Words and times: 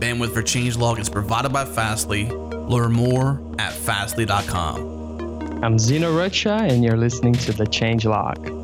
Bandwidth 0.00 0.32
for 0.32 0.42
Changelog 0.42 0.98
is 0.98 1.10
provided 1.10 1.52
by 1.52 1.66
Fastly. 1.66 2.26
Learn 2.30 2.92
more 2.92 3.38
at 3.58 3.74
fastly.com. 3.74 5.62
I'm 5.62 5.78
Zeno 5.78 6.16
Rocha, 6.16 6.54
and 6.54 6.82
you're 6.82 6.96
listening 6.96 7.34
to 7.34 7.52
the 7.52 7.64
Changelog. 7.64 8.60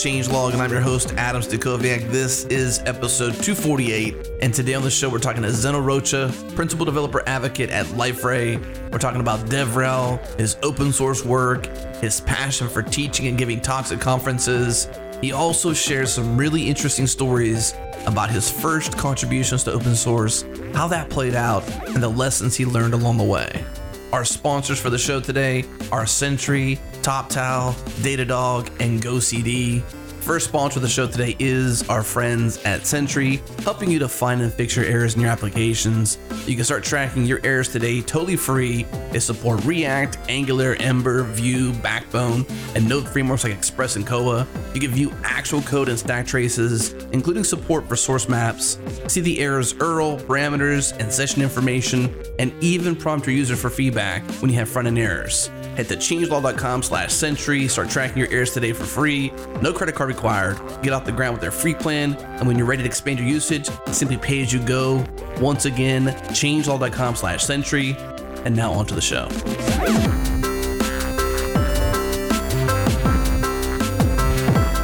Is 0.00 0.04
the 0.04 0.08
Change 0.08 0.28
Log, 0.28 0.52
and 0.52 0.62
I'm 0.62 0.70
your 0.70 0.80
host, 0.80 1.12
Adam 1.16 1.42
Stacoviak. 1.42 2.10
This 2.10 2.44
is 2.46 2.80
episode 2.80 3.32
248, 3.34 4.28
and 4.42 4.52
today 4.52 4.74
on 4.74 4.82
the 4.82 4.90
show, 4.90 5.08
we're 5.08 5.18
talking 5.18 5.42
to 5.42 5.50
Zeno 5.50 5.80
Rocha, 5.80 6.32
Principal 6.54 6.84
Developer 6.84 7.22
Advocate 7.26 7.70
at 7.70 7.86
Liferay. 7.86 8.58
We're 8.90 8.98
talking 8.98 9.20
about 9.20 9.40
DevRel, 9.46 10.18
his 10.38 10.56
open 10.62 10.92
source 10.92 11.24
work, 11.24 11.66
his 11.96 12.20
passion 12.22 12.68
for 12.68 12.82
teaching 12.82 13.26
and 13.26 13.36
giving 13.36 13.60
talks 13.60 13.92
at 13.92 14.00
conferences. 14.00 14.88
He 15.20 15.32
also 15.32 15.72
shares 15.72 16.12
some 16.12 16.36
really 16.36 16.68
interesting 16.68 17.06
stories 17.06 17.74
about 18.06 18.30
his 18.30 18.50
first 18.50 18.96
contributions 18.96 19.64
to 19.64 19.72
open 19.72 19.94
source, 19.94 20.44
how 20.74 20.88
that 20.88 21.10
played 21.10 21.34
out, 21.34 21.68
and 21.88 22.02
the 22.02 22.08
lessons 22.08 22.56
he 22.56 22.64
learned 22.64 22.94
along 22.94 23.18
the 23.18 23.24
way. 23.24 23.64
Our 24.12 24.24
sponsors 24.24 24.80
for 24.80 24.90
the 24.90 24.98
show 24.98 25.20
today 25.20 25.64
are 25.92 26.06
Sentry, 26.06 26.78
TopTal, 27.02 27.74
Datadog, 28.02 28.68
and 28.80 29.02
GoCD. 29.02 29.82
First 30.20 30.48
sponsor 30.48 30.78
of 30.78 30.82
the 30.82 30.88
show 30.88 31.06
today 31.06 31.34
is 31.38 31.88
our 31.88 32.02
friends 32.02 32.62
at 32.64 32.86
Sentry, 32.86 33.42
helping 33.62 33.90
you 33.90 33.98
to 33.98 34.08
find 34.08 34.42
and 34.42 34.52
fix 34.52 34.76
your 34.76 34.84
errors 34.84 35.14
in 35.14 35.20
your 35.22 35.30
applications. 35.30 36.18
You 36.46 36.54
can 36.56 36.64
start 36.64 36.84
tracking 36.84 37.24
your 37.24 37.40
errors 37.42 37.68
today 37.68 38.02
totally 38.02 38.36
free. 38.36 38.84
They 39.12 39.18
support 39.18 39.64
React, 39.64 40.18
Angular, 40.28 40.76
Ember, 40.78 41.22
Vue, 41.22 41.72
Backbone, 41.72 42.44
and 42.74 42.86
Node 42.86 43.08
frameworks 43.08 43.44
like 43.44 43.54
Express 43.54 43.96
and 43.96 44.06
Koa. 44.06 44.46
You 44.74 44.80
can 44.80 44.90
view 44.90 45.10
actual 45.24 45.62
code 45.62 45.88
and 45.88 45.98
stack 45.98 46.26
traces, 46.26 46.92
including 47.12 47.42
support 47.42 47.88
for 47.88 47.96
source 47.96 48.28
maps, 48.28 48.78
see 49.08 49.22
the 49.22 49.40
errors 49.40 49.72
URL, 49.74 50.20
parameters, 50.26 50.96
and 51.00 51.10
session 51.10 51.40
information, 51.40 52.14
and 52.38 52.52
even 52.62 52.94
prompt 52.94 53.26
your 53.26 53.34
user 53.34 53.56
for 53.56 53.70
feedback 53.70 54.22
when 54.42 54.50
you 54.50 54.58
have 54.58 54.68
front 54.68 54.86
end 54.86 54.98
errors. 54.98 55.50
Head 55.76 55.88
to 55.88 55.96
changelog.com 55.96 56.82
slash 56.82 57.12
sentry 57.12 57.68
Start 57.68 57.88
tracking 57.90 58.18
your 58.18 58.30
errors 58.30 58.52
today 58.52 58.72
for 58.72 58.84
free. 58.84 59.32
No 59.62 59.72
credit 59.72 59.94
card 59.94 60.08
required. 60.08 60.58
Get 60.82 60.92
off 60.92 61.04
the 61.04 61.12
ground 61.12 61.34
with 61.34 61.40
their 61.40 61.50
free 61.50 61.74
plan. 61.74 62.14
And 62.14 62.46
when 62.46 62.58
you're 62.58 62.66
ready 62.66 62.82
to 62.82 62.88
expand 62.88 63.18
your 63.18 63.28
usage, 63.28 63.68
simply 63.92 64.16
pay 64.16 64.42
as 64.42 64.52
you 64.52 64.60
go. 64.60 65.04
Once 65.38 65.64
again, 65.64 66.06
changelog.com 66.30 67.16
slash 67.16 67.44
sentry 67.44 67.96
And 68.44 68.54
now 68.56 68.72
on 68.72 68.86
to 68.86 68.94
the 68.94 69.00
show. 69.00 69.28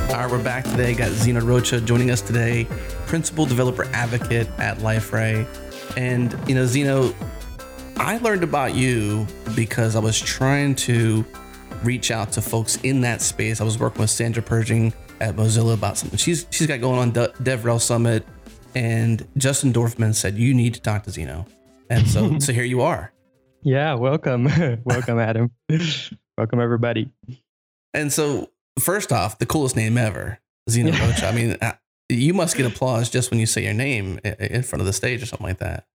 All 0.09 0.23
right, 0.23 0.31
we're 0.31 0.43
back 0.43 0.65
today. 0.65 0.95
Got 0.95 1.11
Zeno 1.11 1.41
Rocha 1.41 1.81
joining 1.81 2.11
us 2.11 2.21
today, 2.23 2.67
Principal 3.07 3.45
Developer 3.47 3.85
Advocate 3.93 4.49
at 4.59 4.79
Liferay. 4.79 5.47
And, 5.97 6.37
you 6.49 6.55
know, 6.55 6.67
Zeno, 6.67 7.15
I 7.99 8.19
learned 8.19 8.45
about 8.45 8.75
you 8.75 9.27
because 9.55 9.97
I 9.97 10.01
was 10.01 10.21
trying 10.21 10.75
to 10.77 11.25
reach 11.83 12.11
out 12.11 12.31
to 12.33 12.43
folks 12.43 12.77
in 12.83 13.01
that 13.01 13.23
space. 13.23 13.61
I 13.61 13.65
was 13.65 13.79
working 13.79 14.01
with 14.03 14.11
Sandra 14.11 14.43
Persing 14.43 14.93
at 15.21 15.35
Mozilla 15.35 15.73
about 15.73 15.97
something 15.97 16.19
she's 16.19 16.47
she's 16.51 16.67
got 16.67 16.83
going 16.83 16.99
on 16.99 17.11
De- 17.13 17.33
DevRel 17.43 17.81
Summit, 17.81 18.27
and 18.75 19.27
Justin 19.39 19.73
Dorfman 19.73 20.15
said 20.15 20.37
you 20.37 20.53
need 20.53 20.75
to 20.75 20.81
talk 20.83 21.05
to 21.05 21.11
Zeno, 21.11 21.47
and 21.89 22.07
so 22.07 22.39
so 22.39 22.53
here 22.53 22.65
you 22.65 22.83
are. 22.83 23.13
Yeah, 23.63 23.95
welcome, 23.95 24.45
welcome, 24.85 25.19
Adam. 25.19 25.51
welcome 26.37 26.61
everybody. 26.61 27.11
And 27.95 28.13
so 28.13 28.51
first 28.79 29.11
off, 29.11 29.39
the 29.39 29.47
coolest 29.47 29.75
name 29.75 29.97
ever, 29.97 30.39
Zeno 30.69 30.93
Rocha. 31.07 31.29
I 31.29 31.33
mean, 31.33 31.57
uh, 31.63 31.73
you 32.11 32.35
must 32.35 32.59
get 32.59 32.67
applause 32.67 33.09
just 33.09 33.31
when 33.31 33.41
you 33.41 33.47
say 33.47 33.65
your 33.65 33.73
name 33.73 34.19
in 34.23 34.63
front 34.63 34.81
of 34.81 34.87
the 34.87 34.93
stage 34.93 35.23
or 35.23 35.27
something 35.27 35.47
like 35.47 35.59
that 35.59 35.87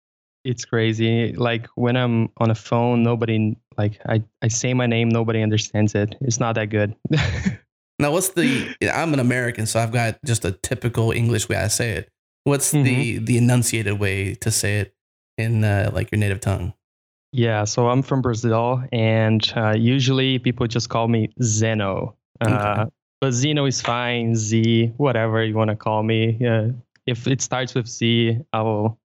it's 0.43 0.65
crazy. 0.65 1.33
Like 1.33 1.67
when 1.75 1.95
I'm 1.95 2.29
on 2.37 2.51
a 2.51 2.55
phone, 2.55 3.03
nobody 3.03 3.55
like 3.77 3.99
I, 4.07 4.23
I 4.41 4.47
say 4.47 4.73
my 4.73 4.85
name, 4.85 5.09
nobody 5.09 5.41
understands 5.41 5.95
it. 5.95 6.15
It's 6.21 6.39
not 6.39 6.55
that 6.55 6.69
good. 6.69 6.95
now, 7.99 8.11
what's 8.11 8.29
the? 8.29 8.75
I'm 8.93 9.13
an 9.13 9.19
American, 9.19 9.65
so 9.65 9.79
I've 9.79 9.91
got 9.91 10.17
just 10.25 10.45
a 10.45 10.51
typical 10.51 11.11
English 11.11 11.49
way 11.49 11.57
I 11.57 11.67
say 11.67 11.91
it. 11.91 12.09
What's 12.43 12.73
mm-hmm. 12.73 12.83
the 12.83 13.17
the 13.19 13.37
enunciated 13.37 13.99
way 13.99 14.35
to 14.35 14.51
say 14.51 14.79
it 14.79 14.93
in 15.37 15.63
uh, 15.63 15.91
like 15.93 16.11
your 16.11 16.19
native 16.19 16.41
tongue? 16.41 16.73
Yeah, 17.33 17.63
so 17.63 17.87
I'm 17.87 18.01
from 18.01 18.21
Brazil, 18.21 18.83
and 18.91 19.41
uh, 19.55 19.73
usually 19.77 20.37
people 20.39 20.67
just 20.67 20.89
call 20.89 21.07
me 21.07 21.29
Zeno. 21.41 22.15
Uh, 22.41 22.87
But 23.21 23.33
Zeno 23.33 23.65
is 23.65 23.79
fine. 23.79 24.35
Z, 24.35 24.91
whatever 24.97 25.43
you 25.45 25.53
want 25.53 25.69
to 25.69 25.75
call 25.75 26.01
me. 26.01 26.37
Yeah, 26.41 26.69
if 27.05 27.27
it 27.27 27.41
starts 27.41 27.75
with 27.75 27.87
Z, 27.87 28.39
I 28.51 28.61
will 28.63 28.97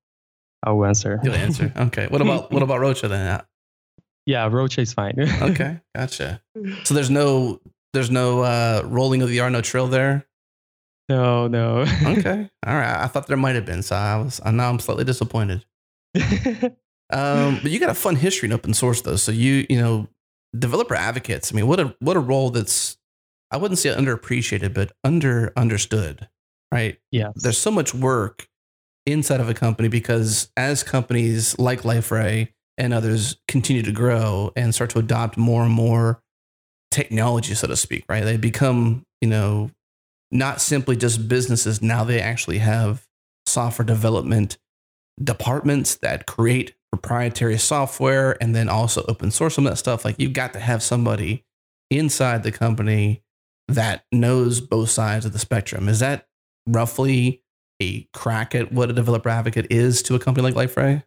I 0.62 0.72
will 0.72 0.87
answer. 0.87 1.21
You'll 1.22 1.34
answer. 1.34 1.72
Okay. 1.77 2.06
What 2.09 2.21
about 2.21 2.50
what 2.50 2.62
about 2.62 2.81
Rocha 2.81 3.09
then? 3.09 3.43
Yeah, 4.27 4.49
Rocha 4.50 4.81
is 4.81 4.93
fine. 4.93 5.15
okay, 5.43 5.81
gotcha. 5.94 6.43
So 6.84 6.94
there's 6.94 7.11
no 7.11 7.61
there's 7.93 8.11
no 8.11 8.41
uh, 8.41 8.83
rolling 8.84 9.22
of 9.22 9.28
the 9.28 9.41
R, 9.41 9.49
no 9.50 9.61
trill 9.61 9.87
there. 9.87 10.27
No, 11.09 11.47
no. 11.47 11.78
okay, 12.05 12.50
all 12.66 12.75
right. 12.75 13.03
I 13.03 13.06
thought 13.06 13.28
there 13.28 13.37
might 13.37 13.55
have 13.55 13.65
been, 13.66 13.83
so 13.83 13.95
I 13.95 14.16
was. 14.16 14.41
Now 14.45 14.69
I'm 14.69 14.81
slightly 14.81 15.05
disappointed. 15.05 15.65
um, 16.16 17.61
but 17.62 17.71
you 17.71 17.78
got 17.78 17.91
a 17.91 17.95
fun 17.95 18.16
history 18.16 18.49
in 18.49 18.53
open 18.53 18.75
source 18.75 19.03
though. 19.03 19.16
So 19.16 19.31
you 19.31 19.65
you 19.71 19.81
know 19.81 20.09
developer 20.59 20.97
advocates. 20.97 21.53
I 21.53 21.55
mean, 21.55 21.69
what 21.69 21.78
a 21.78 21.95
what 22.00 22.16
a 22.16 22.21
role 22.21 22.50
that's 22.50 22.97
I 23.53 23.59
wouldn't 23.59 23.78
say 23.78 23.91
underappreciated, 23.91 24.75
but 24.75 24.93
under 25.05 25.53
understood. 25.56 26.28
Right. 26.72 26.99
Yeah. 27.12 27.31
There's 27.37 27.59
so 27.59 27.71
much 27.71 27.95
work 27.95 28.49
inside 29.06 29.41
of 29.41 29.49
a 29.49 29.55
company 29.55 29.89
because 29.89 30.50
as 30.56 30.83
companies 30.83 31.59
like 31.59 31.83
Liferay 31.83 32.49
and 32.77 32.93
others 32.93 33.37
continue 33.49 33.83
to 33.83 33.93
grow 33.93 34.53
and 34.56 34.75
start 34.75 34.91
to 34.91 34.99
adopt 34.99 35.37
more 35.37 35.62
and 35.62 35.72
more 35.72 36.22
technology, 36.91 37.55
so 37.55 37.66
to 37.66 37.77
speak, 37.77 38.05
right? 38.09 38.25
They 38.25 38.37
become, 38.37 39.05
you 39.21 39.28
know, 39.28 39.71
not 40.31 40.61
simply 40.61 40.97
just 40.97 41.28
businesses. 41.28 41.81
Now 41.81 42.05
they 42.05 42.21
actually 42.21 42.59
have 42.59 43.06
software 43.47 43.87
development 43.87 44.59
departments 45.22 45.97
that 45.97 46.27
create 46.27 46.75
proprietary 46.93 47.59
software 47.59 48.37
and 48.43 48.55
then 48.55 48.69
also 48.69 49.05
open 49.09 49.31
source 49.31 49.55
some 49.55 49.66
of 49.66 49.72
that 49.72 49.77
stuff. 49.77 50.05
Like 50.05 50.16
you've 50.19 50.33
got 50.33 50.53
to 50.53 50.61
have 50.61 50.83
somebody 50.83 51.45
inside 51.91 52.43
the 52.43 52.53
company 52.53 53.22
that 53.69 54.05
knows 54.12 54.61
both 54.61 54.91
sides 54.91 55.25
of 55.25 55.33
the 55.33 55.39
spectrum. 55.39 55.89
Is 55.89 56.00
that 56.00 56.27
roughly 56.66 57.43
a 57.82 58.03
crack 58.12 58.54
at 58.54 58.72
what 58.72 58.91
a 58.91 58.92
developer 58.92 59.28
advocate 59.28 59.66
is 59.70 60.03
to 60.03 60.14
a 60.14 60.19
company 60.19 60.50
like 60.50 60.54
Liferay? 60.54 61.03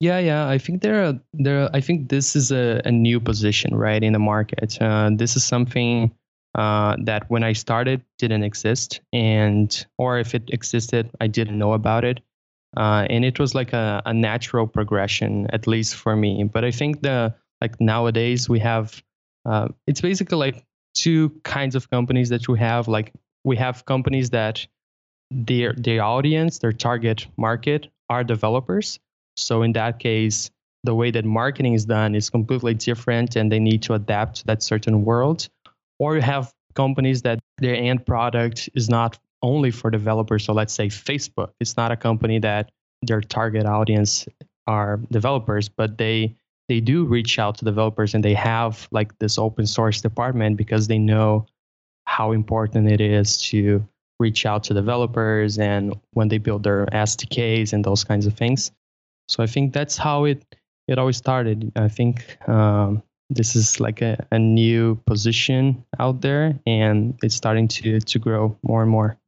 Yeah, 0.00 0.18
yeah. 0.18 0.48
I 0.48 0.58
think 0.58 0.82
there 0.82 1.04
are 1.04 1.20
there. 1.32 1.68
I 1.74 1.80
think 1.80 2.08
this 2.08 2.36
is 2.36 2.52
a, 2.52 2.80
a 2.84 2.92
new 2.92 3.18
position, 3.18 3.74
right, 3.74 4.02
in 4.02 4.12
the 4.12 4.18
market. 4.18 4.80
Uh, 4.80 5.10
this 5.12 5.34
is 5.34 5.44
something 5.44 6.12
uh, 6.54 6.96
that 7.04 7.28
when 7.28 7.42
I 7.42 7.52
started 7.52 8.04
didn't 8.18 8.44
exist, 8.44 9.00
and 9.12 9.86
or 9.98 10.18
if 10.18 10.34
it 10.34 10.50
existed, 10.52 11.10
I 11.20 11.26
didn't 11.26 11.58
know 11.58 11.72
about 11.72 12.04
it. 12.04 12.20
Uh, 12.76 13.06
and 13.10 13.24
it 13.24 13.40
was 13.40 13.54
like 13.54 13.72
a, 13.72 14.02
a 14.06 14.14
natural 14.14 14.66
progression, 14.66 15.48
at 15.52 15.66
least 15.66 15.96
for 15.96 16.14
me. 16.14 16.44
But 16.44 16.64
I 16.64 16.70
think 16.70 17.02
the 17.02 17.34
like 17.60 17.80
nowadays 17.80 18.48
we 18.48 18.60
have 18.60 19.02
uh, 19.46 19.68
it's 19.86 20.00
basically 20.00 20.38
like 20.38 20.64
two 20.94 21.30
kinds 21.42 21.74
of 21.74 21.90
companies 21.90 22.28
that 22.28 22.48
we 22.48 22.58
have. 22.58 22.86
Like 22.86 23.12
we 23.44 23.56
have 23.56 23.84
companies 23.84 24.30
that 24.30 24.66
their 25.30 25.72
their 25.74 26.02
audience, 26.02 26.58
their 26.58 26.72
target 26.72 27.26
market 27.36 27.88
are 28.08 28.24
developers. 28.24 28.98
So 29.36 29.62
in 29.62 29.72
that 29.72 29.98
case, 29.98 30.50
the 30.84 30.94
way 30.94 31.10
that 31.10 31.24
marketing 31.24 31.74
is 31.74 31.84
done 31.84 32.14
is 32.14 32.30
completely 32.30 32.74
different 32.74 33.36
and 33.36 33.50
they 33.52 33.58
need 33.58 33.82
to 33.82 33.94
adapt 33.94 34.36
to 34.36 34.46
that 34.46 34.62
certain 34.62 35.04
world. 35.04 35.48
Or 35.98 36.16
you 36.16 36.22
have 36.22 36.52
companies 36.74 37.22
that 37.22 37.38
their 37.58 37.74
end 37.74 38.06
product 38.06 38.68
is 38.74 38.88
not 38.88 39.18
only 39.42 39.70
for 39.70 39.90
developers. 39.90 40.44
So 40.44 40.52
let's 40.52 40.72
say 40.72 40.88
Facebook. 40.88 41.50
It's 41.60 41.76
not 41.76 41.92
a 41.92 41.96
company 41.96 42.38
that 42.40 42.70
their 43.02 43.20
target 43.20 43.66
audience 43.66 44.26
are 44.66 45.00
developers, 45.10 45.68
but 45.68 45.98
they 45.98 46.34
they 46.68 46.80
do 46.80 47.04
reach 47.04 47.38
out 47.38 47.56
to 47.58 47.64
developers 47.64 48.14
and 48.14 48.22
they 48.22 48.34
have 48.34 48.88
like 48.90 49.18
this 49.18 49.38
open 49.38 49.66
source 49.66 50.02
department 50.02 50.56
because 50.56 50.86
they 50.86 50.98
know 50.98 51.46
how 52.04 52.32
important 52.32 52.90
it 52.90 53.00
is 53.00 53.38
to 53.38 53.86
reach 54.18 54.46
out 54.46 54.64
to 54.64 54.74
developers 54.74 55.58
and 55.58 55.94
when 56.12 56.28
they 56.28 56.38
build 56.38 56.64
their 56.64 56.86
SDKs 56.86 57.72
and 57.72 57.84
those 57.84 58.04
kinds 58.04 58.26
of 58.26 58.34
things. 58.34 58.72
So 59.28 59.42
I 59.42 59.46
think 59.46 59.72
that's 59.72 59.96
how 59.96 60.24
it 60.24 60.44
it 60.86 60.98
always 60.98 61.18
started. 61.18 61.70
I 61.76 61.88
think 61.88 62.36
um, 62.48 63.02
this 63.30 63.54
is 63.54 63.78
like 63.78 64.00
a, 64.00 64.26
a 64.32 64.38
new 64.38 64.96
position 65.06 65.84
out 65.98 66.22
there, 66.22 66.58
and 66.66 67.18
it's 67.22 67.34
starting 67.34 67.68
to 67.68 68.00
to 68.00 68.18
grow 68.18 68.56
more 68.62 68.82
and 68.82 68.90
more. 68.90 69.18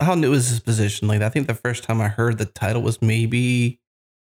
How 0.00 0.14
new 0.14 0.32
is 0.32 0.50
this 0.50 0.60
position? 0.60 1.08
Like 1.08 1.22
I 1.22 1.28
think 1.28 1.46
the 1.46 1.54
first 1.54 1.84
time 1.84 2.00
I 2.00 2.08
heard 2.08 2.38
the 2.38 2.46
title 2.46 2.82
was 2.82 3.00
maybe 3.00 3.80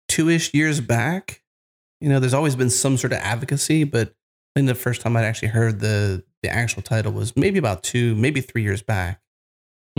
two 0.09 0.29
ish 0.29 0.53
years 0.53 0.81
back. 0.81 1.43
You 2.00 2.09
know, 2.09 2.19
there's 2.19 2.35
always 2.35 2.56
been 2.56 2.71
some 2.71 2.97
sort 2.97 3.12
of 3.12 3.19
advocacy, 3.19 3.85
but 3.85 4.09
I 4.09 4.61
think 4.61 4.69
the 4.69 4.75
first 4.75 5.03
time 5.03 5.17
I'd 5.17 5.25
actually 5.25 5.49
heard 5.49 5.81
the 5.81 6.25
the 6.43 6.50
actual 6.50 6.82
title 6.82 7.12
was 7.12 7.37
maybe 7.37 7.59
about 7.59 7.82
two, 7.82 8.15
maybe 8.17 8.41
three 8.41 8.62
years 8.62 8.82
back. 8.82 9.21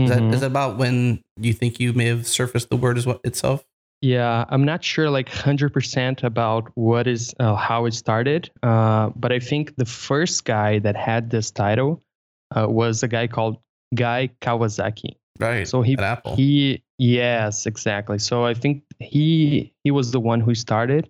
Is, 0.06 0.09
mm-hmm. 0.09 0.30
that, 0.30 0.36
is 0.36 0.42
that 0.42 0.48
about 0.48 0.77
when 0.77 1.21
you 1.38 1.53
think 1.53 1.80
you 1.80 1.94
may 1.94 2.06
have 2.06 2.27
surfaced 2.27 2.69
the 2.69 2.75
word 2.75 2.98
as 2.98 3.06
well 3.06 3.19
itself? 3.24 3.63
Yeah, 4.01 4.45
I'm 4.50 4.65
not 4.65 4.83
sure 4.83 5.09
like 5.09 5.30
100% 5.30 6.24
about 6.24 6.71
what 6.75 7.06
is 7.07 7.36
uh, 7.39 7.56
how 7.56 7.86
it 7.86 7.94
started, 7.94 8.50
uh, 8.63 9.09
but 9.15 9.31
I 9.31 9.39
think 9.39 9.75
the 9.75 9.86
first 9.86 10.44
guy 10.44 10.80
that 10.80 10.95
had 10.95 11.30
this 11.30 11.51
title 11.51 12.01
uh, 12.56 12.68
was 12.68 13.03
a 13.03 13.07
guy 13.07 13.27
called 13.27 13.57
Guy 13.94 14.31
Kawasaki. 14.42 15.18
Right. 15.39 15.68
So 15.68 15.81
he 15.81 15.98
he 16.36 16.83
yes, 16.97 17.65
exactly. 17.65 18.19
So 18.19 18.44
I 18.45 18.54
think 18.54 18.83
he 19.00 19.74
he 19.83 19.92
was 19.92 20.12
the 20.12 20.19
one 20.19 20.39
who 20.39 20.56
started 20.56 21.09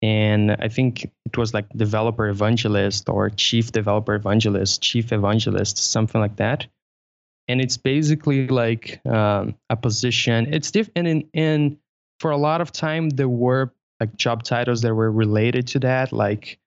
and 0.00 0.52
I 0.52 0.68
think 0.68 1.04
it 1.26 1.36
was 1.36 1.54
like 1.54 1.68
developer 1.70 2.28
evangelist 2.28 3.08
or 3.08 3.30
chief 3.30 3.72
developer 3.72 4.14
evangelist, 4.14 4.82
chief 4.82 5.12
evangelist, 5.12 5.78
something 5.78 6.20
like 6.20 6.36
that. 6.36 6.66
And 7.48 7.60
it's 7.60 7.76
basically 7.76 8.46
like 8.48 9.00
um, 9.06 9.54
a 9.70 9.76
position. 9.76 10.52
It's 10.52 10.70
different, 10.70 11.08
and, 11.08 11.24
and 11.34 11.76
for 12.20 12.30
a 12.30 12.36
lot 12.36 12.60
of 12.60 12.72
time 12.72 13.10
there 13.10 13.28
were 13.28 13.72
like 14.00 14.14
job 14.16 14.42
titles 14.42 14.82
that 14.82 14.94
were 14.94 15.10
related 15.10 15.66
to 15.68 15.80
that, 15.80 16.12
like 16.12 16.58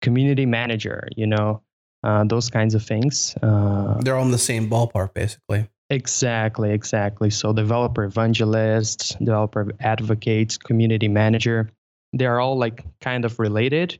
community 0.00 0.46
manager, 0.46 1.08
you 1.16 1.26
know, 1.26 1.62
uh, 2.04 2.24
those 2.24 2.50
kinds 2.50 2.74
of 2.74 2.84
things. 2.84 3.36
Uh, 3.42 4.00
They're 4.00 4.16
all 4.16 4.24
in 4.24 4.30
the 4.30 4.38
same 4.38 4.70
ballpark, 4.70 5.14
basically. 5.14 5.68
Exactly, 5.90 6.70
exactly. 6.72 7.28
So 7.28 7.52
developer 7.52 8.04
evangelist, 8.04 9.18
developer 9.18 9.72
advocate, 9.80 10.58
community 10.64 11.08
manager 11.08 11.70
they're 12.12 12.40
all 12.40 12.56
like 12.56 12.84
kind 13.00 13.24
of 13.24 13.38
related, 13.38 13.98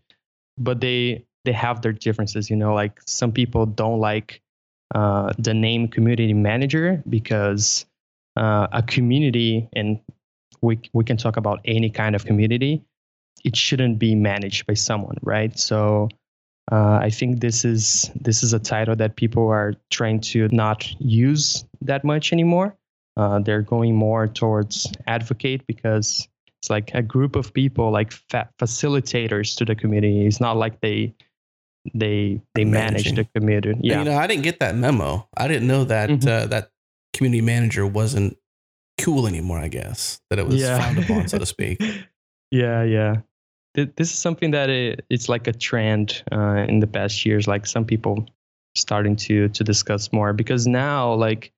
but 0.58 0.80
they 0.80 1.24
they 1.44 1.52
have 1.52 1.82
their 1.82 1.92
differences. 1.92 2.50
You 2.50 2.56
know, 2.56 2.74
like 2.74 3.00
some 3.06 3.32
people 3.32 3.66
don't 3.66 4.00
like 4.00 4.42
uh, 4.94 5.32
the 5.38 5.54
name 5.54 5.88
community 5.88 6.32
manager 6.32 7.02
because 7.08 7.86
uh, 8.36 8.66
a 8.72 8.82
community, 8.82 9.68
and 9.74 10.00
we 10.60 10.80
we 10.92 11.04
can 11.04 11.16
talk 11.16 11.36
about 11.36 11.60
any 11.64 11.90
kind 11.90 12.14
of 12.14 12.24
community, 12.24 12.82
it 13.44 13.56
shouldn't 13.56 13.98
be 13.98 14.14
managed 14.14 14.66
by 14.66 14.74
someone, 14.74 15.16
right? 15.22 15.58
So. 15.58 16.08
Uh, 16.70 17.00
I 17.02 17.10
think 17.10 17.40
this 17.40 17.64
is 17.64 18.08
this 18.14 18.44
is 18.44 18.52
a 18.52 18.58
title 18.60 18.94
that 18.94 19.16
people 19.16 19.48
are 19.48 19.74
trying 19.90 20.20
to 20.30 20.46
not 20.52 20.88
use 21.00 21.64
that 21.80 22.04
much 22.04 22.32
anymore. 22.32 22.76
Uh, 23.16 23.40
they're 23.40 23.62
going 23.62 23.96
more 23.96 24.28
towards 24.28 24.86
advocate 25.08 25.66
because 25.66 26.28
it's 26.62 26.70
like 26.70 26.92
a 26.94 27.02
group 27.02 27.34
of 27.34 27.52
people 27.52 27.90
like 27.90 28.12
fa- 28.12 28.48
facilitators 28.60 29.56
to 29.56 29.64
the 29.64 29.74
community 29.74 30.24
it's 30.26 30.40
not 30.40 30.56
like 30.56 30.80
they 30.80 31.12
they 31.94 32.40
they 32.54 32.64
Managing. 32.64 33.14
manage 33.14 33.14
the 33.16 33.40
community 33.40 33.74
yeah 33.82 33.98
you 33.98 34.04
know 34.04 34.16
i 34.16 34.26
didn't 34.26 34.42
get 34.42 34.60
that 34.60 34.76
memo 34.76 35.28
i 35.36 35.48
didn't 35.48 35.66
know 35.66 35.84
that 35.84 36.10
mm-hmm. 36.10 36.28
uh, 36.28 36.46
that 36.46 36.70
community 37.12 37.40
manager 37.40 37.86
wasn't 37.86 38.36
cool 39.00 39.26
anymore 39.26 39.58
i 39.58 39.68
guess 39.68 40.20
that 40.30 40.38
it 40.38 40.46
was 40.46 40.56
yeah. 40.60 40.78
frowned 40.78 40.98
upon 40.98 41.28
so 41.28 41.38
to 41.38 41.46
speak 41.54 41.82
yeah 42.50 42.82
yeah 42.82 43.16
this 43.74 44.12
is 44.12 44.18
something 44.18 44.50
that 44.50 44.68
it, 44.68 45.04
it's 45.08 45.28
like 45.28 45.46
a 45.46 45.52
trend 45.52 46.22
uh, 46.30 46.64
in 46.68 46.80
the 46.80 46.86
past 46.86 47.24
years 47.24 47.48
like 47.48 47.66
some 47.66 47.84
people 47.84 48.26
starting 48.74 49.16
to 49.16 49.48
to 49.48 49.64
discuss 49.64 50.12
more 50.12 50.32
because 50.32 50.66
now 50.66 51.14
like 51.14 51.52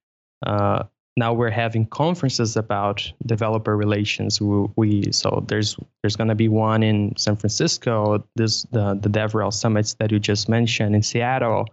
uh, 0.47 0.85
now 1.16 1.32
we're 1.32 1.50
having 1.50 1.87
conferences 1.87 2.56
about 2.56 3.11
developer 3.26 3.76
relations. 3.76 4.40
We, 4.40 4.66
we 4.76 5.12
so 5.12 5.44
there's 5.49 5.76
there's 6.02 6.16
going 6.16 6.28
to 6.28 6.34
be 6.34 6.49
one 6.49 6.82
in 6.82 7.14
San 7.16 7.37
Francisco. 7.37 8.26
This 8.37 8.62
the 8.72 8.99
the 9.00 9.08
DevRel 9.08 9.52
summits 9.52 9.94
that 9.94 10.11
you 10.11 10.19
just 10.19 10.49
mentioned 10.49 10.94
in 10.94 11.02
Seattle, 11.02 11.66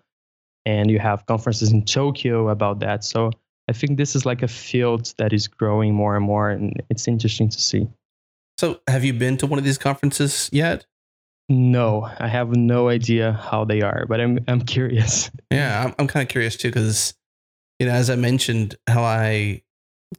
and 0.65 0.91
you 0.91 0.99
have 0.99 1.25
conferences 1.25 1.71
in 1.71 1.85
Tokyo 1.85 2.49
about 2.49 2.79
that. 2.79 3.03
So 3.03 3.31
I 3.67 3.73
think 3.73 3.97
this 3.97 4.15
is 4.15 4.25
like 4.25 4.43
a 4.43 4.47
field 4.47 5.13
that 5.17 5.33
is 5.33 5.47
growing 5.47 5.93
more 5.93 6.15
and 6.15 6.25
more, 6.25 6.51
and 6.51 6.81
it's 6.89 7.07
interesting 7.07 7.49
to 7.49 7.59
see. 7.59 7.87
So 8.59 8.79
have 8.87 9.03
you 9.03 9.13
been 9.13 9.37
to 9.37 9.47
one 9.47 9.57
of 9.57 9.65
these 9.65 9.79
conferences 9.79 10.49
yet? 10.51 10.85
No, 11.49 12.09
I 12.19 12.27
have 12.27 12.55
no 12.55 12.89
idea 12.89 13.33
how 13.33 13.65
they 13.65 13.81
are, 13.81 14.05
but 14.07 14.21
I'm 14.21 14.39
I'm 14.47 14.61
curious. 14.61 15.31
Yeah, 15.49 15.83
I'm 15.83 15.95
I'm 15.97 16.07
kind 16.07 16.21
of 16.21 16.29
curious 16.29 16.55
too 16.55 16.69
because 16.69 17.15
you 17.81 17.87
know, 17.87 17.93
as 17.93 18.11
I 18.11 18.15
mentioned, 18.15 18.75
how 18.85 19.01
I 19.01 19.63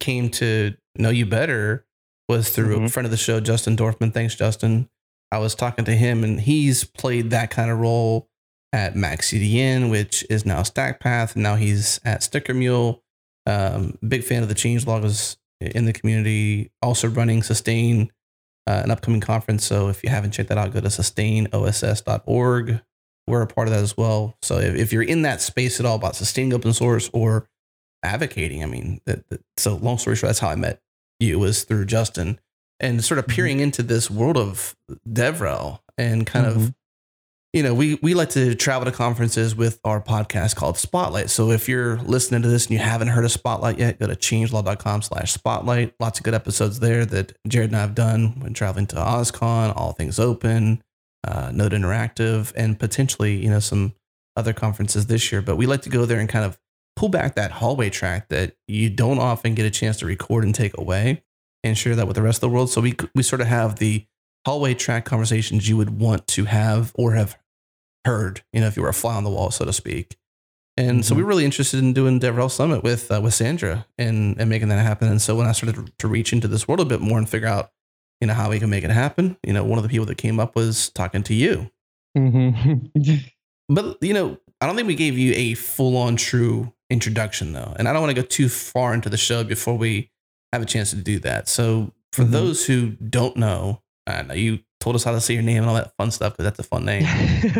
came 0.00 0.30
to 0.30 0.74
know 0.98 1.10
you 1.10 1.26
better 1.26 1.86
was 2.28 2.48
through 2.50 2.74
mm-hmm. 2.74 2.86
a 2.86 2.88
friend 2.88 3.04
of 3.04 3.12
the 3.12 3.16
show, 3.16 3.38
Justin 3.38 3.76
Dorfman. 3.76 4.12
Thanks, 4.12 4.34
Justin. 4.34 4.88
I 5.30 5.38
was 5.38 5.54
talking 5.54 5.84
to 5.84 5.92
him, 5.92 6.24
and 6.24 6.40
he's 6.40 6.82
played 6.82 7.30
that 7.30 7.50
kind 7.50 7.70
of 7.70 7.78
role 7.78 8.28
at 8.72 8.94
MaxCDN, 8.94 9.92
which 9.92 10.26
is 10.28 10.44
now 10.44 10.62
StackPath, 10.62 11.34
and 11.34 11.44
now 11.44 11.54
he's 11.54 12.00
at 12.04 12.24
Sticker 12.24 12.52
Mule. 12.52 13.04
Um, 13.46 13.96
big 14.08 14.24
fan 14.24 14.42
of 14.42 14.48
the 14.48 14.56
changelog 14.56 15.04
is 15.04 15.36
in 15.60 15.84
the 15.84 15.92
community. 15.92 16.72
Also 16.82 17.06
running 17.06 17.44
Sustain, 17.44 18.10
uh, 18.66 18.80
an 18.82 18.90
upcoming 18.90 19.20
conference. 19.20 19.64
So 19.64 19.88
if 19.88 20.02
you 20.02 20.10
haven't 20.10 20.32
checked 20.32 20.48
that 20.48 20.58
out, 20.58 20.72
go 20.72 20.80
to 20.80 20.88
sustainoss.org. 20.88 22.80
We're 23.28 23.42
a 23.42 23.46
part 23.46 23.68
of 23.68 23.74
that 23.74 23.84
as 23.84 23.96
well. 23.96 24.36
So 24.42 24.58
if, 24.58 24.74
if 24.74 24.92
you're 24.92 25.04
in 25.04 25.22
that 25.22 25.40
space 25.40 25.78
at 25.78 25.86
all 25.86 25.94
about 25.94 26.16
sustaining 26.16 26.54
open 26.54 26.72
source 26.72 27.08
or 27.12 27.46
advocating. 28.02 28.62
I 28.62 28.66
mean, 28.66 29.00
that, 29.06 29.28
that, 29.28 29.42
so 29.56 29.76
long 29.76 29.98
story 29.98 30.16
short, 30.16 30.28
that's 30.28 30.38
how 30.38 30.48
I 30.48 30.56
met 30.56 30.80
you 31.20 31.38
was 31.38 31.64
through 31.64 31.86
Justin 31.86 32.38
and 32.80 33.02
sort 33.02 33.18
of 33.18 33.26
mm-hmm. 33.26 33.34
peering 33.34 33.56
mm-hmm. 33.58 33.64
into 33.64 33.82
this 33.82 34.10
world 34.10 34.36
of 34.36 34.76
DevRel 35.08 35.80
and 35.96 36.26
kind 36.26 36.46
mm-hmm. 36.46 36.60
of, 36.60 36.74
you 37.52 37.62
know, 37.62 37.74
we, 37.74 37.98
we 38.02 38.14
like 38.14 38.30
to 38.30 38.54
travel 38.54 38.86
to 38.86 38.92
conferences 38.92 39.54
with 39.54 39.78
our 39.84 40.00
podcast 40.00 40.56
called 40.56 40.78
Spotlight. 40.78 41.30
So 41.30 41.50
if 41.50 41.68
you're 41.68 41.98
listening 41.98 42.42
to 42.42 42.48
this 42.48 42.66
and 42.66 42.72
you 42.72 42.78
haven't 42.78 43.08
heard 43.08 43.24
of 43.24 43.30
Spotlight 43.30 43.78
yet, 43.78 43.98
go 43.98 44.06
to 44.06 44.16
changelog.com 44.16 45.02
slash 45.02 45.32
spotlight. 45.32 45.94
Lots 46.00 46.18
of 46.18 46.24
good 46.24 46.34
episodes 46.34 46.80
there 46.80 47.04
that 47.04 47.36
Jared 47.46 47.70
and 47.70 47.76
I 47.76 47.82
have 47.82 47.94
done 47.94 48.40
when 48.40 48.54
traveling 48.54 48.86
to 48.88 48.96
OSCON, 48.96 49.76
All 49.76 49.92
Things 49.92 50.18
Open, 50.18 50.82
uh, 51.24 51.52
Node 51.54 51.72
Interactive, 51.72 52.52
and 52.56 52.78
potentially, 52.78 53.36
you 53.36 53.50
know, 53.50 53.60
some 53.60 53.92
other 54.34 54.54
conferences 54.54 55.06
this 55.06 55.30
year. 55.30 55.42
But 55.42 55.56
we 55.56 55.66
like 55.66 55.82
to 55.82 55.90
go 55.90 56.06
there 56.06 56.18
and 56.18 56.28
kind 56.28 56.46
of 56.46 56.58
pull 56.96 57.08
back 57.08 57.34
that 57.34 57.50
hallway 57.50 57.90
track 57.90 58.28
that 58.28 58.56
you 58.68 58.90
don't 58.90 59.18
often 59.18 59.54
get 59.54 59.66
a 59.66 59.70
chance 59.70 59.98
to 59.98 60.06
record 60.06 60.44
and 60.44 60.54
take 60.54 60.76
away 60.76 61.22
and 61.64 61.78
share 61.78 61.96
that 61.96 62.06
with 62.06 62.16
the 62.16 62.22
rest 62.22 62.36
of 62.38 62.40
the 62.42 62.48
world. 62.48 62.70
So 62.70 62.80
we 62.80 62.94
we 63.14 63.22
sort 63.22 63.40
of 63.40 63.46
have 63.46 63.78
the 63.78 64.06
hallway 64.46 64.74
track 64.74 65.04
conversations 65.04 65.68
you 65.68 65.76
would 65.76 66.00
want 66.00 66.26
to 66.26 66.44
have 66.44 66.92
or 66.94 67.12
have 67.12 67.38
heard, 68.04 68.42
you 68.52 68.60
know, 68.60 68.66
if 68.66 68.76
you 68.76 68.82
were 68.82 68.88
a 68.88 68.94
fly 68.94 69.14
on 69.14 69.24
the 69.24 69.30
wall, 69.30 69.50
so 69.50 69.64
to 69.64 69.72
speak. 69.72 70.16
And 70.76 70.98
mm-hmm. 70.98 71.02
so 71.02 71.14
we 71.14 71.22
are 71.22 71.26
really 71.26 71.44
interested 71.44 71.80
in 71.80 71.92
doing 71.92 72.18
DevRel 72.18 72.50
Summit 72.50 72.82
with 72.82 73.10
uh, 73.10 73.20
with 73.20 73.34
Sandra 73.34 73.86
and 73.98 74.38
and 74.40 74.48
making 74.48 74.68
that 74.68 74.84
happen. 74.84 75.08
And 75.08 75.20
so 75.20 75.36
when 75.36 75.46
I 75.46 75.52
started 75.52 75.92
to 75.98 76.08
reach 76.08 76.32
into 76.32 76.48
this 76.48 76.66
world 76.66 76.80
a 76.80 76.84
bit 76.84 77.00
more 77.00 77.18
and 77.18 77.28
figure 77.28 77.48
out, 77.48 77.70
you 78.20 78.26
know, 78.26 78.34
how 78.34 78.50
we 78.50 78.58
can 78.58 78.70
make 78.70 78.84
it 78.84 78.90
happen, 78.90 79.36
you 79.42 79.52
know, 79.52 79.64
one 79.64 79.78
of 79.78 79.82
the 79.82 79.90
people 79.90 80.06
that 80.06 80.16
came 80.16 80.40
up 80.40 80.56
was 80.56 80.90
talking 80.90 81.22
to 81.24 81.34
you. 81.34 81.70
Mm-hmm. 82.16 83.14
but 83.74 83.98
you 84.02 84.14
know, 84.14 84.38
I 84.60 84.66
don't 84.66 84.76
think 84.76 84.88
we 84.88 84.94
gave 84.94 85.18
you 85.18 85.34
a 85.34 85.54
full 85.54 85.96
on 85.96 86.16
true 86.16 86.72
introduction 86.92 87.52
though, 87.52 87.74
and 87.76 87.88
I 87.88 87.92
don't 87.92 88.02
want 88.02 88.14
to 88.14 88.22
go 88.22 88.26
too 88.26 88.48
far 88.48 88.94
into 88.94 89.08
the 89.08 89.16
show 89.16 89.42
before 89.42 89.76
we 89.76 90.10
have 90.52 90.62
a 90.62 90.66
chance 90.66 90.90
to 90.90 90.96
do 90.96 91.18
that. 91.20 91.48
So 91.48 91.92
for 92.12 92.22
mm-hmm. 92.22 92.32
those 92.32 92.66
who 92.66 92.90
don't 92.90 93.36
know, 93.36 93.82
I 94.06 94.22
know 94.22 94.34
you 94.34 94.60
told 94.80 94.96
us 94.96 95.04
how 95.04 95.12
to 95.12 95.20
say 95.20 95.34
your 95.34 95.42
name 95.42 95.58
and 95.58 95.66
all 95.66 95.74
that 95.74 95.96
fun 95.96 96.10
stuff 96.10 96.32
because 96.32 96.44
that's 96.44 96.58
a 96.58 96.64
fun 96.64 96.84
name. 96.84 97.06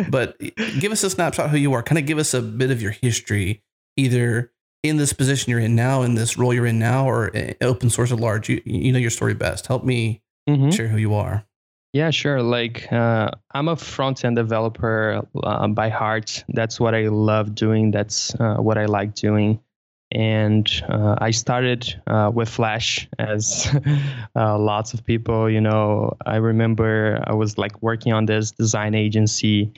but 0.09 0.37
give 0.79 0.91
us 0.91 1.03
a 1.03 1.09
snapshot 1.09 1.49
who 1.49 1.57
you 1.57 1.73
are. 1.73 1.81
Kind 1.81 1.97
of 1.97 2.05
give 2.05 2.17
us 2.17 2.33
a 2.33 2.41
bit 2.41 2.69
of 2.69 2.81
your 2.81 2.91
history, 2.91 3.63
either 3.97 4.51
in 4.83 4.97
this 4.97 5.13
position 5.13 5.49
you're 5.49 5.59
in 5.59 5.75
now, 5.75 6.01
in 6.01 6.15
this 6.15 6.37
role 6.37 6.53
you're 6.53 6.65
in 6.65 6.79
now, 6.79 7.09
or 7.09 7.31
open 7.61 7.89
source 7.89 8.11
at 8.11 8.19
large. 8.19 8.49
You, 8.49 8.61
you 8.65 8.91
know 8.91 8.99
your 8.99 9.09
story 9.09 9.33
best. 9.33 9.67
Help 9.67 9.83
me 9.83 10.21
mm-hmm. 10.47 10.69
share 10.69 10.87
who 10.87 10.97
you 10.97 11.13
are. 11.13 11.45
Yeah, 11.93 12.09
sure. 12.09 12.41
Like 12.41 12.91
uh, 12.91 13.29
I'm 13.51 13.67
a 13.67 13.75
front 13.75 14.25
end 14.25 14.35
developer 14.35 15.21
uh, 15.43 15.67
by 15.67 15.89
heart. 15.89 16.43
That's 16.49 16.79
what 16.79 16.95
I 16.95 17.07
love 17.09 17.53
doing. 17.53 17.91
That's 17.91 18.33
uh, 18.35 18.55
what 18.55 18.79
I 18.79 18.85
like 18.85 19.13
doing. 19.13 19.59
And 20.11 20.69
uh, 20.89 21.15
I 21.19 21.31
started 21.31 22.01
uh, 22.07 22.31
with 22.33 22.49
Flash, 22.49 23.07
as 23.19 23.67
uh, 24.35 24.57
lots 24.57 24.95
of 24.95 25.05
people, 25.05 25.49
you 25.49 25.61
know. 25.61 26.17
I 26.25 26.37
remember 26.37 27.23
I 27.25 27.33
was 27.33 27.59
like 27.59 27.81
working 27.81 28.11
on 28.11 28.25
this 28.25 28.51
design 28.51 28.95
agency, 28.95 29.71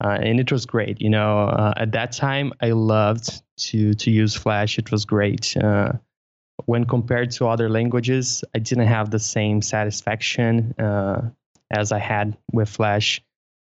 and 0.00 0.40
it 0.40 0.52
was 0.52 0.66
great. 0.66 1.00
You 1.00 1.10
know, 1.10 1.72
at 1.76 1.92
that 1.92 2.12
time, 2.12 2.52
I 2.60 2.70
loved 2.70 3.42
to 3.68 3.92
to 3.94 4.10
use 4.10 4.34
Flash. 4.34 4.78
It 4.78 4.90
was 4.90 5.04
great 5.04 5.56
when 6.66 6.84
compared 6.84 7.30
to 7.32 7.48
other 7.48 7.68
languages, 7.68 8.44
I 8.54 8.60
didn't 8.60 8.86
have 8.86 9.10
the 9.10 9.18
same 9.18 9.62
satisfaction 9.62 10.74
as 11.72 11.92
I 11.92 11.98
had 11.98 12.36
with 12.52 12.68
Flash. 12.68 13.20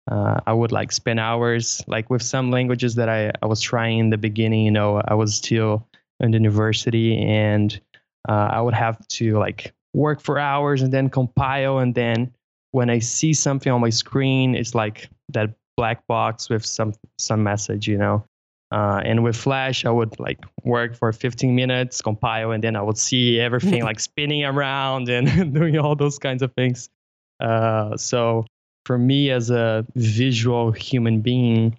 Uh, 0.10 0.40
I 0.46 0.54
would 0.54 0.72
like 0.72 0.92
spend 0.92 1.20
hours, 1.20 1.84
like 1.88 2.10
with 2.10 2.22
some 2.22 2.52
languages 2.52 2.96
that 2.96 3.10
I, 3.10 3.32
I 3.42 3.48
was 3.48 3.60
trying 3.60 3.98
in 3.98 4.10
the 4.12 4.18
beginning, 4.18 4.66
you 4.66 4.72
know, 4.72 5.02
I 5.08 5.16
was 5.16 5.36
still 5.36 5.88
in 6.20 6.32
the 6.32 6.38
university 6.38 7.18
and 7.18 7.80
uh, 8.30 8.50
I 8.52 8.62
would 8.62 8.76
have 8.76 9.06
to 9.08 9.38
like 9.40 9.74
work 9.94 10.22
for 10.22 10.38
hours 10.38 10.84
and 10.84 10.94
then 10.94 11.10
compile. 11.10 11.80
And 11.80 11.96
then 11.96 12.34
when 12.72 12.90
I 12.90 13.00
see 13.00 13.34
something 13.34 13.72
on 13.72 13.82
my 13.82 13.90
screen, 13.90 14.54
it's 14.54 14.76
like 14.76 15.10
that 15.30 15.52
black 15.76 16.06
box 16.08 16.50
with 16.50 16.66
some, 16.66 16.94
some 17.18 17.42
message, 17.42 17.88
you 17.88 17.98
know. 17.98 18.24
Uh, 18.72 19.02
and 19.06 19.24
with 19.24 19.36
Flash, 19.36 19.86
I 19.86 19.90
would 19.90 20.20
like 20.20 20.40
work 20.64 20.96
for 20.96 21.12
15 21.12 21.56
minutes, 21.56 22.02
compile, 22.02 22.52
and 22.52 22.64
then 22.64 22.76
I 22.76 22.82
would 22.82 22.98
see 22.98 23.40
everything 23.40 23.84
like 23.90 24.00
spinning 24.00 24.44
around 24.44 25.10
and 25.10 25.54
doing 25.54 25.78
all 25.78 25.96
those 25.96 26.20
kinds 26.20 26.42
of 26.42 26.52
things. 26.54 26.90
Uh, 27.40 27.98
so 27.98 28.46
for 28.86 28.98
me, 28.98 29.32
as 29.32 29.50
a 29.50 29.86
visual 29.96 30.72
human 30.72 31.22
being, 31.22 31.78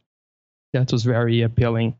that 0.72 0.92
was 0.92 1.04
very 1.04 1.42
appealing. 1.42 1.96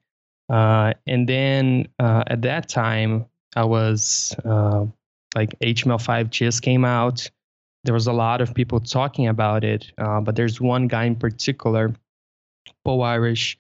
Uh, 0.49 0.93
and 1.07 1.29
then 1.29 1.89
uh, 1.99 2.25
at 2.27 2.43
that 2.43 2.69
time, 2.69 3.27
I 3.55 3.65
was 3.65 4.35
uh, 4.45 4.87
like 5.35 5.59
HTML5 5.61 6.31
just 6.31 6.63
came 6.63 6.85
out. 6.85 7.31
There 7.85 7.95
was 7.95 8.07
a 8.07 8.13
lot 8.13 8.41
of 8.41 8.55
people 8.55 8.81
talking 8.81 9.29
about 9.29 9.65
it, 9.65 9.93
uh, 9.99 10.21
but 10.21 10.37
there's 10.37 10.61
one 10.61 10.89
guy 10.89 11.05
in 11.05 11.17
particular, 11.17 11.95
Paul 12.85 13.03
Irish 13.03 13.59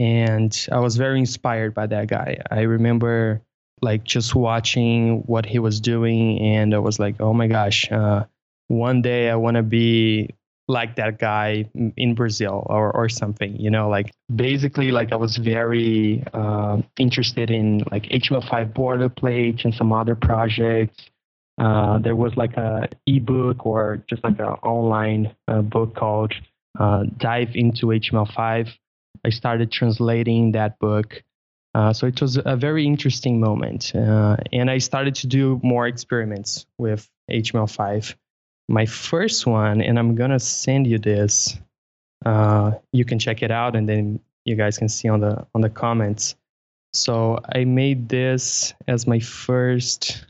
and 0.00 0.66
I 0.72 0.78
was 0.78 0.96
very 0.96 1.18
inspired 1.18 1.74
by 1.74 1.86
that 1.88 2.08
guy. 2.08 2.38
I 2.50 2.60
remember 2.60 3.42
like 3.82 4.02
just 4.02 4.34
watching 4.34 5.18
what 5.26 5.44
he 5.44 5.58
was 5.58 5.80
doing, 5.80 6.40
and 6.40 6.74
I 6.74 6.78
was 6.78 6.98
like, 6.98 7.20
oh 7.20 7.34
my 7.34 7.46
gosh, 7.46 7.90
uh, 7.92 8.24
one 8.70 9.02
day 9.02 9.28
I 9.30 9.36
want 9.36 9.56
to 9.56 9.62
be 9.62 10.30
like 10.68 10.96
that 10.96 11.18
guy 11.18 11.68
in 11.96 12.14
Brazil 12.14 12.64
or 12.70 12.94
or 12.94 13.08
something. 13.08 13.56
You 13.56 13.70
know, 13.70 13.88
like 13.88 14.12
basically, 14.34 14.90
like 14.90 15.12
I 15.12 15.16
was 15.16 15.36
very 15.36 16.24
uh, 16.32 16.78
interested 16.98 17.50
in 17.50 17.84
like 17.90 18.04
HTML5 18.04 18.72
boilerplate 18.72 19.64
and 19.64 19.74
some 19.74 19.92
other 19.92 20.14
projects. 20.14 21.10
Uh, 21.58 21.98
there 21.98 22.16
was 22.16 22.36
like 22.36 22.56
a 22.56 22.88
ebook 23.06 23.66
or 23.66 24.02
just 24.08 24.24
like 24.24 24.38
an 24.38 24.54
online 24.62 25.34
uh, 25.48 25.60
book 25.60 25.94
called 25.94 26.32
uh, 26.78 27.04
Dive 27.18 27.50
into 27.54 27.86
HTML5 27.86 28.72
I 29.24 29.30
started 29.30 29.70
translating 29.70 30.52
that 30.52 30.78
book. 30.78 31.22
Uh, 31.74 31.92
so 31.92 32.06
it 32.06 32.20
was 32.20 32.38
a 32.44 32.56
very 32.56 32.86
interesting 32.86 33.40
moment. 33.40 33.94
Uh, 33.94 34.36
and 34.52 34.70
I 34.70 34.78
started 34.78 35.14
to 35.16 35.26
do 35.26 35.60
more 35.62 35.86
experiments 35.86 36.66
with 36.78 37.08
HTML5. 37.30 38.14
My 38.70 38.86
first 38.86 39.46
one, 39.46 39.80
and 39.82 39.98
I'm 39.98 40.14
to 40.30 40.38
send 40.38 40.86
you 40.86 40.98
this. 40.98 41.58
Uh, 42.24 42.72
you 42.92 43.04
can 43.04 43.18
check 43.18 43.42
it 43.42 43.50
out 43.50 43.74
and 43.74 43.88
then 43.88 44.20
you 44.44 44.54
guys 44.54 44.78
can 44.78 44.88
see 44.88 45.08
on 45.08 45.20
the 45.20 45.46
on 45.54 45.60
the 45.60 45.70
comments. 45.70 46.36
So 46.92 47.40
I 47.54 47.64
made 47.64 48.08
this 48.08 48.72
as 48.88 49.06
my 49.06 49.20
first 49.20 50.26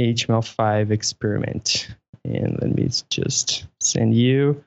HTML5 0.00 0.90
experiment. 0.90 1.88
And 2.24 2.58
let 2.60 2.74
me 2.74 2.88
just 3.10 3.66
send 3.80 4.14
you 4.14 4.64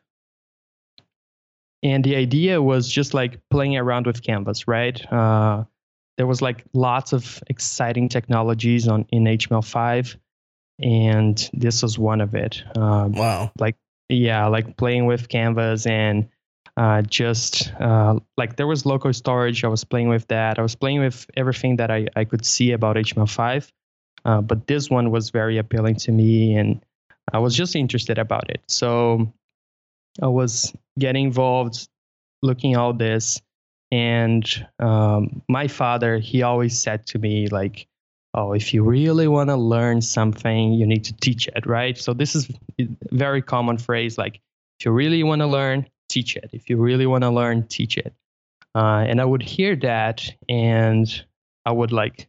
and 1.84 2.04
the 2.04 2.16
idea 2.16 2.62
was 2.62 2.88
just 2.88 3.14
like 3.14 3.40
playing 3.50 3.78
around 3.78 4.06
with 4.06 4.22
canvas 4.24 4.68
right 4.68 5.12
uh, 5.12 5.64
there 6.18 6.28
was 6.28 6.42
like 6.42 6.64
lots 6.74 7.14
of 7.14 7.44
exciting 7.48 8.10
technologies 8.10 8.88
on 8.88 9.06
in 9.10 9.24
html5 9.24 10.18
and 10.80 11.50
this 11.54 11.82
was 11.82 11.98
one 11.98 12.22
of 12.22 12.36
it. 12.36 12.64
Um, 12.76 13.14
wow. 13.14 13.52
like 13.60 13.76
yeah 14.10 14.48
like 14.48 14.78
playing 14.78 15.06
with 15.06 15.28
canvas 15.28 15.86
and 15.86 16.30
uh, 16.78 17.02
just 17.02 17.74
uh, 17.80 18.20
like 18.38 18.56
there 18.56 18.68
was 18.68 18.86
local 18.86 19.12
storage. 19.14 19.64
I 19.64 19.68
was 19.68 19.84
playing 19.84 20.10
with 20.10 20.28
that. 20.28 20.60
I 20.60 20.62
was 20.62 20.76
playing 20.76 21.00
with 21.00 21.26
everything 21.36 21.78
that 21.78 21.90
i, 21.90 22.08
I 22.16 22.24
could 22.24 22.46
see 22.46 22.72
about 22.72 22.96
html5 22.98 23.72
uh, 24.26 24.42
but 24.42 24.68
this 24.68 24.90
one 24.90 25.12
was 25.12 25.32
very 25.32 25.58
appealing 25.58 25.96
to 25.96 26.12
me 26.12 26.56
and 26.56 26.84
i 27.34 27.40
was 27.40 27.56
just 27.56 27.76
interested 27.76 28.18
about 28.18 28.50
it. 28.50 28.62
So 28.68 29.34
I 30.22 30.28
was 30.28 30.74
getting 30.98 31.26
involved, 31.26 31.88
looking 32.42 32.76
all 32.76 32.94
this, 32.94 33.42
and 33.92 34.44
um, 34.80 35.42
my 35.48 35.68
father 35.68 36.18
he 36.18 36.44
always 36.44 36.78
said 36.78 37.06
to 37.08 37.20
me 37.20 37.48
like, 37.48 37.88
"Oh, 38.38 38.54
if 38.54 38.74
you 38.74 38.84
really 38.84 39.28
want 39.28 39.50
to 39.50 39.58
learn 39.58 40.02
something, 40.02 40.74
you 40.74 40.86
need 40.86 41.04
to 41.06 41.14
teach 41.18 41.48
it, 41.48 41.66
right?" 41.66 41.98
So 41.98 42.14
this 42.14 42.36
is 42.36 42.50
a 42.80 42.88
very 43.12 43.42
common 43.42 43.78
phrase 43.78 44.18
like, 44.18 44.36
"If 44.80 44.86
you 44.86 44.92
really 44.92 45.24
want 45.24 45.42
to 45.42 45.48
learn, 45.48 45.88
teach 46.08 46.38
it. 46.38 46.50
If 46.54 46.70
you 46.70 46.78
really 46.78 47.08
want 47.08 47.24
to 47.24 47.32
learn, 47.32 47.68
teach 47.68 47.98
it." 47.98 48.14
Uh, 48.76 49.04
and 49.10 49.20
I 49.20 49.26
would 49.26 49.42
hear 49.42 49.76
that, 49.78 50.34
and 50.48 51.08
I 51.66 51.72
would 51.72 51.92
like 51.92 52.28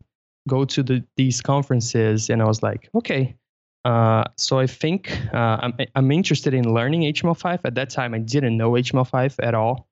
go 0.48 0.64
to 0.64 0.82
the, 0.82 1.04
these 1.16 1.42
conferences, 1.42 2.30
and 2.30 2.42
I 2.42 2.46
was 2.46 2.62
like, 2.62 2.88
"Okay." 2.94 3.36
Uh, 3.84 4.24
so 4.36 4.58
I 4.58 4.66
think 4.66 5.16
uh, 5.32 5.58
I'm, 5.62 5.74
I'm 5.94 6.10
interested 6.10 6.52
in 6.52 6.74
learning 6.74 7.02
HTML5. 7.02 7.60
At 7.64 7.74
that 7.76 7.90
time, 7.90 8.12
I 8.12 8.18
didn't 8.18 8.56
know 8.56 8.72
HTML5 8.72 9.36
at 9.42 9.54
all, 9.54 9.88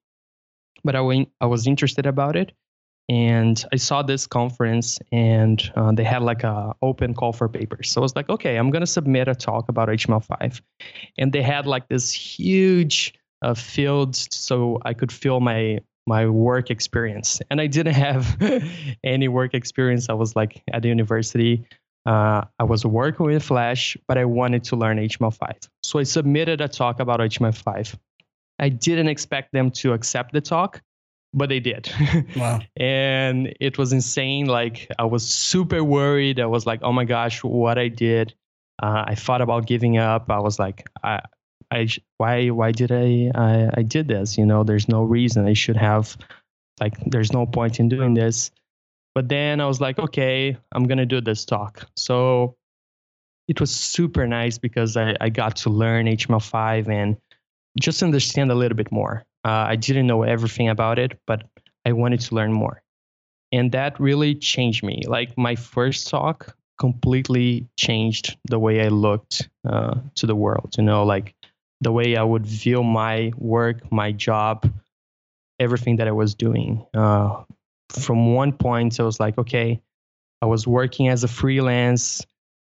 but 0.85 0.97
I, 0.97 1.01
went, 1.01 1.29
I 1.41 1.47
was 1.47 1.67
interested 1.67 2.07
about 2.07 2.37
it. 2.37 2.53
And 3.09 3.65
I 3.73 3.77
saw 3.77 4.03
this 4.03 4.27
conference, 4.27 4.99
and 5.13 5.63
uh, 5.77 5.93
they 5.93 6.03
had 6.03 6.23
like 6.23 6.43
a 6.43 6.75
open 6.83 7.15
call 7.15 7.33
for 7.33 7.49
papers. 7.49 7.91
So 7.91 8.01
I 8.01 8.03
was 8.03 8.17
like, 8.17 8.29
okay, 8.29 8.57
I'm 8.57 8.71
gonna 8.71 8.87
submit 8.87 9.29
a 9.29 9.35
talk 9.35 9.69
about 9.69 9.89
HTML5, 9.89 10.61
and 11.17 11.33
they 11.33 11.43
had 11.43 11.67
like 11.67 11.89
this 11.89 12.11
huge 12.11 13.15
uh, 13.43 13.55
field, 13.55 14.17
so 14.17 14.81
I 14.85 14.93
could 14.93 15.13
fill 15.13 15.41
my 15.41 15.79
my 16.07 16.27
work 16.27 16.71
experience. 16.71 17.41
And 17.51 17.61
I 17.61 17.67
didn't 17.67 17.95
have 17.95 18.37
any 19.05 19.29
work 19.29 19.55
experience. 19.55 20.09
I 20.09 20.15
was 20.15 20.37
like 20.37 20.63
at 20.73 20.83
the 20.83 20.89
university. 20.89 21.67
Uh, 22.07 22.43
I 22.61 22.65
was 22.65 22.87
working 22.87 23.27
with 23.27 23.43
Flash, 23.43 23.97
but 24.07 24.17
I 24.17 24.25
wanted 24.25 24.63
to 24.65 24.77
learn 24.77 24.99
HTML5. 24.99 25.69
So 25.83 25.99
I 25.99 26.05
submitted 26.05 26.61
a 26.61 26.69
talk 26.69 27.01
about 27.01 27.19
HTML5. 27.19 27.97
I 28.59 28.69
didn't 28.69 29.09
expect 29.09 29.53
them 29.53 29.71
to 29.73 29.93
accept 29.93 30.33
the 30.33 30.41
talk, 30.41 30.81
but 31.37 31.51
they 31.51 31.61
did. 31.61 31.89
Wow. 32.37 32.61
and 32.77 33.55
it 33.61 33.79
was 33.79 33.93
insane. 33.93 34.47
Like, 34.47 34.91
I 34.99 35.05
was 35.05 35.29
super 35.29 35.85
worried. 35.85 36.41
I 36.41 36.47
was 36.47 36.67
like, 36.67 36.81
oh 36.83 36.93
my 36.93 37.05
gosh, 37.05 37.45
what 37.45 37.79
I 37.79 37.89
did. 37.89 38.35
Uh, 38.83 39.05
I 39.07 39.15
thought 39.15 39.43
about 39.43 39.67
giving 39.67 39.99
up. 39.99 40.31
I 40.31 40.41
was 40.41 40.59
like, 40.59 40.89
I, 41.05 41.21
I, 41.71 41.89
why, 42.17 42.49
why 42.49 42.73
did 42.73 42.91
I, 42.91 43.31
I, 43.35 43.71
I 43.75 43.83
did 43.83 44.09
this? 44.09 44.37
You 44.37 44.47
know, 44.47 44.65
there's 44.65 44.89
no 44.89 45.03
reason 45.03 45.47
I 45.47 45.53
should 45.53 45.77
have, 45.77 46.17
like, 46.81 46.95
there's 47.07 47.33
no 47.33 47.47
point 47.47 47.81
in 47.81 47.89
doing 47.89 48.15
this. 48.15 48.51
But 49.15 49.29
then 49.29 49.61
I 49.61 49.67
was 49.67 49.81
like, 49.81 49.99
okay, 49.99 50.57
I'm 50.73 50.85
going 50.85 50.99
to 50.99 51.07
do 51.07 51.21
this 51.21 51.45
talk. 51.45 51.87
So 51.97 52.57
it 53.49 53.61
was 53.61 53.71
super 53.75 54.27
nice 54.27 54.59
because 54.59 54.97
I, 54.97 55.17
I 55.21 55.29
got 55.29 55.57
to 55.57 55.71
learn 55.71 56.07
HTML5 56.07 56.89
and 56.89 57.17
just 57.81 58.03
understand 58.03 58.51
a 58.51 58.55
little 58.55 58.77
bit 58.77 58.91
more. 58.93 59.25
Uh, 59.47 59.65
I 59.69 59.77
didn't 59.77 60.09
know 60.09 60.25
everything 60.25 60.69
about 60.69 60.99
it, 60.99 61.21
but 61.25 61.45
I 61.85 61.93
wanted 61.93 62.19
to 62.19 62.35
learn 62.35 62.53
more. 62.53 62.83
And 63.53 63.71
that 63.71 64.01
really 64.01 64.35
changed 64.35 64.83
me. 64.83 65.03
Like 65.07 65.39
my 65.39 65.55
first 65.55 66.09
talk 66.09 66.57
completely 66.81 67.69
changed 67.79 68.37
the 68.47 68.59
way 68.59 68.85
I 68.85 68.89
looked 68.89 69.49
uh, 69.65 70.01
to 70.17 70.27
the 70.27 70.35
world, 70.35 70.75
you 70.77 70.83
know, 70.83 71.05
like 71.05 71.37
the 71.81 71.93
way 71.93 72.17
I 72.17 72.25
would 72.25 72.45
view 72.45 72.83
my 72.83 73.33
work, 73.37 73.93
my 73.93 74.11
job, 74.11 74.69
everything 75.61 75.95
that 75.97 76.09
I 76.09 76.13
was 76.13 76.35
doing. 76.35 76.85
Uh, 76.93 77.45
from 77.91 78.35
one 78.35 78.53
point, 78.53 78.99
I 78.99 79.05
was 79.05 79.21
like, 79.21 79.39
okay, 79.39 79.81
I 80.43 80.47
was 80.47 80.67
working 80.67 81.07
as 81.07 81.23
a 81.23 81.29
freelance, 81.29 82.27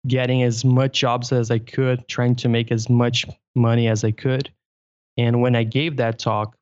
getting 0.05 0.43
as 0.43 0.65
much 0.65 0.99
jobs 0.99 1.31
as 1.31 1.49
I 1.49 1.59
could, 1.59 2.09
trying 2.09 2.35
to 2.35 2.49
make 2.49 2.73
as 2.73 2.89
much 2.89 3.25
money 3.55 3.87
as 3.87 4.03
I 4.03 4.11
could. 4.11 4.51
And 5.17 5.41
when 5.41 5.55
I 5.55 5.63
gave 5.63 5.95
that 5.97 6.19
talk, 6.19 6.56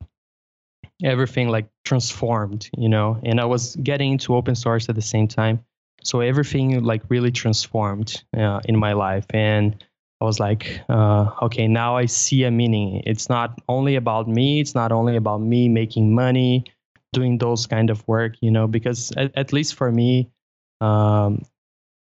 everything 1.02 1.48
like 1.48 1.68
transformed, 1.84 2.68
you 2.76 2.88
know, 2.88 3.20
and 3.22 3.40
I 3.40 3.44
was 3.44 3.76
getting 3.76 4.12
into 4.12 4.34
open 4.34 4.54
source 4.54 4.88
at 4.88 4.94
the 4.94 5.02
same 5.02 5.28
time. 5.28 5.64
So 6.02 6.20
everything 6.20 6.82
like 6.84 7.02
really 7.08 7.32
transformed 7.32 8.22
uh, 8.36 8.60
in 8.66 8.76
my 8.78 8.92
life. 8.92 9.26
And 9.30 9.82
I 10.20 10.24
was 10.24 10.40
like, 10.40 10.80
uh, 10.88 11.30
okay, 11.42 11.68
now 11.68 11.96
I 11.96 12.06
see 12.06 12.44
a 12.44 12.50
meaning. 12.50 13.02
It's 13.04 13.28
not 13.28 13.60
only 13.68 13.96
about 13.96 14.28
me. 14.28 14.60
It's 14.60 14.74
not 14.74 14.92
only 14.92 15.16
about 15.16 15.42
me 15.42 15.68
making 15.68 16.14
money 16.14 16.64
doing 17.16 17.38
those 17.38 17.66
kind 17.66 17.88
of 17.88 18.06
work 18.06 18.34
you 18.40 18.50
know 18.50 18.66
because 18.66 19.10
at, 19.16 19.32
at 19.36 19.52
least 19.52 19.74
for 19.74 19.90
me 19.90 20.30
um, 20.82 21.42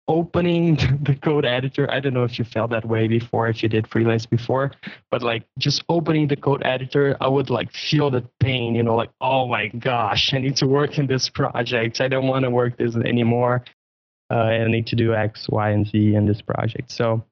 opening 0.08 0.76
the 1.02 1.14
code 1.14 1.44
editor 1.44 1.90
i 1.90 1.98
don't 1.98 2.14
know 2.14 2.24
if 2.24 2.38
you 2.38 2.44
felt 2.44 2.70
that 2.70 2.84
way 2.84 3.08
before 3.08 3.48
if 3.48 3.62
you 3.62 3.68
did 3.68 3.86
freelance 3.88 4.26
before 4.26 4.70
but 5.10 5.22
like 5.22 5.44
just 5.58 5.82
opening 5.88 6.28
the 6.28 6.36
code 6.36 6.62
editor 6.64 7.16
i 7.20 7.28
would 7.28 7.50
like 7.50 7.72
feel 7.72 8.10
the 8.10 8.22
pain 8.40 8.74
you 8.74 8.82
know 8.82 8.94
like 8.94 9.10
oh 9.20 9.46
my 9.46 9.66
gosh 9.68 10.32
i 10.32 10.38
need 10.38 10.56
to 10.56 10.66
work 10.66 10.98
in 10.98 11.06
this 11.06 11.28
project 11.28 12.00
i 12.00 12.08
don't 12.08 12.26
want 12.26 12.44
to 12.44 12.50
work 12.50 12.76
this 12.76 12.94
anymore 12.96 13.64
uh, 14.30 14.34
I 14.34 14.66
need 14.66 14.88
to 14.88 14.96
do 14.96 15.14
X, 15.14 15.48
Y, 15.48 15.70
and 15.70 15.86
Z 15.86 16.14
in 16.14 16.26
this 16.26 16.42
project. 16.42 16.90
So 16.90 17.24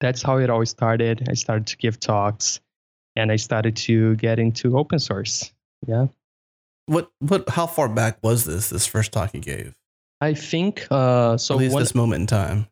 that's 0.00 0.22
how 0.22 0.38
it 0.38 0.50
always 0.50 0.70
started. 0.70 1.26
I 1.30 1.34
started 1.34 1.66
to 1.68 1.76
give 1.76 2.00
talks, 2.00 2.60
and 3.14 3.30
I 3.30 3.36
started 3.36 3.76
to 3.76 4.16
get 4.16 4.38
into 4.38 4.76
open 4.76 4.98
source. 4.98 5.52
Yeah. 5.86 6.06
What 6.86 7.10
what? 7.20 7.48
How 7.48 7.66
far 7.66 7.88
back 7.88 8.18
was 8.22 8.44
this? 8.44 8.70
This 8.70 8.86
first 8.86 9.12
talk 9.12 9.32
you 9.34 9.40
gave? 9.40 9.74
I 10.20 10.34
think 10.34 10.86
uh, 10.90 11.36
so. 11.36 11.54
At 11.54 11.60
least 11.60 11.72
one, 11.74 11.82
this 11.82 11.94
moment 11.94 12.20
in 12.22 12.26
time. 12.26 12.66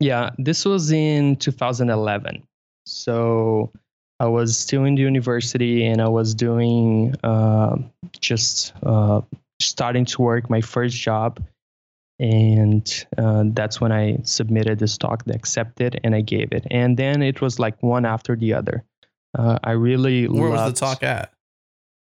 Yeah, 0.00 0.30
this 0.38 0.64
was 0.64 0.90
in 0.92 1.36
2011. 1.36 2.42
So 2.86 3.70
I 4.20 4.26
was 4.26 4.56
still 4.56 4.84
in 4.84 4.96
the 4.96 5.02
university, 5.02 5.86
and 5.86 6.02
I 6.02 6.08
was 6.08 6.34
doing 6.34 7.14
uh, 7.22 7.76
just 8.20 8.72
uh, 8.82 9.20
starting 9.60 10.04
to 10.06 10.22
work 10.22 10.50
my 10.50 10.60
first 10.60 10.96
job 10.96 11.40
and 12.22 13.06
uh, 13.18 13.42
that's 13.48 13.80
when 13.80 13.90
I 13.90 14.18
submitted 14.22 14.78
this 14.78 14.96
talk, 14.96 15.24
they 15.24 15.34
accepted, 15.34 16.00
and 16.04 16.14
I 16.14 16.20
gave 16.20 16.52
it. 16.52 16.64
And 16.70 16.96
then 16.96 17.20
it 17.20 17.40
was 17.40 17.58
like 17.58 17.82
one 17.82 18.06
after 18.06 18.36
the 18.36 18.54
other. 18.54 18.84
Uh, 19.36 19.58
I 19.64 19.72
really 19.72 20.28
where 20.28 20.50
was 20.50 20.72
the 20.72 20.78
talk 20.78 21.02
at? 21.02 21.32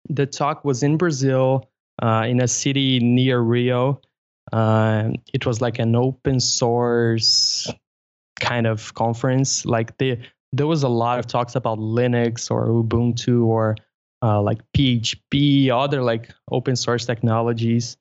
The 0.09 0.27
talk 0.27 0.65
was 0.65 0.83
in 0.83 0.97
Brazil, 0.97 1.71
uh, 2.03 2.27
in 2.29 2.41
a 2.41 2.49
city 2.49 2.99
near 2.99 3.39
Rio. 3.39 4.01
Uh, 4.53 5.11
it 5.33 5.47
was 5.47 5.61
like 5.61 5.79
an 5.79 5.95
open 5.95 6.41
source 6.41 7.71
kind 8.41 8.67
of 8.67 8.95
conference. 8.95 9.65
Like 9.65 9.97
the, 9.99 10.19
there 10.53 10.67
was 10.67 10.83
a 10.83 10.89
lot 10.89 11.19
of 11.19 11.27
talks 11.27 11.55
about 11.55 11.79
Linux 11.79 12.51
or 12.51 12.67
Ubuntu 12.69 13.47
or 13.47 13.77
uh, 14.23 14.43
like 14.43 14.61
PHP, 14.77 15.71
other 15.71 16.03
like 16.03 16.31
open 16.51 16.77
source 16.77 17.07
technologies 17.07 17.97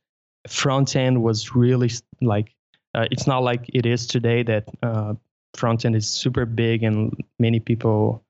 front 0.47 0.95
end 0.95 1.21
was 1.21 1.55
really 1.55 1.91
like 2.21 2.55
uh, 2.95 3.05
it's 3.11 3.27
not 3.27 3.43
like 3.43 3.65
it 3.73 3.85
is 3.85 4.07
today 4.07 4.43
that 4.43 4.65
uh, 4.83 5.13
front 5.55 5.85
end 5.85 5.95
is 5.95 6.07
super 6.07 6.45
big 6.45 6.83
and 6.83 7.13
many 7.37 7.59
people 7.59 8.23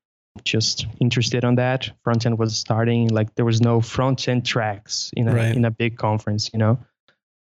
just 0.44 0.88
interested 1.00 1.44
on 1.44 1.56
that 1.56 1.89
front 2.04 2.25
end 2.25 2.38
was 2.38 2.56
starting 2.56 3.08
like 3.10 3.34
there 3.36 3.46
was 3.46 3.62
no 3.62 3.82
front 3.82 4.28
end 4.28 4.46
tracks 4.46 5.12
in 5.16 5.28
a 5.28 5.34
right. 5.34 5.56
in 5.56 5.66
a 5.66 5.72
big 5.72 5.98
conference 5.98 6.50
you 6.54 6.60
know 6.60 6.80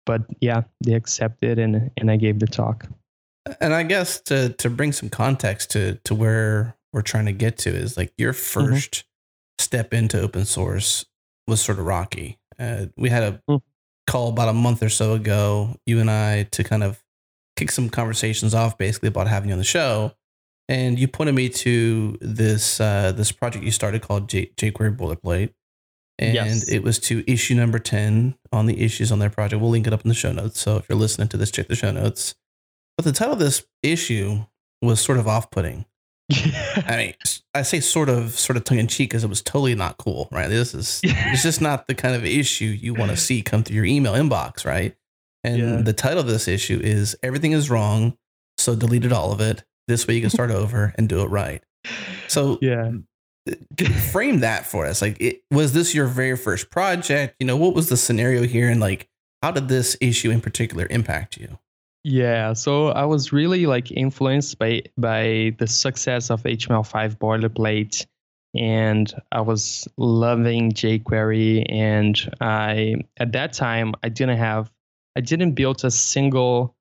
but 0.09 0.23
yeah 0.41 0.63
they 0.85 0.95
accepted 0.95 1.59
and 1.59 1.91
and 1.97 2.11
i 2.11 2.17
gave 2.17 2.41
the 2.41 2.47
talk 2.47 2.87
and 3.61 3.73
i 3.75 3.85
guess 3.85 4.21
to 4.21 4.49
to 4.55 4.69
bring 4.69 4.91
some 4.91 5.09
context 5.09 5.71
to 5.71 5.95
to 6.05 6.15
where 6.15 6.75
we're 6.93 7.03
trying 7.03 7.27
to 7.27 7.33
get 7.33 7.59
to 7.59 7.71
is 7.71 7.97
like 7.97 8.13
your 8.19 8.33
1st 8.33 8.91
mm-hmm. 8.91 9.63
step 9.63 9.95
into 9.95 10.21
open 10.21 10.45
source 10.45 11.05
was 11.47 11.61
sort 11.61 11.79
of 11.79 11.85
rocky 11.85 12.39
uh, 12.59 12.87
we 12.97 13.09
had 13.11 13.23
a 13.23 13.43
mm 13.49 13.61
call 14.09 14.31
about 14.31 14.49
a 14.49 14.53
month 14.53 14.83
or 14.83 14.89
so 14.89 15.13
ago, 15.13 15.77
you 15.87 16.01
and 16.01 16.11
I, 16.11 16.45
to 16.53 16.65
kind 16.65 16.83
of 16.83 17.01
kick 17.57 17.71
some 17.71 17.91
conversations 17.91 18.55
off, 18.55 18.77
basically 18.79 19.09
about 19.09 19.29
having 19.29 19.51
you 19.51 19.53
on 19.53 19.59
the 19.59 19.65
show. 19.65 20.13
And 20.69 20.99
you 20.99 21.07
pointed 21.09 21.35
me 21.35 21.49
to 21.51 22.19
this 22.21 22.81
uh, 22.81 23.13
this 23.13 23.33
project 23.33 23.65
you 23.65 23.71
started 23.71 24.03
called 24.03 24.29
J- 24.29 24.51
jQuery 24.57 24.97
Boilerplate, 24.97 25.53
and 26.19 26.35
yes. 26.35 26.69
it 26.69 26.83
was 26.83 26.99
to 27.01 27.25
issue 27.31 27.55
number 27.55 27.79
ten 27.79 28.37
on 28.53 28.67
the 28.67 28.81
issues 28.81 29.13
on 29.13 29.19
their 29.19 29.31
project. 29.31 29.61
We'll 29.61 29.71
link 29.71 29.87
it 29.87 29.93
up 29.93 30.03
in 30.03 30.09
the 30.09 30.15
show 30.15 30.33
notes. 30.33 30.61
So 30.61 30.77
if 30.77 30.89
you're 30.89 30.99
listening 30.99 31.29
to 31.29 31.37
this, 31.37 31.51
check 31.51 31.69
the 31.69 31.77
show 31.77 31.93
notes. 31.93 32.35
But 32.97 33.05
the 33.05 33.13
title 33.13 33.35
of 33.35 33.39
this 33.39 33.65
issue 33.83 34.45
was 34.83 35.01
sort 35.01 35.19
of 35.19 35.29
off 35.29 35.51
putting. 35.51 35.85
I 36.31 36.97
mean, 36.97 37.15
I 37.55 37.63
say 37.63 37.81
sort 37.81 38.09
of, 38.09 38.39
sort 38.39 38.57
of 38.57 38.65
tongue 38.65 38.79
in 38.79 38.87
cheek 38.87 39.11
because 39.11 39.25
it 39.25 39.29
was 39.29 39.41
totally 39.41 39.75
not 39.75 39.97
cool, 39.97 40.29
right? 40.31 40.49
This 40.49 40.75
is, 40.75 41.01
it's 41.05 41.43
just 41.43 41.61
not 41.61 41.87
the 41.87 41.95
kind 41.95 42.15
of 42.15 42.25
issue 42.25 42.67
you 42.67 42.95
want 42.95 43.11
to 43.11 43.17
see 43.17 43.43
come 43.43 43.63
through 43.63 43.77
your 43.77 43.85
email 43.85 44.13
inbox, 44.13 44.67
right? 44.67 44.95
And 45.45 45.59
yeah. 45.59 45.77
the 45.77 45.93
title 45.93 46.21
of 46.21 46.27
this 46.27 46.49
issue 46.49 46.81
is 46.83 47.17
"Everything 47.23 47.53
is 47.53 47.71
Wrong," 47.71 48.19
so 48.59 48.75
deleted 48.75 49.13
all 49.13 49.33
of 49.33 49.41
it. 49.41 49.65
This 49.87 50.07
way 50.07 50.15
you 50.15 50.21
can 50.21 50.31
start 50.31 50.51
over 50.51 50.93
and 50.99 51.09
do 51.09 51.23
it 51.23 51.27
right. 51.27 51.63
So 52.27 52.59
yeah, 52.61 52.91
frame 54.13 54.41
that 54.41 54.67
for 54.67 54.87
us. 54.87 55.03
Like, 55.03 55.21
it, 55.21 55.43
was 55.51 55.73
this 55.73 55.95
your 55.95 56.07
very 56.07 56.37
first 56.37 56.71
project? 56.71 57.37
You 57.39 57.47
know, 57.47 57.57
what 57.57 57.75
was 57.75 57.89
the 57.89 57.97
scenario 57.97 58.43
here, 58.45 58.69
and 58.69 58.81
like, 58.81 59.09
how 59.43 59.51
did 59.51 59.69
this 59.69 59.97
issue 60.01 60.31
in 60.31 60.41
particular 60.41 60.87
impact 60.91 61.37
you? 61.37 61.59
Yeah, 62.05 62.53
so 62.53 62.89
I 62.89 63.05
was 63.05 63.33
really 63.33 63.67
like 63.67 63.91
influenced 63.91 64.59
by 64.59 64.83
by 64.97 65.55
the 65.59 65.67
success 65.67 66.31
of 66.31 66.43
HTML5 66.43 67.19
boilerplate 67.19 68.07
and 68.55 69.13
I 69.31 69.41
was 69.41 69.87
loving 69.97 70.73
jQuery 70.73 71.67
and 71.69 72.37
I 72.41 72.97
at 73.19 73.33
that 73.33 73.53
time 73.53 73.95
I 74.03 74.09
didn't 74.09 74.39
have 74.39 74.71
I 75.17 75.21
didn't 75.21 75.53
build 75.53 75.85
a 75.85 75.91
single 75.91 76.75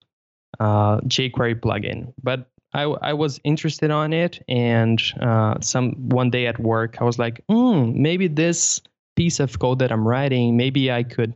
uh, 0.60 1.00
jQuery 1.00 1.60
plugin, 1.60 2.12
but 2.22 2.50
I, 2.74 2.82
I 2.82 3.12
was 3.14 3.40
interested 3.44 3.90
on 3.90 4.12
it 4.12 4.42
and 4.46 5.00
uh, 5.20 5.60
some 5.60 5.92
one 6.08 6.30
day 6.30 6.46
at 6.46 6.60
work 6.60 7.00
I 7.00 7.04
was 7.04 7.18
like, 7.18 7.42
mm, 7.50 7.94
maybe 7.94 8.28
this 8.28 8.80
piece 9.16 9.40
of 9.40 9.58
code 9.58 9.80
that 9.80 9.90
I'm 9.90 10.06
writing, 10.06 10.56
maybe 10.56 10.92
I 10.92 11.02
could 11.02 11.34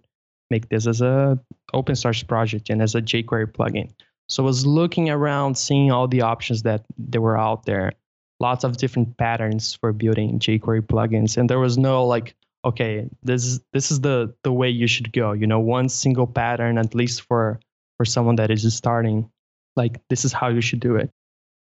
make 0.51 0.68
this 0.68 0.87
as 0.87 1.01
a 1.01 1.38
open 1.73 1.97
source 1.97 2.23
project 2.23 2.71
and 2.71 2.83
as 2.83 2.95
a 2.95 3.03
jQuery 3.03 3.53
plugin. 3.53 3.90
So 4.29 4.45
I 4.45 4.47
was 4.47 4.64
looking 4.64 5.11
around, 5.11 5.59
seeing 5.59 5.90
all 5.90 6.07
the 6.07 6.23
options 6.23 6.62
that 6.62 6.85
there 6.97 7.21
were 7.21 7.37
out 7.37 7.64
there, 7.66 7.92
lots 8.38 8.62
of 8.64 8.77
different 8.77 9.16
patterns 9.16 9.75
for 9.75 9.92
building 9.92 10.38
jQuery 10.38 10.83
plugins, 10.83 11.37
and 11.37 11.51
there 11.51 11.59
was 11.59 11.77
no 11.77 12.07
like, 12.07 12.35
okay, 12.64 13.09
this 13.23 13.45
is 13.45 13.61
this 13.73 13.90
is 13.90 14.01
the 14.01 14.33
the 14.45 14.53
way 14.53 14.68
you 14.71 14.87
should 14.87 15.12
go. 15.12 15.33
You 15.33 15.47
know, 15.47 15.61
one 15.61 15.88
single 15.88 16.27
pattern 16.27 16.79
at 16.79 16.95
least 16.95 17.23
for 17.23 17.59
for 17.97 18.05
someone 18.05 18.37
that 18.37 18.51
is 18.51 18.62
just 18.62 18.77
starting. 18.77 19.31
Like 19.75 20.01
this 20.09 20.25
is 20.25 20.33
how 20.33 20.49
you 20.49 20.61
should 20.61 20.81
do 20.81 20.97
it. 20.97 21.11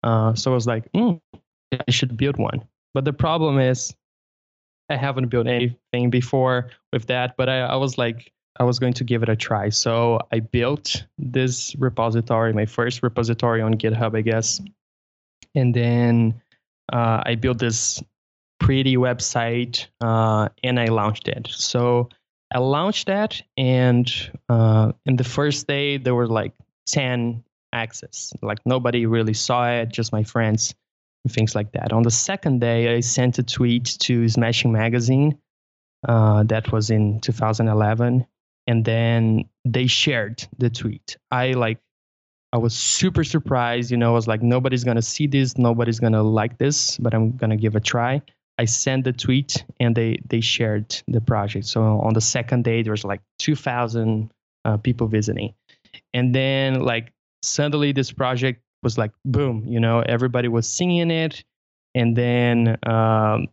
Uh, 0.06 0.36
so 0.36 0.52
I 0.52 0.54
was 0.54 0.68
like, 0.68 0.89
mm, 0.94 1.20
I 1.74 1.91
should 1.91 2.15
build 2.15 2.38
one. 2.38 2.63
But 2.94 3.04
the 3.04 3.13
problem 3.13 3.60
is, 3.60 3.94
I 4.89 4.96
haven't 4.96 5.30
built 5.30 5.48
anything 5.48 6.12
before 6.12 6.70
with 6.94 7.08
that. 7.08 7.36
But 7.38 7.50
I, 7.50 7.62
I 7.62 7.76
was 7.76 7.98
like, 7.98 8.32
I 8.60 8.63
was 8.63 8.80
going 8.80 8.94
to 8.94 9.04
give 9.04 9.24
it 9.24 9.30
a 9.30 9.36
try. 9.36 9.70
So 9.70 10.20
I 10.32 10.39
built 10.39 11.06
this 11.18 11.76
repository, 11.76 12.54
my 12.54 12.68
first 12.68 13.02
repository 13.04 13.62
on 13.62 13.74
GitHub, 13.74 14.15
I 14.15 14.22
guess. 14.22 14.62
And 15.56 15.74
then 15.74 16.41
uh, 16.94 17.24
I 17.26 17.36
built 17.36 17.58
this 17.58 18.02
pretty 18.60 18.96
website 18.96 19.88
uh, 20.02 20.50
and 20.63 20.80
I 20.80 20.86
launched 20.86 21.28
it. 21.28 21.48
So 21.50 22.10
I 22.54 22.60
launched 22.60 23.08
that, 23.08 23.41
and 23.58 24.12
uh, 24.50 24.91
in 25.06 25.15
the 25.15 25.24
first 25.24 25.68
day, 25.68 25.98
there 25.98 26.13
were 26.13 26.28
like 26.28 26.54
10 26.88 27.44
access. 27.76 28.34
Like 28.42 28.60
nobody 28.66 29.06
really 29.06 29.34
saw 29.34 29.70
it, 29.70 29.90
just 29.90 30.12
my 30.12 30.24
friends 30.24 30.74
and 31.24 31.34
things 31.34 31.56
like 31.56 31.72
that. 31.74 31.92
On 31.92 32.04
the 32.04 32.12
second 32.12 32.62
day, 32.62 32.96
I 32.96 33.02
sent 33.02 33.38
a 33.40 33.44
tweet 33.44 33.98
to 34.02 34.28
Smashing 34.30 34.72
Magazine. 34.72 35.38
Uh, 36.08 36.44
that 36.44 36.72
was 36.72 36.92
in 36.92 37.20
2011 37.22 38.28
and 38.68 38.86
then 38.86 39.46
they 39.64 39.88
shared 39.88 40.48
the 40.58 40.70
tweet. 40.70 41.18
I 41.32 41.52
like 41.52 41.80
I 42.54 42.58
was 42.58 42.74
super 42.74 43.24
surprised, 43.24 43.92
you 43.92 43.98
know, 43.98 44.12
I 44.12 44.14
was 44.14 44.28
like 44.28 44.42
nobody's 44.42 44.84
to 44.98 45.02
see 45.02 45.28
this, 45.28 45.58
nobody's 45.58 46.00
to 46.14 46.22
like 46.22 46.58
this, 46.58 46.98
but 46.98 47.14
I'm 47.14 47.38
to 47.50 47.58
give 47.58 47.76
a 47.76 47.80
try. 47.80 48.22
I 48.58 48.66
sent 48.66 49.04
the 49.04 49.14
tweet 49.14 49.66
and 49.80 49.96
they 49.96 50.20
they 50.28 50.42
shared 50.42 50.96
the 51.08 51.22
project. 51.22 51.66
So 51.66 51.82
on 51.82 52.14
the 52.14 52.22
second 52.22 52.64
day 52.64 52.84
there 52.84 52.92
was 52.92 53.04
like 53.04 53.22
2000 53.40 54.32
uh, 54.64 54.78
people 54.78 55.08
visiting. 55.08 55.54
And 56.14 56.34
then 56.34 56.82
like 56.82 57.12
suddenly 57.46 57.92
this 57.92 58.12
project 58.12 58.62
was 58.84 58.98
like 58.98 59.12
boom, 59.24 59.64
you 59.66 59.80
know, 59.80 60.02
everybody 60.02 60.48
was 60.48 60.68
singing 60.68 61.12
it 61.12 61.44
and 61.96 62.16
then 62.16 62.78
um, 62.84 63.48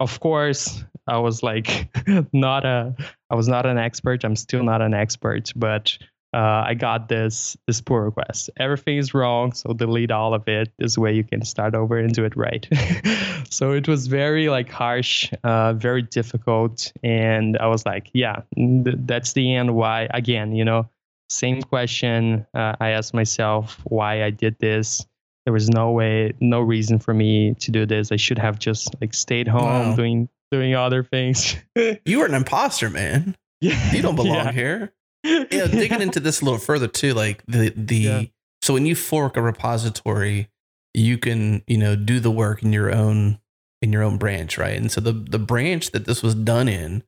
of 0.00 0.20
course 0.20 0.84
I 1.06 1.18
was 1.18 1.42
like 1.42 1.88
not 2.32 2.66
a 2.66 2.94
I 3.30 3.34
was 3.34 3.48
not 3.48 3.64
an 3.64 3.78
expert. 3.78 4.24
I'm 4.24 4.36
still 4.36 4.62
not 4.62 4.82
an 4.82 4.92
expert, 4.92 5.52
but 5.56 5.96
uh, 6.34 6.64
I 6.66 6.74
got 6.74 7.08
this 7.08 7.56
this 7.66 7.80
pull 7.80 8.00
request. 8.00 8.50
Everything 8.58 8.98
is 8.98 9.14
wrong, 9.14 9.52
so 9.52 9.72
delete 9.72 10.10
all 10.10 10.34
of 10.34 10.46
it. 10.48 10.70
This 10.78 10.98
way 10.98 11.14
you 11.14 11.24
can 11.24 11.44
start 11.44 11.74
over 11.74 11.96
and 11.96 12.12
do 12.12 12.24
it 12.24 12.36
right. 12.36 12.68
so 13.50 13.72
it 13.72 13.88
was 13.88 14.08
very 14.08 14.48
like 14.48 14.68
harsh, 14.68 15.32
uh, 15.44 15.72
very 15.72 16.02
difficult, 16.02 16.92
and 17.02 17.56
I 17.58 17.68
was 17.68 17.86
like, 17.86 18.10
yeah, 18.12 18.42
th- 18.54 18.96
that's 19.06 19.32
the 19.32 19.54
end. 19.54 19.74
Why 19.74 20.08
again? 20.12 20.52
You 20.52 20.64
know, 20.64 20.88
same 21.28 21.62
question 21.62 22.46
uh, 22.54 22.76
I 22.80 22.90
asked 22.90 23.14
myself 23.14 23.80
why 23.84 24.22
I 24.22 24.30
did 24.30 24.56
this. 24.58 25.06
There 25.44 25.52
was 25.52 25.68
no 25.68 25.92
way, 25.92 26.32
no 26.40 26.60
reason 26.60 26.98
for 26.98 27.14
me 27.14 27.54
to 27.60 27.70
do 27.70 27.86
this. 27.86 28.10
I 28.10 28.16
should 28.16 28.38
have 28.38 28.58
just 28.58 28.94
like 29.00 29.14
stayed 29.14 29.46
home 29.48 29.90
wow. 29.90 29.96
doing 29.96 30.28
doing 30.50 30.74
other 30.74 31.02
things. 31.02 31.56
you 32.04 32.18
were 32.18 32.26
an 32.26 32.34
imposter, 32.34 32.90
man. 32.90 33.36
Yeah, 33.60 33.92
you 33.92 34.02
don't 34.02 34.16
belong 34.16 34.46
yeah. 34.46 34.52
here. 34.52 34.92
Yeah, 35.24 35.66
digging 35.66 36.02
into 36.02 36.20
this 36.20 36.40
a 36.40 36.44
little 36.44 36.60
further 36.60 36.86
too, 36.86 37.12
like 37.12 37.42
the 37.46 37.72
the 37.74 37.96
yeah. 37.96 38.22
so 38.62 38.74
when 38.74 38.86
you 38.86 38.94
fork 38.94 39.36
a 39.36 39.42
repository, 39.42 40.48
you 40.94 41.18
can 41.18 41.64
you 41.66 41.76
know 41.76 41.96
do 41.96 42.20
the 42.20 42.30
work 42.30 42.62
in 42.62 42.72
your 42.72 42.94
own 42.94 43.40
in 43.82 43.92
your 43.92 44.04
own 44.04 44.18
branch, 44.18 44.56
right? 44.56 44.76
And 44.76 44.92
so 44.92 45.00
the 45.00 45.12
the 45.12 45.40
branch 45.40 45.90
that 45.90 46.04
this 46.04 46.22
was 46.22 46.36
done 46.36 46.68
in, 46.68 47.02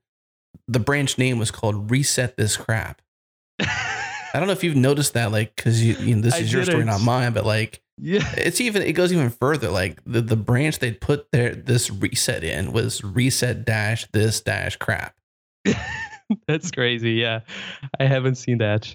the 0.67 0.81
branch 0.81 1.17
name 1.17 1.39
was 1.39 1.53
called 1.53 1.93
Reset 1.93 2.37
This 2.37 2.57
Crap. 2.57 3.03
I 4.35 4.39
don't 4.39 4.47
know 4.47 4.53
if 4.53 4.63
you've 4.65 4.77
noticed 4.77 5.15
that, 5.15 5.33
like, 5.33 5.55
because 5.57 5.83
you, 5.85 5.95
you 5.95 6.15
know, 6.17 6.23
this 6.23 6.35
I 6.35 6.39
is 6.39 6.53
your 6.53 6.65
story, 6.65 6.85
didn't. 6.85 7.05
mine, 7.05 7.33
but 7.33 7.47
like, 7.47 7.81
Yeah. 7.99 8.29
it's 8.37 8.61
even 8.61 8.83
it 8.83 8.93
goes 8.93 9.13
even 9.13 9.31
further. 9.31 9.71
Like 9.71 9.99
the 10.05 10.21
the 10.21 10.37
branch 10.37 10.79
they 10.81 10.93
put 10.93 11.31
their 11.33 11.55
this 11.55 11.91
reset 11.91 12.45
in 12.45 12.73
was 12.73 13.03
reset 13.03 13.65
dash 13.65 14.07
this 14.13 14.41
dash 14.41 14.77
crap. 14.77 15.15
That's 16.47 16.71
crazy. 16.71 17.13
Yeah, 17.13 17.41
I 17.99 18.05
haven't 18.05 18.37
seen 18.37 18.59
that. 18.59 18.95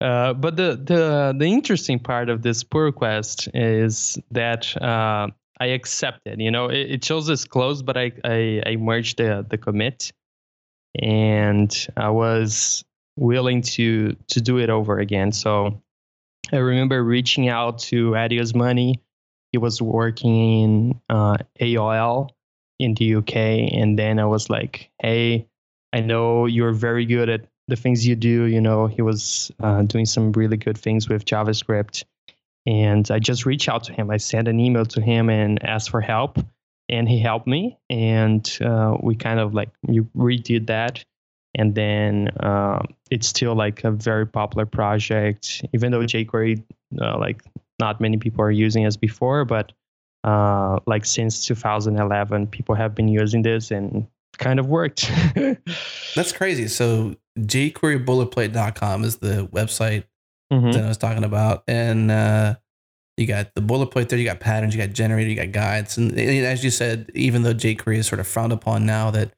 Uh, 0.00 0.32
but 0.34 0.56
the 0.56 0.74
the 0.82 1.34
the 1.38 1.46
interesting 1.46 1.98
part 2.00 2.28
of 2.28 2.42
this 2.42 2.64
pull 2.64 2.80
request 2.80 3.48
is 3.54 4.18
that 4.32 4.76
uh, 4.82 5.28
I 5.60 5.66
accepted. 5.66 6.40
You 6.40 6.50
know, 6.50 6.66
it, 6.68 6.90
it 6.90 7.04
shows 7.04 7.28
it's 7.28 7.44
closed, 7.44 7.86
but 7.86 7.96
I, 7.96 8.10
I 8.24 8.62
I 8.66 8.76
merged 8.76 9.18
the 9.18 9.46
the 9.48 9.56
commit, 9.58 10.10
and 11.00 11.70
I 11.96 12.10
was 12.10 12.84
willing 13.16 13.62
to 13.62 14.16
to 14.28 14.40
do 14.40 14.58
it 14.58 14.70
over 14.70 14.98
again. 14.98 15.32
So 15.32 15.82
I 16.52 16.56
remember 16.56 17.02
reaching 17.02 17.48
out 17.48 17.78
to 17.80 18.16
Addy 18.16 18.38
Osmani. 18.38 19.00
He 19.52 19.58
was 19.58 19.82
working 19.82 20.62
in 20.62 21.00
uh, 21.10 21.36
AOL 21.60 22.30
in 22.78 22.94
the 22.94 23.16
UK, 23.16 23.36
and 23.36 23.98
then 23.98 24.18
I 24.18 24.24
was 24.24 24.48
like, 24.48 24.90
"Hey, 25.00 25.46
I 25.92 26.00
know 26.00 26.46
you're 26.46 26.72
very 26.72 27.04
good 27.04 27.28
at 27.28 27.46
the 27.68 27.76
things 27.76 28.06
you 28.06 28.16
do. 28.16 28.44
You 28.44 28.60
know, 28.60 28.86
he 28.86 29.02
was 29.02 29.52
uh, 29.60 29.82
doing 29.82 30.06
some 30.06 30.32
really 30.32 30.56
good 30.56 30.78
things 30.78 31.08
with 31.08 31.24
JavaScript. 31.24 32.04
And 32.66 33.10
I 33.10 33.18
just 33.18 33.44
reached 33.44 33.68
out 33.68 33.84
to 33.84 33.92
him. 33.92 34.10
I 34.10 34.16
sent 34.18 34.48
an 34.48 34.60
email 34.60 34.86
to 34.86 35.00
him 35.00 35.28
and 35.28 35.62
asked 35.64 35.90
for 35.90 36.00
help. 36.00 36.38
And 36.88 37.08
he 37.08 37.18
helped 37.18 37.46
me. 37.46 37.78
And 37.88 38.58
uh, 38.60 38.96
we 39.00 39.14
kind 39.14 39.40
of 39.40 39.54
like 39.54 39.70
you 39.88 40.08
redid 40.16 40.66
that. 40.66 41.04
And 41.54 41.74
then 41.74 42.28
uh, 42.40 42.80
it's 43.10 43.26
still 43.28 43.54
like 43.54 43.84
a 43.84 43.90
very 43.90 44.26
popular 44.26 44.64
project, 44.66 45.64
even 45.74 45.92
though 45.92 46.00
jQuery, 46.00 46.62
uh, 47.00 47.18
like 47.18 47.42
not 47.78 48.00
many 48.00 48.16
people 48.16 48.42
are 48.42 48.50
using 48.50 48.84
as 48.86 48.96
before, 48.96 49.44
but 49.44 49.72
uh, 50.24 50.78
like 50.86 51.04
since 51.04 51.44
2011, 51.46 52.46
people 52.46 52.74
have 52.74 52.94
been 52.94 53.08
using 53.08 53.42
this 53.42 53.70
and 53.70 54.06
kind 54.38 54.58
of 54.60 54.66
worked. 54.66 55.10
That's 56.14 56.32
crazy. 56.32 56.68
So 56.68 57.16
jQueryBoilerplate.com 57.38 59.04
is 59.04 59.16
the 59.18 59.46
website 59.52 60.04
Mhm. 60.52 60.72
that 60.74 60.84
I 60.84 60.88
was 60.88 60.98
talking 60.98 61.24
about, 61.24 61.64
and 61.66 62.10
uh, 62.10 62.56
you 63.16 63.26
got 63.26 63.54
the 63.54 63.62
boilerplate 63.62 64.08
there. 64.10 64.18
You 64.18 64.26
got 64.26 64.40
patterns. 64.40 64.74
You 64.74 64.80
got 64.86 64.92
generator. 64.94 65.30
You 65.30 65.36
got 65.36 65.50
guides, 65.50 65.96
and 65.96 66.18
as 66.18 66.62
you 66.62 66.70
said, 66.70 67.10
even 67.14 67.42
though 67.42 67.54
jQuery 67.54 67.96
is 67.96 68.06
sort 68.06 68.20
of 68.20 68.26
frowned 68.26 68.52
upon 68.52 68.84
now, 68.84 69.10
that 69.12 69.32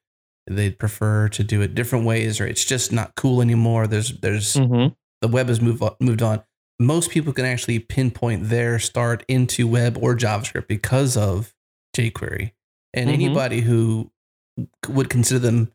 they 0.47 0.71
prefer 0.71 1.29
to 1.31 1.43
do 1.45 1.63
it 1.63 1.75
different 1.75 2.05
ways, 2.05 2.41
or 2.41 2.47
it's 2.47 2.65
just 2.65 2.93
not 2.93 3.15
cool 3.17 3.41
anymore. 3.41 3.87
There's 3.87 4.19
there's 4.21 4.55
Mhm. 4.55 4.95
the 5.21 5.29
web 5.29 5.49
has 5.49 5.61
moved 5.61 5.83
on, 5.83 5.95
moved 6.01 6.23
on. 6.23 6.43
Most 6.79 7.11
people 7.11 7.33
can 7.33 7.45
actually 7.45 7.79
pinpoint 7.79 8.49
their 8.49 8.79
start 8.79 9.25
into 9.29 9.67
web 9.69 9.97
or 10.01 10.17
JavaScript 10.17 10.67
because 10.69 11.17
of 11.17 11.55
jQuery, 11.97 12.53
and 12.93 13.09
Mhm. 13.09 13.15
anybody 13.15 13.61
who 13.63 14.11
would 14.89 15.09
consider 15.09 15.39
them 15.39 15.73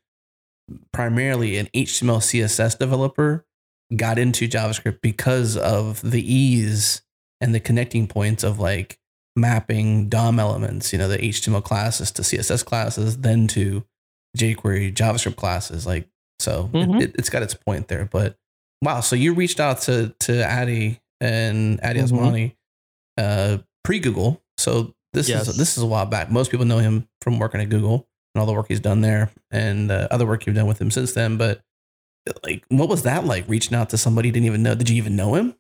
primarily 0.94 1.58
an 1.58 1.68
HTML 1.74 2.22
CSS 2.22 2.76
developer 2.76 3.46
got 3.96 4.20
into 4.20 4.48
JavaScript 4.48 5.02
because 5.02 5.58
of 5.58 6.02
the 6.12 6.22
ease 6.34 7.02
and 7.42 7.56
the 7.56 7.60
connecting 7.60 8.08
points 8.08 8.44
of 8.44 8.60
like 8.60 9.00
mapping 9.36 10.10
DOM 10.10 10.40
elements, 10.40 10.92
you 10.94 11.00
know, 11.00 11.08
the 11.08 11.18
HTML 11.24 11.62
classes 11.62 12.12
to 12.12 12.24
CSS 12.24 12.62
classes, 12.64 13.18
then 13.18 13.48
to 13.48 13.86
jQuery 14.38 14.94
JavaScript 14.94 15.36
classes. 15.36 15.86
Like, 15.86 16.08
so 16.40 16.70
Mhm. 16.74 17.02
it, 17.02 17.10
it, 17.12 17.20
has 17.20 17.30
got 17.30 17.44
its 17.44 17.54
point 17.54 17.88
there. 17.88 18.06
But 18.12 18.38
wow, 18.82 19.02
so 19.02 19.16
you 19.16 19.34
reached 19.34 19.60
out 19.60 19.82
to 19.82 20.14
to 20.22 20.44
Addy 20.46 21.00
and 21.20 21.80
Addy 21.84 22.00
Mhm. 22.00 22.10
Osmani 22.10 22.56
uh, 23.18 23.58
pre 23.84 24.00
Google. 24.00 24.42
So 24.58 24.94
this 25.14 25.28
Yes. 25.30 25.48
is 25.48 25.58
this 25.58 25.78
is 25.78 25.84
a 25.84 25.88
while 25.88 26.06
back. 26.06 26.32
Most 26.32 26.52
people 26.52 26.66
know 26.66 26.78
him 26.80 27.08
from 27.22 27.40
working 27.40 27.60
at 27.62 27.70
Google 27.70 28.08
and 28.34 28.40
all 28.40 28.46
the 28.46 28.54
work 28.54 28.68
he's 28.68 28.80
done 28.80 29.02
there, 29.02 29.32
and 29.52 29.92
uh, 29.92 30.08
other 30.12 30.26
work 30.26 30.46
you've 30.46 30.56
done 30.56 30.68
with 30.68 30.80
him 30.80 30.92
since 30.92 31.14
then. 31.14 31.36
But 31.38 31.62
like, 32.44 32.64
what 32.70 32.88
was 32.90 33.04
that 33.04 33.26
like? 33.26 33.46
Reaching 33.50 33.76
out 33.76 33.90
to 33.90 33.98
somebody 33.98 34.28
you 34.28 34.32
didn't 34.32 34.46
even 34.46 34.62
know? 34.64 34.76
Did 34.76 34.90
you 34.90 34.96
even 34.98 35.16
know 35.16 35.34
him? 35.34 35.56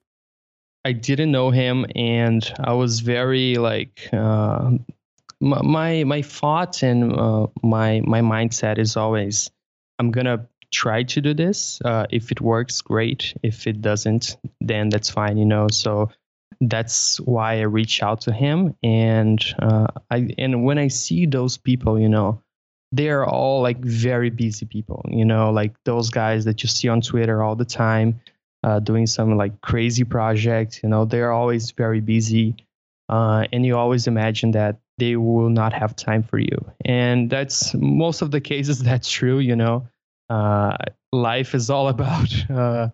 I 0.86 0.93
didn't 0.93 1.32
know 1.32 1.49
him, 1.51 1.86
and 1.95 2.49
I 2.60 2.73
was 2.73 2.99
very 3.01 3.55
like 3.55 4.08
uh, 4.13 4.71
my 5.41 6.04
my 6.04 6.21
thoughts 6.21 6.84
and 6.84 7.13
uh, 7.13 7.47
my 7.63 8.02
my 8.06 8.21
mindset 8.21 8.78
is 8.78 8.97
always 8.97 9.49
I'm 9.97 10.12
gonna 10.12 10.47
try 10.71 11.04
to 11.04 11.21
do 11.21 11.34
this. 11.34 11.82
Uh, 11.84 12.06
if 12.10 12.32
it 12.32 12.41
works, 12.41 12.82
great. 12.82 13.34
If 13.43 13.67
it 13.67 13.82
doesn't, 13.82 14.38
then 14.62 14.89
that's 14.89 15.10
fine. 15.10 15.38
You 15.38 15.45
know. 15.45 15.67
So 15.71 16.10
that's 16.62 17.19
why 17.21 17.60
I 17.60 17.63
reach 17.63 18.04
out 18.04 18.21
to 18.21 18.34
him, 18.34 18.75
and 18.84 19.43
uh, 19.60 19.88
I 20.12 20.30
and 20.38 20.63
when 20.63 20.78
I 20.78 20.89
see 20.89 21.25
those 21.25 21.58
people, 21.58 21.99
you 21.99 22.10
know, 22.10 22.41
they 22.91 23.10
are 23.10 23.25
all 23.25 23.62
like 23.62 23.80
very 23.80 24.30
busy 24.30 24.65
people. 24.65 25.06
You 25.10 25.25
know, 25.25 25.52
like 25.52 25.75
those 25.86 26.10
guys 26.10 26.45
that 26.45 26.63
you 26.63 26.69
see 26.69 26.89
on 26.89 27.02
Twitter 27.02 27.41
all 27.41 27.56
the 27.56 27.65
time 27.65 28.19
uh, 28.63 28.80
doing 28.80 29.08
some 29.08 29.38
like 29.38 29.62
crazy 29.62 30.04
projects. 30.04 30.82
You 30.84 30.89
know, 30.89 31.06
they're 31.06 31.32
always 31.32 31.71
very 31.71 32.02
busy, 32.02 32.56
uh, 33.08 33.45
and 33.54 33.65
you 33.65 33.78
always 33.78 34.08
imagine 34.08 34.52
that 34.52 34.80
they 34.99 35.15
will 35.15 35.49
not 35.49 35.73
have 35.73 35.95
time 35.95 36.23
for 36.23 36.38
you. 36.38 36.57
And 36.85 37.29
that's 37.29 37.73
most 37.73 38.21
of 38.21 38.31
the 38.31 38.41
cases. 38.41 38.79
That's 38.83 39.09
true. 39.09 39.39
You 39.39 39.55
know, 39.55 39.88
uh, 40.29 40.75
life 41.12 41.55
is 41.55 41.69
all 41.69 41.88
about 41.95 42.49
uh, 42.49 42.89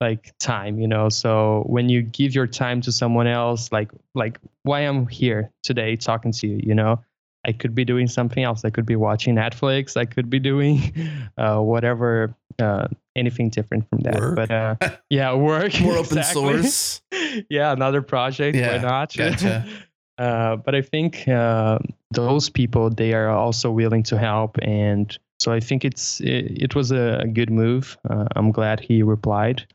like 0.00 0.32
time. 0.38 0.78
You 0.78 0.88
know, 0.88 1.08
so 1.08 1.64
when 1.66 1.88
you 1.88 2.02
give 2.02 2.34
your 2.34 2.46
time 2.46 2.80
to 2.82 2.92
someone 2.92 3.26
else, 3.26 3.70
like 3.72 3.90
like 4.14 4.38
why 4.62 4.80
I'm 4.80 5.06
here 5.06 5.50
today 5.62 5.96
talking 5.96 6.32
to 6.32 6.46
you. 6.46 6.60
You 6.62 6.74
know. 6.74 7.00
I 7.42 7.52
could 7.52 7.74
be 7.74 7.86
doing 7.86 8.06
something 8.06 8.44
else. 8.44 8.66
I 8.66 8.70
could 8.70 8.84
be 8.84 8.96
watching 8.96 9.34
Netflix. 9.34 9.96
I 9.96 10.04
could 10.04 10.28
be 10.28 10.38
doing 10.50 10.92
uh, 11.38 11.56
whatever, 11.60 12.34
uh, 12.58 12.88
anything 13.16 13.48
different 13.48 13.88
from 13.88 14.00
that. 14.00 14.20
Work. 14.20 14.36
But 14.36 14.50
uh, 14.50 14.76
yeah, 15.08 15.34
work. 15.34 15.80
More 15.80 15.96
open 15.96 16.18
exactly. 16.18 16.62
source. 16.62 17.00
yeah, 17.48 17.72
another 17.72 18.02
project. 18.02 18.58
Yeah, 18.58 18.76
why 18.76 18.82
not? 18.82 19.16
gotcha. 19.16 19.66
Uh, 20.20 20.56
but 20.56 20.74
I 20.74 20.82
think 20.82 21.26
uh, 21.26 21.78
those 22.10 22.50
people 22.50 22.90
they 22.90 23.14
are 23.14 23.30
also 23.30 23.70
willing 23.70 24.02
to 24.04 24.18
help, 24.18 24.58
and 24.60 25.16
so 25.40 25.50
I 25.50 25.60
think 25.60 25.82
it's 25.82 26.20
it, 26.20 26.62
it 26.64 26.74
was 26.74 26.92
a 26.92 27.24
good 27.32 27.50
move. 27.50 27.96
Uh, 28.08 28.26
I'm 28.36 28.52
glad 28.52 28.80
he 28.80 29.02
replied. 29.02 29.66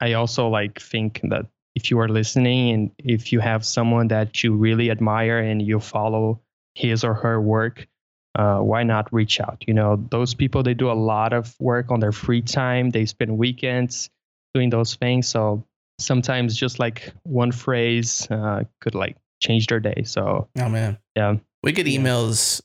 I 0.00 0.12
also 0.12 0.48
like 0.48 0.80
think 0.80 1.20
that 1.24 1.46
if 1.74 1.90
you 1.90 1.98
are 1.98 2.08
listening 2.08 2.70
and 2.70 2.90
if 2.98 3.32
you 3.32 3.40
have 3.40 3.64
someone 3.64 4.08
that 4.08 4.44
you 4.44 4.54
really 4.54 4.88
admire 4.90 5.38
and 5.38 5.60
you 5.60 5.80
follow 5.80 6.40
his 6.76 7.02
or 7.02 7.14
her 7.14 7.40
work, 7.40 7.88
uh, 8.36 8.58
why 8.58 8.84
not 8.84 9.12
reach 9.12 9.40
out? 9.40 9.64
You 9.66 9.74
know, 9.74 9.96
those 10.10 10.34
people 10.34 10.62
they 10.62 10.74
do 10.74 10.92
a 10.92 10.94
lot 10.94 11.32
of 11.32 11.54
work 11.58 11.90
on 11.90 11.98
their 11.98 12.12
free 12.12 12.42
time. 12.42 12.90
They 12.90 13.06
spend 13.06 13.36
weekends 13.36 14.10
doing 14.54 14.70
those 14.70 14.94
things. 14.94 15.26
So 15.26 15.64
sometimes 15.98 16.56
just 16.56 16.78
like 16.78 17.12
one 17.24 17.50
phrase 17.50 18.28
uh, 18.30 18.62
could 18.80 18.94
like 18.94 19.16
change 19.42 19.70
our 19.70 19.80
day. 19.80 20.02
So 20.04 20.48
Oh 20.58 20.68
man, 20.68 20.98
yeah, 21.16 21.36
we 21.62 21.72
get 21.72 21.86
emails 21.86 22.62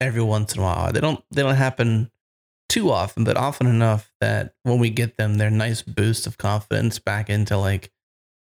every 0.00 0.22
once 0.22 0.54
in 0.54 0.60
a 0.60 0.64
while. 0.64 0.92
They 0.92 1.00
don't 1.00 1.22
they 1.30 1.42
don't 1.42 1.54
happen 1.54 2.10
too 2.68 2.90
often, 2.90 3.24
but 3.24 3.36
often 3.36 3.66
enough 3.66 4.12
that 4.20 4.54
when 4.62 4.78
we 4.78 4.90
get 4.90 5.16
them, 5.16 5.36
they're 5.36 5.50
nice 5.50 5.82
boost 5.82 6.26
of 6.26 6.38
confidence 6.38 6.98
back 6.98 7.30
into 7.30 7.56
like, 7.56 7.92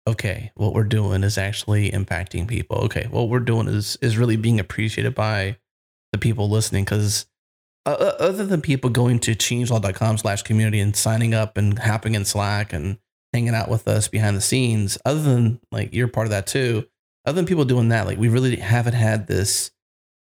okay, 0.08 0.52
what 0.56 0.74
we're 0.74 0.84
doing 0.84 1.24
is 1.24 1.38
actually 1.38 1.92
impacting 1.92 2.48
people. 2.48 2.78
Okay, 2.86 3.08
what 3.10 3.30
we're 3.30 3.40
doing 3.40 3.68
is 3.68 3.98
is 4.02 4.18
really 4.18 4.38
being 4.38 4.60
appreciated 4.60 5.16
by 5.16 5.58
the 6.12 6.18
people 6.18 6.50
listening. 6.50 6.84
Because 6.84 7.26
uh, 7.86 7.92
uh, 8.00 8.16
other 8.20 8.46
than 8.46 8.62
people 8.62 8.90
going 8.90 9.20
to 9.20 9.36
changelog.com 9.36 10.18
slash 10.18 10.42
community 10.42 10.80
and 10.80 10.96
signing 10.96 11.34
up 11.34 11.58
and 11.58 11.78
hopping 11.80 12.16
in 12.16 12.26
Slack 12.26 12.74
and 12.74 12.98
hanging 13.34 13.56
out 13.56 13.70
with 13.70 13.88
us 13.88 14.08
behind 14.08 14.38
the 14.38 14.42
scenes, 14.42 14.98
other 15.06 15.22
than 15.22 15.60
like 15.72 15.94
you're 15.94 16.08
part 16.08 16.28
of 16.28 16.32
that 16.32 16.48
too, 16.48 16.86
other 17.26 17.36
than 17.36 17.46
people 17.46 17.66
doing 17.66 17.90
that, 17.90 18.06
like 18.06 18.18
we 18.18 18.28
really 18.30 18.58
haven't 18.58 18.94
had 18.94 19.28
this 19.28 19.72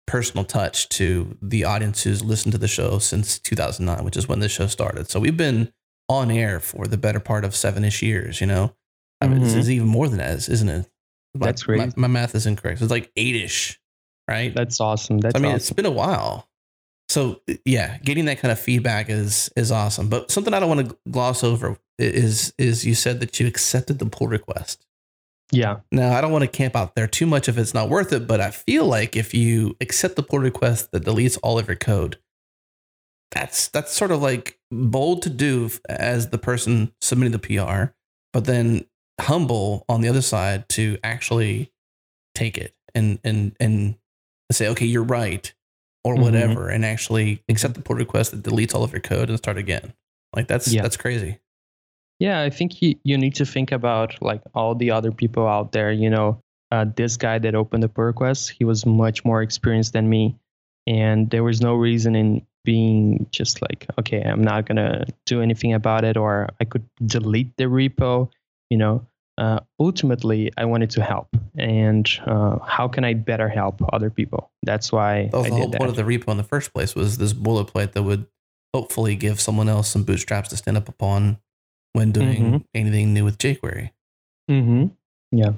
personal 0.06 0.44
touch 0.46 0.90
to 0.90 1.38
the 1.42 1.64
audience 1.64 2.04
who's 2.04 2.24
listened 2.24 2.52
to 2.52 2.58
the 2.58 2.68
show 2.68 3.00
since 3.00 3.40
2009, 3.40 4.04
which 4.04 4.18
is 4.18 4.28
when 4.28 4.40
this 4.40 4.52
show 4.52 4.68
started. 4.68 5.10
So 5.10 5.20
we've 5.20 5.38
been 5.38 5.72
on 6.10 6.30
air 6.30 6.60
for 6.60 6.86
the 6.88 6.98
better 6.98 7.20
part 7.20 7.46
of 7.46 7.56
seven 7.56 7.84
ish 7.86 8.02
years, 8.02 8.42
you 8.42 8.48
know? 8.48 8.76
I 9.22 9.28
mean, 9.28 9.40
this 9.42 9.54
Mhm. 9.54 9.58
is 9.60 9.72
even 9.72 9.88
more 9.88 10.10
than 10.10 10.18
that, 10.18 10.50
isn't 10.50 10.68
it? 10.70 10.90
My- 11.34 11.46
That's 11.48 11.68
my- 11.68 11.90
My, 11.96 12.08
math 12.08 12.36
is 12.36 12.46
incorrect. 12.46 12.80
So 12.80 12.86
it's 12.86 12.92
like 12.92 13.10
eight 13.16 13.36
ish, 13.38 13.80
right? 14.28 14.54
that's 14.54 14.82
awesome. 14.82 15.20
That's 15.20 15.36
I 15.36 15.40
mean, 15.40 15.48
awesome. 15.48 15.56
it's 15.58 15.70
been 15.72 15.86
a 15.86 15.92
while. 15.92 16.50
So 17.10 17.42
yeah, 17.66 17.98
getting 18.00 18.26
that 18.26 18.40
kind 18.40 18.52
of 18.52 18.60
feedback 18.60 19.10
is 19.10 19.50
is 19.56 19.72
awesome. 19.72 20.10
But 20.10 20.30
something 20.32 20.54
I 20.54 20.60
don't 20.60 20.70
want 20.76 20.90
to 20.90 20.98
gloss 21.10 21.44
over 21.44 21.78
is 22.00 22.54
is 22.58 22.86
you 22.86 22.96
said 22.96 23.20
that 23.22 23.40
you 23.40 23.48
accepted 23.48 24.00
the 24.00 24.06
pull 24.06 24.28
request. 24.28 24.86
Yeah. 25.54 25.78
Now, 25.92 26.18
I 26.18 26.22
don't 26.22 26.32
want 26.32 26.42
to 26.44 26.48
camp 26.50 26.76
out 26.76 26.96
there 26.96 27.08
too 27.08 27.26
much 27.26 27.48
if 27.48 27.58
it's 27.58 27.74
not 27.74 27.88
worth 27.90 28.12
it, 28.12 28.28
but 28.28 28.42
I 28.42 28.52
feel 28.52 28.86
like 28.86 29.16
if 29.16 29.34
you 29.34 29.78
accept 29.80 30.16
the 30.16 30.24
pull 30.24 30.40
request 30.40 30.92
that 30.92 31.04
deletes 31.06 31.38
all 31.44 31.58
of 31.60 31.68
your 31.68 31.78
code, 31.78 32.18
that's 33.32 33.68
that's 33.70 33.92
sort 33.92 34.12
of 34.12 34.22
like 34.22 34.60
bold 34.72 35.22
to 35.24 35.30
do 35.30 35.70
as 35.90 36.30
the 36.30 36.38
person 36.38 36.94
submitting 37.02 37.32
the 37.32 37.40
PR. 37.40 37.94
but 38.34 38.46
then 38.46 38.84
humble 39.22 39.86
on 39.88 40.02
the 40.02 40.10
other 40.10 40.22
side 40.24 40.68
to 40.68 40.98
actually 41.04 41.72
take 42.34 42.58
it 42.58 42.74
and 42.96 43.20
and 43.24 43.56
and 43.60 43.96
say, 44.52 44.68
okay, 44.70 44.86
you're 44.88 45.04
right, 45.04 45.54
or 46.04 46.16
Mhm. 46.16 46.22
whatever, 46.22 46.68
and 46.70 46.84
actually 46.84 47.44
accept 47.48 47.76
the 47.76 47.82
pull 47.82 47.96
request 47.96 48.32
that 48.32 48.42
deletes 48.44 48.74
all 48.74 48.84
of 48.84 48.92
your 48.92 49.02
code 49.02 49.30
and 49.30 49.38
start 49.38 49.58
again. 49.58 49.94
Like 50.36 50.48
that's 50.48 50.68
Yeah. 50.68 50.82
that's 50.82 50.98
crazy. 50.98 51.40
Yeah, 52.24 52.42
I 52.42 52.50
think 52.50 52.82
you, 52.82 52.96
you 53.04 53.18
need 53.18 53.36
to 53.36 53.46
think 53.46 53.74
about 53.74 54.16
like 54.22 54.42
all 54.56 54.76
the 54.76 54.92
other 54.92 55.12
people 55.12 55.46
out 55.46 55.74
there. 55.74 55.92
You 55.92 56.10
know, 56.10 56.40
uh, 56.72 56.86
this 56.96 57.18
guy 57.18 57.38
that 57.38 57.54
opened 57.54 57.84
the 57.84 57.90
pull 57.90 58.06
request, 58.06 58.52
he 58.52 58.64
was 58.64 58.86
much 58.86 59.26
more 59.26 59.42
experienced 59.42 59.92
than 59.92 60.08
me, 60.08 60.38
and 60.88 61.30
there 61.32 61.44
was 61.44 61.60
no 61.60 61.74
reason 61.74 62.16
in 62.16 62.48
being 62.64 63.28
just 63.32 63.62
like, 63.62 63.88
okay, 64.00 64.22
I'm 64.22 64.42
not 64.42 64.66
gonna 64.66 65.04
do 65.26 65.42
anything 65.42 65.74
about 65.74 66.06
it, 66.06 66.16
or 66.16 66.48
I 66.62 66.64
could 66.64 66.86
delete 67.06 67.58
the 67.58 67.66
repo. 67.66 68.32
You 68.70 68.78
know, 68.78 69.06
uh, 69.38 69.60
ultimately, 69.78 70.50
I 70.56 70.64
wanted 70.64 70.92
to 70.92 71.04
help, 71.04 71.28
and 71.58 72.10
uh, 72.26 72.60
how 72.60 72.88
can 72.88 73.04
I 73.04 73.16
better 73.16 73.50
help 73.50 73.82
other 73.92 74.10
people? 74.10 74.50
That's 74.64 74.94
why 74.94 75.28
That 75.34 75.38
was 75.40 75.48
I 75.48 75.50
the 75.50 75.56
whole 75.56 75.68
did 75.72 75.78
point 75.78 75.90
of 75.90 75.98
the 75.98 76.04
repo 76.04 76.30
in 76.30 76.38
the 76.38 76.44
first 76.46 76.74
place 76.74 76.96
was 76.96 77.18
this 77.18 77.34
boilerplate 77.34 77.92
that 77.92 78.04
would 78.04 78.28
hopefully 78.74 79.18
give 79.18 79.42
someone 79.42 79.68
else 79.68 79.90
some 79.90 80.06
bootstraps 80.06 80.48
to 80.52 80.56
stand 80.56 80.78
up 80.78 80.88
upon 80.88 81.40
when 81.94 82.12
doing 82.12 82.44
Mhm. 82.44 82.66
anything 82.74 83.14
new 83.14 83.24
with 83.24 83.38
jQuery. 83.38 83.92
Mm-hmm. 84.50 84.88
Yeah. 85.32 85.54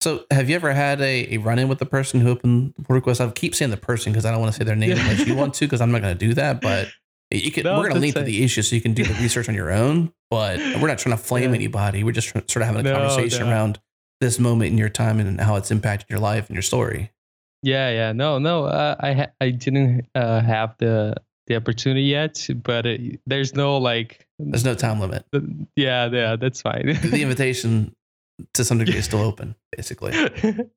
So, 0.00 0.24
have 0.30 0.48
you 0.48 0.56
ever 0.56 0.72
had 0.72 1.00
a, 1.00 1.34
a 1.34 1.38
run 1.38 1.58
in 1.58 1.68
with 1.68 1.78
the 1.78 1.86
person 1.86 2.20
who 2.20 2.28
opened 2.30 2.74
the 2.76 2.82
pull 2.82 2.94
request? 2.94 3.20
I 3.20 3.28
keep 3.30 3.54
saying 3.54 3.70
the 3.70 3.76
person 3.76 4.12
because 4.12 4.24
I 4.24 4.30
don't 4.30 4.40
want 4.40 4.52
to 4.52 4.58
say 4.58 4.64
their 4.64 4.76
name 4.76 4.92
unless 4.92 5.26
you 5.26 5.34
want 5.34 5.54
to, 5.54 5.66
because 5.66 5.80
I'm 5.80 5.90
not 5.92 6.00
going 6.00 6.16
to 6.16 6.26
do 6.26 6.34
that. 6.34 6.60
But 6.62 6.88
you 7.30 7.52
can, 7.52 7.64
No, 7.64 7.76
we're 7.76 7.82
going 7.84 7.94
to 7.94 8.00
link 8.00 8.14
to 8.14 8.22
the 8.22 8.42
issue 8.42 8.62
so 8.62 8.74
you 8.74 8.82
can 8.82 8.94
do 8.94 9.04
the 9.04 9.14
research 9.14 9.48
on 9.48 9.54
your 9.54 9.70
own. 9.70 10.12
But 10.30 10.58
we're 10.58 10.88
not 10.88 10.98
trying 10.98 11.16
to 11.16 11.22
flame 11.22 11.50
Yeah. 11.50 11.56
anybody. 11.56 12.02
We're 12.02 12.12
just 12.12 12.28
tr- 12.28 12.38
sort 12.48 12.62
of 12.62 12.66
having 12.66 12.80
a 12.80 12.82
No, 12.90 12.94
conversation 12.96 13.46
no. 13.46 13.52
around 13.52 13.78
this 14.20 14.38
moment 14.38 14.70
in 14.72 14.78
your 14.78 14.88
time 14.88 15.20
and 15.20 15.40
how 15.40 15.56
it's 15.56 15.70
impacted 15.70 16.08
your 16.10 16.18
life 16.18 16.48
and 16.48 16.54
your 16.54 16.62
story. 16.62 17.10
Yeah, 17.62 17.90
yeah, 17.90 18.12
no, 18.12 18.38
no, 18.38 18.64
uh, 18.64 18.96
I 18.98 19.12
ha- 19.12 19.32
I 19.40 19.50
didn't 19.50 20.06
uh, 20.14 20.40
have 20.40 20.76
the 20.78 21.14
the 21.50 21.56
opportunity 21.56 22.02
yet, 22.02 22.46
but 22.62 22.86
it, 22.86 23.20
there's 23.26 23.54
no 23.54 23.76
like, 23.76 24.26
There's 24.38 24.64
no 24.64 24.74
time 24.74 25.00
limit. 25.00 25.26
yeah, 25.76 26.08
yeah, 26.10 26.36
that's 26.36 26.62
fine. 26.62 26.86
The 27.02 27.20
invitation 27.22 27.94
to 28.54 28.64
some 28.64 28.78
degree 28.78 28.96
is 28.96 29.04
still 29.04 29.20
open, 29.20 29.54
basically. 29.76 30.12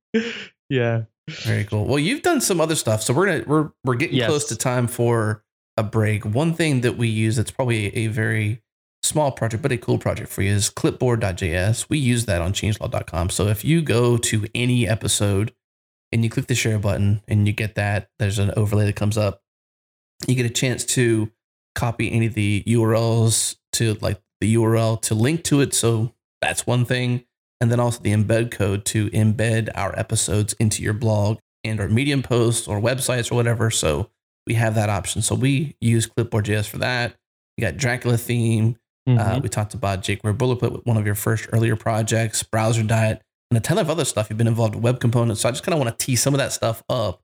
yeah, 0.70 1.04
Very 1.30 1.64
cool. 1.66 1.86
Well, 1.86 2.00
you've 2.00 2.24
done 2.24 2.42
some 2.42 2.60
other 2.60 2.76
stuff, 2.76 3.02
so 3.04 3.14
we're 3.14 3.26
gonna 3.28 3.44
we're 3.48 3.70
we're 3.86 3.96
getting 3.96 4.18
Yes. 4.18 4.28
close 4.30 4.46
to 4.50 4.56
time 4.58 4.88
for 4.88 5.44
a 5.78 5.84
break. 5.84 6.26
One 6.26 6.54
thing 6.54 6.82
that 6.82 6.98
we 6.98 7.08
use 7.08 7.36
that's 7.36 7.52
probably 7.52 7.96
a 7.96 8.08
very 8.08 8.62
small 9.04 9.32
project, 9.32 9.62
but 9.62 9.72
a 9.72 9.78
cool 9.78 9.98
project 9.98 10.30
for 10.32 10.42
you 10.42 10.52
is 10.52 10.70
clipboard.js. 10.70 11.86
We 11.90 12.00
use 12.00 12.26
that 12.26 12.42
on 12.42 12.54
changelog.com. 12.54 13.30
So 13.30 13.48
if 13.48 13.64
you 13.64 13.82
go 13.82 14.18
to 14.18 14.48
any 14.56 14.88
episode 14.88 15.54
and 16.12 16.24
you 16.24 16.30
click 16.30 16.48
the 16.48 16.56
share 16.56 16.80
button 16.80 17.22
and 17.28 17.46
you 17.48 17.54
get 17.54 17.76
that, 17.76 18.10
there's 18.20 18.40
an 18.40 18.52
overlay 18.58 18.86
that 18.86 18.96
comes 18.96 19.18
up. 19.18 19.42
You 20.28 20.36
get 20.36 20.46
a 20.46 20.50
chance 20.50 20.84
to 20.86 21.32
copy 21.76 22.12
any 22.12 22.28
of 22.28 22.34
the 22.34 22.64
URLs 22.68 23.56
to 23.74 23.96
like 24.02 24.20
the 24.42 24.56
URL 24.56 25.02
to 25.04 25.16
link 25.16 25.44
to 25.46 25.62
it. 25.62 25.74
So 25.74 26.14
that's 26.42 26.68
one 26.68 26.86
thing 26.86 27.24
and 27.62 27.72
then 27.72 27.80
also 27.80 28.02
the 28.02 28.12
embed 28.14 28.52
code 28.52 28.84
to 28.86 29.10
embed 29.12 29.70
our 29.76 29.98
episodes 29.98 30.52
into 30.60 30.84
your 30.84 30.92
blog 30.94 31.38
and 31.64 31.80
or 31.80 31.88
medium 31.88 32.22
posts 32.22 32.68
or 32.68 32.80
websites 32.82 33.32
or 33.32 33.36
whatever 33.36 33.72
so 33.72 34.10
we 34.46 34.56
have 34.56 34.76
that 34.76 34.90
option 34.90 35.22
so 35.22 35.34
we 35.34 35.78
use 35.80 36.06
clipboard.js 36.06 36.68
for 36.68 36.80
that 36.80 37.16
you 37.56 37.62
got 37.66 37.78
dracula 37.78 38.18
theme 38.18 38.76
uh, 39.08 39.12
Mhm. 39.12 39.44
we 39.44 39.48
talked 39.48 39.74
about 39.74 40.02
jQuery 40.02 40.36
boilerplate 40.38 40.74
with 40.74 40.86
one 40.86 40.98
of 40.98 41.06
your 41.06 41.16
first 41.16 41.48
earlier 41.54 41.78
projects 41.78 42.44
browser 42.44 42.84
diet 42.84 43.22
and 43.50 43.58
a 43.58 43.62
ton 43.62 43.78
of 43.78 43.90
other 43.90 44.04
stuff 44.04 44.28
you've 44.30 44.38
been 44.38 44.46
involved 44.48 44.76
with 44.76 44.84
web 44.84 45.00
components 45.00 45.40
so 45.40 45.48
i 45.48 45.52
just 45.54 45.64
kind 45.64 45.74
of 45.74 45.80
want 45.80 45.98
to 45.98 46.06
tee 46.06 46.18
some 46.18 46.34
of 46.34 46.40
that 46.40 46.52
stuff 46.52 46.84
up 46.90 47.22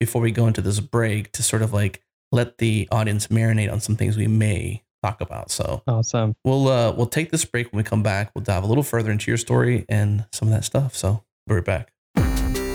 before 0.00 0.22
we 0.22 0.30
go 0.30 0.46
into 0.46 0.62
this 0.62 0.80
break 0.80 1.30
to 1.32 1.42
sort 1.42 1.60
of 1.60 1.74
like 1.74 2.00
let 2.32 2.58
the 2.58 2.88
audience 2.90 3.28
marinate 3.28 3.72
on 3.72 3.80
some 3.80 3.96
things 3.96 4.16
we 4.16 4.26
may 4.26 4.82
talk 5.02 5.20
about 5.20 5.50
so 5.50 5.82
awesome. 5.86 6.34
We'll 6.44 6.68
uh 6.68 6.92
we'll 6.92 7.06
take 7.06 7.30
this 7.30 7.44
break 7.44 7.72
when 7.72 7.78
we 7.78 7.82
come 7.82 8.02
back. 8.02 8.30
We'll 8.34 8.44
dive 8.44 8.64
a 8.64 8.66
little 8.66 8.84
further 8.84 9.10
into 9.10 9.30
your 9.30 9.38
story 9.38 9.84
and 9.88 10.24
some 10.32 10.48
of 10.48 10.54
that 10.54 10.64
stuff. 10.64 10.94
So 10.96 11.24
we'll 11.46 11.48
be 11.48 11.54
right 11.56 11.64
back. 11.64 11.92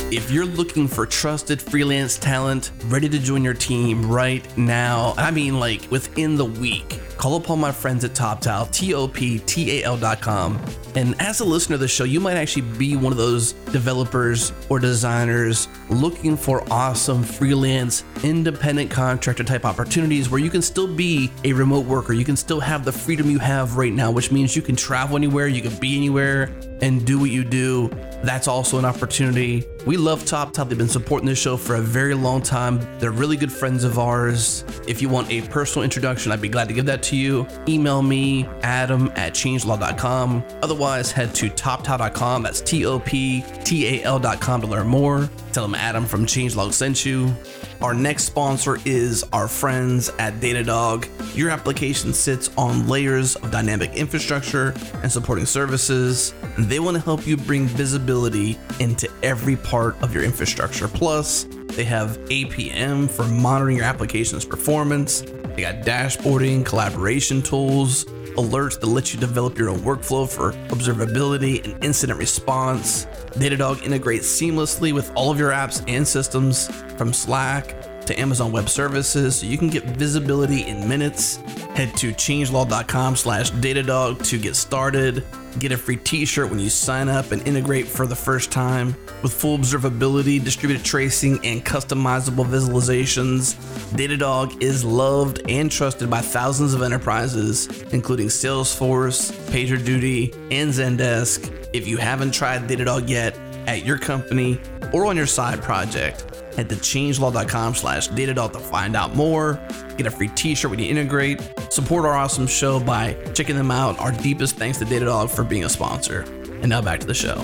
If 0.09 0.31
you're 0.31 0.45
looking 0.45 0.87
for 0.87 1.05
trusted 1.05 1.61
freelance 1.61 2.17
talent 2.17 2.71
ready 2.85 3.09
to 3.09 3.19
join 3.19 3.43
your 3.43 3.53
team 3.53 4.09
right 4.09 4.57
now, 4.57 5.13
I 5.17 5.31
mean 5.31 5.59
like 5.59 5.89
within 5.91 6.37
the 6.37 6.45
week, 6.45 6.99
call 7.17 7.35
upon 7.35 7.59
my 7.59 7.71
friends 7.71 8.03
at 8.03 8.11
TopTal, 8.11 8.71
T-O-P-T-A-L 8.71 9.97
dot 9.97 10.21
com. 10.21 10.59
And 10.95 11.19
as 11.21 11.41
a 11.41 11.45
listener 11.45 11.75
of 11.75 11.79
the 11.79 11.87
show, 11.87 12.05
you 12.05 12.19
might 12.19 12.37
actually 12.37 12.63
be 12.77 12.95
one 12.95 13.11
of 13.11 13.17
those 13.17 13.53
developers 13.71 14.51
or 14.69 14.79
designers 14.79 15.67
looking 15.89 16.35
for 16.35 16.63
awesome 16.71 17.23
freelance, 17.23 18.03
independent 18.23 18.89
contractor 18.89 19.43
type 19.43 19.65
opportunities 19.65 20.29
where 20.29 20.39
you 20.39 20.49
can 20.49 20.61
still 20.61 20.87
be 20.87 21.31
a 21.43 21.53
remote 21.53 21.85
worker. 21.85 22.13
You 22.13 22.25
can 22.25 22.35
still 22.35 22.59
have 22.59 22.83
the 22.83 22.91
freedom 22.91 23.29
you 23.29 23.39
have 23.39 23.77
right 23.77 23.93
now, 23.93 24.09
which 24.11 24.31
means 24.31 24.55
you 24.55 24.61
can 24.61 24.75
travel 24.75 25.17
anywhere, 25.17 25.47
you 25.47 25.61
can 25.61 25.75
be 25.79 25.95
anywhere 25.97 26.51
and 26.81 27.05
do 27.05 27.19
what 27.19 27.29
you 27.29 27.43
do. 27.43 27.89
That's 28.23 28.47
also 28.47 28.79
an 28.79 28.85
opportunity. 28.85 29.65
We 29.85 29.97
love 29.97 30.23
TopTal. 30.23 30.67
They've 30.67 30.77
been 30.77 30.89
supporting 30.89 31.27
this 31.27 31.39
show 31.39 31.57
for 31.57 31.75
a 31.75 31.81
very 31.81 32.13
long 32.13 32.41
time. 32.41 32.79
They're 32.99 33.11
really 33.11 33.37
good 33.37 33.51
friends 33.51 33.83
of 33.83 33.99
ours. 33.99 34.63
If 34.87 35.01
you 35.01 35.09
want 35.09 35.31
a 35.31 35.41
personal 35.47 35.83
introduction, 35.83 36.31
I'd 36.31 36.41
be 36.41 36.49
glad 36.49 36.67
to 36.67 36.73
give 36.73 36.85
that 36.87 37.03
to 37.07 37.15
you. 37.15 37.47
Email 37.67 38.01
me, 38.01 38.45
adam 38.63 39.11
at 39.15 39.33
changelog.com. 39.33 40.43
Otherwise, 40.61 41.11
head 41.11 41.33
to 41.35 41.49
toptal.com. 41.49 42.43
That's 42.43 42.61
T 42.61 42.85
O 42.85 42.99
P 42.99 43.43
T 43.63 44.01
A 44.01 44.03
L.com 44.03 44.61
to 44.61 44.67
learn 44.67 44.87
more. 44.87 45.29
Tell 45.51 45.63
them 45.63 45.75
Adam 45.75 46.05
from 46.05 46.25
Changelog 46.25 46.73
sent 46.73 47.05
you. 47.05 47.33
Our 47.81 47.93
next 47.93 48.23
sponsor 48.23 48.79
is 48.85 49.23
our 49.33 49.47
friends 49.47 50.09
at 50.17 50.33
Datadog. 50.39 51.07
Your 51.37 51.51
application 51.51 52.11
sits 52.11 52.49
on 52.57 52.87
layers 52.87 53.35
of 53.35 53.51
dynamic 53.51 53.93
infrastructure 53.93 54.73
and 55.03 55.11
supporting 55.11 55.45
services. 55.45 56.33
And 56.55 56.65
they 56.65 56.79
want 56.79 56.97
to 56.97 57.03
help 57.03 57.27
you 57.27 57.37
bring 57.37 57.67
visibility 57.67 58.57
into 58.79 59.07
every 59.21 59.55
part 59.57 60.01
of 60.01 60.11
your 60.11 60.23
infrastructure. 60.23 60.87
Plus, 60.87 61.45
they 61.67 61.83
have 61.83 62.17
APM 62.29 63.07
for 63.07 63.25
monitoring 63.25 63.77
your 63.77 63.85
application's 63.85 64.43
performance. 64.43 65.21
They 65.21 65.61
got 65.61 65.85
dashboarding, 65.85 66.65
collaboration 66.65 67.43
tools, 67.43 68.05
alerts 68.37 68.79
that 68.79 68.87
let 68.87 69.13
you 69.13 69.19
develop 69.19 69.57
your 69.57 69.69
own 69.69 69.79
workflow 69.79 70.27
for 70.27 70.53
observability 70.69 71.63
and 71.63 71.83
incident 71.83 72.17
response. 72.17 73.05
Datadog 73.33 73.83
integrates 73.83 74.27
seamlessly 74.27 74.93
with 74.93 75.11
all 75.15 75.31
of 75.31 75.37
your 75.39 75.51
apps 75.51 75.83
and 75.87 76.07
systems 76.07 76.69
from 76.97 77.11
Slack 77.13 77.75
to 78.07 78.19
Amazon 78.19 78.51
Web 78.51 78.69
Services 78.69 79.39
so 79.39 79.45
you 79.45 79.57
can 79.57 79.69
get 79.69 79.83
visibility 79.83 80.65
in 80.67 80.87
minutes. 80.87 81.37
Head 81.75 81.95
to 81.97 82.11
changelog.com 82.11 83.15
slash 83.15 83.51
Datadog 83.51 84.25
to 84.27 84.37
get 84.39 84.55
started. 84.55 85.23
Get 85.59 85.71
a 85.71 85.77
free 85.77 85.97
t-shirt 85.97 86.49
when 86.49 86.59
you 86.59 86.69
sign 86.69 87.09
up 87.09 87.31
and 87.31 87.45
integrate 87.47 87.87
for 87.87 88.05
the 88.05 88.15
first 88.15 88.51
time. 88.51 88.95
With 89.23 89.33
full 89.33 89.57
observability, 89.57 90.43
distributed 90.43 90.85
tracing, 90.85 91.43
and 91.45 91.65
customizable 91.65 92.45
visualizations, 92.45 93.55
Datadog 93.95 94.61
is 94.61 94.83
loved 94.83 95.41
and 95.49 95.71
trusted 95.71 96.09
by 96.09 96.21
thousands 96.21 96.73
of 96.73 96.81
enterprises, 96.83 97.67
including 97.91 98.27
Salesforce, 98.27 99.31
PagerDuty, 99.49 100.33
and 100.51 100.71
Zendesk. 100.71 101.69
If 101.73 101.87
you 101.87 101.97
haven't 101.97 102.31
tried 102.31 102.67
Datadog 102.67 103.09
yet 103.09 103.35
at 103.67 103.85
your 103.85 103.97
company 103.97 104.59
or 104.93 105.05
on 105.05 105.15
your 105.15 105.25
side 105.25 105.61
project, 105.61 106.21
head 106.55 106.69
to 106.69 106.75
changelog.com 106.75 107.75
slash 107.75 108.07
Datadog 108.09 108.53
to 108.53 108.59
find 108.59 108.95
out 108.95 109.15
more. 109.15 109.59
Get 109.97 110.07
a 110.07 110.11
free 110.11 110.29
t-shirt 110.29 110.71
when 110.71 110.79
you 110.79 110.89
integrate. 110.89 111.41
Support 111.69 112.05
our 112.05 112.13
awesome 112.13 112.47
show 112.47 112.79
by 112.79 113.13
checking 113.33 113.55
them 113.55 113.69
out. 113.69 113.99
Our 113.99 114.11
deepest 114.13 114.55
thanks 114.55 114.79
to 114.79 114.85
Datadog 114.85 115.29
for 115.29 115.43
being 115.43 115.65
a 115.65 115.69
sponsor. 115.69 116.21
And 116.61 116.69
now 116.69 116.81
back 116.81 117.01
to 117.01 117.05
the 117.05 117.13
show. 117.13 117.35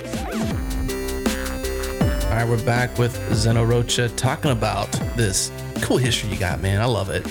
All 2.23 2.39
right, 2.39 2.49
we're 2.49 2.65
back 2.65 2.97
with 2.97 3.13
Zeno 3.35 3.63
Rocha 3.63 4.09
talking 4.09 4.51
about 4.51 4.91
this 5.15 5.51
cool 5.81 5.97
history 5.97 6.31
you 6.31 6.39
got, 6.39 6.61
man. 6.61 6.81
I 6.81 6.85
love 6.85 7.09
it. 7.11 7.23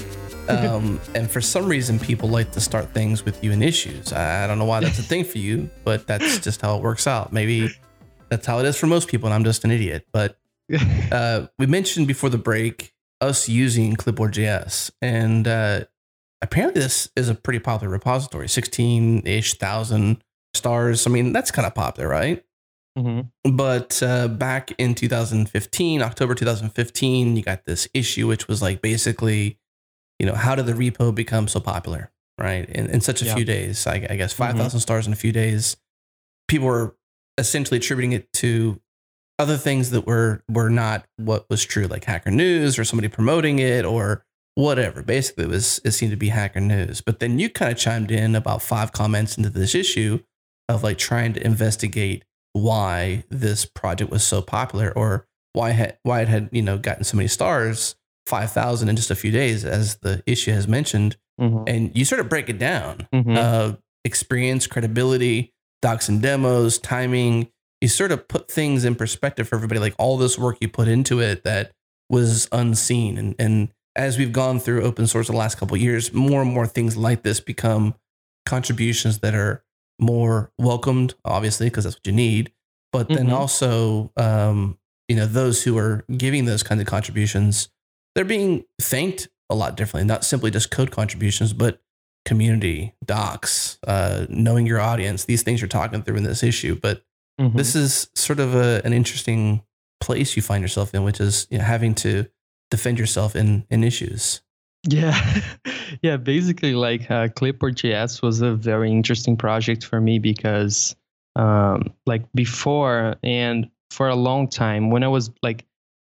Um, 0.48 1.00
and 1.16 1.28
for 1.28 1.40
some 1.40 1.66
reason, 1.66 1.98
people 1.98 2.28
like 2.28 2.52
to 2.52 2.61
start 2.61 2.88
things 2.90 3.24
with 3.24 3.42
you 3.42 3.50
and 3.50 3.64
issues. 3.64 4.12
I 4.12 4.46
don't 4.46 4.61
know 4.61 4.64
why 4.64 4.78
that's 4.78 5.00
a 5.00 5.02
thing 5.02 5.24
for 5.24 5.38
you, 5.38 5.68
but 5.83 6.07
that's 6.07 6.38
just 6.38 6.61
how 6.61 6.76
it 6.76 6.83
works 6.83 7.09
out. 7.09 7.33
Maybe 7.33 7.74
that's 8.32 8.46
how 8.46 8.58
it 8.58 8.66
is 8.66 8.76
for 8.76 8.86
most 8.86 9.08
people, 9.08 9.26
and 9.28 9.34
I'm 9.34 9.44
just 9.44 9.64
an 9.64 9.70
idiot. 9.70 10.06
But 10.12 10.38
uh, 11.12 11.46
we 11.58 11.66
mentioned 11.66 12.06
before 12.08 12.30
the 12.30 12.38
break 12.38 12.92
us 13.20 13.48
using 13.48 13.94
Clipboard.js, 13.94 14.90
and 15.00 15.46
uh, 15.46 15.84
apparently 16.40 16.80
this 16.82 17.10
is 17.14 17.28
a 17.28 17.34
pretty 17.34 17.58
popular 17.60 17.92
repository 17.92 18.48
16 18.48 19.26
ish 19.26 19.54
thousand 19.54 20.22
stars. 20.54 21.06
I 21.06 21.10
mean, 21.10 21.32
that's 21.32 21.50
kind 21.50 21.66
of 21.66 21.74
popular, 21.74 22.08
right? 22.08 22.44
Mhm. 22.98 23.30
But 23.52 24.02
uh, 24.02 24.28
back 24.28 24.72
in 24.78 24.94
2015, 24.94 26.02
October 26.02 26.34
2015, 26.34 27.36
you 27.36 27.42
got 27.42 27.64
this 27.64 27.88
issue, 27.94 28.26
which 28.26 28.48
was 28.48 28.60
like 28.60 28.82
basically, 28.82 29.58
you 30.18 30.26
know, 30.26 30.34
how 30.34 30.54
did 30.54 30.66
the 30.66 30.74
repo 30.74 31.14
become 31.14 31.48
so 31.48 31.58
popular, 31.60 32.10
right? 32.38 32.68
In, 32.68 32.88
in 32.88 33.00
such 33.00 33.22
a 33.22 33.24
Yeah. 33.24 33.34
few 33.36 33.44
days, 33.46 33.86
I, 33.86 34.06
I 34.10 34.16
guess 34.16 34.32
5,000 34.34 34.80
stars 34.80 35.06
in 35.06 35.12
a 35.12 35.16
few 35.16 35.32
days. 35.32 35.76
people 36.48 36.66
were 36.66 36.96
essentially 37.42 37.78
attributing 37.78 38.12
it 38.12 38.33
to 38.35 38.81
other 39.38 39.57
things 39.57 39.90
that 39.90 40.07
were 40.07 40.42
were 40.48 40.70
not 40.70 41.05
what 41.16 41.48
was 41.50 41.64
true, 41.64 41.87
like 41.87 42.05
Hacker 42.05 42.31
News 42.31 42.78
or 42.78 42.85
somebody 42.85 43.09
promoting 43.09 43.59
it 43.59 43.85
or 43.85 44.24
whatever. 44.55 45.02
Basically, 45.02 45.44
it 45.44 45.50
was 45.50 45.81
it 45.85 45.90
seemed 45.92 46.12
to 46.12 46.16
be 46.16 46.28
Hacker 46.28 46.61
News. 46.61 47.00
But 47.00 47.18
then 47.18 47.38
you 47.38 47.50
kind 47.50 47.70
of 47.70 47.76
chimed 47.76 48.11
in 48.11 48.35
about 48.35 48.62
five 48.62 48.92
comments 48.92 49.37
into 49.37 49.50
this 49.50 49.74
issue 49.74 50.20
of 50.68 50.83
like 50.83 50.98
trying 50.98 51.33
to 51.35 51.44
investigate 51.44 52.24
why 52.52 53.24
this 53.31 53.64
project 53.64 54.11
was 54.11 54.24
so 54.24 54.42
popular 54.42 54.92
or 54.94 55.26
why 55.55 55.70
had 55.70 55.98
why 56.02 56.20
it 56.22 56.28
had 56.28 56.48
you 56.52 56.62
know 56.62 56.78
gotten 56.78 57.05
so 57.05 57.16
many 57.16 57.28
stars, 57.28 57.96
five 58.26 58.52
thousand 58.52 58.88
in 58.88 58.96
just 58.96 59.11
a 59.11 59.16
few 59.16 59.31
days, 59.31 59.64
as 59.64 59.96
the 59.96 60.22
issue 60.26 60.52
has 60.52 60.68
mentioned. 60.68 61.16
Mm-hmm. 61.40 61.64
And 61.66 61.96
you 61.96 62.05
sort 62.05 62.20
of 62.20 62.28
break 62.28 62.48
it 62.48 62.59
down: 62.59 63.09
mm-hmm. 63.12 63.37
uh, 63.37 63.72
experience, 64.05 64.66
credibility, 64.66 65.51
docs 65.82 66.08
and 66.08 66.22
demos, 66.22 66.78
timing. 66.78 67.50
You 67.80 67.88
sort 67.88 68.12
of 68.12 68.26
put 68.28 68.50
things 68.50 68.84
in 68.84 68.94
perspective 68.94 69.48
for 69.48 69.56
everybody, 69.56 69.80
like 69.80 69.94
all 69.98 70.16
this 70.16 70.38
work 70.38 70.58
you 70.60 70.68
put 70.68 70.88
into 70.88 71.20
it 71.20 71.44
that 71.44 71.72
was 72.08 72.48
unseen. 72.52 73.18
And 73.18 73.34
and 73.38 73.68
as 73.94 74.16
we've 74.16 74.32
gone 74.32 74.58
through 74.58 74.82
open 74.82 75.06
source 75.06 75.26
the 75.26 75.34
last 75.34 75.58
couple 75.58 75.76
years, 75.76 76.12
more 76.14 76.40
and 76.40 76.50
more 76.50 76.66
things 76.66 76.96
like 76.96 77.22
this 77.22 77.40
become 77.40 77.94
contributions 78.46 79.18
that 79.18 79.34
are 79.34 79.64
more 80.00 80.50
welcomed, 80.58 81.14
obviously, 81.24 81.66
because 81.66 81.84
that's 81.84 81.96
what 81.96 82.06
you 82.06 82.12
need. 82.12 82.52
But 82.92 83.08
then 83.08 83.26
mm-hmm. 83.26 83.34
also, 83.34 84.12
um, 84.16 84.78
you 85.08 85.16
know, 85.16 85.26
those 85.26 85.62
who 85.62 85.76
are 85.78 86.04
giving 86.16 86.44
those 86.44 86.62
kinds 86.62 86.80
of 86.80 86.86
contributions, 86.86 87.68
they're 88.14 88.24
being 88.24 88.64
thanked 88.80 89.28
a 89.50 89.54
lot 89.54 89.76
differently, 89.76 90.06
not 90.06 90.24
simply 90.24 90.50
just 90.50 90.70
code 90.70 90.90
contributions, 90.90 91.52
but 91.52 91.80
community, 92.24 92.94
docs, 93.04 93.78
uh, 93.87 94.26
knowing 94.28 94.66
your 94.66 94.80
audience, 94.80 95.24
these 95.24 95.42
things 95.42 95.61
you're 95.61 95.68
talking 95.68 96.02
through 96.02 96.16
in 96.16 96.24
this 96.24 96.42
issue. 96.42 96.78
But 96.80 97.02
mm-hmm. 97.40 97.56
this 97.56 97.74
is 97.74 98.11
sort 98.14 98.40
of 98.40 98.54
a, 98.54 98.80
an 98.85 98.92
interesting 98.92 99.62
place 100.00 100.37
you 100.37 100.42
find 100.42 100.62
yourself 100.62 100.94
in, 100.94 101.04
which 101.04 101.20
is 101.20 101.46
you 101.50 101.58
know, 101.58 101.64
having 101.64 101.94
to 101.96 102.26
defend 102.70 102.98
yourself 102.98 103.37
in 103.37 103.64
in 103.70 103.85
issues. 103.85 104.42
Yeah, 104.88 105.42
yeah. 106.02 106.16
Basically, 106.16 106.74
like 106.74 107.11
uh, 107.11 107.28
Clipboard.js 107.28 108.22
was 108.22 108.40
a 108.40 108.54
very 108.54 108.90
interesting 108.90 109.37
project 109.37 109.85
for 109.85 110.00
me 110.00 110.18
because, 110.18 110.96
um, 111.37 111.92
like 112.06 112.24
before 112.35 113.16
and 113.22 113.70
for 113.90 114.08
a 114.08 114.16
long 114.16 114.48
time, 114.48 114.90
when 114.90 115.04
I 115.04 115.08
was 115.08 115.30
like, 115.42 115.64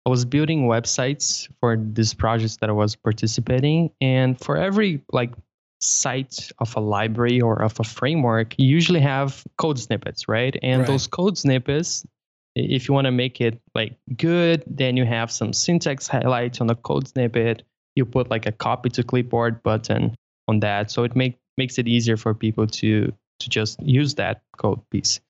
I 0.06 0.10
was 0.10 0.24
building 0.24 0.66
websites 0.66 1.48
for 1.60 1.76
these 1.76 2.14
projects 2.14 2.58
that 2.58 2.70
I 2.70 2.72
was 2.72 2.94
participating, 2.94 3.90
and 4.00 4.38
for 4.38 4.56
every 4.56 5.02
like 5.12 5.32
site 5.80 6.50
of 6.58 6.76
a 6.76 6.80
library 6.80 7.40
or 7.40 7.62
of 7.62 7.78
a 7.80 7.84
framework, 7.84 8.54
you 8.58 8.68
usually 8.68 9.00
have 9.00 9.44
code 9.56 9.78
snippets, 9.78 10.28
right? 10.28 10.56
And 10.62 10.80
right. 10.80 10.86
those 10.86 11.06
code 11.06 11.38
snippets, 11.38 12.06
if 12.54 12.88
you 12.88 12.94
want 12.94 13.06
to 13.06 13.12
make 13.12 13.40
it 13.40 13.60
like 13.74 13.96
good, 14.16 14.62
then 14.66 14.96
you 14.96 15.04
have 15.04 15.30
some 15.30 15.52
syntax 15.52 16.06
highlights 16.06 16.60
on 16.60 16.66
the 16.66 16.74
code 16.74 17.08
snippet 17.08 17.62
you 17.96 18.04
put 18.04 18.30
like 18.30 18.46
a 18.46 18.52
copy 18.52 18.88
to 18.90 19.02
clipboard 19.02 19.62
button 19.62 20.14
on 20.48 20.60
that. 20.60 20.90
So 20.90 21.04
it 21.04 21.16
make, 21.16 21.38
makes 21.56 21.78
it 21.78 21.88
easier 21.88 22.16
for 22.16 22.34
people 22.34 22.66
to, 22.66 23.12
to 23.40 23.48
just 23.48 23.80
use 23.82 24.14
that 24.14 24.42
code 24.56 24.80
piece. 24.90 25.20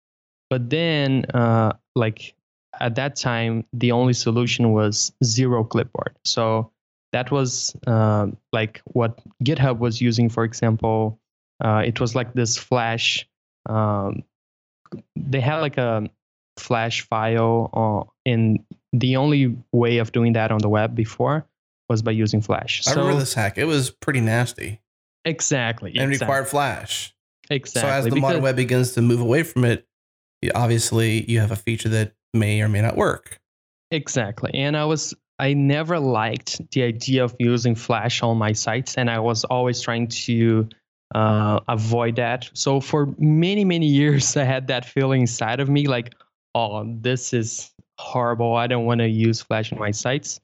But 0.48 0.70
then, 0.70 1.24
uh, 1.32 1.74
like 1.94 2.34
at 2.80 2.94
that 2.96 3.16
time, 3.16 3.64
the 3.72 3.92
only 3.92 4.12
solution 4.12 4.72
was 4.72 5.12
ZeroClipboard. 5.22 6.14
So 6.24 6.70
that 7.12 7.30
was 7.30 7.74
uh, 7.86 8.28
like 8.52 8.80
what 8.84 9.20
GitHub 9.42 9.78
was 9.78 10.00
using, 10.00 10.28
for 10.28 10.44
example. 10.44 11.18
Uh, 11.62 11.82
it 11.84 12.00
was 12.00 12.14
like 12.14 12.32
this 12.34 12.56
Flash. 12.56 13.28
Um, 13.68 14.22
they 15.16 15.40
had 15.40 15.58
like 15.58 15.78
a 15.78 16.08
Flash 16.58 17.02
file, 17.02 17.70
uh, 17.72 18.10
and 18.28 18.60
the 18.92 19.16
only 19.16 19.56
way 19.72 19.98
of 19.98 20.12
doing 20.12 20.32
that 20.34 20.50
on 20.50 20.58
the 20.58 20.68
web 20.68 20.94
before 20.94 21.46
was 21.88 22.02
by 22.02 22.12
using 22.12 22.40
Flash. 22.40 22.82
I 22.86 22.92
so, 22.92 23.00
remember 23.00 23.20
this 23.20 23.34
hack. 23.34 23.58
It 23.58 23.64
was 23.64 23.90
pretty 23.90 24.20
nasty. 24.20 24.80
Exactly. 25.24 25.90
And 25.90 26.10
exactly. 26.10 26.26
required 26.26 26.48
Flash. 26.48 27.14
Exactly. 27.50 27.80
So 27.82 27.88
as 27.88 28.04
the 28.06 28.20
modern 28.20 28.42
web 28.42 28.56
begins 28.56 28.92
to 28.92 29.02
move 29.02 29.20
away 29.20 29.42
from 29.42 29.64
it, 29.64 29.86
obviously 30.54 31.28
you 31.30 31.40
have 31.40 31.50
a 31.50 31.56
feature 31.56 31.88
that 31.90 32.14
may 32.32 32.62
or 32.62 32.68
may 32.68 32.80
not 32.80 32.96
work. 32.96 33.40
Exactly. 33.90 34.52
And 34.54 34.76
I 34.76 34.84
was 34.84 35.14
I 35.40 35.54
never 35.54 35.98
liked 35.98 36.60
the 36.72 36.82
idea 36.82 37.24
of 37.24 37.34
using 37.38 37.74
Flash 37.74 38.22
on 38.22 38.36
my 38.36 38.52
sites, 38.52 38.96
and 38.98 39.10
I 39.10 39.18
was 39.18 39.42
always 39.44 39.80
trying 39.80 40.08
to 40.08 40.68
uh, 41.14 41.60
avoid 41.66 42.16
that. 42.16 42.50
So 42.52 42.78
for 42.80 43.14
many 43.18 43.64
many 43.64 43.86
years, 43.86 44.36
I 44.42 44.44
had 44.44 44.66
that 44.68 44.84
feeling 44.84 45.22
inside 45.22 45.58
of 45.58 45.68
me, 45.70 45.88
like, 45.88 46.14
oh, 46.54 46.84
this 47.00 47.32
is 47.32 47.70
horrible. 47.98 48.54
I 48.54 48.66
don't 48.66 48.84
want 48.84 49.00
to 49.00 49.08
use 49.08 49.40
Flash 49.40 49.72
on 49.72 49.78
my 49.78 49.92
sites. 49.92 50.40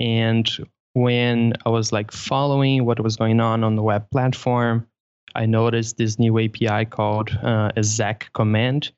And 0.00 0.50
when 0.94 1.52
I 1.66 1.68
was 1.68 1.92
like 1.92 2.10
following 2.10 2.86
what 2.86 2.98
was 3.00 3.16
going 3.16 3.40
on 3.40 3.62
on 3.62 3.76
the 3.76 3.82
web 3.82 4.10
platform, 4.10 4.86
I 5.34 5.44
noticed 5.44 5.98
this 5.98 6.18
new 6.18 6.38
API 6.38 6.86
called 6.86 7.30
uh, 7.42 7.72
execCommand. 7.76 8.90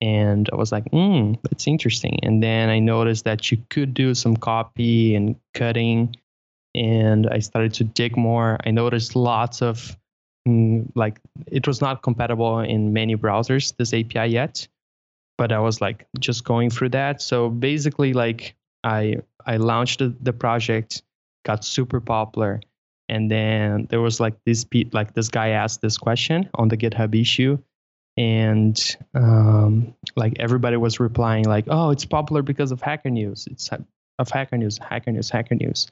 And 0.00 0.48
I 0.52 0.56
was 0.56 0.72
like, 0.72 0.88
hmm, 0.90 1.34
that's 1.42 1.66
interesting. 1.66 2.18
And 2.22 2.42
then 2.42 2.70
I 2.70 2.78
noticed 2.78 3.24
that 3.24 3.50
you 3.50 3.58
could 3.68 3.92
do 3.92 4.14
some 4.14 4.36
copy 4.36 5.14
and 5.14 5.36
cutting. 5.54 6.16
And 6.74 7.28
I 7.28 7.40
started 7.40 7.74
to 7.74 7.84
dig 7.84 8.16
more. 8.16 8.56
I 8.64 8.70
noticed 8.70 9.14
lots 9.14 9.60
of, 9.60 9.96
mm, 10.48 10.90
like, 10.94 11.20
it 11.46 11.66
was 11.66 11.80
not 11.80 12.02
compatible 12.02 12.60
in 12.60 12.92
many 12.92 13.16
browsers, 13.16 13.76
this 13.76 13.92
API 13.92 14.32
yet. 14.32 14.66
But 15.36 15.52
I 15.52 15.58
was 15.58 15.80
like, 15.80 16.06
just 16.18 16.44
going 16.44 16.70
through 16.70 16.90
that. 16.90 17.20
So 17.20 17.50
basically, 17.50 18.12
like, 18.12 18.54
I 18.84 19.16
I 19.46 19.56
launched 19.56 19.98
the, 19.98 20.14
the 20.20 20.32
project 20.32 21.02
got 21.44 21.64
super 21.64 22.00
popular 22.00 22.60
and 23.08 23.30
then 23.30 23.86
there 23.90 24.00
was 24.00 24.20
like 24.20 24.34
this 24.44 24.66
like 24.92 25.14
this 25.14 25.28
guy 25.28 25.48
asked 25.48 25.80
this 25.80 25.98
question 25.98 26.48
on 26.54 26.68
the 26.68 26.76
github 26.76 27.18
issue 27.20 27.58
and 28.20 28.96
um, 29.14 29.94
like 30.14 30.36
everybody 30.38 30.76
was 30.76 31.00
replying 31.00 31.44
like 31.44 31.64
oh 31.68 31.88
it's 31.90 32.04
popular 32.04 32.42
because 32.42 32.70
of 32.70 32.82
hacker 32.82 33.08
news. 33.08 33.48
It's 33.50 33.70
of 34.18 34.28
hacker 34.28 34.58
news 34.58 34.78
hacker 34.78 35.10
news 35.10 35.30
hacker 35.30 35.54
news. 35.54 35.86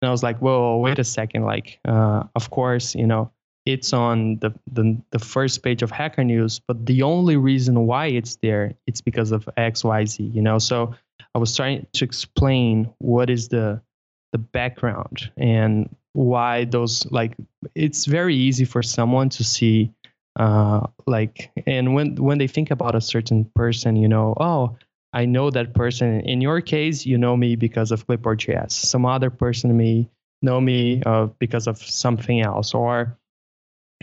And 0.00 0.08
i 0.08 0.12
was 0.12 0.22
like 0.22 0.38
whoa 0.38 0.78
wait 0.78 1.00
a 1.00 1.04
second. 1.04 1.42
Like 1.42 1.80
uh, 1.84 2.22
of 2.36 2.50
course 2.50 2.94
you 2.94 3.06
know 3.06 3.32
it's 3.66 3.92
on 3.92 4.36
the, 4.36 4.54
the 4.72 4.96
the 5.10 5.18
first 5.18 5.64
page 5.64 5.82
of 5.82 5.90
hacker 5.90 6.22
news 6.22 6.60
but 6.68 6.86
the 6.86 7.02
only 7.02 7.36
reason 7.36 7.86
why 7.86 8.06
it's 8.06 8.36
there 8.36 8.74
it's 8.86 9.00
because 9.00 9.32
of 9.32 9.48
xyz 9.56 10.34
you 10.34 10.42
know? 10.42 10.58
So 10.58 10.94
i 11.34 11.38
was 11.38 11.56
trying 11.56 11.86
to 11.94 12.04
explain 12.04 12.92
what 12.98 13.28
is 13.28 13.48
the 13.48 13.80
the 14.30 14.38
background 14.38 15.30
and 15.36 15.94
why 16.12 16.64
those 16.64 17.10
like 17.10 17.34
it's 17.74 18.04
very 18.04 18.36
easy 18.36 18.64
for 18.64 18.82
someone 18.82 19.28
to 19.30 19.42
see 19.42 19.92
uh 20.36 20.86
like 21.06 21.50
and 21.66 21.94
when 21.94 22.14
when 22.16 22.38
they 22.38 22.46
think 22.46 22.70
about 22.70 22.94
a 22.94 23.00
certain 23.00 23.44
person 23.54 23.96
you 23.96 24.08
know 24.08 24.34
oh 24.40 24.76
i 25.12 25.26
know 25.26 25.50
that 25.50 25.74
person. 25.74 26.20
In 26.22 26.40
your 26.40 26.60
case 26.62 27.04
you 27.04 27.18
know 27.18 27.36
me 27.36 27.56
because 27.56 27.92
of 27.92 28.06
clipboard.js 28.06 28.72
some 28.72 29.04
other 29.04 29.30
person 29.30 29.76
may 29.76 30.08
know 30.40 30.60
me 30.60 31.02
uh, 31.04 31.26
because 31.38 31.66
of 31.66 31.78
something 31.78 32.40
else 32.40 32.74
or 32.74 33.16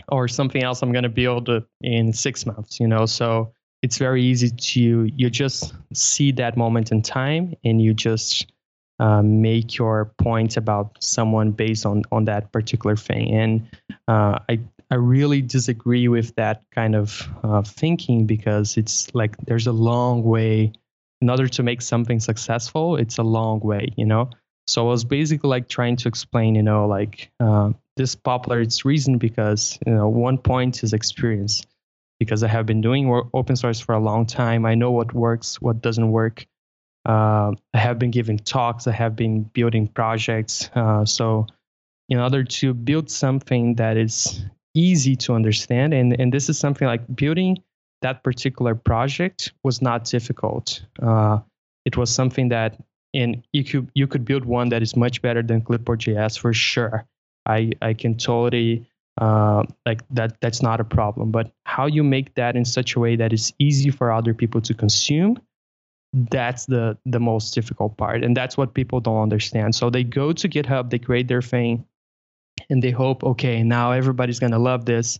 or 0.08 0.28
something 0.28 0.62
else 0.62 0.82
i'm 0.82 0.92
going 0.92 1.02
to 1.02 1.08
build 1.08 1.50
in 1.82 2.12
six 2.12 2.46
months 2.46 2.78
you 2.80 2.86
know? 2.86 3.06
So 3.06 3.52
it's 3.82 3.98
very 3.98 4.22
easy 4.22 4.50
to 4.50 5.10
you 5.16 5.30
just 5.30 5.74
see 5.94 6.32
that 6.32 6.56
moment 6.56 6.92
in 6.92 7.02
time 7.02 7.54
and 7.64 7.80
you 7.80 7.94
just 7.94 8.52
uh, 8.98 9.22
make 9.22 9.78
your 9.78 10.12
points 10.18 10.56
about 10.56 11.02
someone 11.02 11.50
based 11.50 11.86
on 11.86 12.02
on 12.12 12.26
that 12.26 12.52
particular 12.52 12.96
thing. 12.96 13.32
And 13.32 13.68
uh, 14.06 14.38
I 14.48 14.60
I 14.90 14.96
really 14.96 15.40
disagree 15.40 16.08
with 16.08 16.34
that 16.34 16.64
kind 16.72 16.96
of 16.96 17.28
uh, 17.44 17.62
thinking 17.62 18.26
because 18.26 18.76
it's 18.76 19.14
like 19.14 19.36
there's 19.46 19.66
a 19.66 19.72
long 19.72 20.22
way. 20.22 20.72
In 21.20 21.28
order 21.28 21.48
to 21.48 21.62
make 21.62 21.82
something 21.82 22.18
successful, 22.18 22.96
it's 22.96 23.18
a 23.18 23.22
long 23.22 23.60
way, 23.60 23.92
you 23.96 24.06
know. 24.06 24.30
So 24.66 24.86
I 24.86 24.90
was 24.90 25.04
basically 25.04 25.50
like 25.50 25.68
trying 25.68 25.96
to 25.96 26.08
explain, 26.08 26.54
you 26.54 26.62
know, 26.62 26.86
like 26.86 27.30
uh, 27.40 27.72
this 27.96 28.14
popular 28.14 28.60
its 28.60 28.84
reason 28.84 29.18
because 29.18 29.78
you 29.86 29.92
know 29.92 30.08
one 30.08 30.38
point 30.38 30.82
is 30.82 30.92
experience 30.92 31.66
because 32.18 32.42
I 32.42 32.48
have 32.48 32.66
been 32.66 32.80
doing 32.80 33.22
open 33.34 33.56
source 33.56 33.80
for 33.80 33.94
a 33.94 34.00
long 34.00 34.26
time. 34.26 34.64
I 34.64 34.74
know 34.74 34.90
what 34.90 35.12
works, 35.12 35.60
what 35.60 35.82
doesn't 35.82 36.10
work. 36.10 36.46
Uh, 37.06 37.52
I 37.74 37.78
have 37.78 37.98
been 37.98 38.10
giving 38.10 38.38
talks, 38.38 38.86
I 38.86 38.92
have 38.92 39.16
been 39.16 39.42
building 39.42 39.88
projects. 39.88 40.70
Uh, 40.74 41.04
so, 41.04 41.46
in 42.08 42.18
order 42.18 42.44
to 42.44 42.74
build 42.74 43.10
something 43.10 43.76
that 43.76 43.96
is 43.96 44.44
easy 44.74 45.16
to 45.16 45.34
understand, 45.34 45.94
and, 45.94 46.18
and 46.18 46.32
this 46.32 46.48
is 46.48 46.58
something 46.58 46.86
like 46.86 47.02
building 47.14 47.58
that 48.02 48.22
particular 48.22 48.74
project 48.74 49.52
was 49.62 49.82
not 49.82 50.04
difficult. 50.04 50.82
Uh, 51.02 51.38
it 51.84 51.96
was 51.96 52.14
something 52.14 52.48
that, 52.48 52.78
and 53.12 53.42
you 53.52 53.64
could 53.64 53.90
you 53.94 54.06
could 54.06 54.24
build 54.24 54.44
one 54.44 54.68
that 54.68 54.82
is 54.82 54.96
much 54.96 55.20
better 55.20 55.42
than 55.42 55.60
Clipboard.js 55.60 56.38
for 56.38 56.52
sure. 56.52 57.04
I 57.46 57.72
I 57.82 57.94
can 57.94 58.16
totally 58.16 58.86
uh, 59.20 59.64
like 59.84 60.02
that 60.10 60.40
that's 60.40 60.62
not 60.62 60.80
a 60.80 60.84
problem 60.84 61.30
but 61.30 61.52
how 61.66 61.86
you 61.86 62.02
make 62.02 62.34
that 62.34 62.56
in 62.56 62.64
such 62.64 62.96
a 62.96 63.00
way 63.00 63.16
that 63.16 63.32
is 63.32 63.52
easy 63.58 63.90
for 63.90 64.10
other 64.10 64.32
people 64.32 64.60
to 64.60 64.72
consume 64.72 65.38
that's 66.30 66.66
the 66.66 66.96
the 67.04 67.20
most 67.20 67.54
difficult 67.54 67.96
part 67.96 68.24
and 68.24 68.36
that's 68.36 68.56
what 68.56 68.72
people 68.72 69.00
don't 69.00 69.22
understand 69.22 69.74
so 69.74 69.90
they 69.90 70.02
go 70.02 70.32
to 70.32 70.48
github 70.48 70.90
they 70.90 70.98
create 70.98 71.28
their 71.28 71.42
thing 71.42 71.84
and 72.68 72.82
they 72.82 72.90
hope 72.90 73.24
okay 73.24 73.62
now 73.62 73.92
everybody's 73.92 74.38
going 74.38 74.52
to 74.52 74.58
love 74.58 74.84
this. 74.84 75.18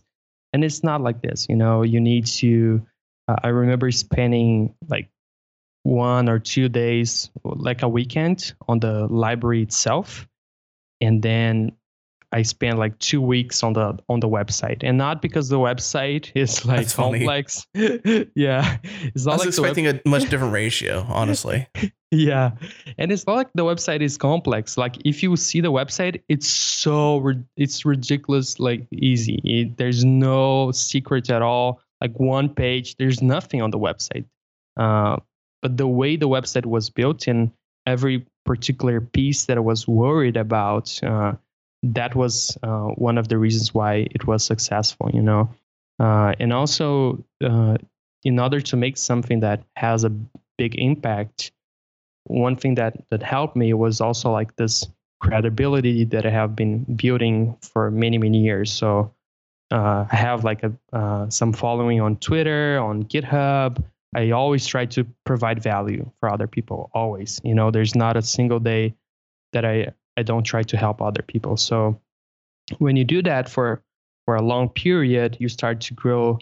And 0.53 0.63
it's 0.63 0.83
not 0.83 1.01
like 1.01 1.21
this 1.21 1.47
you 1.49 1.55
know 1.55 1.81
you 1.81 2.01
need 2.01 2.25
to 2.25 2.85
uh, 3.29 3.37
i 3.43 3.47
remember 3.47 3.89
spending 3.91 4.75
like 4.89 5.09
one 5.83 6.29
or 6.29 6.39
two 6.39 6.69
days 6.69 7.29
like 7.43 7.81
a 7.81 7.89
weekend 7.89 8.53
on 8.67 8.79
the 8.79 9.07
library 9.07 9.63
itself. 9.63 10.27
And 10.99 11.21
then 11.21 11.71
I 12.33 12.43
spent 12.43 12.77
like 12.77 12.97
two 12.99 13.21
weeks 13.21 13.61
on 13.63 13.73
the 13.73 13.97
on 14.07 14.21
the 14.21 14.29
website, 14.29 14.79
and 14.83 14.97
not 14.97 15.21
because 15.21 15.49
the 15.49 15.59
website 15.59 16.31
is 16.35 16.65
like 16.65 16.91
complex. 16.93 17.67
yeah, 17.73 18.77
it's 18.83 19.25
not 19.25 19.33
I 19.33 19.35
was 19.35 19.39
like 19.39 19.47
expecting 19.47 19.87
a 19.87 20.01
much 20.05 20.29
different 20.29 20.53
ratio, 20.53 21.05
honestly. 21.09 21.67
yeah, 22.11 22.51
and 22.97 23.11
it's 23.11 23.27
not 23.27 23.35
like 23.35 23.49
the 23.53 23.65
website 23.65 24.01
is 24.01 24.17
complex. 24.17 24.77
Like 24.77 24.97
if 25.05 25.21
you 25.21 25.35
see 25.35 25.61
the 25.61 25.71
website, 25.71 26.21
it's 26.29 26.47
so 26.47 27.33
it's 27.57 27.85
ridiculous, 27.85 28.59
like 28.59 28.87
easy. 28.91 29.41
It, 29.43 29.77
there's 29.77 30.05
no 30.05 30.71
secrets 30.71 31.29
at 31.29 31.41
all. 31.41 31.81
Like 31.99 32.17
one 32.19 32.49
page, 32.49 32.95
there's 32.97 33.21
nothing 33.21 33.61
on 33.61 33.71
the 33.71 33.79
website. 33.79 34.25
Uh, 34.77 35.17
but 35.61 35.77
the 35.77 35.87
way 35.87 36.15
the 36.15 36.27
website 36.27 36.65
was 36.65 36.89
built 36.89 37.27
and 37.27 37.51
every 37.85 38.25
particular 38.45 39.01
piece 39.01 39.45
that 39.45 39.57
I 39.57 39.61
was 39.61 39.87
worried 39.87 40.37
about, 40.37 40.99
uh, 41.03 41.33
that 41.83 42.15
was 42.15 42.57
uh, 42.63 42.87
one 42.95 43.17
of 43.17 43.27
the 43.27 43.37
reasons 43.37 43.73
why 43.73 44.07
it 44.11 44.27
was 44.27 44.43
successful. 44.43 45.09
You 45.13 45.21
know, 45.21 45.49
uh, 45.99 46.33
and 46.39 46.53
also 46.53 47.23
uh, 47.43 47.77
in 48.23 48.39
order 48.39 48.61
to 48.61 48.77
make 48.77 48.97
something 48.97 49.39
that 49.41 49.63
has 49.75 50.03
a 50.03 50.11
big 50.57 50.75
impact 50.75 51.51
one 52.25 52.55
thing 52.55 52.75
that 52.75 53.03
that 53.09 53.23
helped 53.23 53.55
me 53.55 53.73
was 53.73 54.01
also 54.01 54.31
like 54.31 54.55
this 54.55 54.87
credibility 55.19 56.05
that 56.05 56.25
I 56.25 56.29
have 56.29 56.55
been 56.55 56.83
building 56.95 57.57
for 57.61 57.91
many 57.91 58.17
many 58.17 58.39
years. 58.39 58.71
So 58.71 59.13
uh, 59.71 60.05
I 60.11 60.15
have 60.15 60.43
like 60.43 60.63
a 60.63 60.73
uh, 60.93 61.29
some 61.29 61.53
following 61.53 62.01
on 62.01 62.17
Twitter, 62.17 62.79
on 62.79 63.03
GitHub. 63.03 63.83
I 64.13 64.31
always 64.31 64.67
try 64.67 64.85
to 64.87 65.05
provide 65.25 65.63
value 65.63 66.09
for 66.19 66.29
other 66.29 66.47
people. 66.47 66.89
Always, 66.93 67.39
you 67.43 67.55
know, 67.55 67.71
there's 67.71 67.95
not 67.95 68.17
a 68.17 68.21
single 68.21 68.59
day 68.59 68.95
that 69.53 69.63
I 69.65 69.93
I 70.17 70.23
don't 70.23 70.43
try 70.43 70.63
to 70.63 70.77
help 70.77 71.01
other 71.01 71.21
people. 71.21 71.57
So 71.57 71.99
when 72.79 72.95
you 72.95 73.03
do 73.03 73.21
that 73.23 73.49
for 73.49 73.83
for 74.25 74.35
a 74.35 74.41
long 74.41 74.69
period, 74.69 75.37
you 75.39 75.49
start 75.49 75.81
to 75.81 75.93
grow 75.93 76.39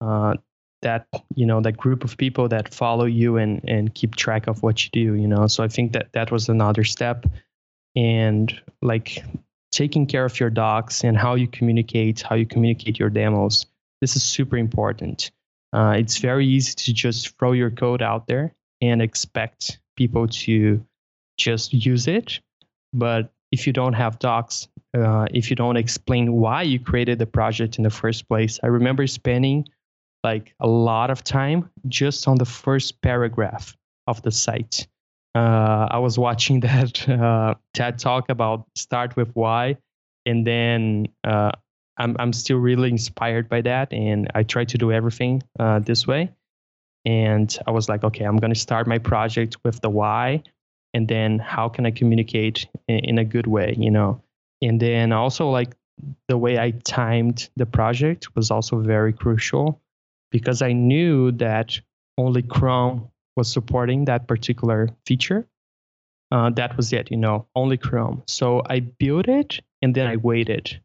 uh, 0.00 0.34
that 0.82 1.06
you 1.34 1.46
know 1.46 1.60
that 1.60 1.76
group 1.76 2.04
of 2.04 2.16
people 2.16 2.48
that 2.48 2.74
follow 2.74 3.04
you 3.04 3.36
and 3.36 3.60
and 3.66 3.94
keep 3.94 4.16
track 4.16 4.46
of 4.46 4.62
what 4.62 4.84
you 4.84 4.90
do. 4.92 5.14
You 5.14 5.28
know, 5.28 5.46
so 5.46 5.64
I 5.64 5.68
think 5.68 5.92
that 5.92 6.12
that 6.12 6.30
was 6.30 6.48
another 6.48 6.84
step, 6.84 7.26
and 7.96 8.52
like 8.82 9.24
taking 9.70 10.06
care 10.06 10.24
of 10.24 10.38
your 10.38 10.50
docs 10.50 11.02
and 11.02 11.16
how 11.16 11.34
you 11.34 11.48
communicate, 11.48 12.20
how 12.20 12.34
you 12.36 12.46
communicate 12.46 12.98
your 12.98 13.10
demos. 13.10 13.66
This 14.00 14.16
is 14.16 14.22
super 14.22 14.58
important. 14.58 15.30
Uh, 15.72 15.94
it's 15.96 16.18
very 16.18 16.46
easy 16.46 16.74
to 16.74 16.92
just 16.92 17.38
throw 17.38 17.52
your 17.52 17.70
code 17.70 18.02
out 18.02 18.26
there 18.26 18.54
and 18.82 19.00
expect 19.00 19.78
people 19.96 20.28
to 20.28 20.84
just 21.38 21.72
use 21.72 22.06
it 22.06 22.40
but 22.92 23.32
if 23.50 23.66
you 23.66 23.72
don't 23.72 23.92
have 23.92 24.18
docs, 24.18 24.68
uh, 24.96 25.26
if 25.32 25.50
you 25.50 25.56
don't 25.56 25.76
explain 25.76 26.32
why 26.32 26.62
you 26.62 26.80
created 26.80 27.18
the 27.18 27.26
project 27.26 27.76
in 27.76 27.84
the 27.84 27.90
first 27.90 28.28
place, 28.28 28.58
I 28.62 28.68
remember 28.68 29.06
spending 29.06 29.68
like 30.24 30.54
a 30.60 30.66
lot 30.66 31.10
of 31.10 31.24
time 31.24 31.70
just 31.88 32.28
on 32.28 32.38
the 32.38 32.44
first 32.44 33.00
paragraph 33.02 33.76
of 34.06 34.22
the 34.22 34.30
site. 34.30 34.86
Uh, 35.34 35.88
I 35.90 35.98
was 35.98 36.18
watching 36.18 36.60
that 36.68 37.08
uh, 37.08 37.54
TED 37.74 37.98
talk 37.98 38.28
about 38.28 38.66
start 38.74 39.16
with 39.16 39.30
why, 39.34 39.76
and 40.26 40.46
then 40.46 41.08
uh, 41.24 41.52
I'm 41.98 42.16
I'm 42.18 42.32
still 42.32 42.58
really 42.58 42.90
inspired 42.90 43.48
by 43.48 43.62
that, 43.62 43.92
and 43.92 44.30
I 44.34 44.42
try 44.42 44.64
to 44.64 44.78
do 44.78 44.92
everything 44.92 45.42
uh, 45.58 45.80
this 45.80 46.06
way. 46.06 46.30
And 47.04 47.58
I 47.66 47.72
was 47.72 47.88
like, 47.88 48.04
okay, 48.04 48.24
I'm 48.24 48.36
gonna 48.36 48.54
start 48.54 48.86
my 48.86 48.98
project 48.98 49.56
with 49.64 49.80
the 49.80 49.90
why, 49.90 50.42
and 50.94 51.08
then 51.08 51.38
how 51.38 51.68
can 51.68 51.86
i 51.86 51.90
communicate 51.90 52.66
in, 52.88 52.98
in, 52.98 53.18
a 53.18 53.24
good 53.24 53.46
way 53.46 53.74
you 53.78 53.90
know? 53.90 54.20
And 54.60 54.78
then 54.80 55.12
also 55.12 55.50
like 55.50 55.74
the 56.28 56.38
way 56.38 56.58
i 56.58 56.70
timed 56.84 57.48
the 57.56 57.66
project 57.66 58.34
was 58.34 58.50
also 58.50 58.78
very 58.78 59.12
crucial 59.12 59.80
because 60.30 60.62
i 60.62 60.72
knew 60.72 61.32
that 61.32 61.78
only 62.18 62.42
chrome 62.42 63.08
was 63.36 63.50
supporting 63.50 64.04
that 64.04 64.28
particular 64.28 64.90
feature. 65.06 65.46
Uh, 66.30 66.50
that 66.50 66.76
was 66.76 66.92
it 66.92 67.10
you 67.10 67.16
know 67.16 67.46
only 67.54 67.76
chrome. 67.76 68.22
So 68.26 68.62
i 68.68 68.80
built 68.80 69.28
it 69.28 69.60
and 69.82 69.94
then 69.94 70.06
i 70.06 70.16
waited. 70.16 70.80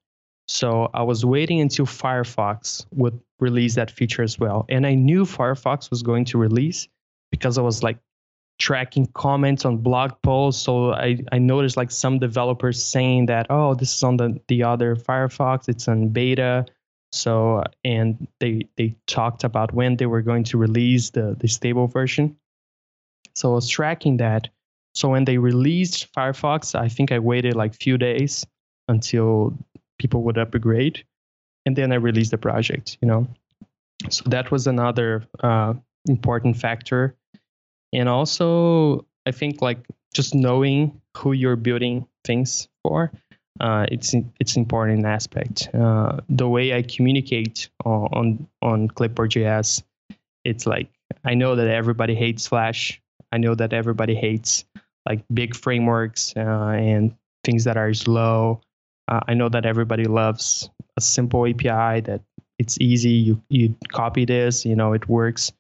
So 0.47 0.89
i 0.93 1.03
was 1.03 1.25
waiting 1.25 1.61
until 1.61 1.85
firefox 1.85 2.85
would 2.93 3.19
release 3.39 3.75
that 3.75 3.91
feature 3.91 4.23
as 4.23 4.37
well. 4.39 4.65
And 4.69 4.85
i 4.85 4.95
knew 4.95 5.23
firefox 5.23 5.89
was 5.89 6.03
going 6.03 6.25
to 6.25 6.37
release 6.37 6.87
because 7.31 7.57
i 7.57 7.61
was 7.61 7.83
like 7.83 7.97
tracking 8.59 9.05
comments 9.07 9.65
on 9.65 9.77
blog 9.77 10.11
posts. 10.23 10.63
So 10.63 10.93
I, 10.93 11.19
I 11.31 11.37
noticed 11.37 11.77
like 11.77 11.91
some 11.91 12.19
developers 12.19 12.83
saying 12.83 13.27
that, 13.27 13.47
oh, 13.49 13.75
this 13.75 13.95
is 13.95 14.03
on 14.03 14.17
the, 14.17 14.39
the 14.47 14.63
other 14.63 14.95
Firefox, 14.95 15.69
it's 15.69 15.87
on 15.87 16.09
beta. 16.09 16.65
So 17.11 17.63
and 17.85 18.27
they 18.39 18.67
they 18.75 18.95
talked 19.07 19.43
about 19.43 19.73
when 19.73 19.95
they 19.95 20.05
were 20.05 20.21
going 20.21 20.43
to 20.45 20.57
release 20.57 21.11
the, 21.11 21.37
the 21.39 21.47
stable 21.47 21.87
version. 21.87 22.35
So 23.35 23.51
I 23.51 23.55
was 23.55 23.69
tracking 23.69 24.17
that. 24.17 24.49
So 24.93 25.09
when 25.09 25.25
they 25.25 25.37
released 25.37 26.11
Firefox, 26.13 26.77
I 26.77 26.89
think 26.89 27.11
I 27.11 27.19
waited 27.19 27.55
like 27.55 27.75
few 27.75 27.97
days 27.97 28.45
until 28.87 29.57
people 29.99 30.23
would 30.23 30.37
upgrade. 30.37 31.05
And 31.65 31.75
then 31.75 31.91
I 31.91 31.95
released 31.95 32.31
the 32.31 32.37
project, 32.37 32.97
you 33.01 33.07
know. 33.07 33.27
So 34.09 34.23
that 34.29 34.51
was 34.51 34.67
another 34.67 35.23
uh, 35.41 35.73
important 36.07 36.57
factor 36.57 37.15
and 37.93 38.09
also 38.09 39.05
i 39.25 39.31
think 39.31 39.61
like 39.61 39.79
just 40.13 40.33
knowing 40.33 40.99
who 41.15 41.31
you're 41.31 41.55
building 41.55 42.07
things 42.23 42.67
for 42.83 43.11
uh, 43.59 43.85
it's 43.91 44.13
it's 44.39 44.55
important 44.55 45.05
aspect. 45.05 45.69
Uh, 45.73 46.17
the 46.29 46.47
way 46.47 46.73
i 46.75 46.81
communicate 46.81 47.69
on 47.85 48.47
on 48.61 48.87
clipboard.js 48.87 49.83
it's 50.43 50.65
like 50.65 50.89
i 51.25 51.33
know 51.33 51.55
that 51.55 51.67
everybody 51.67 52.15
hates 52.15 52.47
flash. 52.47 53.01
I 53.31 53.37
know 53.37 53.55
that 53.55 53.73
everybody 53.73 54.15
hates 54.15 54.63
like 55.05 55.23
big 55.33 55.55
frameworks 55.55 56.33
uh, 56.37 56.39
and 56.39 57.15
things 57.43 57.63
that 57.65 57.77
are 57.77 57.93
slow. 57.93 58.61
Uh, 59.07 59.21
i 59.27 59.33
know 59.33 59.49
that 59.49 59.65
everybody 59.65 60.05
loves 60.05 60.69
a 60.97 61.01
simple 61.01 61.47
api 61.47 62.01
that 62.01 62.21
it's 62.59 62.77
easy. 62.79 63.11
You 63.11 63.41
you 63.49 63.75
copy 63.89 64.25
this 64.25 64.65
you 64.65 64.75
know 64.75 64.93
it 64.93 65.07
works 65.09 65.51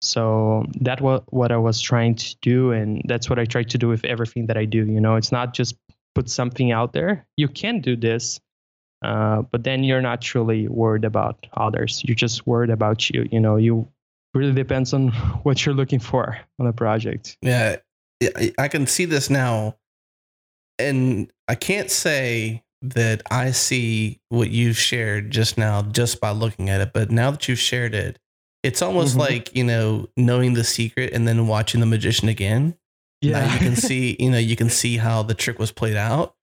so 0.00 0.64
that 0.80 1.00
was 1.00 1.22
what 1.28 1.50
I 1.50 1.56
was 1.56 1.80
trying 1.80 2.14
to 2.16 2.36
do, 2.40 2.72
and 2.72 3.02
that's 3.06 3.28
what 3.28 3.38
I 3.38 3.44
try 3.44 3.62
to 3.64 3.78
do 3.78 3.88
with 3.88 4.04
everything 4.04 4.46
that 4.46 4.56
I 4.56 4.64
do. 4.64 4.86
You 4.86 5.00
know, 5.00 5.16
it's 5.16 5.32
not 5.32 5.54
just 5.54 5.76
put 6.14 6.30
something 6.30 6.72
out 6.72 6.92
there. 6.92 7.26
You 7.36 7.48
can 7.48 7.80
do 7.80 7.96
this, 7.96 8.40
uh, 9.02 9.42
but 9.42 9.64
then 9.64 9.84
you're 9.84 10.02
not 10.02 10.20
truly 10.20 10.68
worried 10.68 11.04
about 11.04 11.46
others. 11.56 12.02
You're 12.04 12.14
just 12.14 12.46
worried 12.46 12.70
about 12.70 13.10
you. 13.10 13.28
You 13.30 13.40
know, 13.40 13.56
you 13.56 13.88
really 14.34 14.52
depends 14.52 14.92
on 14.94 15.08
what 15.42 15.64
you're 15.66 15.74
looking 15.74 16.00
for 16.00 16.38
on 16.60 16.66
a 16.66 16.72
project. 16.72 17.36
Yeah, 17.42 17.76
I 18.58 18.68
can 18.68 18.86
see 18.86 19.04
this 19.04 19.30
now, 19.30 19.76
and 20.78 21.32
I 21.48 21.56
can't 21.56 21.90
say 21.90 22.62
that 22.82 23.22
I 23.32 23.50
see 23.50 24.20
what 24.28 24.50
you've 24.50 24.78
shared 24.78 25.32
just 25.32 25.58
now 25.58 25.82
just 25.82 26.20
by 26.20 26.30
looking 26.30 26.70
at 26.70 26.80
it, 26.80 26.92
but 26.92 27.10
now 27.10 27.32
that 27.32 27.48
you've 27.48 27.58
shared 27.58 27.94
it, 27.94 28.18
it's 28.62 28.82
almost 28.82 29.12
mm-hmm. 29.12 29.20
like, 29.20 29.56
you 29.56 29.64
know, 29.64 30.08
knowing 30.16 30.54
the 30.54 30.64
secret 30.64 31.12
and 31.12 31.26
then 31.26 31.46
watching 31.46 31.80
the 31.80 31.86
magician 31.86 32.28
again. 32.28 32.76
Yeah. 33.20 33.40
Now 33.40 33.52
you 33.52 33.58
can 33.58 33.76
see, 33.76 34.16
you 34.18 34.30
know, 34.30 34.38
you 34.38 34.56
can 34.56 34.70
see 34.70 34.96
how 34.96 35.22
the 35.22 35.34
trick 35.34 35.58
was 35.58 35.72
played 35.72 35.96
out. 35.96 36.34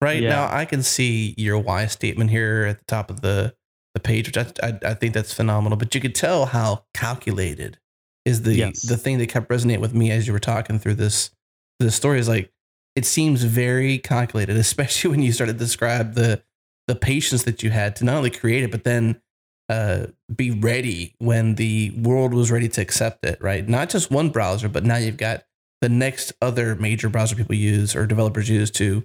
Right 0.00 0.22
yeah. 0.22 0.30
now, 0.30 0.54
I 0.54 0.64
can 0.64 0.82
see 0.82 1.34
your 1.38 1.58
why 1.58 1.86
statement 1.86 2.30
here 2.30 2.64
at 2.64 2.78
the 2.78 2.84
top 2.84 3.10
of 3.10 3.20
the, 3.20 3.54
the 3.94 4.00
page, 4.00 4.26
which 4.26 4.36
I, 4.36 4.46
I, 4.62 4.90
I 4.90 4.94
think 4.94 5.14
that's 5.14 5.32
phenomenal. 5.32 5.78
But 5.78 5.94
you 5.94 6.00
could 6.00 6.14
tell 6.14 6.46
how 6.46 6.84
calculated 6.92 7.78
is 8.24 8.42
the 8.42 8.54
yes. 8.54 8.82
the 8.82 8.96
thing 8.96 9.18
that 9.18 9.28
kept 9.28 9.50
resonating 9.50 9.80
with 9.80 9.94
me 9.94 10.10
as 10.10 10.26
you 10.26 10.32
were 10.32 10.38
talking 10.38 10.78
through 10.78 10.94
this 10.94 11.30
the 11.78 11.90
story 11.90 12.18
is 12.18 12.28
like 12.28 12.50
it 12.96 13.04
seems 13.04 13.42
very 13.42 13.98
calculated, 13.98 14.56
especially 14.56 15.10
when 15.10 15.22
you 15.22 15.32
started 15.32 15.54
to 15.54 15.58
describe 15.58 16.14
the 16.14 16.42
the 16.86 16.94
patience 16.94 17.44
that 17.44 17.62
you 17.62 17.70
had 17.70 17.96
to 17.96 18.04
not 18.04 18.16
only 18.16 18.30
create 18.30 18.62
it, 18.62 18.70
but 18.70 18.84
then 18.84 19.20
uh, 19.68 20.06
be 20.34 20.50
ready 20.50 21.14
when 21.18 21.54
the 21.54 21.90
world 21.96 22.34
was 22.34 22.50
ready 22.50 22.68
to 22.68 22.80
accept 22.80 23.24
it, 23.24 23.38
right? 23.40 23.66
Not 23.68 23.88
just 23.88 24.10
one 24.10 24.30
browser, 24.30 24.68
but 24.68 24.84
now 24.84 24.96
you've 24.96 25.16
got 25.16 25.44
the 25.80 25.88
next 25.88 26.32
other 26.42 26.74
major 26.76 27.08
browser 27.08 27.36
people 27.36 27.54
use 27.54 27.96
or 27.96 28.06
developers 28.06 28.48
use 28.48 28.70
to, 28.72 29.04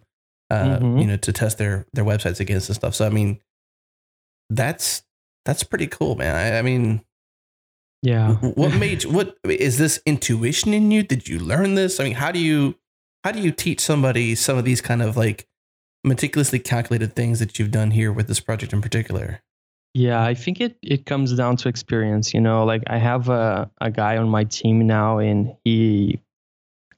uh, 0.49 0.79
mm-hmm. 0.79 0.97
you 0.99 1.05
know, 1.05 1.17
to 1.17 1.31
test 1.31 1.57
their 1.57 1.85
their 1.93 2.05
websites 2.05 2.39
against 2.39 2.69
and 2.69 2.75
stuff. 2.75 2.95
So 2.95 3.05
I 3.05 3.09
mean, 3.09 3.39
that's 4.49 5.03
that's 5.45 5.63
pretty 5.63 5.87
cool, 5.87 6.15
man. 6.15 6.35
I, 6.35 6.59
I 6.59 6.61
mean, 6.61 7.01
yeah. 8.01 8.35
what 8.35 8.75
made 8.75 9.05
what 9.05 9.37
is 9.43 9.77
this 9.77 10.01
intuition 10.05 10.73
in 10.73 10.91
you? 10.91 11.03
Did 11.03 11.27
you 11.27 11.39
learn 11.39 11.75
this? 11.75 11.99
I 11.99 12.03
mean, 12.05 12.15
how 12.15 12.31
do 12.31 12.39
you 12.39 12.75
how 13.23 13.31
do 13.31 13.39
you 13.39 13.51
teach 13.51 13.79
somebody 13.79 14.35
some 14.35 14.57
of 14.57 14.65
these 14.65 14.81
kind 14.81 15.01
of 15.01 15.15
like 15.17 15.47
meticulously 16.03 16.59
calculated 16.59 17.15
things 17.15 17.39
that 17.39 17.59
you've 17.59 17.71
done 17.71 17.91
here 17.91 18.11
with 18.11 18.27
this 18.27 18.39
project 18.39 18.73
in 18.73 18.81
particular? 18.81 19.41
Yeah, 19.93 20.23
I 20.23 20.35
think 20.35 20.61
it, 20.61 20.77
it 20.81 21.05
comes 21.05 21.33
down 21.35 21.57
to 21.57 21.69
experience. 21.69 22.33
You 22.33 22.41
know, 22.41 22.63
like 22.63 22.83
I 22.87 22.97
have 22.97 23.29
a, 23.29 23.69
a 23.81 23.89
guy 23.89 24.17
on 24.17 24.29
my 24.29 24.43
team 24.43 24.85
now, 24.85 25.17
and 25.17 25.55
he 25.63 26.19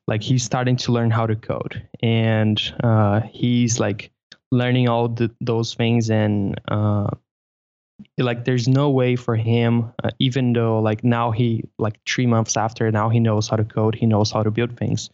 like 0.08 0.22
he's 0.22 0.44
starting 0.44 0.76
to 0.78 0.92
learn 0.92 1.10
how 1.10 1.26
to 1.26 1.36
code, 1.36 1.88
and 2.02 2.62
uh, 2.84 3.22
he's 3.22 3.80
like 3.80 4.12
learning 4.52 4.90
all 4.90 5.08
the, 5.08 5.32
those 5.40 5.74
things, 5.74 6.10
and 6.10 6.60
uh, 6.68 7.10
like 8.18 8.44
there's 8.44 8.68
no 8.68 8.90
way 8.90 9.16
for 9.16 9.36
him, 9.36 9.94
uh, 10.04 10.10
even 10.20 10.52
though 10.54 10.80
like 10.80 11.04
now 11.04 11.32
he 11.32 11.64
like 11.80 12.00
three 12.06 12.28
months 12.28 12.58
after 12.58 12.92
now 12.92 13.10
he 13.10 13.20
knows 13.20 13.48
how 13.48 13.56
to 13.56 13.64
code, 13.64 13.96
he 13.96 14.06
knows 14.06 14.32
how 14.32 14.44
to 14.44 14.52
build 14.52 14.78
things. 14.78 15.10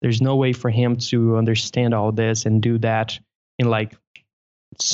There's 0.00 0.22
no 0.22 0.36
way 0.36 0.52
for 0.52 0.70
him 0.70 0.96
to 0.96 1.36
understand 1.36 1.92
all 1.92 2.12
this 2.12 2.46
and 2.46 2.62
do 2.62 2.78
that 2.78 3.18
in 3.58 3.68
like 3.68 3.96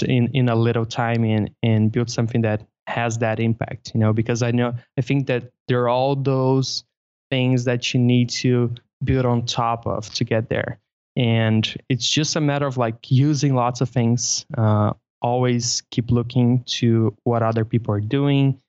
in 0.06 0.28
in 0.34 0.48
a 0.48 0.54
little 0.54 0.86
time 0.86 1.24
and 1.24 1.50
and 1.62 1.92
build 1.92 2.10
something 2.10 2.42
that 2.42 2.66
has 2.86 3.18
that 3.18 3.40
impact 3.40 3.92
you 3.94 4.00
know 4.00 4.12
because 4.12 4.42
i 4.42 4.50
know 4.50 4.72
i 4.98 5.00
think 5.00 5.26
that 5.26 5.50
there 5.68 5.82
are 5.82 5.88
all 5.88 6.14
those 6.14 6.84
things 7.30 7.64
that 7.64 7.92
you 7.92 8.00
need 8.00 8.28
to 8.28 8.74
build 9.02 9.26
on 9.26 9.44
top 9.44 9.86
of 9.86 10.12
to 10.14 10.24
get 10.24 10.48
there. 10.48 10.78
And 11.16 11.62
it's 11.88 12.08
just 12.08 12.36
a 12.36 12.40
matter 12.40 12.66
of 12.66 12.76
like 12.76 13.10
using 13.10 13.54
lots 13.54 13.80
of 13.80 13.88
things 13.88 14.46
uh, 14.56 14.92
always 15.22 15.82
keep 15.90 16.10
looking 16.10 16.64
to 16.64 17.16
what 17.24 17.42
other 17.42 17.64
people 17.64 17.94
are 17.94 18.00
doing 18.00 18.60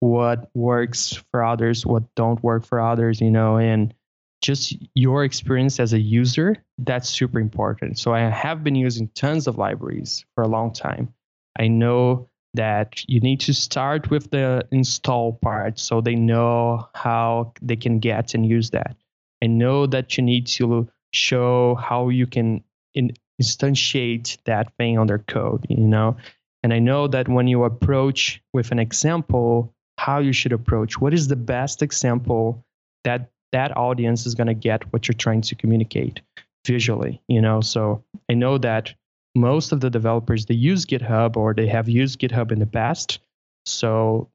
what 0.00 0.48
works 0.54 1.22
for 1.30 1.44
others 1.44 1.84
what 1.84 2.02
don't 2.14 2.42
work 2.42 2.64
for 2.64 2.80
others 2.80 3.20
you 3.20 3.30
know 3.30 3.58
and 3.58 3.92
just 4.40 4.74
your 4.94 5.24
experience 5.24 5.78
as 5.80 5.92
a 5.92 6.00
user, 6.00 6.56
that's 6.78 7.08
super 7.08 7.38
important. 7.38 7.98
So 7.98 8.14
I 8.14 8.20
have 8.20 8.64
been 8.64 8.74
using 8.74 9.08
tons 9.08 9.46
of 9.46 9.58
libraries 9.58 10.24
for 10.34 10.42
a 10.42 10.48
long 10.48 10.72
time. 10.72 11.12
I 11.58 11.68
know 11.68 12.28
that 12.54 13.02
you 13.08 13.20
need 13.20 13.40
to 13.40 13.54
start 13.54 14.10
with 14.10 14.30
the 14.30 14.66
install 14.72 15.34
part 15.34 15.78
so 15.78 16.00
they 16.00 16.14
know 16.14 16.88
how 16.94 17.52
they 17.62 17.76
can 17.76 18.00
get 18.00 18.34
and 18.34 18.44
use 18.44 18.70
that. 18.70 18.96
I 19.42 19.46
know 19.46 19.86
that 19.86 20.16
you 20.16 20.24
need 20.24 20.46
to 20.48 20.88
show 21.12 21.76
how 21.76 22.08
you 22.08 22.26
can 22.26 22.64
in, 22.94 23.12
instantiate 23.40 24.38
that 24.44 24.74
thing 24.76 24.98
on 24.98 25.06
their 25.06 25.18
code, 25.18 25.66
you 25.68 25.76
know? 25.76 26.16
And 26.62 26.74
I 26.74 26.78
know 26.78 27.06
that 27.08 27.28
when 27.28 27.46
you 27.46 27.64
approach 27.64 28.42
with 28.52 28.70
an 28.70 28.78
example, 28.78 29.74
how 29.96 30.18
you 30.18 30.32
should 30.32 30.52
approach, 30.52 31.00
what 31.00 31.14
is 31.14 31.28
the 31.28 31.36
best 31.36 31.82
example 31.82 32.64
that 33.04 33.30
that 33.52 33.76
audience 33.76 34.26
is 34.26 34.34
going 34.34 34.46
to 34.46 34.54
get 34.54 34.92
what 34.92 35.08
you're 35.08 35.14
trying 35.14 35.40
to 35.42 35.54
communicate 35.54 36.20
visually 36.66 37.20
you 37.28 37.40
know? 37.40 37.60
So 37.60 38.04
i 38.30 38.34
know 38.34 38.58
that 38.58 38.94
most 39.34 39.72
of 39.72 39.80
the 39.80 39.90
developers 39.90 40.46
they 40.46 40.54
use 40.54 40.84
github 40.84 41.36
or 41.36 41.54
they 41.54 41.66
have 41.66 41.88
used 41.88 42.20
github 42.20 42.50
in 42.50 42.58
the 42.58 42.66
past. 42.66 43.20
So 43.64 44.28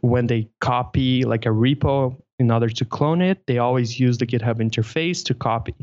when 0.00 0.28
they 0.28 0.48
copy 0.60 1.24
like 1.24 1.44
a 1.44 1.48
repo 1.48 2.16
in 2.38 2.52
order 2.52 2.68
to 2.68 2.84
clone 2.84 3.20
it 3.20 3.44
they 3.46 3.58
always 3.58 3.98
use 3.98 4.18
the 4.18 4.26
github 4.26 4.58
interface 4.58 5.24
to 5.24 5.34
copy. 5.34 5.74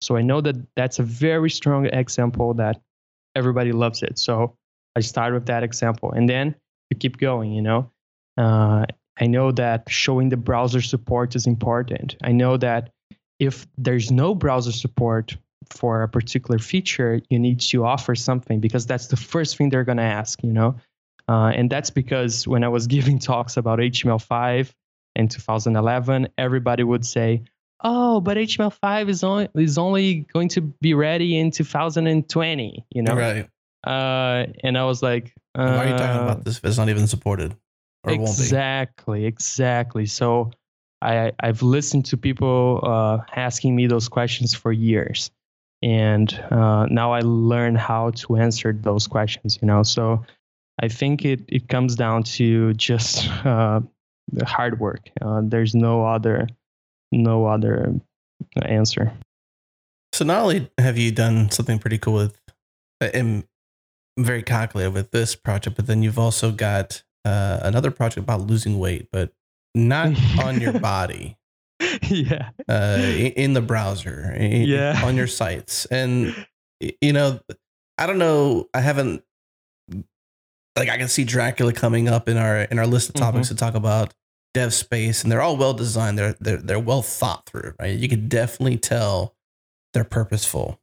So 0.00 0.16
i 0.16 0.22
know 0.22 0.40
that 0.40 0.56
that's 0.76 0.98
a 0.98 1.02
very 1.02 1.50
strong 1.50 1.86
example 1.86 2.54
that 2.54 2.80
everybody 3.34 3.72
loves 3.72 4.02
it. 4.02 4.18
So 4.18 4.56
i 4.96 5.00
start 5.00 5.34
with 5.34 5.46
that 5.46 5.62
example 5.62 6.12
and 6.12 6.28
then 6.28 6.54
you 6.90 6.96
keep 6.98 7.18
going 7.18 7.52
you 7.52 7.62
know? 7.62 7.90
Uh, 8.36 8.86
I 9.18 9.26
know 9.26 9.52
that 9.52 9.88
showing 9.88 10.28
the 10.28 10.36
browser 10.36 10.80
support 10.80 11.36
is 11.36 11.46
important. 11.46 12.16
I 12.22 12.32
know 12.32 12.56
that 12.56 12.90
if 13.38 13.66
there's 13.78 14.10
no 14.10 14.34
browser 14.34 14.72
support 14.72 15.36
for 15.70 16.02
a 16.02 16.08
particular 16.08 16.58
feature, 16.58 17.20
you 17.30 17.38
need 17.38 17.60
to 17.60 17.84
offer 17.84 18.14
something 18.14 18.60
because 18.60 18.86
that's 18.86 19.08
the 19.08 19.16
first 19.16 19.56
thing 19.56 19.70
they're 19.70 19.84
going 19.84 19.98
to 19.98 20.02
ask, 20.02 20.42
you 20.42 20.52
know? 20.52 20.76
Uh, 21.28 21.52
and 21.54 21.70
that's 21.70 21.90
because 21.90 22.46
when 22.46 22.64
I 22.64 22.68
was 22.68 22.86
giving 22.96 23.18
talks 23.18 23.56
about 23.56 23.78
HTML5 23.78 24.72
in 25.16 25.28
2011, 25.28 26.28
everybody 26.36 26.82
would 26.82 27.06
say, 27.06 27.44
oh, 27.82 28.20
but 28.20 28.36
HTML5 28.36 29.08
is 29.08 29.24
only, 29.24 29.48
is 29.54 29.78
only 29.78 30.26
going 30.32 30.48
to 30.50 30.60
be 30.60 30.94
ready 30.94 31.38
in 31.38 31.50
2020, 31.50 32.84
you 32.90 33.02
know? 33.02 33.14
Right. 33.14 33.48
Uh, 33.86 34.46
and 34.62 34.78
I 34.78 34.84
was 34.84 35.02
like, 35.02 35.32
uh, 35.54 35.74
Why 35.74 35.84
are 35.84 35.88
you 35.88 35.96
talking 35.96 36.22
about 36.22 36.44
this 36.44 36.58
if 36.58 36.64
it's 36.64 36.78
not 36.78 36.88
even 36.88 37.06
supported? 37.06 37.54
Exactly, 38.06 39.26
exactly. 39.26 40.06
So 40.06 40.50
I 41.02 41.32
I've 41.40 41.62
listened 41.62 42.06
to 42.06 42.16
people 42.16 42.80
uh, 42.82 43.18
asking 43.36 43.76
me 43.76 43.86
those 43.86 44.08
questions 44.08 44.54
for 44.54 44.72
years, 44.72 45.30
and 45.82 46.32
uh, 46.50 46.86
now 46.90 47.12
I 47.12 47.20
learn 47.20 47.74
how 47.74 48.10
to 48.10 48.36
answer 48.36 48.72
those 48.72 49.06
questions. 49.06 49.58
You 49.60 49.66
know, 49.66 49.82
so 49.82 50.24
I 50.80 50.88
think 50.88 51.24
it 51.24 51.44
it 51.48 51.68
comes 51.68 51.94
down 51.94 52.22
to 52.38 52.72
just 52.74 53.28
uh, 53.44 53.80
hard 54.44 54.80
work. 54.80 55.10
Uh, 55.20 55.42
there's 55.44 55.74
no 55.74 56.04
other 56.06 56.48
no 57.12 57.46
other 57.46 57.94
answer. 58.62 59.12
So 60.12 60.24
not 60.24 60.42
only 60.42 60.70
have 60.78 60.96
you 60.96 61.10
done 61.10 61.50
something 61.50 61.78
pretty 61.78 61.98
cool 61.98 62.14
with, 62.14 62.40
and 63.00 63.44
very 64.18 64.42
calculated 64.42 64.94
with 64.94 65.10
this 65.10 65.34
project, 65.34 65.76
but 65.76 65.86
then 65.86 66.02
you've 66.02 66.18
also 66.18 66.52
got 66.52 67.02
uh, 67.24 67.60
another 67.62 67.90
project 67.90 68.24
about 68.24 68.42
losing 68.42 68.78
weight, 68.78 69.08
but 69.12 69.32
not 69.74 70.12
on 70.42 70.60
your 70.60 70.78
body. 70.78 71.36
Yeah. 72.08 72.50
Uh, 72.68 72.98
in, 72.98 73.52
the 73.52 73.60
browser. 73.60 74.32
In, 74.32 74.62
yeah. 74.62 75.00
On 75.04 75.16
your 75.16 75.26
sites, 75.40 75.86
and 75.86 76.34
you 76.80 77.12
know, 77.12 77.40
I 77.98 78.06
don't 78.06 78.18
know. 78.18 78.68
I 78.74 78.80
haven't. 78.80 79.22
Like 80.76 80.88
I 80.88 80.96
can 80.96 81.08
see 81.08 81.24
Dracula 81.24 81.72
coming 81.72 82.08
up 82.08 82.28
in 82.28 82.36
our 82.36 82.62
in 82.62 82.78
our 82.78 82.86
list 82.86 83.10
of 83.10 83.14
topics 83.14 83.46
mm-hmm. 83.46 83.54
to 83.54 83.60
talk 83.60 83.74
about 83.74 84.12
dev 84.54 84.74
space, 84.74 85.22
and 85.22 85.30
they're 85.30 85.42
all 85.42 85.56
well 85.56 85.74
designed. 85.74 86.18
They're 86.18 86.34
they're 86.40 86.56
they're 86.56 86.80
well 86.80 87.02
thought 87.02 87.46
through. 87.46 87.74
Right. 87.78 87.96
You 87.96 88.08
can 88.08 88.28
definitely 88.28 88.78
tell 88.78 89.34
they're 89.92 90.04
purposeful. 90.04 90.80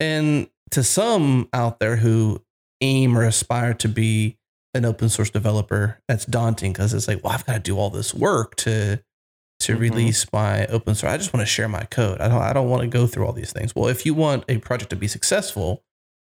And 0.00 0.48
to 0.70 0.82
some 0.82 1.48
out 1.52 1.78
there 1.78 1.96
who 1.96 2.42
aim 2.80 3.16
or 3.16 3.24
aspire 3.24 3.74
to 3.74 3.88
be 3.88 4.37
an 4.74 4.84
open 4.84 5.08
source 5.08 5.30
developer, 5.30 6.00
that's 6.08 6.24
daunting 6.24 6.72
because 6.72 6.94
it's 6.94 7.08
like, 7.08 7.22
well, 7.24 7.32
I've 7.32 7.46
got 7.46 7.54
to 7.54 7.60
do 7.60 7.78
all 7.78 7.90
this 7.90 8.14
work 8.14 8.56
to 8.56 9.02
to 9.60 9.72
mm-hmm. 9.72 9.82
release 9.82 10.26
my 10.32 10.66
open 10.66 10.94
source. 10.94 11.12
I 11.12 11.16
just 11.16 11.32
want 11.32 11.42
to 11.42 11.52
share 11.52 11.68
my 11.68 11.84
code. 11.84 12.20
I 12.20 12.28
don't 12.28 12.42
I 12.42 12.52
don't 12.52 12.68
want 12.68 12.82
to 12.82 12.88
go 12.88 13.06
through 13.06 13.26
all 13.26 13.32
these 13.32 13.52
things. 13.52 13.74
Well, 13.74 13.88
if 13.88 14.06
you 14.06 14.14
want 14.14 14.44
a 14.48 14.58
project 14.58 14.90
to 14.90 14.96
be 14.96 15.08
successful 15.08 15.82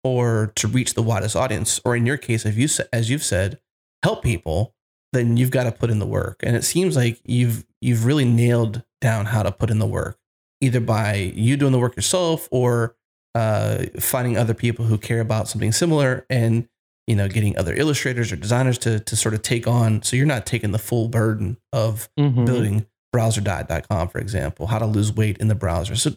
or 0.04 0.54
to 0.56 0.68
reach 0.68 0.94
the 0.94 1.02
widest 1.02 1.36
audience, 1.36 1.82
or 1.84 1.96
in 1.96 2.06
your 2.06 2.18
case, 2.18 2.46
if 2.46 2.58
you 2.58 2.68
as 2.94 3.10
you've 3.10 3.24
said, 3.24 3.60
help 4.04 4.24
people, 4.24 4.76
then 5.14 5.38
you've 5.38 5.52
got 5.52 5.64
to 5.64 5.72
put 5.72 5.90
in 5.90 6.00
the 6.00 6.06
work. 6.06 6.40
And 6.44 6.56
it 6.56 6.64
seems 6.64 6.96
like 6.96 7.20
you've 7.26 7.66
you've 7.82 8.06
really 8.06 8.26
nailed 8.26 8.84
down 9.02 9.26
how 9.26 9.44
to 9.44 9.52
put 9.52 9.70
in 9.70 9.80
the 9.80 9.86
work, 9.86 10.18
either 10.62 10.80
by 10.80 11.16
you 11.16 11.58
doing 11.58 11.72
the 11.72 11.80
work 11.80 11.96
yourself 11.96 12.48
or 12.52 12.96
uh, 13.36 13.86
finding 14.00 14.38
other 14.38 14.54
people 14.54 14.86
who 14.86 14.98
care 14.98 15.20
about 15.20 15.48
something 15.48 15.72
similar 15.72 16.26
and 16.30 16.68
you 17.08 17.16
know, 17.16 17.28
getting 17.28 17.58
other 17.58 17.74
illustrators 17.74 18.32
or 18.32 18.36
designers 18.36 18.78
to 18.80 19.00
to 19.00 19.16
sort 19.16 19.34
of 19.34 19.42
take 19.42 19.68
on. 19.68 20.04
So 20.04 20.16
you're 20.16 20.26
not 20.26 20.46
taking 20.46 20.72
the 20.72 20.80
full 20.80 21.08
burden 21.08 21.58
of 21.74 22.10
mm-hmm. 22.20 22.46
building 22.46 22.86
browserdiet.com, 23.16 24.10
for 24.10 24.20
example, 24.20 24.68
how 24.68 24.80
to 24.80 24.86
lose 24.86 25.14
weight 25.14 25.38
in 25.38 25.48
the 25.48 25.56
browser. 25.56 25.96
So 25.96 26.12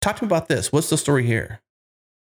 talk 0.00 0.16
to 0.16 0.24
me 0.24 0.28
about 0.28 0.48
this. 0.48 0.72
What's 0.72 0.90
the 0.90 0.98
story 0.98 1.24
here? 1.24 1.60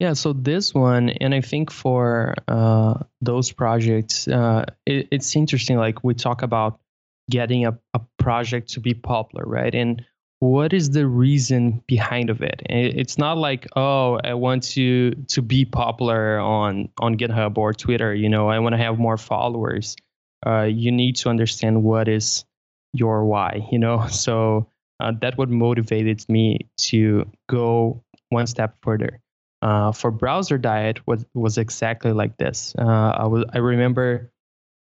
Yeah, 0.01 0.15
so 0.15 0.33
this 0.33 0.75
one, 0.75 1.11
and 1.11 1.35
I 1.35 1.41
think 1.41 1.71
for 1.71 2.35
uh, 2.49 2.95
those 3.21 3.53
projects, 3.53 4.27
uh, 4.27 4.65
it, 4.87 5.09
it's 5.13 5.37
interesting. 5.37 5.77
Like 5.77 6.03
we 6.03 6.15
talk 6.15 6.43
about 6.43 6.81
getting 7.31 7.67
a, 7.67 7.79
a 7.95 8.01
project 8.19 8.71
to 8.71 8.81
be 8.81 8.95
popular, 8.95 9.45
right? 9.47 9.75
And 9.75 10.05
what 10.45 10.75
is 10.75 10.91
the 10.91 11.07
reason 11.07 11.83
behind 11.87 12.29
of 12.29 12.43
it? 12.43 12.61
It's 12.69 13.17
not 13.17 13.39
like 13.39 13.67
oh 13.77 14.21
i 14.23 14.35
want 14.35 14.63
to 14.75 15.13
to 15.29 15.41
be 15.41 15.65
popular 15.65 16.39
on 16.39 16.91
on 16.99 17.17
github 17.17 17.57
or 17.57 17.73
twitter 17.73 18.15
you 18.15 18.29
know 18.29 18.49
i 18.49 18.59
want 18.59 18.75
to 18.75 18.79
have 18.79 18.99
more 18.99 19.17
followers. 19.17 19.97
Uh, 20.47 20.65
you 20.65 20.93
need 20.93 21.17
to 21.17 21.31
understand 21.31 21.83
what 21.83 22.09
is 22.09 22.45
your 22.93 23.25
why 23.25 23.67
you 23.73 23.79
know? 23.79 24.07
So 24.11 24.69
uh, 25.01 25.13
that 25.23 25.39
what 25.39 25.49
motivated 25.49 26.29
me 26.29 26.69
to 26.91 27.27
go 27.49 28.03
one 28.29 28.47
step 28.47 28.77
further. 28.83 29.21
Uh, 29.63 29.93
for 29.93 30.11
browser 30.11 30.59
diet 30.59 31.07
was 31.07 31.25
was 31.33 31.57
exactly 31.57 32.13
like 32.13 32.37
this. 32.37 32.75
Uh, 32.79 33.13
I 33.23 33.27
was 33.27 33.45
I 33.55 33.59
remember 33.59 34.31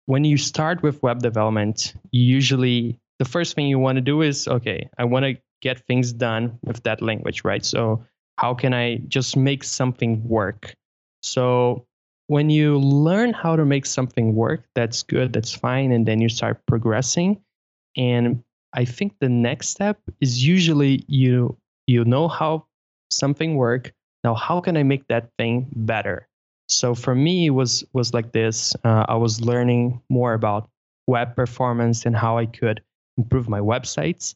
when 0.04 0.24
you 0.24 0.36
start 0.36 0.82
with 0.82 1.02
web 1.02 1.20
development 1.20 1.94
usually 2.12 3.00
the 3.18 3.24
first 3.24 3.54
thing 3.54 3.66
you 3.68 3.78
want 3.78 3.96
to 3.96 4.02
do 4.02 4.20
is 4.22 4.46
okay 4.48 4.88
i 4.98 5.04
want 5.04 5.24
to 5.24 5.36
get 5.60 5.86
things 5.86 6.12
done 6.12 6.58
with 6.64 6.82
that 6.84 7.02
language, 7.02 7.44
right? 7.44 7.64
So 7.64 8.04
how 8.38 8.54
can 8.54 8.74
I 8.74 8.96
just 9.08 9.36
make 9.36 9.64
something 9.64 10.26
work? 10.26 10.74
So 11.22 11.86
when 12.26 12.50
you 12.50 12.78
learn 12.78 13.32
how 13.32 13.56
to 13.56 13.64
make 13.64 13.86
something 13.86 14.34
work, 14.34 14.64
that's 14.74 15.02
good, 15.02 15.32
that's 15.32 15.52
fine, 15.52 15.92
and 15.92 16.06
then 16.06 16.20
you 16.20 16.28
start 16.28 16.60
progressing. 16.66 17.40
And 17.96 18.42
I 18.72 18.84
think 18.84 19.14
the 19.20 19.28
next 19.28 19.68
step 19.68 19.98
is 20.20 20.44
usually 20.44 21.04
you 21.06 21.56
you 21.86 22.04
know 22.04 22.28
how 22.28 22.66
something 23.10 23.56
work. 23.56 23.92
Now, 24.24 24.34
how 24.34 24.60
can 24.60 24.76
I 24.76 24.82
make 24.82 25.06
that 25.08 25.30
thing 25.38 25.68
better? 25.76 26.28
So 26.68 26.94
for 26.94 27.14
me, 27.14 27.46
it 27.46 27.50
was 27.50 27.84
was 27.92 28.14
like 28.14 28.32
this. 28.32 28.74
Uh, 28.84 29.04
I 29.08 29.16
was 29.16 29.40
learning 29.40 30.00
more 30.08 30.32
about 30.32 30.68
web 31.06 31.36
performance 31.36 32.06
and 32.06 32.16
how 32.16 32.38
I 32.38 32.46
could 32.46 32.82
improve 33.18 33.48
my 33.48 33.60
websites. 33.60 34.34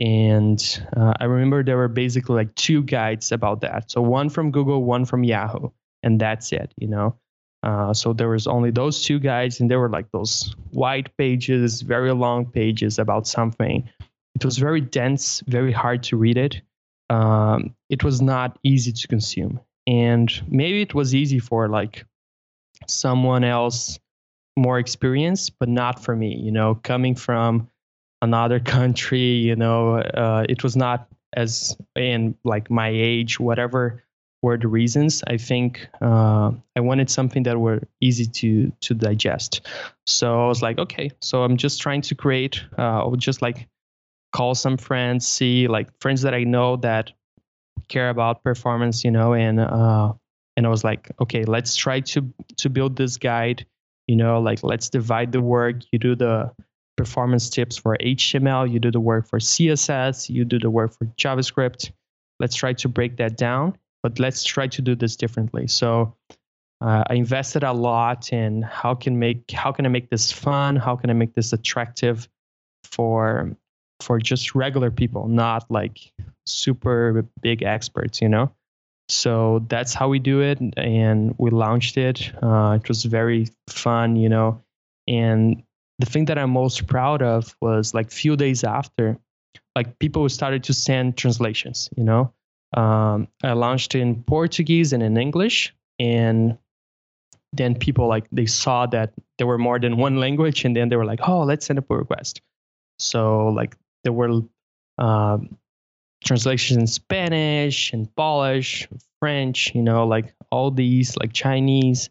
And 0.00 0.86
uh, 0.96 1.12
I 1.20 1.24
remember 1.24 1.62
there 1.62 1.76
were 1.76 1.88
basically 1.88 2.36
like 2.36 2.54
two 2.54 2.82
guides 2.82 3.32
about 3.32 3.60
that. 3.60 3.90
So 3.90 4.00
one 4.00 4.30
from 4.30 4.50
Google, 4.50 4.82
one 4.82 5.04
from 5.04 5.24
Yahoo, 5.24 5.68
and 6.02 6.20
that's 6.20 6.52
it. 6.52 6.72
You 6.76 6.88
know. 6.88 7.16
Uh, 7.62 7.92
so 7.92 8.14
there 8.14 8.30
was 8.30 8.46
only 8.46 8.70
those 8.70 9.04
two 9.04 9.18
guides, 9.18 9.60
and 9.60 9.70
they 9.70 9.76
were 9.76 9.90
like 9.90 10.10
those 10.12 10.54
white 10.70 11.14
pages, 11.18 11.82
very 11.82 12.12
long 12.12 12.46
pages 12.46 12.98
about 12.98 13.26
something. 13.26 13.86
It 14.34 14.44
was 14.44 14.56
very 14.56 14.80
dense, 14.80 15.42
very 15.46 15.72
hard 15.72 16.02
to 16.04 16.16
read 16.16 16.38
it. 16.38 16.62
Um, 17.10 17.74
it 17.90 18.02
was 18.02 18.22
not 18.22 18.58
easy 18.62 18.92
to 18.92 19.08
consume, 19.08 19.60
and 19.86 20.32
maybe 20.48 20.80
it 20.80 20.94
was 20.94 21.14
easy 21.14 21.38
for 21.38 21.68
like 21.68 22.06
someone 22.86 23.44
else 23.44 23.98
more 24.56 24.78
experienced, 24.78 25.58
but 25.58 25.68
not 25.68 26.02
for 26.02 26.16
me. 26.16 26.34
You 26.36 26.52
know, 26.52 26.76
coming 26.76 27.14
from 27.14 27.68
another 28.22 28.60
country, 28.60 29.20
you 29.20 29.56
know, 29.56 29.96
uh, 29.96 30.44
it 30.48 30.62
was 30.62 30.76
not 30.76 31.08
as 31.32 31.76
in 31.96 32.34
like 32.44 32.70
my 32.70 32.88
age, 32.88 33.38
whatever 33.38 34.02
were 34.42 34.56
the 34.56 34.68
reasons. 34.68 35.22
I 35.26 35.36
think 35.36 35.88
uh, 36.00 36.50
I 36.76 36.80
wanted 36.80 37.10
something 37.10 37.42
that 37.44 37.58
were 37.58 37.82
easy 38.00 38.26
to 38.26 38.72
to 38.80 38.94
digest. 38.94 39.60
So 40.06 40.44
I 40.44 40.48
was 40.48 40.62
like, 40.62 40.78
okay, 40.78 41.10
so 41.20 41.42
I'm 41.42 41.56
just 41.56 41.80
trying 41.80 42.02
to 42.02 42.14
create. 42.14 42.62
Uh, 42.78 43.04
I 43.04 43.06
would 43.06 43.20
just 43.20 43.42
like 43.42 43.68
call 44.32 44.54
some 44.54 44.76
friends, 44.76 45.26
see 45.26 45.68
like 45.68 45.88
friends 46.00 46.22
that 46.22 46.34
I 46.34 46.44
know 46.44 46.76
that 46.76 47.12
care 47.88 48.08
about 48.08 48.42
performance, 48.42 49.04
you 49.04 49.10
know, 49.10 49.34
and 49.34 49.60
uh, 49.60 50.12
and 50.56 50.66
I 50.66 50.68
was 50.68 50.84
like, 50.84 51.10
okay, 51.20 51.44
let's 51.44 51.76
try 51.76 52.00
to 52.00 52.32
to 52.56 52.70
build 52.70 52.96
this 52.96 53.16
guide. 53.16 53.66
You 54.06 54.16
know, 54.16 54.40
like 54.40 54.62
let's 54.62 54.88
divide 54.88 55.32
the 55.32 55.40
work. 55.40 55.76
You 55.92 55.98
do 55.98 56.16
the 56.16 56.52
performance 56.96 57.48
tips 57.48 57.76
for 57.76 57.96
HTML. 57.98 58.70
You 58.70 58.78
do 58.78 58.90
the 58.90 59.00
work 59.00 59.26
for 59.28 59.38
CSS. 59.38 60.28
You 60.28 60.44
do 60.44 60.58
the 60.58 60.70
work 60.70 60.92
for 60.96 61.06
JavaScript. 61.16 61.90
Let's 62.38 62.54
try 62.54 62.72
to 62.74 62.88
break 62.88 63.16
that 63.16 63.36
down 63.36 63.76
but 64.02 64.18
let's 64.18 64.44
try 64.44 64.66
to 64.68 64.82
do 64.82 64.94
this 64.94 65.16
differently. 65.16 65.66
So 65.66 66.14
uh, 66.80 67.04
I 67.08 67.14
invested 67.14 67.62
a 67.62 67.72
lot 67.72 68.32
in 68.32 68.62
how 68.62 68.94
can 68.94 69.18
make 69.18 69.50
how 69.50 69.72
can 69.72 69.84
I 69.84 69.88
make 69.88 70.10
this 70.10 70.32
fun? 70.32 70.76
How 70.76 70.96
can 70.96 71.10
I 71.10 71.12
make 71.12 71.34
this 71.34 71.52
attractive 71.52 72.28
for 72.84 73.54
for 74.00 74.18
just 74.18 74.54
regular 74.54 74.90
people, 74.90 75.28
not 75.28 75.70
like 75.70 75.98
super 76.46 77.26
big 77.42 77.62
experts, 77.62 78.22
you 78.22 78.28
know? 78.28 78.50
So 79.10 79.66
that's 79.68 79.92
how 79.92 80.08
we 80.08 80.20
do 80.20 80.40
it, 80.40 80.60
and 80.76 81.34
we 81.36 81.50
launched 81.50 81.96
it. 81.96 82.32
Uh, 82.40 82.78
it 82.80 82.88
was 82.88 83.04
very 83.04 83.48
fun, 83.68 84.16
you 84.16 84.28
know. 84.28 84.62
And 85.08 85.64
the 86.00 86.06
thing 86.06 86.24
that 86.26 86.38
I'm 86.38 86.50
most 86.50 86.86
proud 86.86 87.22
of 87.22 87.54
was 87.60 87.94
like 87.94 88.10
few 88.10 88.36
days 88.36 88.64
after, 88.64 89.18
like 89.76 89.98
people 89.98 90.28
started 90.28 90.64
to 90.64 90.72
send 90.72 91.16
translations, 91.16 91.88
you 91.96 92.04
know 92.04 92.32
um, 92.76 93.28
I 93.42 93.52
launched 93.52 93.94
in 93.94 94.22
Portuguese 94.22 94.92
and 94.92 95.02
in 95.02 95.16
English, 95.16 95.74
and 95.98 96.56
then 97.52 97.74
people 97.74 98.06
like 98.06 98.26
they 98.30 98.46
saw 98.46 98.86
that 98.86 99.12
there 99.38 99.46
were 99.46 99.58
more 99.58 99.78
than 99.78 99.96
one 99.96 100.16
language, 100.16 100.64
and 100.64 100.76
then 100.76 100.88
they 100.88 100.96
were 100.96 101.04
like, 101.04 101.20
"Oh, 101.26 101.42
let's 101.42 101.66
send 101.66 101.78
a 101.78 101.82
pull 101.82 101.96
request." 101.96 102.40
So 102.98 103.48
like 103.48 103.76
there 104.04 104.12
were 104.12 104.42
uh, 104.98 105.38
translations 106.24 106.78
in 106.78 106.86
Spanish 106.86 107.92
and 107.92 108.14
Polish, 108.14 108.88
French, 109.18 109.74
you 109.74 109.82
know, 109.82 110.06
like 110.06 110.32
all 110.50 110.70
these 110.70 111.16
like 111.16 111.32
Chinese, 111.32 112.08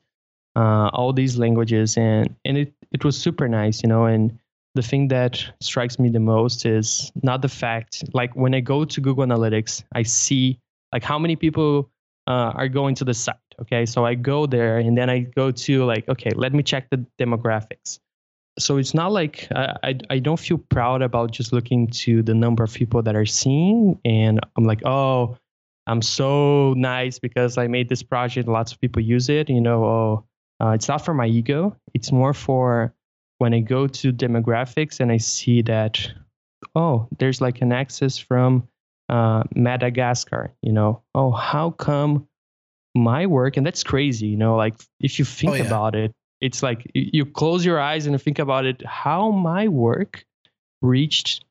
uh, 0.59 0.89
all 0.93 1.13
these 1.13 1.37
languages, 1.37 1.97
and 1.97 2.35
and 2.45 2.57
it 2.57 2.73
it 2.91 3.05
was 3.05 3.15
super 3.17 3.47
nice, 3.47 3.81
you 3.83 3.89
know, 3.89 4.05
and 4.05 4.37
the 4.75 4.81
thing 4.81 5.07
that 5.07 5.43
strikes 5.59 5.97
me 5.99 6.09
the 6.09 6.19
most 6.19 6.65
is 6.65 7.11
not 7.23 7.41
the 7.41 7.49
fact 7.49 8.03
like 8.13 8.35
when 8.35 8.53
i 8.53 8.59
go 8.59 8.85
to 8.85 9.01
google 9.01 9.25
analytics 9.25 9.83
i 9.93 10.03
see 10.03 10.59
like 10.93 11.03
how 11.03 11.17
many 11.19 11.35
people 11.35 11.89
uh, 12.27 12.51
are 12.55 12.69
going 12.69 12.93
to 12.95 13.03
the 13.03 13.13
site 13.13 13.35
okay? 13.61 13.85
So 13.85 14.05
i 14.05 14.15
go 14.15 14.45
there 14.45 14.77
and 14.77 14.97
then 14.97 15.09
i 15.09 15.19
go 15.19 15.51
to 15.51 15.85
like 15.85 16.07
okay 16.07 16.31
let 16.35 16.53
me 16.53 16.63
check 16.63 16.89
the 16.91 17.05
demographics. 17.19 17.99
So 18.57 18.77
it's 18.77 18.93
not 18.93 19.11
like 19.11 19.47
I, 19.55 19.75
I, 19.83 19.99
I 20.09 20.19
don't 20.19 20.39
feel 20.39 20.57
proud 20.57 21.01
about 21.01 21.31
just 21.31 21.53
looking 21.53 21.87
to 22.03 22.21
the 22.21 22.33
number 22.33 22.63
of 22.63 22.73
people 22.73 23.01
that 23.03 23.15
are 23.15 23.25
seeing 23.25 23.99
and 24.05 24.39
i'm 24.55 24.65
like 24.65 24.85
oh 24.85 25.37
i'm 25.87 26.01
so 26.01 26.73
nice 26.77 27.19
because 27.19 27.57
i 27.57 27.67
made 27.67 27.89
this 27.89 28.03
project 28.03 28.47
lots 28.47 28.71
of 28.71 28.79
people 28.81 29.01
use 29.01 29.29
it 29.29 29.49
you 29.49 29.61
know 29.61 29.83
oh 29.83 30.25
uh, 30.61 30.69
it's 30.69 30.87
not 30.87 31.03
for 31.03 31.13
my 31.13 31.25
ego 31.25 31.75
it's 31.93 32.11
more 32.11 32.33
for 32.33 32.93
when 33.39 33.53
I 33.53 33.61
go 33.61 33.87
to 33.87 34.13
demographics 34.13 34.99
and 34.99 35.11
I 35.11 35.17
see 35.17 35.63
that, 35.63 36.11
oh, 36.75 37.07
there's 37.17 37.41
like 37.41 37.61
an 37.61 37.71
access 37.71 38.17
from 38.17 38.67
uh, 39.07 39.43
Madagascar, 39.55 40.53
you 40.61 40.71
know, 40.71 41.01
oh, 41.15 41.31
how 41.31 41.71
come 41.71 42.27
my 42.93 43.25
work, 43.25 43.57
and 43.57 43.65
that's 43.65 43.83
crazy, 43.83 44.27
you 44.27 44.37
know, 44.37 44.55
like 44.55 44.75
if 44.99 45.17
you 45.17 45.25
think 45.25 45.53
oh, 45.53 45.55
yeah. 45.55 45.63
about 45.63 45.95
it, 45.95 46.11
it's 46.41 46.61
like 46.61 46.89
you 46.93 47.25
close 47.25 47.65
your 47.65 47.79
eyes 47.79 48.05
and 48.05 48.21
think 48.21 48.39
about 48.39 48.65
it, 48.65 48.85
how 48.85 49.31
my 49.31 49.67
work 49.67 50.25
reached 50.81 51.43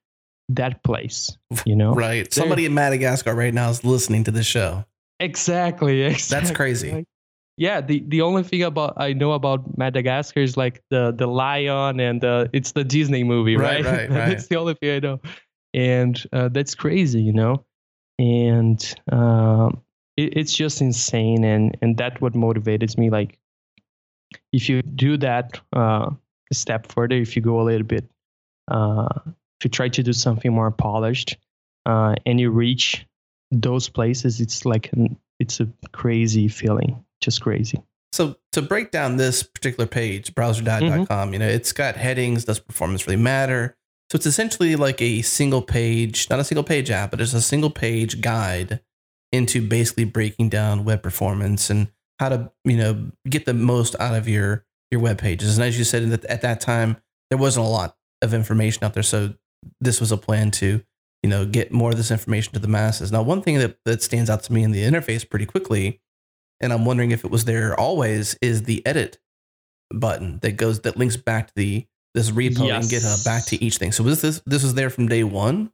that 0.51 0.83
place, 0.83 1.37
you 1.65 1.75
know? 1.75 1.95
right. 1.95 2.33
Somebody 2.33 2.67
in 2.67 2.75
Madagascar 2.75 3.35
right 3.35 3.53
now 3.53 3.71
is 3.71 3.85
listening 3.85 4.25
to 4.25 4.31
this 4.31 4.47
show. 4.47 4.85
Exactly. 5.21 6.03
exactly. 6.05 6.47
That's 6.47 6.57
crazy. 6.57 6.93
Like, 6.93 7.07
yeah 7.59 7.81
the 7.81 8.03
the 8.09 8.23
only 8.23 8.43
thing 8.43 8.63
about 8.63 8.95
i 8.97 9.13
know 9.13 9.33
about 9.33 9.77
madagascar 9.77 10.41
is 10.41 10.57
like 10.57 10.83
the 10.91 11.13
the 11.13 11.27
lion 11.27 12.01
and 12.01 12.21
the 12.21 12.49
it's 12.53 12.73
the 12.73 12.85
disney 12.85 13.25
movie 13.25 13.57
right 13.57 13.85
right, 13.85 14.09
right, 14.09 14.11
right. 14.11 14.29
that's 14.29 14.47
the 14.47 14.57
only 14.57 14.75
thing 14.75 14.91
i 14.91 14.99
know. 14.99 15.21
And 15.75 16.17
uh, 16.33 16.49
that's 16.49 16.75
crazy 16.75 17.21
you 17.21 17.33
know? 17.33 17.63
And 18.19 18.83
um, 19.13 19.83
it, 20.17 20.37
it's 20.37 20.53
just 20.53 20.81
insane 20.81 21.45
and 21.45 21.77
and 21.83 21.97
that 21.99 22.21
what 22.21 22.35
motivated 22.35 22.97
me 22.97 23.11
like 23.11 23.39
if 24.53 24.69
you 24.69 24.83
do 24.83 25.17
that 25.19 25.61
uh, 25.75 26.11
a 26.51 26.55
step 26.55 26.91
further 26.91 27.17
if 27.17 27.37
you 27.37 27.43
go 27.43 27.61
a 27.61 27.65
little 27.65 27.87
bit 27.87 28.09
uh, 28.69 29.09
if 29.27 29.65
you 29.65 29.71
try 29.71 29.89
to 29.89 30.03
do 30.03 30.13
something 30.13 30.53
more 30.53 30.71
polished 30.71 31.37
uh, 31.87 32.15
and 32.25 32.41
you 32.41 32.51
reach 32.51 33.07
those 33.51 33.89
places 33.89 34.41
it's 34.41 34.65
like 34.65 34.93
an, 34.93 35.17
it's 35.39 35.61
a 35.61 35.69
crazy 35.93 36.49
feeling 36.49 37.05
just 37.21 37.41
crazy. 37.41 37.83
So 38.13 38.37
to 38.53 38.63
break 38.63 38.91
down 38.91 39.17
this 39.17 39.43
particular 39.43 39.87
page, 39.87 40.35
browserdiet.com, 40.35 41.07
mm-hmm. 41.07 41.33
you 41.33 41.39
know, 41.39 41.49
it's 41.49 41.73
got 41.73 41.97
headings, 41.97 42.45
does 42.45 42.59
performance 42.59 43.07
really 43.07 43.21
matter? 43.21 43.77
So 44.11 44.17
it's 44.17 44.27
essentially 44.27 44.77
like 44.77 45.03
a 45.03 45.21
single 45.23 45.61
page, 45.61 46.31
not 46.31 46.41
a 46.41 46.45
single 46.45 46.65
page 46.65 46.91
app, 46.91 47.11
but 47.11 47.21
it's 47.21 47.35
a 47.35 47.43
single 47.43 47.71
page 47.71 48.23
guide 48.23 48.81
into 49.33 49.67
basically 49.67 50.05
breaking 50.05 50.49
down 50.49 50.85
web 50.85 51.03
performance 51.03 51.69
and 51.69 51.89
how 52.19 52.31
to, 52.31 52.51
you 52.65 52.77
know, 52.77 53.11
get 53.29 53.45
the 53.45 53.53
most 53.55 53.95
out 54.01 54.15
of 54.15 54.27
your 54.27 54.65
your 54.91 55.03
web 55.03 55.19
pages. 55.19 55.59
And 55.59 55.67
as 55.67 55.79
you 55.79 55.85
said 55.85 56.25
at 56.31 56.41
that 56.41 56.61
time, 56.63 56.97
there 57.29 57.39
wasn't 57.39 57.67
a 57.67 57.69
lot 57.69 57.97
of 58.23 58.33
information 58.33 58.85
out 58.85 58.95
there, 58.95 59.03
so 59.03 59.35
this 59.81 60.01
was 60.01 60.11
a 60.11 60.17
plan 60.17 60.51
to, 60.53 60.83
you 61.23 61.29
know, 61.29 61.45
get 61.45 61.71
more 61.71 61.91
of 61.91 61.99
this 61.99 62.11
information 62.11 62.55
to 62.55 62.59
the 62.59 62.69
masses. 62.69 63.13
Now, 63.13 63.23
one 63.23 63.43
thing 63.43 63.59
that 63.59 63.77
that 63.85 64.03
stands 64.03 64.31
out 64.31 64.43
to 64.45 64.53
me 64.55 64.63
in 64.63 64.73
the 64.73 64.83
interface 64.83 65.29
pretty 65.29 65.45
quickly 65.45 66.01
and 66.61 66.73
I'm 66.73 66.85
wondering 66.85 67.11
if 67.11 67.25
it 67.25 67.31
was 67.31 67.45
there 67.45 67.79
always, 67.79 68.37
is 68.43 68.65
the 68.65 68.85
edit 68.87 69.19
button 69.91 70.39
that 70.43 70.53
goes 70.53 70.81
that 70.81 70.97
links 70.97 71.17
back 71.17 71.49
to 71.49 71.53
the 71.57 71.87
this 72.15 72.31
repo 72.31 72.67
yes. 72.67 72.93
and 72.93 73.03
GitHub 73.03 73.25
back 73.25 73.45
to 73.47 73.63
each 73.63 73.77
thing. 73.77 73.93
So 73.93 74.05
was 74.05 74.21
this 74.21 74.41
this 74.47 74.63
was 74.63 74.75
there 74.75 74.91
from 74.91 75.09
day 75.09 75.25
one? 75.25 75.71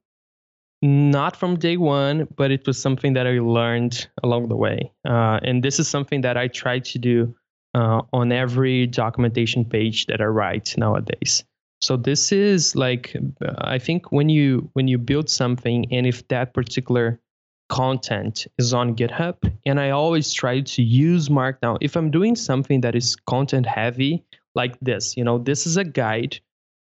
Not 0.82 1.36
from 1.36 1.56
day 1.56 1.78
one, 1.78 2.28
but 2.36 2.50
it 2.50 2.66
was 2.66 2.80
something 2.80 3.14
that 3.14 3.26
I 3.26 3.38
learned 3.38 4.06
along 4.22 4.48
the 4.48 4.56
way. 4.56 4.92
Uh, 5.08 5.40
and 5.42 5.62
this 5.62 5.78
is 5.78 5.88
something 5.88 6.20
that 6.20 6.36
I 6.36 6.48
try 6.48 6.78
to 6.80 6.98
do 6.98 7.34
uh, 7.74 8.02
on 8.12 8.32
every 8.32 8.86
documentation 8.86 9.64
page 9.64 10.06
that 10.06 10.20
I 10.20 10.24
write 10.24 10.74
nowadays. 10.76 11.44
So 11.80 11.96
this 11.96 12.32
is 12.32 12.76
like 12.76 13.16
I 13.58 13.78
think 13.78 14.12
when 14.12 14.28
you 14.28 14.70
when 14.74 14.88
you 14.88 14.98
build 14.98 15.28
something, 15.28 15.86
and 15.92 16.06
if 16.06 16.26
that 16.28 16.54
particular 16.54 17.20
content 17.68 18.46
is 18.58 18.74
on 18.74 18.94
GitHub, 18.94 19.36
and 19.66 19.80
I 19.80 19.90
always 19.90 20.32
try 20.32 20.60
to 20.60 20.82
use 20.82 21.28
Markdown. 21.28 21.78
If 21.80 21.96
I'm 21.96 22.10
doing 22.10 22.36
something 22.36 22.80
that 22.82 22.94
is 22.94 23.16
content 23.16 23.66
heavy, 23.66 24.24
like 24.54 24.78
this, 24.80 25.16
you 25.16 25.24
know, 25.24 25.38
this 25.38 25.66
is 25.66 25.76
a 25.76 25.84
guide 25.84 26.38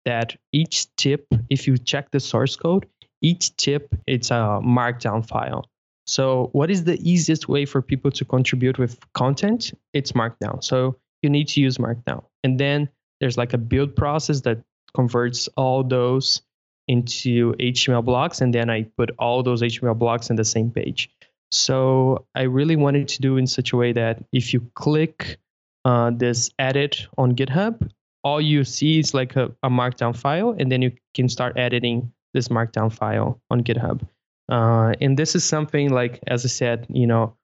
that 0.05 0.37
each 0.53 0.95
tip, 0.97 1.27
if 1.51 1.67
you 1.67 1.79
check 1.79 2.11
the 2.11 2.21
source 2.21 2.57
code, 2.57 2.87
each 3.23 3.55
tip 3.57 3.95
it's 4.07 4.31
a 4.31 4.61
Markdown 4.63 5.27
file. 5.27 5.67
So, 6.07 6.49
what 6.53 6.71
is 6.71 6.85
the 6.85 6.99
easiest 7.09 7.49
way 7.49 7.67
for 7.67 7.83
people 7.83 8.11
to 8.13 8.25
contribute 8.25 8.79
with 8.79 8.99
content? 9.13 9.73
It's 9.93 10.13
Markdown. 10.13 10.65
So, 10.65 10.97
you 11.23 11.31
need 11.31 11.49
to 11.49 11.61
use 11.61 11.79
Markdown. 11.79 12.25
And 12.43 12.59
then 12.59 12.89
there's 13.21 13.37
like 13.37 13.53
a 13.53 13.59
build 13.59 13.95
process 13.95 14.41
that 14.41 14.63
converts 14.95 15.49
all 15.57 15.85
those 15.85 16.43
into 16.91 17.55
HTML 17.55 18.05
blocks. 18.05 18.41
And 18.41 18.53
then 18.53 18.69
I 18.69 18.83
put 18.99 19.11
all 19.19 19.43
those 19.43 19.63
HTML 19.63 19.97
blocks 19.97 20.29
in 20.29 20.37
the 20.37 20.45
same 20.45 20.71
page. 20.71 21.09
So, 21.53 22.27
I 22.35 22.43
really 22.43 22.77
wanted 22.77 23.09
to 23.09 23.21
do 23.21 23.37
in 23.37 23.47
such 23.47 23.73
a 23.73 23.77
way 23.77 23.93
that 23.93 24.25
if 24.33 24.53
you 24.53 24.61
click 24.75 25.39
uh, 25.85 26.11
this 26.15 26.51
edit 26.59 27.07
on 27.19 27.35
GitHub, 27.35 27.91
all 28.23 28.41
you 28.41 28.65
see 28.65 28.99
is 28.99 29.15
like 29.15 29.35
a, 29.37 29.51
a 29.63 29.71
markdown 29.71 30.17
file, 30.17 30.55
and 30.59 30.71
then 30.71 30.83
you 30.83 30.93
can 31.15 31.29
start 31.29 31.57
editing 31.57 32.13
this 32.35 32.49
markdown 32.49 32.93
file 32.93 33.41
on 33.51 33.65
GitHub. 33.65 34.07
Uh, 34.49 34.93
and 35.01 35.17
this 35.17 35.35
is 35.35 35.45
something 35.45 35.91
like, 35.91 36.21
as 36.27 36.45
I 36.45 36.49
said, 36.49 36.87
you 36.89 37.07
know, 37.07 37.35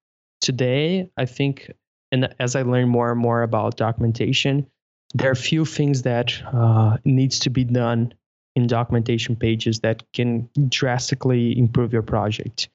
today 0.40 1.10
I 1.16 1.24
think, 1.24 1.72
and 2.12 2.34
as 2.38 2.56
I 2.56 2.62
learn 2.62 2.88
more 2.88 3.10
and 3.10 3.20
more 3.20 3.42
about 3.42 3.76
documentation, 3.76 4.66
there 5.14 5.28
are 5.28 5.32
a 5.32 5.36
few 5.36 5.64
things 5.64 6.02
that 6.02 6.34
uh, 6.52 6.98
needs 7.04 7.38
to 7.40 7.50
be 7.50 7.64
done 7.64 8.12
in 8.56 8.66
documentation 8.66 9.36
pages 9.36 9.80
that 9.80 10.02
can 10.12 10.48
drastically 10.68 11.56
improve 11.56 11.92
your 11.92 12.02
project. 12.02 12.68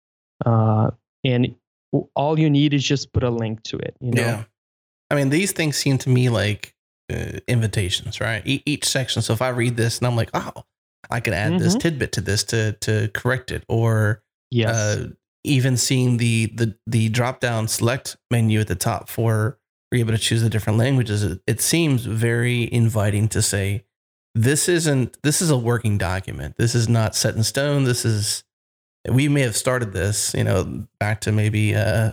Uh, 0.45 0.91
and 1.23 1.53
all 2.15 2.39
you 2.39 2.49
need 2.49 2.73
is 2.73 2.83
just 2.83 3.11
put 3.11 3.23
a 3.23 3.29
link 3.29 3.61
to 3.63 3.77
it. 3.77 3.95
You 3.99 4.11
know. 4.11 4.21
Yeah. 4.21 4.43
I 5.09 5.15
mean, 5.15 5.29
these 5.29 5.51
things 5.51 5.75
seem 5.75 5.97
to 5.99 6.09
me 6.09 6.29
like 6.29 6.73
uh, 7.11 7.39
invitations, 7.47 8.21
right? 8.21 8.41
E- 8.45 8.63
each 8.65 8.85
section. 8.85 9.21
So 9.21 9.33
if 9.33 9.41
I 9.41 9.49
read 9.49 9.75
this 9.75 9.97
and 9.97 10.07
I'm 10.07 10.15
like, 10.15 10.29
oh, 10.33 10.63
I 11.09 11.19
can 11.19 11.33
add 11.33 11.51
mm-hmm. 11.51 11.63
this 11.63 11.75
tidbit 11.75 12.13
to 12.13 12.21
this 12.21 12.43
to 12.45 12.73
to 12.73 13.09
correct 13.13 13.51
it, 13.51 13.65
or 13.67 14.23
yes. 14.49 14.73
Uh, 14.73 15.07
even 15.43 15.75
seeing 15.75 16.17
the 16.17 16.45
the 16.53 16.77
the 16.85 17.09
drop 17.09 17.39
down 17.39 17.67
select 17.67 18.15
menu 18.29 18.59
at 18.59 18.67
the 18.67 18.75
top 18.75 19.09
for 19.09 19.57
you're 19.91 19.99
able 19.99 20.13
to 20.13 20.17
choose 20.19 20.43
the 20.43 20.49
different 20.49 20.77
languages. 20.77 21.23
It, 21.23 21.41
it 21.47 21.61
seems 21.61 22.05
very 22.05 22.71
inviting 22.71 23.27
to 23.29 23.41
say, 23.41 23.83
this 24.35 24.69
isn't 24.69 25.17
this 25.23 25.41
is 25.41 25.49
a 25.49 25.57
working 25.57 25.97
document. 25.97 26.55
This 26.57 26.75
is 26.75 26.87
not 26.87 27.15
set 27.15 27.35
in 27.35 27.43
stone. 27.43 27.83
This 27.83 28.05
is 28.05 28.43
we 29.09 29.27
may 29.27 29.41
have 29.41 29.57
started 29.57 29.93
this, 29.93 30.33
you 30.33 30.43
know, 30.43 30.85
back 30.99 31.21
to 31.21 31.31
maybe 31.31 31.75
uh, 31.75 32.11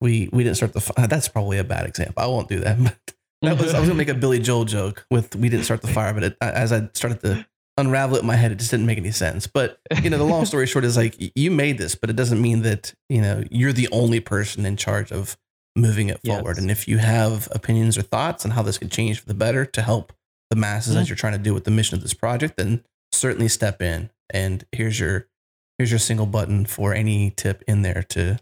we 0.00 0.28
we 0.32 0.44
didn't 0.44 0.56
start 0.56 0.72
the. 0.72 1.06
That's 1.08 1.28
probably 1.28 1.58
a 1.58 1.64
bad 1.64 1.86
example. 1.86 2.22
I 2.22 2.26
won't 2.26 2.48
do 2.48 2.60
that. 2.60 2.78
But 3.42 3.56
that 3.56 3.58
was 3.58 3.72
I 3.72 3.80
was 3.80 3.88
gonna 3.88 3.96
make 3.96 4.10
a 4.10 4.14
Billy 4.14 4.38
Joel 4.38 4.66
joke 4.66 5.06
with 5.10 5.34
we 5.34 5.48
didn't 5.48 5.64
start 5.64 5.80
the 5.80 5.88
fire, 5.94 6.12
but 6.12 6.24
it, 6.24 6.36
as 6.42 6.72
I 6.72 6.90
started 6.92 7.22
to 7.22 7.46
unravel 7.78 8.16
it 8.16 8.20
in 8.20 8.26
my 8.26 8.36
head, 8.36 8.52
it 8.52 8.58
just 8.58 8.70
didn't 8.70 8.84
make 8.84 8.98
any 8.98 9.12
sense. 9.12 9.46
But 9.46 9.80
you 10.02 10.10
know, 10.10 10.18
the 10.18 10.24
long 10.24 10.44
story 10.44 10.66
short 10.66 10.84
is 10.84 10.94
like 10.94 11.16
you 11.34 11.50
made 11.50 11.78
this, 11.78 11.94
but 11.94 12.10
it 12.10 12.16
doesn't 12.16 12.40
mean 12.42 12.60
that 12.62 12.92
you 13.08 13.22
know 13.22 13.42
you're 13.50 13.72
the 13.72 13.88
only 13.92 14.20
person 14.20 14.66
in 14.66 14.76
charge 14.76 15.10
of 15.10 15.38
moving 15.74 16.10
it 16.10 16.20
forward. 16.22 16.56
Yes. 16.56 16.58
And 16.58 16.70
if 16.70 16.86
you 16.86 16.98
have 16.98 17.48
opinions 17.52 17.96
or 17.96 18.02
thoughts 18.02 18.44
on 18.44 18.50
how 18.50 18.62
this 18.62 18.76
could 18.76 18.90
change 18.90 19.20
for 19.20 19.26
the 19.26 19.34
better 19.34 19.64
to 19.64 19.80
help 19.80 20.12
the 20.50 20.56
masses 20.56 20.92
mm-hmm. 20.92 21.02
as 21.02 21.08
you're 21.08 21.16
trying 21.16 21.32
to 21.32 21.38
do 21.38 21.54
with 21.54 21.64
the 21.64 21.70
mission 21.70 21.96
of 21.96 22.02
this 22.02 22.14
project, 22.14 22.56
then 22.56 22.84
certainly 23.12 23.48
step 23.48 23.80
in. 23.80 24.10
And 24.32 24.64
here's 24.72 24.98
your 25.00 25.26
here's 25.78 25.90
your 25.90 25.98
single 25.98 26.26
button 26.26 26.66
for 26.66 26.92
any 26.92 27.30
tip 27.30 27.62
in 27.66 27.82
there 27.82 28.04
to 28.10 28.34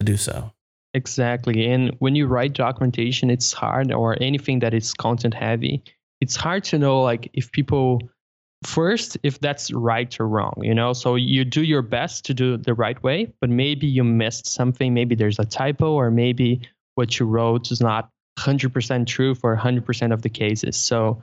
to 0.00 0.04
do 0.04 0.16
so. 0.16 0.52
Exactly. 0.94 1.66
And 1.70 1.94
when 1.98 2.14
you 2.14 2.26
write 2.26 2.54
documentation, 2.54 3.28
it's 3.28 3.52
hard, 3.52 3.92
or 3.92 4.16
anything 4.22 4.60
that 4.60 4.72
is 4.72 4.94
content 4.94 5.34
heavy, 5.34 5.82
it's 6.20 6.36
hard 6.36 6.64
to 6.64 6.78
know 6.78 7.02
like 7.02 7.28
if 7.34 7.52
people 7.52 8.00
first 8.64 9.18
if 9.22 9.38
that's 9.40 9.70
right 9.72 10.18
or 10.18 10.26
wrong 10.26 10.54
you 10.62 10.74
know 10.74 10.92
so 10.92 11.14
you 11.14 11.44
do 11.44 11.62
your 11.62 11.82
best 11.82 12.24
to 12.24 12.32
do 12.32 12.56
the 12.56 12.72
right 12.72 13.00
way 13.02 13.30
but 13.40 13.50
maybe 13.50 13.86
you 13.86 14.02
missed 14.02 14.46
something 14.46 14.94
maybe 14.94 15.14
there's 15.14 15.38
a 15.38 15.44
typo 15.44 15.92
or 15.92 16.10
maybe 16.10 16.60
what 16.94 17.18
you 17.18 17.26
wrote 17.26 17.70
is 17.70 17.80
not 17.80 18.08
100% 18.38 19.06
true 19.06 19.34
for 19.34 19.56
100% 19.56 20.12
of 20.12 20.22
the 20.22 20.28
cases 20.28 20.76
so 20.76 21.20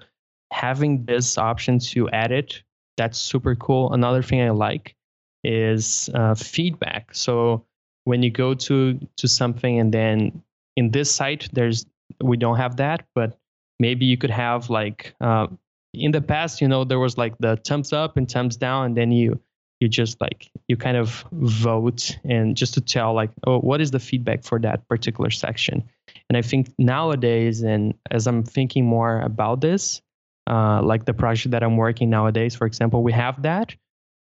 having 0.53 1.05
this 1.05 1.37
option 1.37 1.79
to 1.79 2.09
edit 2.11 2.63
that's 2.97 3.17
super 3.17 3.55
cool. 3.55 3.93
Another 3.93 4.21
thing 4.21 4.41
i 4.41 4.49
like 4.49 4.95
is 5.43 6.09
uh, 6.13 6.35
feedback. 6.35 7.13
So 7.13 7.65
when 8.05 8.23
you 8.23 8.29
go 8.29 8.53
to 8.53 8.99
to 9.17 9.27
something 9.27 9.79
and 9.79 9.93
then 9.93 10.43
in 10.75 10.91
this 10.91 11.11
site 11.11 11.49
there's 11.53 11.85
we 12.21 12.35
don't 12.35 12.57
have 12.57 12.75
that 12.75 13.05
but 13.15 13.37
maybe 13.79 14.05
you 14.05 14.17
could 14.17 14.29
have 14.29 14.69
like 14.69 15.15
uh, 15.21 15.47
in 15.93 16.11
the 16.11 16.21
past 16.21 16.59
you 16.59 16.67
know 16.67 16.83
there 16.83 16.99
was 16.99 17.17
like 17.17 17.37
the 17.39 17.55
thumbs 17.65 17.93
up 17.93 18.17
and 18.17 18.29
thumbs 18.29 18.57
down 18.57 18.87
and 18.87 18.97
then 18.97 19.11
you 19.11 19.39
you 19.79 19.87
just 19.87 20.19
like 20.19 20.51
you 20.67 20.75
kind 20.75 20.97
of 20.97 21.25
vote 21.31 22.17
and 22.25 22.57
just 22.57 22.73
to 22.73 22.81
tell 22.81 23.13
like 23.13 23.31
oh 23.47 23.59
what 23.59 23.79
is 23.79 23.91
the 23.91 23.99
feedback 23.99 24.43
for 24.43 24.59
that 24.59 24.85
particular 24.89 25.29
section? 25.29 25.81
And 26.29 26.35
i 26.35 26.41
think 26.41 26.73
nowadays 26.77 27.61
and 27.61 27.93
as 28.11 28.27
i'm 28.27 28.43
thinking 28.43 28.85
more 28.85 29.21
about 29.21 29.61
this 29.61 30.01
uh, 30.47 30.81
like 30.81 31.05
the 31.05 31.13
project 31.13 31.51
that 31.51 31.63
i'm 31.63 31.77
working 31.77 32.09
nowadays 32.09 32.55
for 32.55 32.65
example 32.65 33.03
we 33.03 33.11
have 33.11 33.41
that 33.41 33.75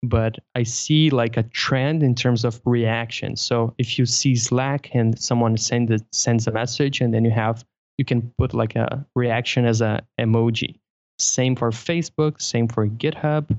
but 0.04 0.38
I 0.54 0.62
see 0.62 1.10
like 1.10 1.36
a 1.36 1.42
trend 1.44 2.02
in 2.02 2.14
terms 2.14 2.44
of 2.44 2.60
reaction. 2.64 3.36
So 3.36 3.74
if 3.78 3.98
you 3.98 4.06
see 4.06 4.36
Slack 4.36 4.90
and 4.94 5.18
someone 5.18 5.56
send 5.56 6.04
sends 6.12 6.46
a 6.46 6.52
message, 6.52 7.00
and 7.00 7.12
then 7.12 7.24
you 7.24 7.30
have 7.30 7.64
you 7.98 8.04
can 8.04 8.32
put 8.38 8.54
like 8.54 8.76
a 8.76 9.04
reaction 9.14 9.64
as 9.64 9.80
a 9.80 10.02
emoji. 10.20 10.78
Same 11.18 11.56
for 11.56 11.70
Facebook, 11.70 12.40
same 12.40 12.68
for 12.68 12.86
GitHub, 12.86 13.58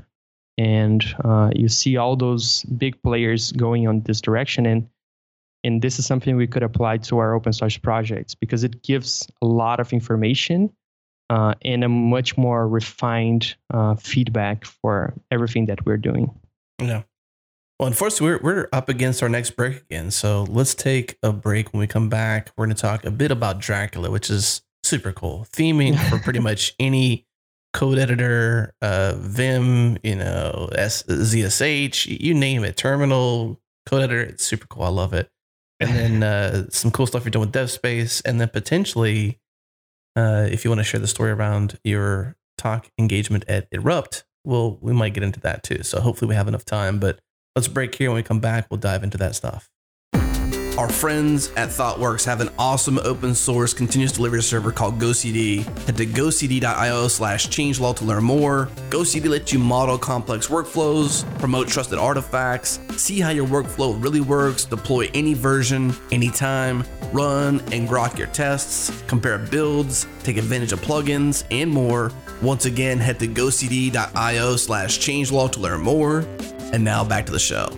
and 0.58 1.04
uh, 1.24 1.52
you 1.56 1.68
see 1.68 1.98
all 1.98 2.16
those 2.16 2.64
big 2.64 3.02
players 3.02 3.52
going 3.54 3.88
on 3.88 4.02
this 4.02 4.22
direction. 4.22 4.66
And 4.66 4.88
and 5.64 5.82
this 5.82 5.98
is 5.98 6.06
something 6.06 6.36
we 6.36 6.48
could 6.48 6.64
apply 6.64 6.98
to 6.98 7.18
our 7.18 7.34
open 7.34 7.54
source 7.54 7.78
projects 7.78 8.36
because 8.36 8.64
it 8.64 8.84
gives 8.84 9.28
a 9.42 9.48
lot 9.48 9.80
of 9.80 9.94
information 9.94 10.72
uh, 11.30 11.56
and 11.64 11.84
a 11.84 11.90
much 11.90 12.38
more 12.38 12.68
refined 12.68 13.56
uh, 13.74 13.96
feedback 13.96 14.66
for 14.66 15.14
everything 15.32 15.66
that 15.68 15.86
we're 15.86 15.98
doing. 15.98 16.30
Yeah. 16.80 17.04
Well, 17.80 17.88
unfortunately, 17.88 18.28
we're, 18.28 18.40
we're 18.42 18.70
up 18.72 18.88
against 18.88 19.22
our 19.22 19.30
next 19.30 19.52
break 19.52 19.82
again. 19.82 20.12
So 20.12 20.44
let's 20.44 20.74
take 20.74 21.18
a 21.24 21.34
break. 21.34 21.74
When 21.74 21.80
we 21.80 21.88
come 21.88 22.10
back, 22.10 22.52
we're 22.56 22.66
going 22.66 22.76
to 22.76 22.82
talk 22.82 23.04
a 23.04 23.12
bit 23.12 23.32
about 23.32 23.60
Dracula, 23.60 24.10
which 24.10 24.30
is 24.30 24.62
super 24.84 25.12
cool. 25.12 25.46
Theming 25.52 26.00
for 26.10 26.18
pretty 26.20 26.40
much 26.40 26.74
any 26.80 27.26
code 27.74 27.98
editor, 27.98 28.74
uh, 28.82 29.16
Vim, 29.18 29.98
you 30.04 30.16
know, 30.16 30.70
S- 30.74 31.04
ZSH, 31.04 32.22
you 32.22 32.34
name 32.34 32.64
it, 32.64 32.78
terminal, 32.78 33.60
code 33.86 34.04
editor. 34.04 34.22
It's 34.22 34.46
super 34.46 34.68
cool. 34.68 34.84
I 34.84 34.90
love 34.90 35.14
it. 35.14 35.30
And 35.82 35.90
then 35.92 36.24
uh, 36.24 36.70
some 36.70 36.92
cool 36.92 37.06
stuff 37.06 37.26
you're 37.26 37.32
doing 37.32 37.48
with 37.48 37.54
DevSpace. 37.54 38.22
And 38.24 38.40
then 38.40 38.48
potentially 38.48 39.40
uh, 40.16 40.48
if 40.50 40.64
you 40.64 40.72
want 40.72 40.80
to 40.80 40.84
share 40.84 41.00
the 41.00 41.08
story 41.08 41.32
around 41.32 41.80
your 41.84 42.36
talk 42.58 42.90
engagement 42.98 43.46
at 43.48 43.70
Erupt, 43.72 44.24
well, 44.44 44.78
we 44.82 44.94
might 44.94 45.14
get 45.14 45.24
into 45.24 45.40
that 45.42 45.64
too. 45.64 45.84
So 45.84 46.00
hopefully 46.00 46.30
we 46.30 46.36
have 46.36 46.48
enough 46.48 46.66
time. 46.66 47.00
But 47.00 47.20
let's 47.56 47.68
break 47.68 47.96
here. 47.96 48.10
When 48.10 48.18
we 48.18 48.24
come 48.24 48.40
back, 48.40 48.68
we'll 48.70 48.80
dive 48.80 49.04
into 49.04 49.18
that 49.18 49.36
stuff. 49.36 49.70
Our 50.78 50.90
friends 50.90 51.54
at 51.56 51.70
ThoughtWorks 51.70 52.26
have 52.26 52.42
an 52.42 52.50
awesome 52.60 53.00
open 53.00 53.34
source 53.34 53.74
continuous 53.74 54.12
delivery 54.12 54.44
server 54.44 54.74
called 54.74 55.00
GoCD. 55.00 55.64
Head 55.86 55.96
to 55.96 56.06
gocd.io 56.06 57.08
slash 57.08 57.48
changelog 57.48 57.96
to 57.98 58.04
learn 58.04 58.26
more. 58.26 58.68
GoCD 58.90 59.30
lets 59.30 59.54
you 59.54 59.60
model 59.60 59.98
complex 59.98 60.48
workflows, 60.48 61.24
promote 61.40 61.70
trusted 61.70 61.98
artifacts, 61.98 62.82
see 62.98 63.22
how 63.22 63.30
your 63.30 63.48
workflow 63.48 64.02
really 64.04 64.20
works, 64.20 64.66
deploy 64.66 65.10
any 65.14 65.34
version, 65.34 65.96
anytime, 66.12 66.84
run 67.16 67.62
and 67.72 67.88
grok 67.88 68.18
your 68.18 68.28
tests, 68.28 68.92
compare 69.08 69.38
builds, 69.38 70.06
take 70.24 70.38
advantage 70.38 70.74
of 70.74 70.82
plugins, 70.82 71.46
and 71.50 71.72
more. 71.72 72.12
Once 72.42 72.66
again, 72.66 72.98
head 72.98 73.18
to 73.20 73.28
gocd.io 73.28 74.56
slash 74.58 75.00
changelog 75.00 75.54
to 75.54 75.60
learn 75.60 75.82
more. 75.82 76.20
And 76.74 76.84
now 76.84 77.04
back 77.04 77.26
to 77.28 77.32
the 77.32 77.40
show. 77.40 77.70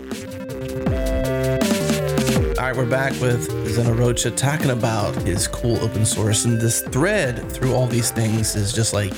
All 2.58 2.64
right, 2.64 2.76
we're 2.76 2.90
back 2.90 3.14
with 3.22 3.44
Zeno 3.70 3.94
Rocha 3.94 4.32
talking 4.32 4.72
about 4.72 5.16
his 5.18 5.48
cool 5.48 5.78
open 5.78 6.06
source. 6.06 6.46
And 6.46 6.60
this 6.60 6.82
thread 6.82 7.52
through 7.52 7.76
all 7.76 7.86
these 7.86 8.10
things 8.10 8.56
is 8.56 8.74
just 8.74 8.94
like 8.94 9.14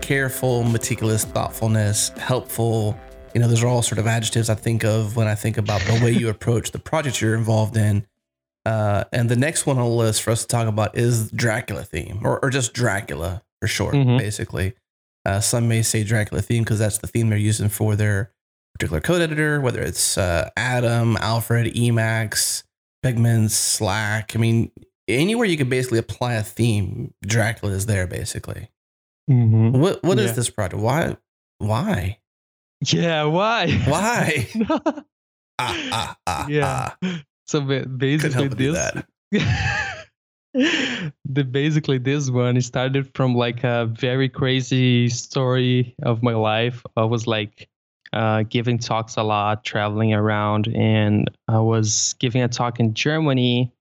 careful, 0.00 0.62
meticulous, 0.62 1.24
thoughtfulness, 1.24 2.10
helpful. 2.10 2.96
You 3.34 3.40
know, 3.40 3.48
those 3.48 3.64
are 3.64 3.66
all 3.66 3.82
sort 3.82 3.98
of 3.98 4.06
adjectives 4.06 4.48
I 4.48 4.54
think 4.54 4.84
of 4.84 5.16
when 5.16 5.26
I 5.26 5.34
think 5.34 5.58
about 5.58 5.80
the 5.82 6.00
way 6.04 6.12
you 6.12 6.28
approach 6.30 6.70
the 6.70 6.78
project 6.78 7.20
you're 7.20 7.34
involved 7.34 7.76
in. 7.76 8.06
Uh, 8.64 9.04
and 9.12 9.28
the 9.28 9.36
next 9.36 9.66
one 9.66 9.78
on 9.78 9.84
the 9.84 9.90
list 9.90 10.22
for 10.22 10.30
us 10.30 10.42
to 10.42 10.48
talk 10.48 10.68
about 10.68 10.96
is 10.96 11.30
Dracula 11.32 11.82
theme, 11.84 12.20
or, 12.22 12.38
or 12.44 12.50
just 12.50 12.72
Dracula 12.72 13.42
for 13.60 13.66
short, 13.66 13.94
mm-hmm. 13.94 14.18
basically. 14.18 14.74
Uh, 15.24 15.40
some 15.40 15.68
may 15.68 15.82
say 15.82 16.04
Dracula 16.04 16.42
theme 16.42 16.62
because 16.64 16.78
that's 16.78 16.98
the 16.98 17.06
theme 17.06 17.28
they're 17.28 17.38
using 17.38 17.68
for 17.68 17.96
their 17.96 18.32
particular 18.74 19.00
code 19.00 19.22
editor, 19.22 19.60
whether 19.60 19.80
it's 19.80 20.16
uh, 20.18 20.50
Atom, 20.56 21.16
Alfred, 21.18 21.74
Emacs, 21.74 22.64
Pygments, 23.02 23.54
Slack. 23.54 24.34
I 24.34 24.38
mean, 24.38 24.70
anywhere 25.08 25.46
you 25.46 25.56
can 25.56 25.68
basically 25.68 25.98
apply 25.98 26.34
a 26.34 26.42
theme, 26.42 27.14
Dracula 27.22 27.72
is 27.72 27.86
there 27.86 28.06
basically. 28.06 28.68
Mm-hmm. 29.30 29.78
What 29.80 30.02
what 30.02 30.18
yeah. 30.18 30.24
is 30.24 30.36
this 30.36 30.50
project? 30.50 30.82
Why? 30.82 31.16
Why? 31.58 32.18
Yeah, 32.84 33.24
why? 33.24 33.70
Why? 33.86 34.48
ah, 34.68 35.04
ah, 35.58 36.16
ah, 36.26 36.46
yeah. 36.48 36.94
Ah. 37.02 37.22
So 37.46 37.60
basically 37.60 38.48
this 38.48 38.74
that. 38.74 39.06
the 40.54 41.44
basically 41.44 41.98
this 41.98 42.30
one 42.30 42.60
started 42.60 43.10
from 43.14 43.34
like 43.34 43.64
a 43.64 43.86
very 43.86 44.28
crazy 44.28 45.08
story 45.08 45.94
of 46.02 46.22
my 46.22 46.34
life. 46.34 46.82
I 46.96 47.04
was 47.04 47.26
like 47.26 47.68
uh, 48.12 48.42
giving 48.42 48.78
talks 48.78 49.16
a 49.16 49.22
lot, 49.22 49.64
traveling 49.64 50.12
around, 50.12 50.68
and 50.68 51.30
I 51.48 51.58
was 51.60 52.14
giving 52.18 52.42
a 52.42 52.48
talk 52.48 52.80
in 52.80 52.94
Germany. 52.94 53.72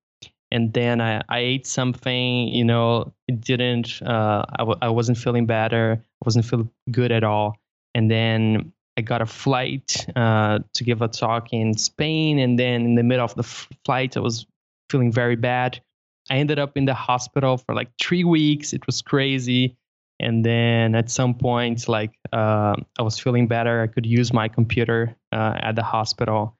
And 0.53 0.73
then 0.73 0.99
I, 0.99 1.21
I 1.29 1.39
ate 1.39 1.65
something, 1.65 2.47
you 2.49 2.65
know, 2.65 3.13
it 3.27 3.39
didn't, 3.39 4.01
uh, 4.01 4.43
I 4.49 4.57
w- 4.59 4.77
I 4.81 4.89
wasn't 4.89 5.17
feeling 5.17 5.45
better. 5.45 6.01
I 6.01 6.25
wasn't 6.25 6.45
feeling 6.45 6.69
good 6.91 7.11
at 7.11 7.23
all. 7.23 7.57
And 7.95 8.11
then 8.11 8.73
I 9.01 9.03
got 9.03 9.23
a 9.23 9.25
flight 9.25 10.05
uh, 10.15 10.59
to 10.75 10.83
give 10.83 11.01
a 11.01 11.07
talk 11.07 11.51
in 11.51 11.75
Spain. 11.75 12.37
And 12.37 12.59
then 12.59 12.85
in 12.85 12.93
the 12.93 13.01
middle 13.01 13.25
of 13.25 13.33
the 13.33 13.41
f- 13.41 13.67
flight, 13.83 14.15
I 14.15 14.19
was 14.19 14.45
feeling 14.91 15.11
very 15.11 15.35
bad. 15.35 15.81
I 16.29 16.35
ended 16.35 16.59
up 16.59 16.77
in 16.77 16.85
the 16.85 16.93
hospital 16.93 17.57
for 17.57 17.73
like 17.73 17.89
three 17.99 18.23
weeks. 18.23 18.73
It 18.73 18.85
was 18.85 19.01
crazy. 19.01 19.75
And 20.19 20.45
then 20.45 20.93
at 20.93 21.09
some 21.09 21.33
point, 21.33 21.89
like 21.89 22.11
uh, 22.31 22.75
I 22.99 23.01
was 23.01 23.17
feeling 23.17 23.47
better. 23.47 23.81
I 23.81 23.87
could 23.87 24.05
use 24.05 24.31
my 24.31 24.47
computer 24.47 25.15
uh, 25.31 25.55
at 25.59 25.75
the 25.75 25.83
hospital. 25.83 26.55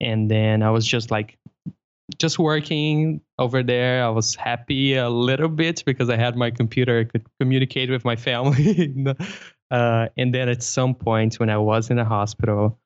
And 0.00 0.30
then 0.30 0.62
I 0.62 0.70
was 0.70 0.86
just 0.86 1.10
like, 1.10 1.38
just 2.18 2.38
working 2.38 3.20
over 3.36 3.64
there. 3.64 4.04
I 4.04 4.10
was 4.10 4.36
happy 4.36 4.94
a 4.94 5.10
little 5.10 5.48
bit 5.48 5.82
because 5.84 6.08
I 6.08 6.16
had 6.16 6.36
my 6.36 6.52
computer. 6.52 7.00
I 7.00 7.04
could 7.04 7.26
communicate 7.40 7.90
with 7.90 8.04
my 8.04 8.14
family. 8.14 8.94
uh, 9.70 10.08
and 10.16 10.34
then 10.34 10.48
at 10.48 10.62
some 10.62 10.94
point, 10.94 11.38
when 11.38 11.50
I 11.50 11.58
was 11.58 11.90
in 11.90 11.96
the 11.96 12.04
hospital, 12.04 12.78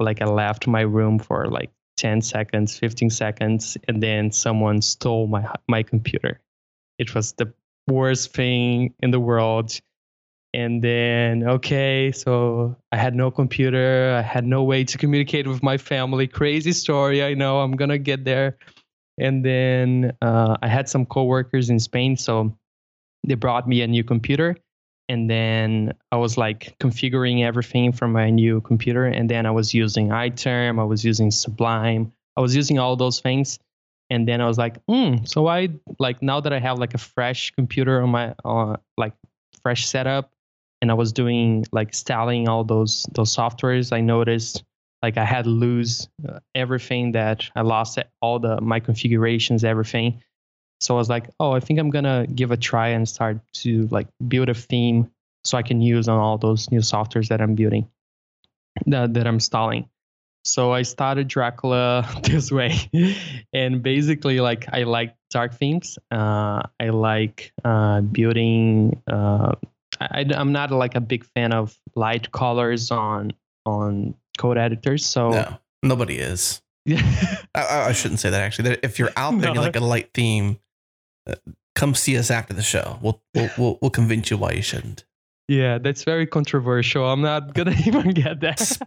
like 0.00 0.20
I 0.20 0.26
left 0.26 0.66
my 0.66 0.80
room 0.82 1.18
for 1.18 1.46
like 1.46 1.70
10 1.96 2.20
seconds, 2.20 2.78
15 2.78 3.10
seconds, 3.10 3.76
and 3.88 4.02
then 4.02 4.30
someone 4.32 4.82
stole 4.82 5.26
my 5.26 5.46
my 5.68 5.82
computer. 5.82 6.40
It 6.98 7.14
was 7.14 7.32
the 7.32 7.52
worst 7.88 8.32
thing 8.32 8.94
in 9.00 9.10
the 9.10 9.20
world. 9.20 9.78
And 10.54 10.82
then, 10.82 11.46
okay, 11.46 12.12
so 12.12 12.76
I 12.90 12.96
had 12.96 13.14
no 13.14 13.30
computer. 13.30 14.14
I 14.16 14.22
had 14.22 14.46
no 14.46 14.62
way 14.64 14.84
to 14.84 14.96
communicate 14.96 15.46
with 15.46 15.62
my 15.62 15.76
family. 15.76 16.26
Crazy 16.26 16.72
story. 16.72 17.22
I 17.22 17.34
know 17.34 17.60
I'm 17.60 17.76
to 17.76 17.98
get 17.98 18.24
there. 18.24 18.56
And 19.18 19.44
then 19.44 20.16
uh, 20.22 20.56
I 20.62 20.68
had 20.68 20.88
some 20.88 21.04
coworkers 21.04 21.68
in 21.68 21.78
Spain. 21.78 22.16
So 22.16 22.56
they 23.26 23.34
brought 23.34 23.68
me 23.68 23.82
a 23.82 23.86
new 23.86 24.02
computer. 24.02 24.56
And 25.08 25.30
then 25.30 25.94
I 26.10 26.16
was 26.16 26.36
like 26.36 26.76
configuring 26.78 27.44
everything 27.44 27.92
from 27.92 28.12
my 28.12 28.30
new 28.30 28.60
computer. 28.60 29.06
And 29.06 29.30
then 29.30 29.46
I 29.46 29.52
was 29.52 29.72
using 29.72 30.08
iTerm, 30.08 30.80
I 30.80 30.84
was 30.84 31.04
using 31.04 31.30
Sublime, 31.30 32.12
I 32.36 32.40
was 32.40 32.56
using 32.56 32.78
all 32.78 32.96
those 32.96 33.20
things. 33.20 33.58
And 34.10 34.26
then 34.26 34.40
I 34.40 34.46
was 34.46 34.58
like, 34.58 34.76
hmm, 34.88 35.24
so 35.24 35.46
I 35.48 35.68
like 35.98 36.22
now 36.22 36.40
that 36.40 36.52
I 36.52 36.60
have 36.60 36.78
like 36.78 36.94
a 36.94 36.98
fresh 36.98 37.50
computer 37.52 38.02
on 38.02 38.10
my 38.10 38.34
uh, 38.44 38.76
like 38.96 39.14
fresh 39.62 39.86
setup, 39.86 40.30
and 40.80 40.90
I 40.90 40.94
was 40.94 41.12
doing 41.12 41.64
like 41.72 41.88
installing 41.88 42.48
all 42.48 42.62
those 42.62 43.06
those 43.12 43.34
softwares, 43.34 43.92
I 43.92 44.00
noticed 44.00 44.62
like 45.02 45.18
I 45.18 45.24
had 45.24 45.46
lose 45.46 46.08
uh, 46.28 46.38
everything 46.54 47.12
that 47.12 47.50
I 47.54 47.62
lost 47.62 47.98
all 48.22 48.38
the 48.38 48.60
my 48.60 48.80
configurations, 48.80 49.64
everything. 49.64 50.22
So 50.80 50.94
I 50.94 50.98
was 50.98 51.08
like, 51.08 51.30
oh, 51.40 51.52
I 51.52 51.60
think 51.60 51.78
I'm 51.80 51.90
gonna 51.90 52.26
give 52.26 52.50
a 52.50 52.56
try 52.56 52.88
and 52.88 53.08
start 53.08 53.40
to 53.54 53.88
like 53.90 54.08
build 54.28 54.48
a 54.48 54.54
theme 54.54 55.10
so 55.44 55.56
I 55.56 55.62
can 55.62 55.80
use 55.80 56.08
on 56.08 56.18
all 56.18 56.38
those 56.38 56.70
new 56.70 56.80
softwares 56.80 57.28
that 57.28 57.40
I'm 57.40 57.54
building, 57.54 57.88
that 58.86 59.14
that 59.14 59.26
I'm 59.26 59.34
installing. 59.34 59.88
So 60.44 60.72
I 60.72 60.82
started 60.82 61.26
Dracula 61.28 62.08
this 62.22 62.52
way, 62.52 62.76
and 63.52 63.82
basically, 63.82 64.40
like 64.40 64.66
I 64.72 64.84
like 64.84 65.16
dark 65.30 65.54
themes. 65.54 65.98
Uh, 66.10 66.62
I 66.78 66.90
like 66.90 67.52
uh, 67.64 68.00
building. 68.02 69.02
Uh, 69.10 69.54
I, 70.00 70.24
I'm 70.30 70.52
not 70.52 70.70
like 70.70 70.94
a 70.94 71.00
big 71.00 71.24
fan 71.34 71.52
of 71.52 71.76
light 71.96 72.30
colors 72.30 72.90
on 72.90 73.32
on 73.64 74.14
code 74.38 74.58
editors. 74.58 75.04
So 75.04 75.30
No, 75.30 75.58
nobody 75.82 76.18
is. 76.18 76.62
yeah, 76.86 77.02
I, 77.54 77.88
I 77.88 77.92
shouldn't 77.92 78.20
say 78.20 78.30
that 78.30 78.40
actually. 78.40 78.78
If 78.84 79.00
you're 79.00 79.10
out 79.16 79.30
there, 79.40 79.48
and 79.48 79.56
you 79.56 79.60
No. 79.60 79.62
like 79.62 79.76
a 79.76 79.80
light 79.80 80.10
theme. 80.14 80.60
Come 81.74 81.94
see 81.94 82.16
us 82.16 82.30
after 82.30 82.54
the 82.54 82.62
show. 82.62 82.98
We'll 83.02 83.20
we'll 83.34 83.50
we'll, 83.58 83.78
we'll 83.82 83.90
convince 83.90 84.30
you 84.30 84.38
why 84.38 84.52
you 84.52 84.62
shouldn't. 84.62 85.04
yeah, 85.48 85.78
that's 85.78 86.04
very 86.04 86.26
controversial. 86.26 87.04
I'm 87.04 87.22
not 87.22 87.54
gonna 87.58 87.74
even 87.86 88.10
get 88.10 88.40
that. 88.40 88.78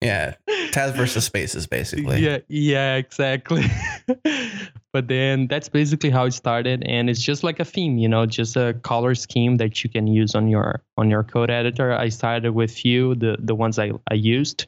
Yeah, 0.00 0.34
Tabs 0.70 0.96
versus 0.96 1.24
Spaces, 1.24 1.66
basically. 1.66 2.20
Yeah, 2.20 2.38
yeah, 2.46 2.94
exactly. 2.96 3.64
but 4.92 5.08
then 5.08 5.48
that's 5.48 5.68
basically 5.68 6.10
how 6.10 6.26
it 6.26 6.32
started, 6.32 6.84
and 6.84 7.10
it's 7.10 7.20
just 7.20 7.42
like 7.42 7.58
a 7.58 7.64
theme, 7.64 7.98
you 7.98 8.08
know, 8.08 8.24
just 8.24 8.56
a 8.56 8.74
color 8.82 9.16
scheme 9.16 9.56
that 9.56 9.82
you 9.82 9.90
can 9.90 10.06
use 10.06 10.36
on 10.36 10.46
your 10.46 10.82
on 10.96 11.10
your 11.10 11.24
code 11.24 11.50
editor. 11.50 11.92
I 11.92 12.10
started 12.10 12.52
with 12.52 12.70
few, 12.70 13.16
the 13.16 13.36
the 13.40 13.56
ones 13.56 13.76
I 13.76 13.90
I 14.08 14.14
used, 14.14 14.66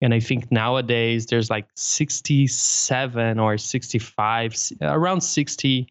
and 0.00 0.12
I 0.12 0.18
think 0.18 0.50
nowadays 0.50 1.26
there's 1.26 1.50
like 1.50 1.68
67 1.76 3.38
or 3.38 3.56
65, 3.56 4.56
around 4.82 5.20
60 5.20 5.88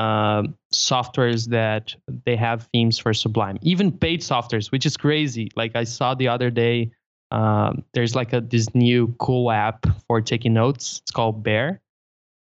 um, 0.00 0.54
softwares 0.72 1.48
that 1.48 1.94
they 2.24 2.34
have 2.34 2.66
themes 2.72 2.98
for 2.98 3.12
Sublime, 3.12 3.58
even 3.60 3.92
paid 3.92 4.22
softwares, 4.22 4.72
which 4.72 4.86
is 4.86 4.96
crazy. 4.96 5.50
Like 5.56 5.76
I 5.76 5.84
saw 5.84 6.14
the 6.14 6.28
other 6.28 6.50
day 6.50 6.90
um, 7.30 7.84
there's 7.92 8.16
like 8.16 8.32
a 8.32 8.40
this 8.40 8.74
new 8.74 9.14
cool 9.18 9.50
app 9.50 9.86
for 10.08 10.20
taking 10.20 10.54
notes. 10.54 11.00
It's 11.02 11.10
called 11.10 11.42
Bear, 11.42 11.80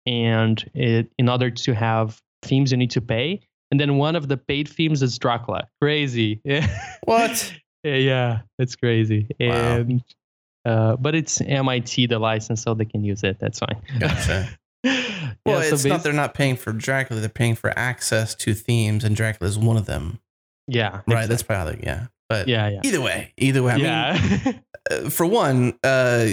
and 0.06 0.64
it, 0.74 1.12
in 1.18 1.28
order 1.28 1.52
to 1.52 1.76
have 1.76 2.22
themes, 2.42 2.72
you 2.72 2.78
need 2.78 2.92
to 2.92 3.02
pay. 3.02 3.42
And 3.72 3.80
then 3.80 3.98
one 3.98 4.16
of 4.16 4.30
the 4.30 4.38
paid 4.38 4.68
themes 4.68 5.04
is 5.04 5.20
Dracula. 5.20 5.68
Crazy. 5.82 6.42
What? 7.04 7.54
yeah, 7.84 8.42
it's 8.58 8.76
crazy. 8.76 9.28
Wow. 9.40 9.78
And 9.78 10.04
uh, 10.66 10.96
but 10.96 11.16
it's 11.16 11.42
MIT 11.42 12.08
the 12.08 12.20
license, 12.20 12.62
so 12.64 12.74
they 12.74 12.86
can 12.86 13.04
use 13.04 13.24
it. 13.24 13.38
That's 13.40 13.60
fine. 13.60 13.82
Gotcha. 14.00 14.50
yeah, 15.50 15.56
Well, 15.56 15.64
so 15.70 15.76
it's 15.76 15.86
not 15.86 16.04
they're 16.04 16.14
not 16.14 16.34
paying 16.34 16.56
for 16.56 16.72
Dracula; 16.72 17.20
they're 17.22 17.30
paying 17.30 17.56
for 17.56 17.78
access 17.78 18.36
to 18.36 18.54
themes, 18.54 19.04
and 19.04 19.16
Dracula 19.16 19.50
is 19.50 19.58
one 19.58 19.78
of 19.78 19.86
them. 19.86 20.20
yeah, 20.68 21.02
Right? 21.08 21.28
That's 21.28 21.44
probably 21.44 21.80
yeah. 21.84 22.08
But 22.30 22.48
yeah, 22.48 22.70
yeah. 22.70 22.82
either 22.84 23.02
way, 23.02 23.34
either 23.38 23.64
way, 23.64 23.74
I 23.74 23.76
mean, 23.76 23.86
yeah. 23.86 24.52
uh, 24.92 25.10
for 25.10 25.26
one, 25.26 25.74
uh, 25.84 26.28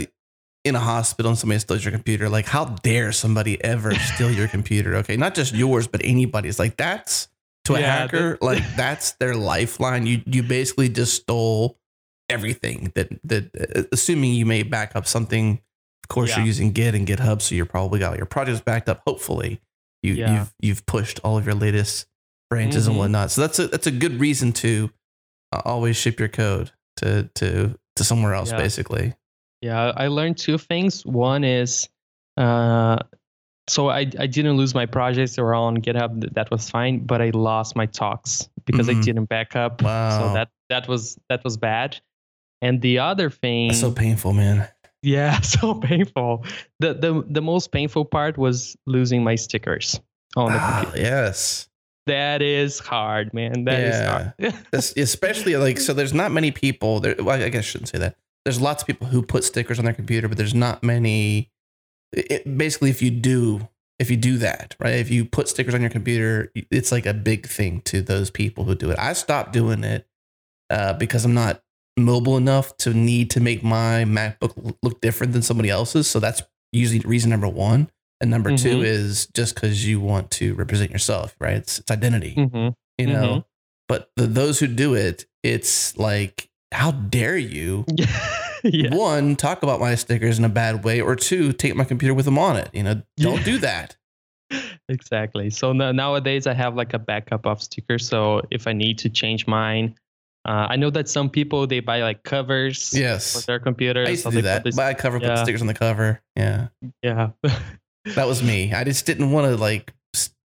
in 0.64 0.74
a 0.74 0.80
hospital 0.80 1.30
and 1.30 1.38
somebody 1.38 1.60
steals 1.60 1.84
your 1.84 1.92
computer, 1.92 2.28
like 2.28 2.44
how 2.44 2.64
dare 2.64 3.12
somebody 3.12 3.62
ever 3.64 3.94
steal 4.14 4.30
your 4.30 4.48
computer? 4.48 4.96
Okay, 4.96 5.16
not 5.16 5.34
just 5.34 5.54
yours, 5.54 5.86
but 5.86 6.00
anybody's. 6.04 6.58
Like 6.58 6.76
that's 6.76 7.28
to 7.64 7.76
a 7.76 7.80
Yeah, 7.80 7.98
hacker, 7.98 8.36
like 8.42 8.62
that's 8.76 9.12
their 9.12 9.34
lifeline. 9.34 10.06
You 10.06 10.22
you 10.26 10.42
basically 10.42 10.88
just 10.88 11.14
stole 11.14 11.78
everything 12.28 12.92
that 12.94 13.08
that 13.24 13.50
uh, 13.76 13.82
assuming 13.92 14.34
you 14.34 14.44
may 14.44 14.64
back 14.64 14.96
up 14.96 15.06
something. 15.06 15.60
Of 16.06 16.14
course, 16.14 16.30
Yeah. 16.30 16.36
you're 16.38 16.46
using 16.46 16.70
Git 16.70 16.94
and 16.94 17.04
GitHub, 17.04 17.42
so 17.42 17.56
you're 17.56 17.66
probably 17.66 17.98
got 17.98 18.16
your 18.16 18.26
projects 18.26 18.60
backed 18.60 18.88
up. 18.88 19.02
Hopefully, 19.08 19.60
you 20.04 20.14
Yeah. 20.14 20.34
you've 20.38 20.54
you've 20.60 20.86
pushed 20.86 21.18
all 21.24 21.36
of 21.36 21.44
your 21.44 21.56
latest 21.56 22.06
branches 22.48 22.86
and 22.86 22.94
Mhm. 22.94 23.00
whatnot. 23.00 23.32
So 23.32 23.40
that's 23.40 23.58
a 23.58 23.66
that's 23.66 23.88
a 23.88 23.90
good 23.90 24.20
reason 24.20 24.52
to 24.54 24.90
uh, 25.52 25.62
always 25.64 25.96
ship 25.96 26.20
your 26.20 26.28
code 26.28 26.70
to 26.98 27.28
to 27.34 27.76
to 27.96 28.04
somewhere 28.04 28.34
else, 28.34 28.52
Yeah. 28.52 28.58
basically. 28.58 29.14
Yeah, 29.62 29.92
I 29.96 30.06
learned 30.06 30.38
two 30.38 30.58
things. 30.58 31.04
One 31.04 31.42
is, 31.42 31.88
uh, 32.36 32.98
so 33.68 33.88
I 33.88 34.00
I 34.18 34.26
didn't 34.28 34.56
lose 34.56 34.74
my 34.76 34.86
projects; 34.86 35.34
they 35.34 35.42
were 35.42 35.54
all 35.54 35.64
on 35.66 35.78
GitHub. 35.78 36.32
That 36.34 36.52
was 36.52 36.70
fine, 36.70 37.00
but 37.04 37.20
I 37.20 37.30
lost 37.30 37.74
my 37.74 37.86
talks 37.86 38.48
because 38.64 38.86
Mhm. 38.86 39.00
I 39.00 39.04
didn't 39.04 39.24
back 39.28 39.56
up. 39.56 39.82
Wow. 39.82 40.18
So 40.28 40.34
that 40.34 40.50
that 40.68 40.86
was 40.86 41.18
that 41.28 41.42
was 41.42 41.56
bad. 41.56 41.98
And 42.62 42.80
the 42.80 42.98
other 43.00 43.28
thing, 43.28 43.68
That's 43.68 43.80
so 43.80 43.92
painful, 43.92 44.32
man. 44.32 44.66
Yeah, 45.06 45.40
so 45.54 45.74
painful. 45.74 46.44
The 46.80 46.94
the 46.94 47.24
the 47.28 47.40
most 47.42 47.70
painful 47.72 48.04
part 48.04 48.36
was 48.36 48.76
losing 48.86 49.22
my 49.24 49.36
stickers 49.36 50.00
on 50.36 50.52
the 50.52 50.58
Ah, 50.60 50.80
computer. 50.82 51.06
yes. 51.06 51.68
That 52.06 52.40
is 52.42 52.78
hard, 52.78 53.34
man. 53.34 53.64
That 53.64 53.80
is 53.80 54.00
hard. 54.00 54.54
Especially 54.96 55.56
like 55.56 55.78
so 55.80 55.92
there's 55.92 56.14
not 56.14 56.30
many 56.30 56.50
people 56.52 57.00
there 57.00 57.16
well, 57.18 57.40
I 57.42 57.48
guess 57.48 57.60
I 57.60 57.68
shouldn't 57.70 57.88
say 57.88 57.98
that. 57.98 58.16
There's 58.44 58.60
lots 58.60 58.82
of 58.82 58.86
people 58.86 59.08
who 59.08 59.22
put 59.22 59.42
stickers 59.42 59.78
on 59.80 59.84
their 59.86 59.94
computer, 59.94 60.28
but 60.28 60.38
there's 60.38 60.54
not 60.54 60.82
many 60.84 61.50
it, 62.12 62.56
basically 62.58 62.90
if 62.90 63.02
you 63.02 63.10
do 63.10 63.68
if 63.98 64.10
you 64.10 64.16
do 64.16 64.38
that, 64.38 64.76
right? 64.78 64.94
If 64.94 65.10
you 65.10 65.24
put 65.24 65.48
stickers 65.48 65.74
on 65.74 65.80
your 65.80 65.90
computer, 65.90 66.52
it's 66.70 66.92
like 66.92 67.06
a 67.06 67.14
big 67.14 67.46
thing 67.48 67.80
to 67.86 68.02
those 68.02 68.30
people 68.30 68.64
who 68.64 68.74
do 68.74 68.90
it. 68.90 68.98
I 68.98 69.14
stopped 69.14 69.52
doing 69.52 69.82
it 69.84 70.06
uh, 70.70 70.92
because 70.92 71.24
I'm 71.24 71.34
not 71.34 71.62
mobile 71.98 72.36
enough 72.36 72.76
to 72.78 72.92
need 72.92 73.30
to 73.30 73.40
make 73.40 73.62
my 73.62 74.04
MacBook 74.04 74.76
look 74.82 75.00
different 75.00 75.32
than 75.32 75.42
somebody 75.42 75.70
else's. 75.70 76.06
So 76.06 76.20
that's 76.20 76.42
usually 76.72 77.00
reason 77.00 77.30
number 77.30 77.48
one. 77.48 77.90
And 78.20 78.30
number 78.30 78.56
two 78.56 78.78
Mhm. 78.78 78.84
is 78.84 79.26
just 79.34 79.54
because 79.54 79.86
you 79.86 80.00
want 80.00 80.30
to 80.32 80.54
represent 80.54 80.90
yourself, 80.90 81.34
right? 81.40 81.54
It's, 81.56 81.78
it's 81.78 81.90
identity, 81.90 82.34
hmm 82.34 82.68
you 82.98 83.06
know. 83.06 83.36
Mhm. 83.36 83.44
But 83.88 84.10
the, 84.16 84.26
those 84.26 84.58
who 84.58 84.66
do 84.66 84.94
it, 84.94 85.26
it's 85.42 85.96
like, 85.98 86.48
how 86.72 86.90
dare 86.92 87.36
you 87.36 87.84
yeah. 88.64 88.94
one, 88.94 89.36
talk 89.36 89.62
about 89.62 89.80
my 89.80 89.94
stickers 89.94 90.38
in 90.38 90.44
a 90.44 90.48
bad 90.48 90.82
way, 90.82 91.00
or 91.00 91.14
two, 91.14 91.52
take 91.52 91.76
my 91.76 91.84
computer 91.84 92.14
with 92.14 92.24
them 92.24 92.38
on 92.38 92.56
it. 92.56 92.70
You 92.72 92.82
know, 92.82 93.02
don't 93.18 93.38
Yeah. 93.38 93.44
do 93.44 93.58
that. 93.58 93.96
exactly. 94.88 95.50
So 95.50 95.72
no, 95.72 95.92
nowadays 95.92 96.46
I 96.46 96.54
have 96.54 96.74
like 96.74 96.94
a 96.94 96.98
backup 96.98 97.46
of 97.46 97.62
stickers. 97.62 98.06
So 98.08 98.42
if 98.50 98.66
I 98.66 98.72
need 98.72 98.98
to 98.98 99.08
change 99.10 99.46
mine, 99.46 99.94
uh, 100.46 100.66
I 100.70 100.76
know 100.76 100.90
that 100.90 101.08
some 101.08 101.28
people 101.28 101.66
they 101.66 101.80
buy 101.80 102.02
like 102.02 102.22
covers 102.22 102.92
Yes. 102.94 103.40
for 103.40 103.46
their 103.46 103.58
computers. 103.58 104.06
I 104.08 104.10
used 104.12 104.22
so 104.22 104.30
to 104.30 104.36
do 104.36 104.42
that. 104.42 104.64
this- 104.64 104.76
Buy 104.76 104.90
a 104.90 104.94
cover, 104.94 105.18
put 105.18 105.28
yeah. 105.28 105.42
stickers 105.42 105.60
on 105.60 105.66
the 105.66 105.74
cover. 105.74 106.20
Yeah. 106.36 106.68
yeah. 107.02 107.30
That 108.14 108.28
was 108.28 108.40
me. 108.40 108.72
I 108.72 108.84
just 108.84 109.04
didn't 109.04 109.32
want 109.32 109.48
to 109.48 109.56
like, 109.56 109.92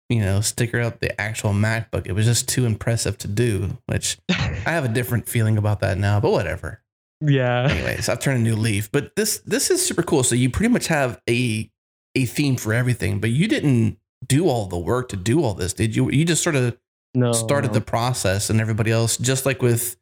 you 0.08 0.20
know, 0.20 0.40
sticker 0.40 0.80
up 0.80 1.00
the 1.00 1.20
actual 1.20 1.50
MacBook. 1.52 2.06
It 2.06 2.12
was 2.14 2.24
just 2.24 2.48
too 2.48 2.64
impressive 2.64 3.18
to 3.18 3.28
do, 3.28 3.76
which 3.84 4.16
I 4.30 4.34
have 4.72 4.86
a 4.86 4.88
different 4.88 5.28
feeling 5.28 5.58
about 5.58 5.80
that 5.80 5.98
now, 5.98 6.20
but 6.20 6.30
whatever. 6.32 6.80
yeah. 7.20 7.68
Anyways, 7.70 8.08
I've 8.08 8.18
turned 8.18 8.38
a 8.38 8.42
new 8.42 8.56
leaf, 8.56 8.90
but 8.90 9.14
this 9.14 9.40
this 9.44 9.70
is 9.70 9.84
super 9.84 10.02
cool. 10.02 10.22
So 10.22 10.34
you 10.34 10.48
pretty 10.48 10.72
much 10.72 10.86
have 10.86 11.20
a 11.28 11.70
a 12.14 12.24
theme 12.24 12.56
for 12.56 12.72
everything, 12.72 13.20
but 13.20 13.28
you 13.28 13.46
didn't 13.46 13.98
do 14.26 14.48
all 14.48 14.64
the 14.66 14.78
work 14.78 15.10
to 15.10 15.16
do 15.16 15.44
all 15.44 15.52
this, 15.52 15.74
did 15.74 15.94
you? 15.94 16.10
You 16.10 16.24
just 16.24 16.42
sort 16.42 16.56
of 16.56 16.78
No. 17.14 17.32
started 17.32 17.72
the 17.72 17.80
process, 17.80 18.50
and 18.50 18.60
everybody 18.60 18.90
else, 18.92 19.16
just 19.16 19.44
like 19.46 19.62
with 19.62 19.96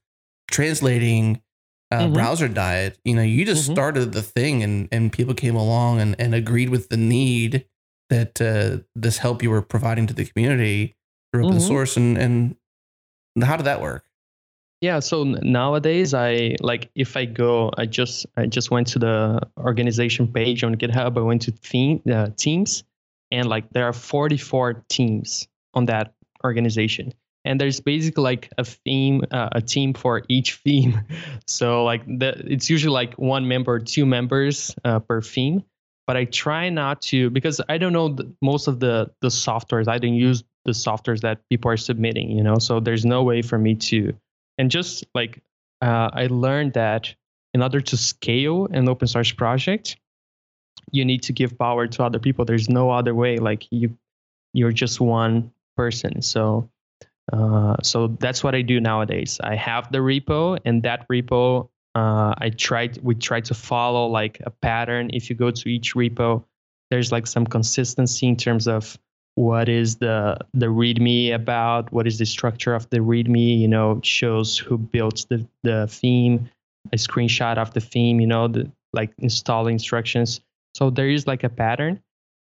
translating 0.51 1.41
uh, 1.91 2.01
Mhm. 2.07 2.13
browser 2.13 2.49
diet, 2.49 2.99
you 3.03 3.15
know, 3.15 3.23
you 3.23 3.47
just 3.47 3.67
Mhm. 3.71 3.73
started 3.73 4.13
the 4.13 4.21
thing, 4.23 4.63
and 4.63 4.89
and 4.93 5.11
people 5.11 5.33
came 5.33 5.57
along 5.57 6.01
and 6.01 6.15
and 6.21 6.35
agreed 6.35 6.69
with 6.69 6.91
the 6.91 6.99
need 6.99 7.65
that 8.11 8.41
uh, 8.43 8.85
this 8.95 9.17
help 9.19 9.43
you 9.43 9.49
were 9.51 9.63
providing 9.63 10.07
to 10.07 10.13
the 10.13 10.27
community 10.27 10.97
through 11.33 11.47
open 11.47 11.57
Mhm. 11.59 11.67
source, 11.67 11.97
and 11.97 12.19
and 12.19 12.57
how 13.43 13.57
did 13.57 13.65
that 13.65 13.81
work? 13.81 14.05
Yeah, 14.83 15.01
so 15.01 15.25
nowadays 15.25 16.13
I 16.13 16.57
like 16.61 16.91
if 16.95 17.17
I 17.17 17.25
go, 17.25 17.71
I 17.79 17.87
just 17.87 18.27
I 18.37 18.45
just 18.47 18.71
went 18.71 18.87
to 18.89 18.99
the 18.99 19.41
organization 19.57 20.29
page 20.29 20.63
on 20.65 20.75
GitHub. 20.77 21.17
I 21.17 21.23
went 21.23 21.41
to 21.43 21.53
theme 21.53 22.03
uh, 22.13 22.29
teams, 22.37 22.85
and 23.31 23.49
like 23.49 23.65
there 23.71 23.85
are 23.87 23.95
44 23.95 24.85
teams 24.91 25.49
on 25.73 25.87
that 25.87 26.13
organization, 26.45 27.13
and 27.45 27.61
there's 27.61 27.81
basically 27.81 28.23
like 28.23 28.51
a 28.59 28.65
theme, 28.65 29.25
uh, 29.31 29.49
a 29.53 29.61
team 29.61 29.95
for 29.95 30.23
each 30.29 30.57
theme. 30.57 31.01
So 31.47 31.85
like 31.85 32.05
the 32.07 32.35
it's 32.47 32.69
usually 32.69 32.93
like 32.93 33.15
one 33.15 33.49
member, 33.49 33.79
two 33.79 34.07
members 34.07 34.75
uh, 34.85 34.99
per 35.01 35.23
theme. 35.23 35.65
But 36.07 36.17
I 36.17 36.25
try 36.25 36.69
not 36.71 37.03
to 37.03 37.31
because 37.31 37.61
I 37.69 37.79
don't 37.79 37.93
know 37.93 38.09
the, 38.09 38.33
most 38.43 38.69
of 38.69 38.81
the 38.81 39.11
the 39.21 39.29
softwares. 39.29 39.89
I 39.89 39.99
don't 39.99 40.15
use 40.15 40.45
the 40.65 40.73
softwares 40.73 41.21
that 41.23 41.41
people 41.49 41.71
are 41.71 41.77
submitting. 41.77 42.31
You 42.31 42.43
know, 42.43 42.59
so 42.59 42.81
there's 42.81 43.05
no 43.05 43.23
way 43.23 43.43
for 43.43 43.59
me 43.59 43.75
to 43.75 44.15
and 44.59 44.71
just 44.71 45.05
like 45.15 45.41
uh, 45.81 46.11
i 46.13 46.27
learned 46.27 46.75
that 46.75 47.15
in 47.55 47.63
order 47.63 47.81
to 47.81 47.97
scale 47.97 48.67
an 48.73 48.89
open 48.89 49.09
source 49.09 49.33
project 49.33 49.97
you 50.91 51.05
need 51.05 51.23
to 51.23 51.33
give 51.33 51.57
power 51.59 51.87
to 51.87 52.05
other 52.05 52.19
people 52.19 52.45
there's 52.45 52.69
no 52.69 52.91
other 52.91 53.15
way 53.15 53.39
like 53.39 53.67
you 53.71 53.97
you're 54.53 54.73
just 54.73 55.01
one 55.01 55.51
person. 55.83 56.23
So 56.23 56.69
uh, 57.33 57.77
so 57.83 57.99
that's 58.25 58.43
what 58.43 58.55
i 58.55 58.63
do 58.63 58.77
nowadays. 58.81 59.33
I 59.53 59.55
have 59.69 59.85
the 59.93 59.99
repo 60.11 60.59
and 60.65 60.83
that 60.83 61.01
repo 61.09 61.69
uh, 61.95 62.33
i 62.45 62.49
tried 62.67 62.93
we 63.09 63.15
try 63.15 63.41
to 63.51 63.55
follow 63.55 64.05
like 64.21 64.35
a 64.51 64.51
pattern. 64.51 65.11
If 65.19 65.29
you 65.29 65.37
go 65.45 65.51
to 65.61 65.69
each 65.69 65.95
repo 65.95 66.31
there's 66.91 67.11
like 67.13 67.27
some 67.27 67.47
consistency 67.47 68.27
in 68.27 68.37
terms 68.37 68.67
of 68.67 68.99
what 69.35 69.69
is 69.69 69.97
the 70.05 70.37
the 70.63 70.71
readme 70.81 71.35
about 71.43 71.93
what 71.93 72.07
is 72.07 72.19
the 72.19 72.27
structure 72.27 72.75
of 72.75 72.89
the 72.91 72.99
readme 72.99 73.61
you 73.65 73.69
know 73.69 74.01
shows 74.03 74.59
who 74.59 74.77
built 74.77 75.27
the 75.31 75.39
the 75.63 75.87
theme 75.87 76.51
a 76.93 76.97
screenshot 76.97 77.57
of 77.59 77.73
the 77.75 77.85
theme 77.93 78.21
you 78.21 78.27
know 78.27 78.49
the 78.49 78.65
like 78.93 79.13
install 79.19 79.67
instructions. 79.67 80.41
So 80.75 80.91
there 80.91 81.09
is 81.09 81.27
like 81.27 81.45
a 81.45 81.49
pattern 81.49 82.01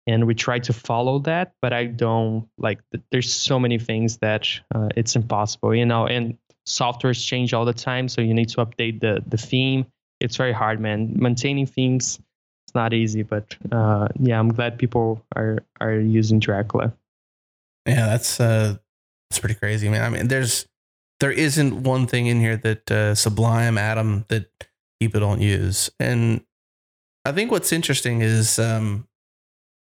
and 0.06 0.26
we 0.26 0.34
try 0.34 0.58
to 0.58 0.72
follow 0.72 1.18
that 1.18 1.54
but 1.62 1.72
i 1.72 1.84
don't 1.84 2.48
like 2.58 2.80
there's 3.10 3.32
so 3.32 3.58
many 3.58 3.78
things 3.78 4.18
that 4.18 4.48
uh, 4.74 4.88
it's 4.96 5.16
impossible 5.16 5.74
you 5.74 5.86
know 5.86 6.06
and 6.06 6.36
softwares 6.66 7.24
change 7.24 7.52
all 7.52 7.64
the 7.64 7.74
time 7.74 8.08
so 8.08 8.20
you 8.20 8.34
need 8.34 8.48
to 8.48 8.56
update 8.64 9.00
the 9.00 9.22
the 9.26 9.36
theme. 9.36 9.86
It's 10.20 10.36
very 10.36 10.52
hard 10.52 10.80
man. 10.80 11.12
Maintaining 11.14 11.66
themes 11.66 12.18
it's 12.66 12.74
not 12.74 12.94
easy 12.94 13.22
but 13.22 13.54
uh, 13.70 14.08
yeah 14.18 14.38
i'm 14.38 14.48
glad 14.48 14.78
people 14.78 15.22
are 15.36 15.58
are 15.80 15.94
using 15.94 16.38
dracula. 16.38 16.92
Yeah, 17.86 18.06
that's 18.06 18.40
uh 18.40 18.76
that's 19.28 19.40
pretty 19.40 19.56
crazy, 19.56 19.88
man. 19.88 20.02
I 20.02 20.08
mean, 20.08 20.28
there's 20.28 20.66
there 21.20 21.32
isn't 21.32 21.82
one 21.82 22.06
thing 22.06 22.26
in 22.26 22.40
here 22.40 22.56
that 22.56 22.90
uh, 22.90 23.14
Sublime 23.14 23.78
Atom 23.78 24.24
that 24.28 24.46
people 25.00 25.20
don't 25.20 25.40
use, 25.40 25.90
and 26.00 26.42
I 27.24 27.32
think 27.32 27.50
what's 27.50 27.72
interesting 27.72 28.22
is 28.22 28.58
um 28.58 29.06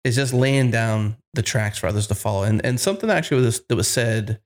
is 0.04 0.16
just 0.16 0.34
laying 0.34 0.70
down 0.72 1.18
the 1.34 1.42
tracks 1.42 1.78
for 1.78 1.88
others 1.88 2.08
to 2.08 2.16
follow, 2.16 2.44
and 2.44 2.64
and 2.66 2.80
something 2.80 3.10
actually 3.10 3.42
was 3.44 3.62
that 3.70 3.76
was 3.76 3.88
said 3.88 4.40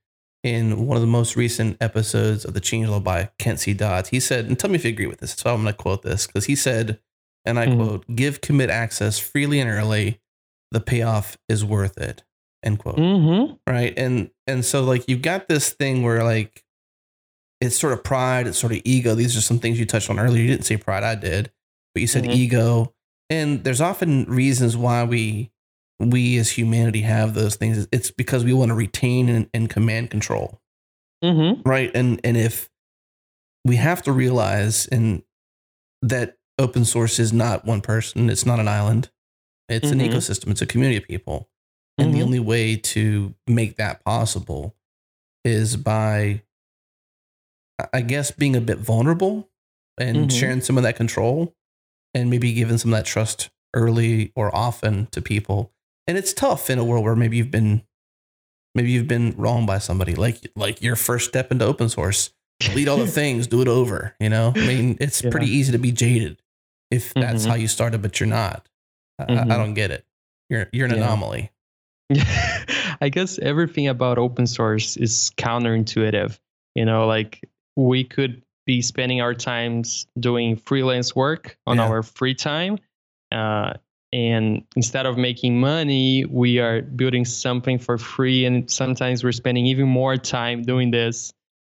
in 0.44 0.86
one 0.86 0.96
of 0.96 1.00
the 1.00 1.06
most 1.06 1.34
recent 1.36 1.76
episodes 1.80 2.44
of 2.44 2.54
the 2.54 2.60
Changelog 2.60 3.02
by 3.02 3.28
Kent 3.38 3.60
C. 3.60 3.74
Dodds. 3.74 4.10
He 4.10 4.20
said, 4.20 4.46
and 4.46 4.56
tell 4.58 4.70
me 4.70 4.76
if 4.76 4.84
you 4.84 4.90
agree 4.90 5.06
with 5.06 5.18
this. 5.18 5.32
So 5.32 5.52
I'm 5.52 5.62
going 5.62 5.74
to 5.74 5.76
quote 5.82 6.02
this 6.02 6.28
because 6.28 6.44
he 6.44 6.54
said, 6.54 7.00
and 7.44 7.58
I 7.58 7.66
Mhm. 7.66 7.76
quote, 7.76 8.04
"Give 8.14 8.40
commit 8.40 8.70
access 8.70 9.18
freely 9.18 9.58
and 9.58 9.68
early. 9.68 10.20
The 10.70 10.80
payoff 10.80 11.36
is 11.48 11.64
worth 11.64 11.98
it." 11.98 12.22
End 12.64 12.78
quote 12.80 12.96
mm-hmm 12.96 13.54
right 13.70 13.94
and 13.96 14.30
and 14.48 14.64
so 14.64 14.82
like 14.82 15.08
you've 15.08 15.22
got 15.22 15.46
this 15.48 15.70
thing 15.70 16.02
where 16.02 16.24
like 16.24 16.64
it's 17.60 17.76
sort 17.76 17.92
of 17.92 18.02
pride 18.02 18.48
it's 18.48 18.58
sort 18.58 18.72
of 18.72 18.80
ego 18.84 19.14
these 19.14 19.36
are 19.36 19.40
some 19.40 19.60
things 19.60 19.78
you 19.78 19.86
touched 19.86 20.10
on 20.10 20.18
earlier 20.18 20.42
you 20.42 20.48
didn't 20.48 20.64
say 20.66 20.76
pride 20.76 21.04
i 21.04 21.14
did 21.14 21.52
but 21.94 22.00
you 22.00 22.08
said 22.08 22.24
Mhm. 22.24 22.34
ego 22.34 22.92
and 23.30 23.64
there's 23.64 23.80
often 23.80 24.24
reasons 24.24 24.76
why 24.76 25.04
we 25.04 25.50
we 26.00 26.38
as 26.38 26.50
humanity 26.50 27.00
have 27.02 27.34
those 27.34 27.56
things 27.56 27.88
it's 27.92 28.10
because 28.10 28.44
we 28.44 28.52
want 28.52 28.68
to 28.70 28.74
retain 28.74 29.28
and, 29.28 29.50
and 29.52 29.68
command 29.70 30.10
control 30.10 30.60
mm-hmm 31.24 31.60
right 31.68 31.90
and 31.94 32.20
and 32.24 32.36
if 32.36 32.70
we 33.64 33.76
have 33.76 34.02
to 34.02 34.12
realize 34.12 34.86
and 34.86 35.22
that 36.02 36.36
open 36.58 36.84
source 36.84 37.18
is 37.18 37.32
not 37.32 37.64
one 37.64 37.80
person 37.80 38.30
it's 38.30 38.46
not 38.46 38.60
an 38.60 38.68
island 38.68 39.10
it's 39.68 39.90
an 39.90 39.98
Mhm. 39.98 40.10
ecosystem 40.12 40.50
it's 40.50 40.62
a 40.62 40.66
community 40.66 40.96
of 40.96 41.04
people 41.04 41.48
and 41.98 42.14
the 42.14 42.20
Mhm. 42.20 42.24
only 42.24 42.38
way 42.40 42.76
to 42.76 43.34
make 43.48 43.76
that 43.76 44.04
possible 44.04 44.76
is 45.44 45.76
by 45.76 46.42
I- 47.92 48.00
guess 48.02 48.30
being 48.30 48.56
a 48.56 48.60
bit 48.60 48.78
vulnerable 48.78 49.50
and 49.98 50.28
Mhm. 50.30 50.32
sharing 50.38 50.60
some 50.60 50.76
of 50.76 50.82
that 50.84 50.96
control 50.96 51.54
and 52.18 52.30
maybe 52.30 52.52
giving 52.52 52.78
some 52.78 52.92
of 52.92 52.98
that 52.98 53.06
trust 53.06 53.50
early 53.74 54.32
or 54.34 54.54
often 54.54 55.06
to 55.12 55.20
people 55.22 55.72
and 56.06 56.16
it's 56.18 56.32
tough 56.32 56.70
in 56.70 56.78
a 56.78 56.84
world 56.84 57.04
where 57.04 57.14
maybe 57.16 57.36
you've 57.36 57.50
been 57.50 57.82
maybe 58.74 58.90
you've 58.90 59.08
been 59.08 59.34
wronged 59.36 59.66
by 59.66 59.78
somebody 59.78 60.14
like 60.14 60.38
like 60.56 60.80
your 60.82 60.96
first 60.96 61.28
step 61.28 61.52
into 61.52 61.64
open 61.64 61.88
source 61.88 62.30
delete 62.60 62.88
all 62.88 62.96
the 62.96 63.06
things 63.20 63.46
do 63.46 63.60
it 63.60 63.68
over 63.68 64.14
you 64.20 64.28
know 64.30 64.52
i 64.56 64.66
mean 64.66 64.96
it's 65.00 65.22
Yeah. 65.22 65.30
pretty 65.30 65.48
easy 65.50 65.72
to 65.72 65.78
be 65.78 65.92
jaded 65.92 66.40
if 66.90 67.12
that's 67.14 67.44
Mhm. 67.44 67.48
how 67.50 67.54
you 67.56 67.68
started 67.68 68.00
but 68.02 68.18
you're 68.18 68.26
not 68.28 68.66
I, 69.18 69.24
I 69.24 69.26
Mhm. 69.36 69.48
don't 69.48 69.74
get 69.74 69.90
it 69.90 70.06
you're 70.48 70.68
you're 70.72 70.86
an 70.86 70.92
Yeah. 70.92 71.04
anomaly 71.04 71.50
I 73.00 73.10
guess 73.10 73.38
everything 73.38 73.86
about 73.88 74.16
open 74.18 74.46
source 74.46 74.96
is 74.96 75.30
counterintuitive. 75.36 76.38
You 76.74 76.84
know, 76.86 77.06
like 77.06 77.46
we 77.76 78.02
could 78.02 78.42
be 78.68 78.82
spending 78.82 79.20
our 79.22 79.32
times 79.32 80.06
doing 80.20 80.54
freelance 80.54 81.16
work 81.16 81.56
on 81.66 81.78
Yeah. 81.78 81.86
our 81.86 82.02
free 82.02 82.34
time. 82.34 82.78
Uh, 83.32 83.72
and 84.12 84.62
instead 84.76 85.06
of 85.06 85.16
making 85.16 85.58
money, 85.58 86.26
we 86.26 86.58
are 86.60 86.82
building 86.82 87.24
something 87.24 87.78
for 87.78 87.96
free. 87.96 88.44
And 88.44 88.70
sometimes 88.70 89.24
we're 89.24 89.32
spending 89.32 89.64
even 89.66 89.88
more 89.88 90.16
time 90.18 90.62
doing 90.62 90.90
this 90.90 91.32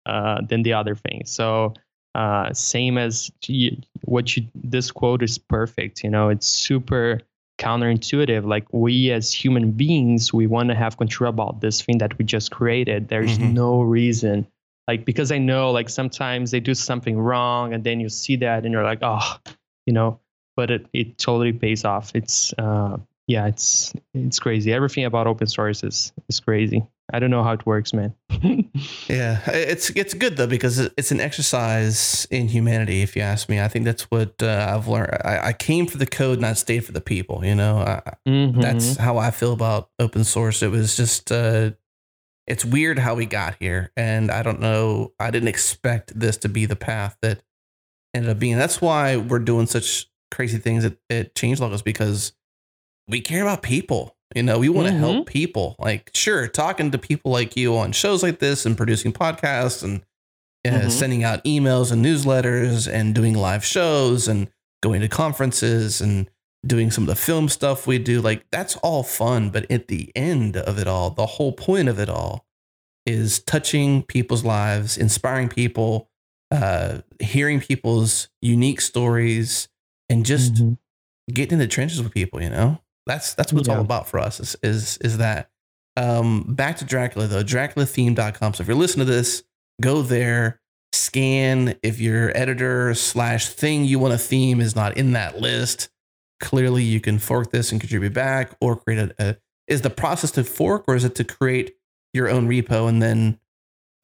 uh, 0.07 0.41
than 0.49 0.63
the 0.65 0.73
other 0.73 0.97
thing. 0.97 1.23
So, 1.27 1.75
uh, 2.17 2.53
same 2.53 2.99
as 2.99 3.31
you, 3.47 3.77
what 4.05 4.37
you, 4.37 4.43
this 4.55 4.91
quote 4.91 5.23
is 5.23 5.39
perfect. 5.39 6.03
You 6.03 6.11
know, 6.11 6.29
it's 6.29 6.47
super 6.47 7.21
counterintuitive. 7.61 8.45
Like 8.45 8.67
we 8.73 9.13
as 9.13 9.33
human 9.33 9.71
beings, 9.73 10.33
we 10.33 10.49
want 10.49 10.71
to 10.71 10.75
have 10.75 10.97
control 10.97 11.31
about 11.31 11.61
this 11.61 11.83
thing 11.83 11.99
that 11.99 12.19
we 12.19 12.25
just 12.25 12.51
created. 12.51 13.09
There's 13.09 13.39
Mhm. 13.39 13.53
no 13.53 13.83
reason. 13.83 14.47
Like 14.91 15.05
because 15.05 15.31
I 15.31 15.39
know 15.39 15.71
like 15.71 15.89
sometimes 15.89 16.51
they 16.51 16.59
do 16.59 16.75
something 16.75 17.17
wrong 17.17 17.73
and 17.75 17.85
then 17.85 18.01
you 18.01 18.09
see 18.09 18.35
that 18.37 18.65
and 18.65 18.73
you're 18.73 18.83
like, 18.83 18.99
oh, 19.03 19.37
you 19.87 19.93
know, 19.93 20.19
but 20.57 20.71
it, 20.73 20.87
it 20.93 21.17
totally 21.17 21.53
pays 21.53 21.85
off. 21.85 22.11
It's 22.13 22.53
uh 22.59 22.97
yeah, 23.29 23.47
it's 23.47 23.93
it's 24.15 24.41
crazy. 24.41 24.73
Everything 24.73 25.05
about 25.05 25.29
open 25.29 25.47
source 25.47 25.85
is 25.85 26.13
is 26.29 26.41
crazy. 26.41 26.83
I 27.13 27.21
don't 27.21 27.31
know 27.31 27.45
how 27.45 27.53
it 27.53 27.65
works, 27.67 27.93
man. 27.93 28.15
Yeah, 29.09 29.41
it's 29.51 29.91
it's 29.91 30.15
good 30.15 30.37
though 30.37 30.47
because 30.47 30.79
it's 30.79 31.11
an 31.13 31.21
exercise 31.21 32.27
in 32.31 32.49
humanity. 32.49 33.03
If 33.03 33.15
you 33.17 33.23
ask 33.23 33.49
me, 33.49 33.61
I 33.61 33.69
think 33.69 33.85
that's 33.85 34.05
what 34.11 34.43
uh, 34.43 34.73
I've 34.75 34.89
learned. 34.89 35.19
I, 35.25 35.49
I 35.49 35.53
came 35.53 35.87
for 35.87 35.99
the 35.99 36.07
code, 36.07 36.41
not 36.41 36.57
stayed 36.59 36.85
for 36.85 36.93
the 36.93 37.01
people. 37.01 37.45
You 37.45 37.55
know, 37.55 37.79
I, 37.79 38.01
Mhm. 38.27 38.61
that's 38.63 38.97
how 38.97 39.19
I 39.19 39.31
feel 39.31 39.53
about 39.53 39.91
open 39.99 40.25
source. 40.25 40.63
It 40.63 40.71
was 40.71 40.97
just, 40.97 41.31
uh, 41.33 41.73
it's 42.51 42.65
weird 42.65 42.99
how 42.99 43.15
we 43.15 43.27
got 43.27 43.57
here, 43.61 43.93
and 43.97 44.31
I 44.31 44.43
don't 44.43 44.61
know. 44.61 45.13
I 45.21 45.31
didn't 45.31 45.49
expect 45.49 46.19
this 46.19 46.37
to 46.39 46.49
be 46.49 46.67
the 46.67 46.77
path 46.77 47.17
that 47.23 47.43
ended 48.13 48.31
up 48.31 48.39
being. 48.41 48.59
That's 48.59 48.81
why 48.81 49.17
we're 49.17 49.39
doing 49.39 49.67
such 49.67 50.11
crazy 50.33 50.59
things 50.59 50.85
at, 50.85 50.97
at 51.09 51.35
Changelog 51.35 51.73
is 51.73 51.83
because 51.83 52.33
we 53.09 53.21
care 53.21 53.43
about 53.43 53.63
people. 53.63 54.17
You 54.35 54.43
know, 54.43 54.59
we 54.59 54.69
want 54.69 54.89
to 54.89 54.95
Mhm. 54.95 54.99
help 54.99 55.27
people. 55.29 55.77
Like, 55.79 56.11
sure, 56.15 56.47
talking 56.49 56.91
to 56.91 56.99
people 56.99 57.31
like 57.33 57.57
you 57.57 57.77
on 57.77 57.93
shows 57.93 58.23
like 58.23 58.39
this 58.41 58.67
and 58.67 58.77
producing 58.77 59.13
podcasts 59.13 59.83
and 59.83 60.03
uh, 60.67 60.87
Mhm. 60.87 60.91
sending 60.91 61.25
out 61.25 61.43
emails 61.45 61.91
and 61.91 62.05
newsletters 62.05 62.87
and 62.93 63.15
doing 63.15 63.35
live 63.35 63.65
shows 63.65 64.29
and 64.29 64.49
going 64.83 65.01
to 65.01 65.09
conferences 65.09 66.01
and 66.01 66.29
doing 66.67 66.91
some 66.91 67.05
of 67.05 67.09
the 67.09 67.17
film 67.17 67.49
stuff 67.49 67.87
we 67.87 67.99
do. 67.99 68.21
Like, 68.21 68.45
that's 68.51 68.77
all 68.77 69.03
fun. 69.03 69.51
But 69.51 69.71
at 69.71 69.89
the 69.89 70.11
end 70.15 70.57
of 70.57 70.79
it 70.79 70.87
all, 70.87 71.11
the 71.11 71.27
whole 71.27 71.53
point 71.53 71.89
of 71.89 71.99
it 71.99 72.09
all 72.09 72.47
is 73.07 73.41
touching 73.41 74.03
people's 74.03 74.45
lives, 74.45 74.99
inspiring 74.99 75.49
people, 75.49 76.11
uh, 76.51 76.99
hearing 77.21 77.61
people's 77.61 78.29
unique 78.43 78.81
stories, 78.81 79.69
and 80.09 80.27
just 80.27 80.55
Mhm. 80.55 80.77
getting 81.33 81.55
in 81.55 81.59
the 81.61 81.67
trenches 81.67 82.03
with 82.03 82.13
people. 82.13 82.43
You 82.43 82.51
know, 82.51 82.81
that's 83.07 83.35
that's 83.35 83.53
what 83.53 83.61
it's 83.61 83.69
all 83.69 83.81
about 83.81 84.09
for 84.09 84.19
us. 84.19 84.39
Is 84.41 84.57
is 84.63 84.99
is 84.99 85.19
that. 85.19 85.51
Um, 85.97 86.45
back 86.55 86.77
to 86.79 86.85
Dracula 86.85 87.27
though, 87.27 87.43
DraculaTheme.com. 87.43 88.55
So 88.55 88.63
if 88.63 88.69
you're 88.69 88.77
listening 88.77 89.07
to 89.07 89.13
this, 89.13 89.43
go 89.81 90.03
there, 90.03 90.61
scan. 90.93 91.75
If 91.83 92.01
your 92.01 92.37
editor 92.37 92.95
slash 92.95 93.49
thing 93.49 93.85
you 93.85 93.99
want 93.99 94.13
to 94.13 94.19
theme 94.19 94.61
is 94.61 94.77
not 94.77 94.97
in 94.97 95.13
that 95.13 95.41
list, 95.41 95.89
clearly 96.41 96.83
you 96.83 97.01
can 97.01 97.19
fork 97.19 97.51
this 97.53 97.71
and 97.73 97.81
contribute 97.81 98.15
back, 98.15 98.53
or 98.61 98.77
create 98.77 98.99
a, 98.99 99.15
a. 99.31 99.37
Is 99.69 99.83
the 99.83 99.91
process 99.91 100.31
to 100.33 100.45
fork, 100.45 100.85
or 100.89 100.97
is 100.97 101.05
it 101.05 101.15
to 101.17 101.25
create 101.25 101.77
your 102.13 102.29
own 102.29 102.49
repo 102.49 102.89
and 102.89 103.01
then 103.01 103.39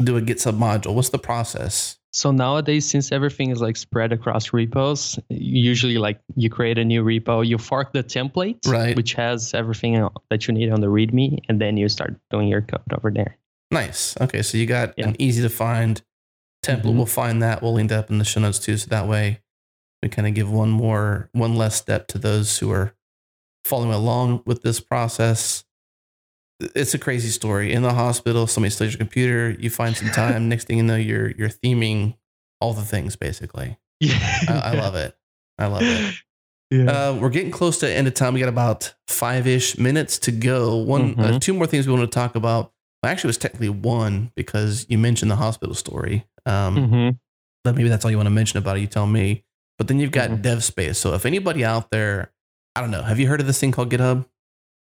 do 0.03 0.17
a 0.17 0.21
Git 0.21 0.41
sub 0.41 0.57
module? 0.59 0.95
What's 0.95 1.09
the 1.09 1.19
process? 1.19 1.99
So 2.13 2.31
nowadays, 2.31 2.89
since 2.89 3.13
everything 3.13 3.51
is 3.51 3.61
like 3.61 3.77
spread 3.77 4.11
across 4.13 4.53
repos, 4.53 5.19
usually 5.29 5.99
like 5.99 6.19
you 6.35 6.49
create 6.49 6.79
a 6.79 6.85
new 6.85 7.05
repo, 7.05 7.47
you 7.47 7.59
fork 7.59 7.93
the 7.93 8.03
template, 8.05 8.59
Right. 8.67 8.97
which 8.97 9.13
has 9.15 9.53
everything 9.53 10.09
that 10.31 10.47
you 10.49 10.55
need 10.55 10.71
on 10.71 10.81
the 10.81 10.87
README, 10.87 11.41
and 11.49 11.61
then 11.61 11.77
you 11.77 11.89
start 11.89 12.17
doing 12.31 12.49
your 12.49 12.63
code 12.63 12.81
over 12.97 13.11
there. 13.11 13.37
Nice. 13.71 14.17
Okay, 14.21 14.41
so 14.43 14.57
you 14.57 14.65
got 14.67 14.95
Yeah. 14.97 15.09
an 15.09 15.17
easy 15.19 15.43
to 15.43 15.51
find 15.51 16.01
template. 16.65 16.85
Mhm. 16.85 16.97
We'll 16.97 17.07
find 17.07 17.43
that. 17.43 17.61
We'll 17.63 17.75
link 17.75 17.91
that 17.91 17.99
up 17.99 18.11
in 18.11 18.19
the 18.19 18.25
show 18.25 18.41
notes 18.41 18.59
too. 18.61 18.77
So 18.79 18.87
that 18.89 19.07
way 19.09 19.41
we 20.03 20.09
kind 20.09 20.29
of 20.29 20.35
give 20.35 20.51
one 20.51 20.71
more, 20.71 21.29
one 21.33 21.57
less 21.57 21.75
step 21.77 22.07
to 22.09 22.19
those 22.19 22.59
who 22.59 22.71
are 22.71 22.95
following 23.65 23.93
along 23.93 24.43
with 24.47 24.63
this 24.63 24.81
process. 24.81 25.65
It's 26.75 26.95
a 26.95 26.99
crazy 26.99 27.29
story. 27.29 27.73
In 27.73 27.83
the 27.83 27.93
hospital, 27.93 28.47
somebody 28.47 28.71
steals 28.71 28.93
your 28.93 28.99
computer. 28.99 29.51
You 29.59 29.69
find 29.71 29.97
some 29.97 30.09
time. 30.13 30.49
Next 30.49 30.65
thing 30.65 30.79
you 30.79 30.83
know, 30.83 30.97
you're 30.97 31.31
you're 31.33 31.49
theming 31.49 32.17
all 32.61 32.73
the 32.73 32.83
things 32.83 33.17
basically. 33.17 33.77
Yeah, 34.01 34.19
I, 34.49 34.53
I 34.55 34.73
love 34.75 34.95
it. 34.95 35.17
I 35.59 35.67
love 35.67 35.83
it. 35.83 36.15
Yeah. 36.69 37.11
Uh, 37.11 37.15
we're 37.21 37.29
getting 37.31 37.53
close 37.53 37.79
to 37.79 37.87
the 37.87 37.93
end 37.95 38.09
of 38.09 38.15
time. 38.15 38.35
We 38.35 38.41
got 38.41 38.49
about 38.49 38.93
five 39.07 39.47
ish 39.47 39.79
minutes 39.79 40.19
to 40.19 40.33
go. 40.33 40.75
One, 40.75 41.15
uh, 41.17 41.35
Mhm. 41.35 41.41
two 41.41 41.55
more 41.55 41.65
things 41.65 41.87
we 41.87 41.93
want 41.95 42.11
to 42.11 42.13
talk 42.13 42.35
about. 42.35 42.73
Well, 43.05 43.13
actually, 43.13 43.29
it 43.29 43.31
was 43.31 43.39
technically 43.39 43.69
one 43.69 44.33
because 44.35 44.85
you 44.89 44.99
mentioned 44.99 45.31
the 45.31 45.37
hospital 45.37 45.77
story. 45.77 46.27
Um, 46.45 46.77
Mhm. 46.77 47.19
but 47.63 47.77
maybe 47.77 47.89
that's 47.89 48.05
all 48.05 48.11
you 48.11 48.17
want 48.17 48.27
to 48.27 48.33
mention 48.33 48.59
about 48.59 48.79
it. 48.79 48.81
You 48.81 48.89
tell 48.89 49.07
me. 49.07 49.45
But 49.79 49.89
then 49.89 49.99
you've 50.01 50.11
got 50.13 50.31
Mhm. 50.31 50.43
DevSpace. 50.43 50.97
So 50.97 51.15
if 51.15 51.27
anybody 51.27 51.65
out 51.65 51.91
there, 51.91 52.33
I 52.75 52.81
don't 52.81 52.91
know, 52.91 53.03
have 53.03 53.19
you 53.19 53.29
heard 53.29 53.41
of 53.41 53.47
this 53.47 53.59
thing 53.61 53.73
called 53.73 53.91
GitHub? 53.91 54.27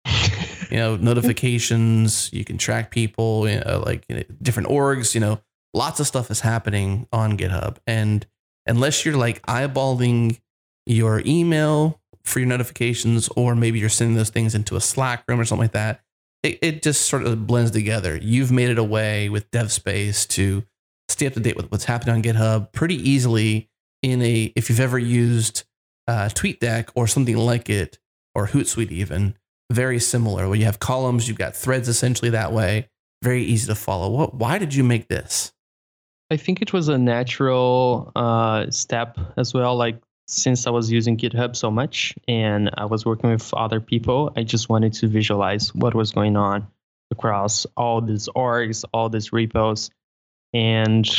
You 0.72 0.80
know, 0.80 0.96
notifications. 0.96 2.32
You 2.34 2.44
can 2.44 2.58
track 2.58 2.90
people. 2.90 3.48
You 3.48 3.60
know, 3.60 3.84
like 3.86 4.06
you 4.10 4.16
know, 4.16 4.24
different 4.42 4.70
orgs. 4.70 5.14
You 5.14 5.22
know, 5.22 5.40
lots 5.74 6.00
of 6.00 6.08
stuff 6.08 6.32
is 6.32 6.40
happening 6.40 7.08
on 7.14 7.38
GitHub. 7.38 7.78
And 7.86 8.26
unless 8.66 9.06
you're 9.06 9.16
like 9.18 9.42
eyeballing 9.44 10.40
your 10.88 11.22
email 11.28 12.02
for 12.24 12.40
your 12.40 12.48
notifications, 12.48 13.30
or 13.36 13.54
maybe 13.56 13.78
you're 13.78 13.90
sending 13.90 14.16
those 14.16 14.32
things 14.32 14.56
into 14.56 14.76
a 14.76 14.82
Slack 14.82 15.24
room 15.28 15.40
or 15.40 15.46
something 15.46 15.66
like 15.66 15.74
that, 15.74 16.02
it, 16.42 16.58
it 16.64 16.82
just 16.82 17.04
sort 17.04 17.24
of 17.24 17.46
blends 17.46 17.70
together. 17.70 18.18
You've 18.20 18.52
made 18.52 18.70
it 18.70 18.80
a 18.80 18.84
way 18.84 19.30
with 19.30 19.52
DevSpace 19.52 20.28
to 20.30 20.64
stay 21.08 21.28
up 21.28 21.34
to 21.34 21.40
date 21.40 21.56
with 21.56 21.70
what's 21.72 21.86
happening 21.86 22.16
on 22.16 22.24
GitHub 22.24 22.72
pretty 22.72 22.96
easily. 22.96 23.70
In 24.04 24.22
a, 24.22 24.54
if 24.56 24.70
you've 24.70 24.80
ever 24.80 25.00
used 25.00 25.64
uh, 26.08 26.30
TweetDeck 26.30 26.90
or 26.94 27.08
something 27.08 27.38
like 27.38 27.70
it, 27.70 27.98
or 28.36 28.48
Hootsuite 28.48 28.92
even, 28.92 29.36
very 29.72 30.00
similar. 30.00 30.48
Where 30.48 30.58
you 30.58 30.66
have 30.66 30.80
columns, 30.80 31.28
you've 31.28 31.38
got 31.38 31.56
threads 31.56 31.88
essentially 31.88 32.30
that 32.32 32.52
way. 32.52 32.90
Very 33.24 33.44
easy 33.44 33.68
to 33.68 33.76
follow. 33.76 34.10
What? 34.10 34.36
Why 34.36 34.58
did 34.58 34.76
you 34.76 34.84
make 34.84 35.08
this? 35.08 35.54
I 36.30 36.38
think 36.38 36.62
it 36.62 36.74
was 36.74 36.90
a 36.90 36.98
natural 36.98 38.12
uh, 38.16 38.70
step 38.72 39.18
as 39.38 39.54
well. 39.54 39.76
Like 39.76 40.02
since 40.28 40.68
I 40.68 40.72
was 40.72 40.92
using 40.92 41.18
GitHub 41.18 41.56
so 41.56 41.70
much 41.70 42.14
and 42.28 42.70
I 42.76 42.86
was 42.86 43.06
working 43.06 43.30
with 43.30 43.54
other 43.54 43.80
people, 43.80 44.34
I 44.36 44.44
just 44.44 44.70
wanted 44.70 44.94
to 44.94 45.08
visualize 45.08 45.74
what 45.76 45.96
was 45.96 46.12
going 46.12 46.36
on 46.36 46.68
across 47.12 47.66
all 47.78 48.02
these 48.02 48.28
orgs, 48.36 48.84
all 48.94 49.10
these 49.10 49.32
repos, 49.32 49.90
and 50.54 51.10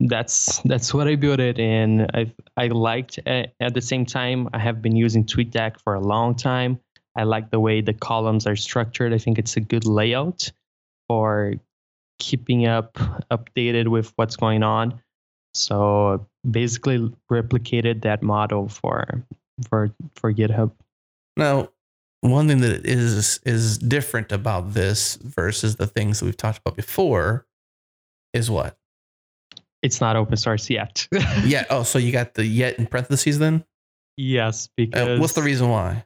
that's 0.00 0.60
that's 0.64 0.94
what 0.94 1.08
I 1.08 1.16
built 1.16 1.40
it. 1.40 1.58
And 1.58 2.10
I 2.14 2.32
I 2.56 2.68
liked 2.68 3.18
at, 3.26 3.52
at 3.60 3.74
the 3.74 3.80
same 3.80 4.06
time 4.06 4.48
I 4.52 4.58
have 4.58 4.80
been 4.80 4.96
using 4.96 5.24
TweetDeck 5.24 5.80
for 5.80 5.94
a 5.94 6.00
long 6.00 6.34
time. 6.34 6.78
I 7.16 7.24
like 7.24 7.50
the 7.50 7.60
way 7.60 7.80
the 7.80 7.94
columns 7.94 8.46
are 8.46 8.56
structured. 8.56 9.12
I 9.12 9.18
think 9.18 9.38
it's 9.38 9.56
a 9.56 9.60
good 9.60 9.86
layout 9.86 10.52
for 11.08 11.54
keeping 12.18 12.66
up 12.66 12.94
updated 13.30 13.88
with 13.88 14.12
what's 14.16 14.36
going 14.36 14.62
on. 14.62 15.00
So 15.54 16.26
basically 16.48 17.10
replicated 17.30 18.02
that 18.02 18.22
model 18.22 18.68
for 18.68 19.24
for 19.68 19.90
for 20.14 20.32
GitHub. 20.32 20.72
Now, 21.36 21.70
one 22.20 22.46
thing 22.48 22.60
that 22.60 22.86
is 22.86 23.40
is 23.44 23.78
different 23.78 24.30
about 24.30 24.74
this 24.74 25.16
versus 25.16 25.76
the 25.76 25.86
things 25.86 26.20
that 26.20 26.26
we've 26.26 26.36
talked 26.36 26.58
about 26.58 26.76
before 26.76 27.45
is 28.32 28.50
what? 28.50 28.76
It's 29.82 30.00
not 30.00 30.16
open 30.16 30.36
source 30.36 30.68
yet. 30.70 31.06
Yeah. 31.44 31.64
Oh, 31.70 31.82
so 31.84 31.98
you 31.98 32.12
got 32.12 32.34
the 32.34 32.44
yet 32.44 32.78
in 32.78 32.86
parentheses 32.86 33.38
then? 33.38 33.64
yes, 34.16 34.66
Uh, 34.66 34.70
because 34.76 35.20
what's 35.20 35.34
the 35.34 35.42
reason 35.42 35.68
why? 35.68 36.04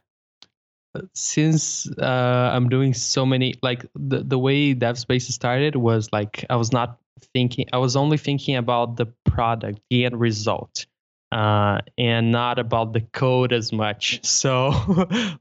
since 1.13 1.89
uh, 1.99 2.51
I'm 2.53 2.67
doing 2.69 2.93
so 2.93 3.25
many, 3.25 3.55
like 3.61 3.85
the 3.95 4.23
the 4.23 4.37
way 4.37 4.75
DevSpace 4.75 5.31
started 5.31 5.75
was 5.77 6.09
like 6.11 6.45
I 6.49 6.57
was 6.57 6.71
not 6.73 6.99
thinking. 7.33 7.65
I 7.71 7.77
was 7.77 7.95
only 7.95 8.17
thinking 8.17 8.57
about 8.57 8.97
the 8.97 9.05
product, 9.25 9.79
the 9.89 10.03
end 10.05 10.19
result, 10.19 10.85
uh, 11.31 11.79
and 11.97 12.31
not 12.31 12.59
about 12.59 12.91
the 12.93 13.01
code 13.01 13.53
as 13.53 13.71
much. 13.71 14.19
So 14.25 14.71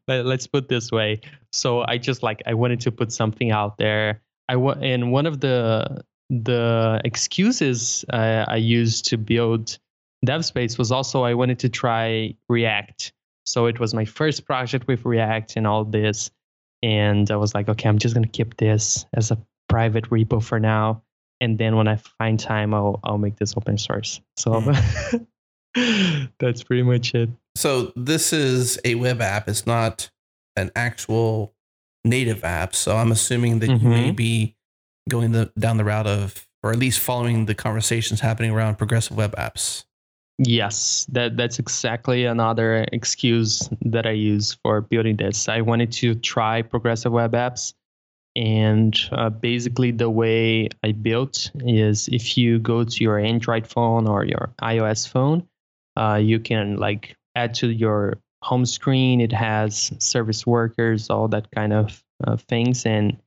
let, 0.07 0.24
let's 0.26 0.47
put 0.47 0.68
this 0.68 0.93
way. 0.93 1.20
So 1.53 1.83
I 1.83 1.99
just 1.99 2.22
like 2.22 2.43
I 2.47 2.55
wanted 2.55 2.81
to 2.83 2.93
put 2.93 3.11
something 3.12 3.51
out 3.51 3.76
there. 3.76 4.22
I 4.49 4.55
wa- 4.57 4.78
and 4.81 5.11
one 5.11 5.26
of 5.26 5.41
the 5.41 6.05
the 6.31 7.01
excuses 7.05 8.05
uh, 8.12 8.45
I 8.49 8.57
used 8.57 9.04
to 9.07 9.18
build 9.18 9.79
DevSpace 10.25 10.79
was 10.79 10.92
also 10.92 11.22
I 11.25 11.34
wanted 11.34 11.59
to 11.61 11.68
try 11.68 12.34
React. 12.49 13.13
So 13.46 13.67
it 13.67 13.80
was 13.80 13.92
my 13.95 14.04
first 14.04 14.45
project 14.46 14.87
with 14.87 15.04
React 15.04 15.57
and 15.57 15.67
all 15.67 15.84
this. 15.84 16.30
And 16.83 17.30
I 17.30 17.37
was 17.37 17.54
like, 17.54 17.68
okay, 17.68 17.88
I'm 17.88 17.99
just 17.99 18.14
gonna 18.14 18.29
keep 18.29 18.57
this 18.59 19.07
as 19.14 19.30
a 19.30 19.38
private 19.68 20.09
repo 20.11 20.42
for 20.42 20.61
now. 20.61 21.03
And 21.41 21.59
then 21.59 21.76
when 21.76 21.88
I 21.88 21.96
find 21.96 22.38
time, 22.38 22.75
I'll 22.75 23.00
I'll 23.03 23.18
make 23.18 23.37
this 23.37 23.54
open 23.57 23.76
source. 23.79 24.21
So 24.37 24.72
that's 26.38 26.63
pretty 26.63 26.83
much 26.83 27.14
it. 27.14 27.30
So 27.57 27.92
this 27.96 28.33
is 28.33 28.79
a 28.84 28.95
web 28.96 29.21
app. 29.21 29.49
It's 29.49 29.67
not 29.67 30.11
an 30.57 30.71
actual 30.76 31.54
native 32.04 32.45
app. 32.45 32.75
So 32.75 32.96
I'm 32.96 33.13
assuming 33.13 33.61
that 33.61 33.68
you 33.68 33.88
may 33.88 34.11
Mhm. 34.13 34.17
be 34.17 34.57
going 35.11 35.32
the, 35.32 35.53
down 35.58 35.76
the 35.76 35.84
route 35.84 36.07
of, 36.07 36.46
or 36.62 36.72
at 36.72 36.78
least 36.78 37.00
following 37.00 37.46
the 37.46 37.54
conversations 37.54 38.20
happening 38.20 38.50
around 38.50 38.76
progressive 38.76 39.16
web 39.16 39.34
apps. 39.37 39.84
Yes, 40.42 41.07
that 41.12 41.37
that's 41.37 41.58
exactly 41.58 42.24
another 42.24 42.87
excuse 42.92 43.68
that 43.82 44.07
I 44.07 44.12
use 44.12 44.57
for 44.62 44.80
building 44.80 45.16
this. 45.16 45.50
I 45.50 45.61
wanted 45.61 45.92
to 45.92 46.14
try 46.14 46.62
progressive 46.62 47.12
web 47.12 47.32
apps, 47.32 47.74
and 48.34 48.99
uh, 49.12 49.28
basically 49.28 49.91
the 49.91 50.08
way 50.08 50.70
I 50.82 50.92
built 50.92 51.50
is 51.57 52.08
if 52.08 52.38
you 52.38 52.58
go 52.58 52.84
to 52.84 53.04
your 53.04 53.18
Android 53.18 53.66
phone 53.66 54.08
or 54.08 54.24
your 54.24 54.49
iOS 54.62 55.07
phone, 55.07 55.46
uh, 55.99 56.14
you 56.22 56.41
can 56.41 56.76
like 56.76 57.14
add 57.34 57.53
to 57.57 57.68
your 57.68 58.18
home 58.42 58.64
screen. 58.64 59.20
It 59.20 59.32
has 59.32 59.92
service 59.99 60.46
workers, 60.46 61.11
all 61.11 61.28
that 61.28 61.50
kind 61.54 61.74
of 61.74 62.03
uh, 62.26 62.38
things, 62.49 62.87
and 62.87 63.18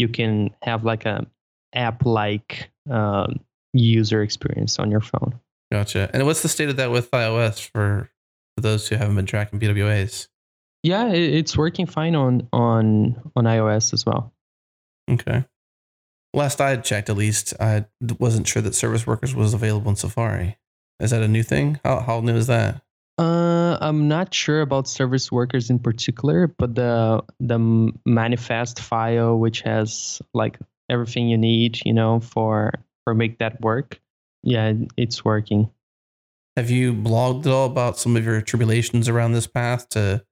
you 0.00 0.08
can 0.08 0.50
have 0.62 0.82
like 0.84 1.04
a 1.04 1.26
app-like 1.74 2.70
um, 2.90 3.38
user 3.74 4.22
experience 4.22 4.78
on 4.78 4.90
your 4.90 5.02
phone. 5.02 5.38
Gotcha. 5.70 6.10
And 6.12 6.24
what's 6.24 6.42
the 6.42 6.48
state 6.48 6.70
of 6.70 6.76
that 6.76 6.90
with 6.90 7.10
iOS 7.10 7.60
for, 7.60 8.10
for 8.56 8.62
those 8.62 8.88
who 8.88 8.96
haven't 8.96 9.14
been 9.14 9.26
tracking 9.26 9.60
PWAs? 9.60 10.28
Yeah, 10.82 11.08
it, 11.08 11.34
it's 11.34 11.56
working 11.56 11.86
fine 11.86 12.16
on 12.16 12.48
on 12.52 13.20
on 13.36 13.44
iOS 13.44 13.92
as 13.92 14.06
well. 14.06 14.32
Okay. 15.10 15.44
Last 16.32 16.60
I 16.60 16.76
checked, 16.76 17.10
at 17.10 17.16
least, 17.16 17.52
I 17.60 17.84
wasn't 18.18 18.48
sure 18.48 18.62
that 18.62 18.74
service 18.74 19.06
workers 19.06 19.34
was 19.34 19.52
available 19.52 19.90
in 19.90 19.96
Safari. 19.96 20.56
Is 21.00 21.10
that 21.10 21.22
a 21.22 21.28
new 21.28 21.42
thing? 21.42 21.78
How 21.84 22.00
how 22.00 22.20
new 22.20 22.34
is 22.34 22.46
that? 22.46 22.82
Uh, 23.20 23.76
I'm 23.82 24.08
not 24.08 24.32
sure 24.32 24.62
about 24.62 24.88
service 24.88 25.30
workers 25.30 25.68
in 25.68 25.78
particular, 25.78 26.46
but 26.46 26.74
the 26.74 27.22
the 27.38 27.92
manifest 28.06 28.80
file, 28.80 29.38
which 29.38 29.60
has 29.60 30.22
like 30.32 30.58
everything 30.88 31.28
you 31.28 31.36
need, 31.36 31.80
you 31.84 31.92
know, 31.92 32.20
for 32.20 32.72
for 33.04 33.14
make 33.14 33.38
that 33.38 33.60
work, 33.60 34.00
yeah, 34.42 34.72
it's 34.96 35.22
working. 35.22 35.70
Have 36.56 36.70
you 36.70 36.94
blogged 36.94 37.44
at 37.44 37.52
all 37.52 37.66
about 37.66 37.98
some 37.98 38.16
of 38.16 38.24
your 38.24 38.40
tribulations 38.40 39.06
around 39.06 39.32
this 39.32 39.46
path 39.46 39.90
to 39.90 40.24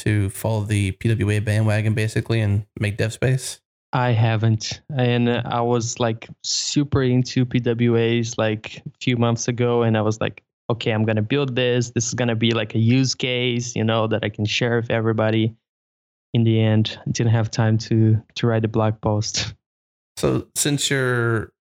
to 0.00 0.28
follow 0.28 0.64
the 0.64 0.92
PWA 0.92 1.42
bandwagon 1.42 1.94
basically 1.94 2.42
and 2.42 2.66
make 2.78 2.98
DevSpace? 2.98 3.60
I 3.94 4.10
haven't, 4.10 4.82
and 4.94 5.30
I 5.30 5.62
was 5.62 5.98
like 5.98 6.28
super 6.42 7.02
into 7.02 7.46
PWAs 7.46 8.36
like 8.36 8.82
a 8.86 8.90
few 9.00 9.16
months 9.16 9.48
ago, 9.48 9.82
and 9.82 9.96
I 9.96 10.02
was 10.02 10.20
like, 10.20 10.42
okay, 10.70 10.90
I'm 10.90 11.04
gonna 11.04 11.22
build 11.22 11.54
this. 11.56 11.90
This 11.90 12.06
is 12.06 12.14
gonna 12.14 12.36
be 12.36 12.52
like 12.52 12.74
a 12.74 12.78
use 12.78 13.14
case, 13.14 13.74
you 13.76 13.84
know, 13.84 14.06
that 14.06 14.24
I 14.24 14.28
can 14.28 14.44
share 14.44 14.76
with 14.76 14.90
everybody. 14.90 15.54
In 16.34 16.44
the 16.44 16.60
end, 16.60 16.98
I 17.06 17.10
didn't 17.10 17.32
have 17.32 17.50
time 17.50 17.78
to 17.78 18.22
to 18.36 18.46
write 18.46 18.64
a 18.64 18.68
blog 18.68 19.00
post. 19.00 19.54
So 20.16 20.46
since 20.54 20.90
you're 20.90 21.52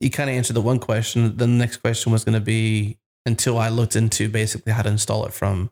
you 0.00 0.10
kind 0.10 0.30
of 0.30 0.36
answered 0.36 0.54
the 0.54 0.60
one 0.60 0.78
question, 0.78 1.36
the 1.36 1.46
next 1.46 1.78
question 1.78 2.12
was 2.12 2.24
going 2.24 2.34
to 2.34 2.40
be 2.40 2.98
until 3.26 3.58
I 3.58 3.68
looked 3.68 3.96
into 3.96 4.28
basically 4.28 4.72
how 4.72 4.82
to 4.82 4.90
install 4.90 5.24
it 5.26 5.32
from 5.32 5.70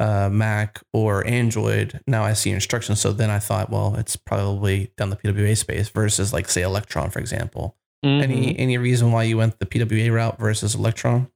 uh, 0.00 0.28
Mac 0.30 0.82
or 0.92 1.26
Android. 1.26 2.00
Now 2.06 2.24
I 2.24 2.32
see 2.32 2.50
instructions. 2.50 3.00
So 3.00 3.12
then 3.12 3.30
I 3.30 3.38
thought, 3.38 3.70
well, 3.70 3.96
it's 3.96 4.16
probably 4.16 4.92
down 4.96 5.10
the 5.10 5.16
PWA 5.16 5.56
space 5.56 5.88
versus 5.88 6.32
like 6.32 6.48
say 6.48 6.62
Electron, 6.62 7.10
for 7.10 7.18
example. 7.18 7.76
Mm-hmm. 8.04 8.22
Any 8.22 8.58
any 8.58 8.78
reason 8.78 9.12
why 9.12 9.22
you 9.22 9.38
went 9.38 9.58
the 9.58 9.66
PWA 9.66 10.12
route 10.12 10.38
versus 10.38 10.74
Electron? 10.74 11.30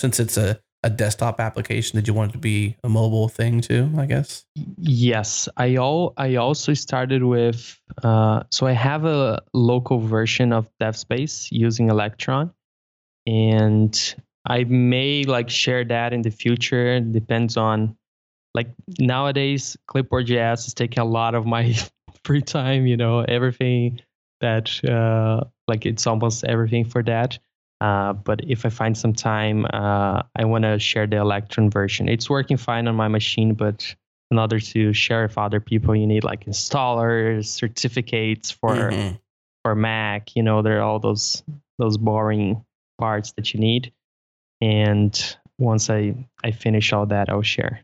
Since 0.00 0.18
it's 0.18 0.38
a 0.38 0.58
a 0.82 0.88
desktop 0.88 1.40
application 1.40 1.98
did 1.98 2.08
you 2.08 2.14
want 2.14 2.30
it 2.30 2.32
to 2.32 2.38
be 2.38 2.74
a 2.84 2.88
mobile 2.88 3.28
thing 3.28 3.60
too 3.60 3.90
i 3.98 4.06
guess? 4.06 4.46
Yes. 4.78 5.46
I 5.56 5.76
all 5.76 6.14
i 6.16 6.36
also 6.36 6.72
started 6.72 7.22
with 7.22 7.78
uh, 8.02 8.44
so 8.50 8.66
i 8.66 8.72
have 8.72 9.04
a 9.04 9.42
local 9.52 9.98
version 9.98 10.52
of 10.52 10.70
devspace 10.80 11.48
using 11.50 11.90
electron. 11.90 12.52
And 13.26 13.92
i 14.46 14.64
may 14.64 15.24
like 15.24 15.50
share 15.50 15.84
that 15.84 16.14
in 16.14 16.22
the 16.22 16.30
future. 16.30 16.98
Depends 17.00 17.58
on 17.58 17.94
like 18.54 18.68
nowadays 18.98 19.76
clipboard.js 19.86 20.66
is 20.66 20.74
taking 20.74 21.02
a 21.02 21.04
lot 21.04 21.34
of 21.34 21.44
my 21.44 21.74
free 22.24 22.42
time 22.42 22.86
you 22.86 22.96
know 22.96 23.20
everything 23.20 24.00
that 24.40 24.82
uh, 24.88 25.44
like 25.68 25.84
it's 25.84 26.06
almost 26.06 26.44
everything 26.44 26.86
for 26.86 27.02
that 27.02 27.38
uh, 27.80 28.12
but 28.12 28.40
if 28.46 28.66
I 28.66 28.68
find 28.68 28.96
some 28.96 29.14
time, 29.14 29.64
uh, 29.72 30.22
I 30.36 30.44
want 30.44 30.64
to 30.64 30.78
share 30.78 31.06
the 31.06 31.16
Electron 31.16 31.70
version. 31.70 32.08
It's 32.08 32.28
working 32.28 32.56
fine 32.56 32.86
on 32.88 32.94
my 32.94 33.08
machine, 33.08 33.54
but 33.54 33.94
in 34.30 34.38
order 34.38 34.60
to 34.60 34.92
share 34.92 35.22
with 35.22 35.38
other 35.38 35.60
people, 35.60 35.96
you 35.96 36.06
need 36.06 36.22
like 36.22 36.44
installers, 36.44 37.46
certificates 37.46 38.50
for 38.50 38.74
mm-hmm. 38.74 39.16
for 39.64 39.74
Mac. 39.74 40.36
You 40.36 40.42
know, 40.42 40.62
there 40.62 40.78
are 40.78 40.82
all 40.82 40.98
those 40.98 41.42
those 41.78 41.96
boring 41.96 42.64
parts 42.98 43.32
that 43.32 43.54
you 43.54 43.60
need. 43.60 43.92
And 44.60 45.36
once 45.58 45.88
I 45.88 46.14
I 46.44 46.50
finish 46.50 46.92
all 46.92 47.06
that, 47.06 47.30
I'll 47.30 47.42
share. 47.42 47.80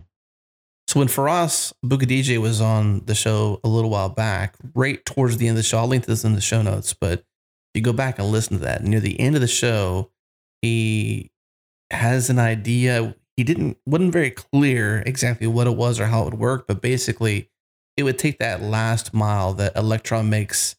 So 0.88 1.00
when 1.00 1.08
Feross 1.08 1.72
DJ 1.84 2.38
was 2.38 2.60
on 2.60 3.04
the 3.06 3.14
show 3.14 3.60
a 3.64 3.68
little 3.68 3.90
while 3.90 4.08
back, 4.08 4.54
right 4.74 5.04
towards 5.04 5.38
the 5.38 5.48
end 5.48 5.54
of 5.54 5.64
the 5.64 5.68
show, 5.68 5.78
I'll 5.78 5.88
link 5.88 6.04
this 6.04 6.22
in 6.22 6.34
the 6.34 6.40
show 6.40 6.62
notes, 6.62 6.92
but 6.92 7.24
you 7.76 7.82
go 7.82 7.92
back 7.92 8.18
and 8.18 8.28
listen 8.28 8.58
to 8.58 8.64
that, 8.64 8.82
near 8.82 9.00
the 9.00 9.18
end 9.20 9.34
of 9.34 9.40
the 9.40 9.46
show, 9.46 10.10
he 10.62 11.30
has 11.90 12.30
an 12.30 12.38
idea. 12.38 13.14
He 13.36 13.44
didn't 13.44 13.78
wasn't 13.86 14.12
very 14.12 14.30
clear 14.30 15.02
exactly 15.06 15.46
what 15.46 15.66
it 15.66 15.76
was 15.76 16.00
or 16.00 16.06
how 16.06 16.22
it 16.22 16.24
would 16.26 16.38
work, 16.38 16.66
but 16.66 16.80
basically 16.80 17.50
it 17.96 18.02
would 18.02 18.18
take 18.18 18.38
that 18.38 18.62
last 18.62 19.14
mile 19.14 19.52
that 19.54 19.76
Electron 19.76 20.28
makes, 20.28 20.76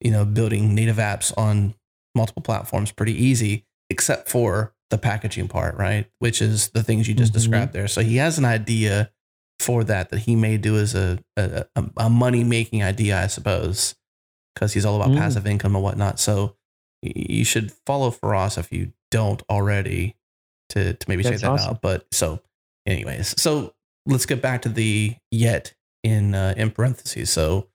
you 0.00 0.10
know, 0.10 0.24
building 0.24 0.74
native 0.74 0.96
apps 0.96 1.36
on 1.38 1.74
multiple 2.14 2.42
platforms 2.42 2.92
pretty 2.92 3.14
easy, 3.14 3.64
except 3.90 4.28
for 4.28 4.74
the 4.90 4.98
packaging 4.98 5.48
part, 5.48 5.76
right? 5.76 6.10
Which 6.18 6.42
is 6.42 6.70
the 6.70 6.82
things 6.82 7.08
you 7.08 7.14
just 7.14 7.32
mm-hmm. 7.32 7.38
described 7.38 7.72
there. 7.72 7.88
So 7.88 8.02
he 8.02 8.16
has 8.16 8.38
an 8.38 8.44
idea 8.44 9.10
for 9.60 9.84
that 9.84 10.10
that 10.10 10.20
he 10.20 10.34
may 10.34 10.56
do 10.58 10.76
as 10.76 10.94
a 10.94 11.18
a, 11.36 11.64
a 11.96 12.10
money 12.10 12.44
making 12.44 12.82
idea, 12.82 13.22
I 13.22 13.28
suppose 13.28 13.94
because 14.54 14.72
he's 14.72 14.84
all 14.84 14.96
about 14.96 15.08
mm. 15.08 15.18
passive 15.18 15.46
income 15.46 15.74
and 15.74 15.84
whatnot. 15.84 16.18
So 16.20 16.56
you 17.02 17.44
should 17.44 17.72
follow 17.86 18.10
Feross 18.10 18.58
if 18.58 18.72
you 18.72 18.92
don't 19.10 19.42
already 19.50 20.16
to 20.70 20.94
to 20.94 21.08
maybe 21.08 21.22
That's 21.22 21.34
check 21.34 21.40
that 21.42 21.50
awesome. 21.50 21.70
out. 21.70 21.82
But 21.82 22.06
so, 22.12 22.40
anyways, 22.86 23.40
so 23.40 23.74
let's 24.06 24.26
get 24.26 24.40
back 24.40 24.62
to 24.62 24.68
the 24.68 25.14
yet 25.30 25.74
in 26.02 26.34
uh, 26.34 26.54
in 26.56 26.70
parentheses. 26.70 27.30
So, 27.30 27.68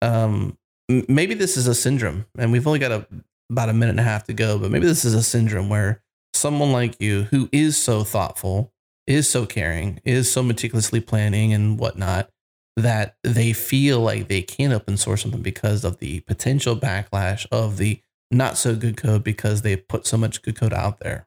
um, 0.00 0.58
maybe 0.88 1.34
this 1.34 1.56
is 1.56 1.66
a 1.66 1.74
syndrome, 1.74 2.26
and 2.38 2.52
we've 2.52 2.66
only 2.66 2.78
got 2.78 2.92
a 2.92 3.06
about 3.50 3.68
a 3.68 3.72
minute 3.74 3.90
and 3.90 4.00
a 4.00 4.04
half 4.04 4.24
to 4.24 4.32
go. 4.32 4.58
But 4.58 4.70
maybe 4.70 4.86
this 4.86 5.04
is 5.04 5.14
a 5.14 5.22
syndrome 5.22 5.68
where 5.68 6.02
someone 6.34 6.72
like 6.72 7.00
you, 7.00 7.24
who 7.24 7.48
is 7.52 7.76
so 7.76 8.04
thoughtful, 8.04 8.72
is 9.06 9.28
so 9.28 9.46
caring, 9.46 10.00
is 10.04 10.30
so 10.30 10.42
meticulously 10.42 11.00
planning 11.00 11.52
and 11.52 11.78
whatnot, 11.78 12.30
that 12.76 13.16
they 13.22 13.52
feel 13.52 14.00
like 14.00 14.28
they 14.28 14.42
can't 14.42 14.72
open 14.72 14.96
source 14.96 15.22
something 15.22 15.42
because 15.42 15.84
of 15.84 15.98
the 15.98 16.20
potential 16.20 16.76
backlash 16.76 17.46
of 17.52 17.76
the 17.76 18.00
not 18.30 18.56
so 18.56 18.74
good 18.74 18.96
code 18.96 19.22
because 19.22 19.62
they 19.62 19.76
put 19.76 20.06
so 20.06 20.16
much 20.16 20.42
good 20.42 20.56
code 20.56 20.72
out 20.72 21.00
there. 21.00 21.26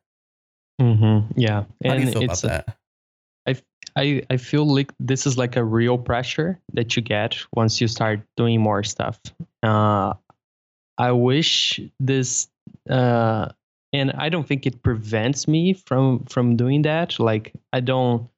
Mm-hmm. 0.81 1.39
Yeah. 1.39 1.61
How 1.61 1.91
and 1.91 1.99
do 1.99 2.07
you 2.07 2.11
feel 2.11 2.23
about 2.23 2.41
that? 2.41 2.77
I, 3.47 3.55
I, 3.95 4.23
I 4.29 4.37
feel 4.37 4.65
like 4.65 4.91
this 4.99 5.27
is 5.27 5.37
like 5.37 5.55
a 5.55 5.63
real 5.63 5.97
pressure 5.97 6.59
that 6.73 6.95
you 6.95 7.01
get 7.01 7.37
once 7.55 7.79
you 7.79 7.87
start 7.87 8.21
doing 8.35 8.59
more 8.59 8.83
stuff. 8.83 9.19
Uh, 9.61 10.13
I 10.97 11.11
wish 11.11 11.79
this, 11.99 12.47
uh, 12.89 13.49
and 13.93 14.11
I 14.17 14.29
don't 14.29 14.47
think 14.47 14.65
it 14.65 14.81
prevents 14.81 15.47
me 15.47 15.73
from 15.73 16.25
from 16.25 16.55
doing 16.55 16.81
that. 16.83 17.19
Like 17.19 17.53
I 17.71 17.79
don't 17.79 18.29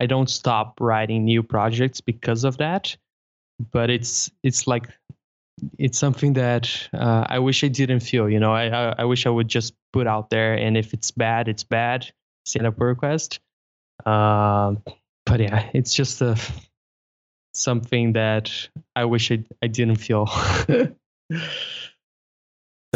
I 0.00 0.06
don't 0.06 0.28
stop 0.28 0.80
writing 0.80 1.24
new 1.24 1.42
projects 1.42 2.00
because 2.00 2.44
of 2.44 2.58
that. 2.58 2.96
But 3.72 3.88
it's 3.90 4.30
it's 4.42 4.66
like 4.66 4.88
it's 5.78 5.98
something 5.98 6.34
that 6.34 6.88
uh, 6.92 7.24
I 7.28 7.38
wish 7.38 7.64
I 7.64 7.68
didn't 7.68 8.00
feel. 8.00 8.28
You 8.28 8.38
know, 8.38 8.52
I, 8.52 8.66
I, 8.68 8.94
I 8.98 9.04
wish 9.04 9.26
I 9.26 9.30
would 9.30 9.48
just 9.48 9.74
put 9.92 10.06
out 10.06 10.28
there, 10.28 10.54
and 10.54 10.76
if 10.76 10.92
it's 10.92 11.10
bad, 11.10 11.48
it's 11.48 11.64
bad. 11.64 12.06
Send 12.44 12.66
a 12.66 12.72
pull 12.72 12.88
request. 12.88 13.40
Uh, 14.04 14.74
but 15.24 15.40
yeah, 15.40 15.70
it's 15.72 15.94
just 15.94 16.20
a 16.20 16.36
something 17.54 18.12
that 18.12 18.52
I 18.94 19.06
wish 19.06 19.32
I 19.32 19.44
I 19.62 19.68
didn't 19.68 19.96
feel. 19.96 20.26
the 20.26 20.92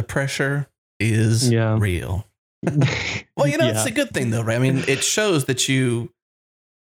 pressure 0.07 0.69
is 0.99 1.51
yeah. 1.51 1.77
real. 1.79 2.27
well, 3.37 3.47
you 3.47 3.57
know, 3.57 3.65
yeah. 3.65 3.71
it's 3.71 3.87
a 3.87 3.91
good 3.91 4.13
thing 4.13 4.31
though, 4.31 4.43
right? 4.43 4.57
I 4.57 4.59
mean, 4.59 4.85
it 4.87 5.03
shows 5.03 5.47
that 5.47 5.69
you 5.69 6.13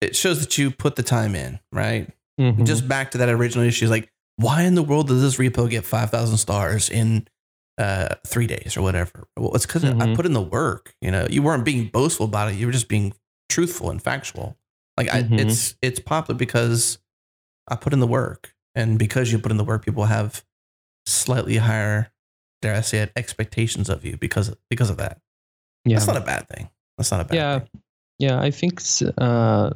it 0.02 0.16
shows 0.16 0.40
that 0.40 0.58
you 0.58 0.70
put 0.70 0.96
the 0.96 1.02
time 1.02 1.34
in, 1.34 1.60
right? 1.72 2.10
Mm-hmm. 2.40 2.64
Just 2.64 2.88
back 2.88 3.12
to 3.12 3.18
that 3.18 3.28
original 3.28 3.64
issue, 3.64 3.88
like 3.88 4.10
why 4.36 4.62
in 4.62 4.74
the 4.74 4.82
world 4.82 5.08
does 5.08 5.22
this 5.22 5.36
repo 5.36 5.68
get 5.68 5.84
five 5.84 6.10
thousand 6.10 6.38
stars 6.38 6.88
in 6.88 7.28
uh, 7.78 8.14
three 8.26 8.46
days 8.46 8.76
or 8.76 8.82
whatever? 8.82 9.28
Well, 9.36 9.54
it's 9.54 9.66
because 9.66 9.84
mm-hmm. 9.84 10.00
I 10.00 10.14
put 10.14 10.26
in 10.26 10.32
the 10.32 10.42
work. 10.42 10.94
You 11.00 11.10
know, 11.10 11.26
you 11.30 11.42
weren't 11.42 11.64
being 11.64 11.88
boastful 11.88 12.26
about 12.26 12.50
it; 12.50 12.56
you 12.56 12.66
were 12.66 12.72
just 12.72 12.88
being 12.88 13.12
truthful 13.48 13.90
and 13.90 14.02
factual. 14.02 14.56
Like 14.96 15.08
mm-hmm. 15.08 15.34
I, 15.34 15.36
it's 15.38 15.76
it's 15.82 16.00
popular 16.00 16.38
because 16.38 16.98
I 17.68 17.76
put 17.76 17.92
in 17.92 18.00
the 18.00 18.06
work, 18.06 18.54
and 18.74 18.98
because 18.98 19.30
you 19.30 19.38
put 19.38 19.52
in 19.52 19.58
the 19.58 19.64
work, 19.64 19.84
people 19.84 20.04
have 20.04 20.44
slightly 21.06 21.56
higher, 21.56 22.12
dare 22.60 22.74
I 22.74 22.80
say 22.80 22.98
it, 22.98 23.12
expectations 23.16 23.88
of 23.88 24.04
you 24.04 24.16
because 24.16 24.54
because 24.70 24.90
of 24.90 24.96
that. 24.98 25.20
Yeah, 25.84 25.96
that's 25.96 26.06
not 26.06 26.16
a 26.16 26.20
bad 26.20 26.48
thing. 26.48 26.70
That's 26.96 27.10
not 27.10 27.20
a 27.20 27.24
bad. 27.24 27.34
Yeah, 27.34 27.58
thing. 27.58 27.82
yeah. 28.18 28.40
I 28.40 28.50
think 28.50 28.80
uh, 29.18 29.70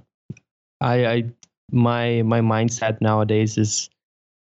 I, 0.87 1.07
I 1.07 1.25
my 1.73 2.23
my 2.23 2.41
mindset 2.41 3.01
nowadays 3.01 3.59
is 3.59 3.91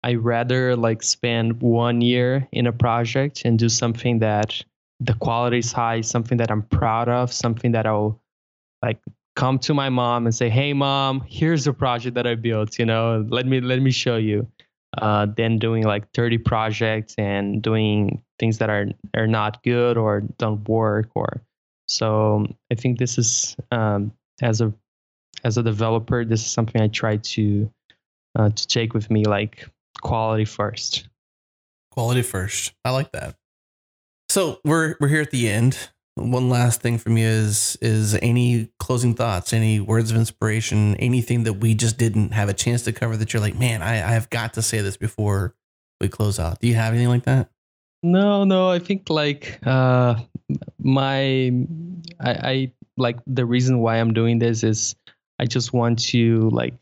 I 0.04 0.14
rather 0.14 0.76
like 0.76 1.02
spend 1.02 1.62
one 1.62 2.02
year 2.02 2.46
in 2.52 2.66
a 2.66 2.72
project 2.72 3.42
and 3.44 3.58
do 3.58 3.68
something 3.68 4.18
that 4.18 4.62
the 5.00 5.14
quality 5.14 5.58
is 5.58 5.72
high, 5.72 6.02
something 6.02 6.36
that 6.38 6.50
I'm 6.50 6.62
proud 6.62 7.08
of, 7.08 7.32
something 7.32 7.72
that 7.72 7.86
I'll 7.86 8.20
like 8.82 8.98
come 9.36 9.58
to 9.60 9.72
my 9.72 9.88
mom 9.88 10.26
and 10.26 10.34
say, 10.34 10.50
"Hey, 10.50 10.74
mom, 10.74 11.24
here's 11.26 11.66
a 11.66 11.72
project 11.72 12.14
that 12.16 12.26
I 12.26 12.34
built. 12.34 12.78
You 12.78 12.84
know, 12.84 13.26
let 13.30 13.46
me 13.46 13.60
let 13.60 13.80
me 13.80 13.90
show 13.90 14.16
you." 14.16 14.46
Uh, 14.96 15.26
then 15.36 15.58
doing 15.58 15.84
like 15.84 16.10
30 16.12 16.38
projects 16.38 17.14
and 17.18 17.62
doing 17.62 18.22
things 18.38 18.58
that 18.58 18.68
are 18.68 18.86
are 19.14 19.26
not 19.26 19.62
good 19.62 19.96
or 19.96 20.22
don't 20.38 20.66
work 20.68 21.10
or 21.14 21.42
so 21.88 22.46
I 22.72 22.74
think 22.74 22.98
this 22.98 23.18
is 23.18 23.56
um, 23.70 24.12
as 24.40 24.60
a 24.60 24.72
as 25.44 25.58
a 25.58 25.62
developer, 25.62 26.24
this 26.24 26.40
is 26.40 26.50
something 26.50 26.80
I 26.80 26.88
try 26.88 27.16
to 27.16 27.70
uh, 28.38 28.50
to 28.50 28.66
take 28.66 28.94
with 28.94 29.10
me, 29.10 29.24
like 29.24 29.68
quality 30.00 30.44
first. 30.44 31.08
Quality 31.92 32.22
first. 32.22 32.72
I 32.84 32.90
like 32.90 33.12
that. 33.12 33.36
So 34.28 34.60
we're 34.64 34.96
we're 35.00 35.08
here 35.08 35.22
at 35.22 35.30
the 35.30 35.48
end. 35.48 35.90
one 36.14 36.48
last 36.48 36.80
thing 36.80 36.98
from 36.98 37.16
you 37.16 37.26
is 37.26 37.78
is 37.80 38.14
any 38.16 38.70
closing 38.78 39.14
thoughts, 39.14 39.52
any 39.52 39.80
words 39.80 40.10
of 40.10 40.16
inspiration, 40.16 40.96
anything 40.96 41.44
that 41.44 41.54
we 41.54 41.74
just 41.74 41.98
didn't 41.98 42.32
have 42.32 42.48
a 42.48 42.54
chance 42.54 42.82
to 42.84 42.92
cover 42.92 43.16
that 43.16 43.32
you're 43.32 43.42
like, 43.42 43.58
man, 43.58 43.82
I, 43.82 43.94
I 43.94 44.12
have 44.12 44.30
got 44.30 44.54
to 44.54 44.62
say 44.62 44.80
this 44.80 44.96
before 44.96 45.54
we 46.00 46.08
close 46.08 46.38
out. 46.38 46.60
Do 46.60 46.68
you 46.68 46.74
have 46.74 46.92
anything 46.92 47.08
like 47.08 47.24
that? 47.24 47.50
No, 48.02 48.44
no. 48.44 48.70
I 48.70 48.78
think 48.78 49.10
like 49.10 49.58
uh, 49.66 50.16
my 50.78 51.52
I, 52.20 52.30
I 52.30 52.72
like 52.96 53.18
the 53.26 53.46
reason 53.46 53.80
why 53.80 53.96
I'm 53.96 54.12
doing 54.12 54.38
this 54.38 54.62
is 54.62 54.94
I 55.38 55.46
just 55.46 55.72
want 55.72 55.98
to 56.10 56.50
like 56.50 56.74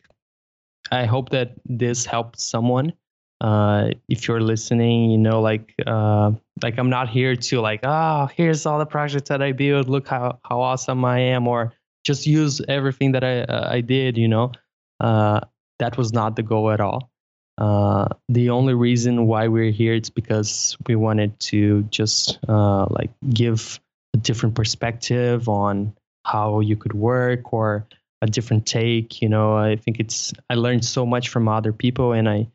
I 0.90 1.04
hope 1.04 1.30
that 1.30 1.54
this 1.64 2.06
helps 2.06 2.44
someone 2.44 2.92
uh, 3.40 3.90
if 4.08 4.26
you're 4.26 4.40
listening, 4.40 5.10
you 5.10 5.18
know, 5.18 5.40
like 5.40 5.74
uh, 5.86 6.32
like 6.62 6.78
I'm 6.78 6.88
not 6.88 7.08
here 7.08 7.36
to 7.36 7.60
like, 7.60 7.80
oh, 7.82 8.28
here's 8.34 8.64
all 8.64 8.78
the 8.78 8.86
projects 8.86 9.28
that 9.28 9.42
I 9.42 9.52
built. 9.52 9.88
Look 9.88 10.08
how 10.08 10.38
how 10.44 10.60
awesome 10.60 11.04
I 11.04 11.18
am, 11.20 11.46
or 11.46 11.72
just 12.04 12.26
use 12.26 12.60
everything 12.66 13.12
that 13.12 13.24
I 13.24 13.40
uh, 13.42 13.68
I 13.72 13.80
did. 13.82 14.16
You 14.16 14.28
know, 14.28 14.52
uh, 15.00 15.40
that 15.78 15.98
was 15.98 16.12
not 16.12 16.36
the 16.36 16.42
goal 16.42 16.70
at 16.70 16.80
all. 16.80 17.10
Uh, 17.58 18.08
the 18.28 18.50
only 18.50 18.74
reason 18.74 19.26
why 19.26 19.48
we're 19.48 19.70
here 19.70 19.94
is 19.94 20.10
because 20.10 20.76
we 20.86 20.94
wanted 20.94 21.38
to 21.40 21.82
just 21.84 22.38
uh, 22.48 22.86
like 22.90 23.10
give 23.30 23.80
a 24.14 24.18
different 24.18 24.54
perspective 24.54 25.48
on 25.48 25.94
how 26.24 26.60
you 26.60 26.76
could 26.76 26.92
work 26.92 27.52
or 27.52 27.86
a 28.26 28.30
different 28.30 28.66
take. 28.66 29.22
You 29.22 29.28
know, 29.28 29.56
I 29.56 29.76
think 29.76 30.00
it's 30.00 30.32
I 30.50 30.54
learned 30.54 30.84
so 30.84 31.06
much 31.06 31.28
from 31.28 31.48
other 31.48 31.72
people, 31.72 32.12
and 32.12 32.28
I 32.28 32.48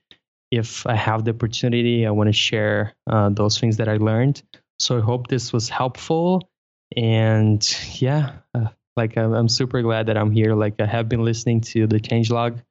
if 0.51 0.85
I 0.85 0.95
have 0.95 1.23
the 1.25 1.31
opportunity, 1.31 2.05
I 2.05 2.11
want 2.11 2.27
to 2.27 2.33
share 2.33 2.93
uh, 3.09 3.29
those 3.29 3.57
things 3.57 3.77
that 3.77 3.87
I 3.87 3.97
learned. 3.97 4.43
So 4.79 4.97
I 4.97 5.01
hope 5.01 5.27
this 5.27 5.53
was 5.53 5.69
helpful. 5.69 6.49
And 6.97 7.65
yeah, 8.01 8.33
uh, 8.53 8.67
like 8.97 9.17
I'm, 9.17 9.33
I'm, 9.33 9.47
super 9.47 9.81
glad 9.81 10.07
that 10.07 10.17
I'm 10.17 10.31
here. 10.31 10.53
Like 10.53 10.75
I 10.81 10.85
have 10.85 11.07
been 11.07 11.23
listening 11.23 11.61
to 11.61 11.87
the 11.87 11.99
changelog 11.99 12.61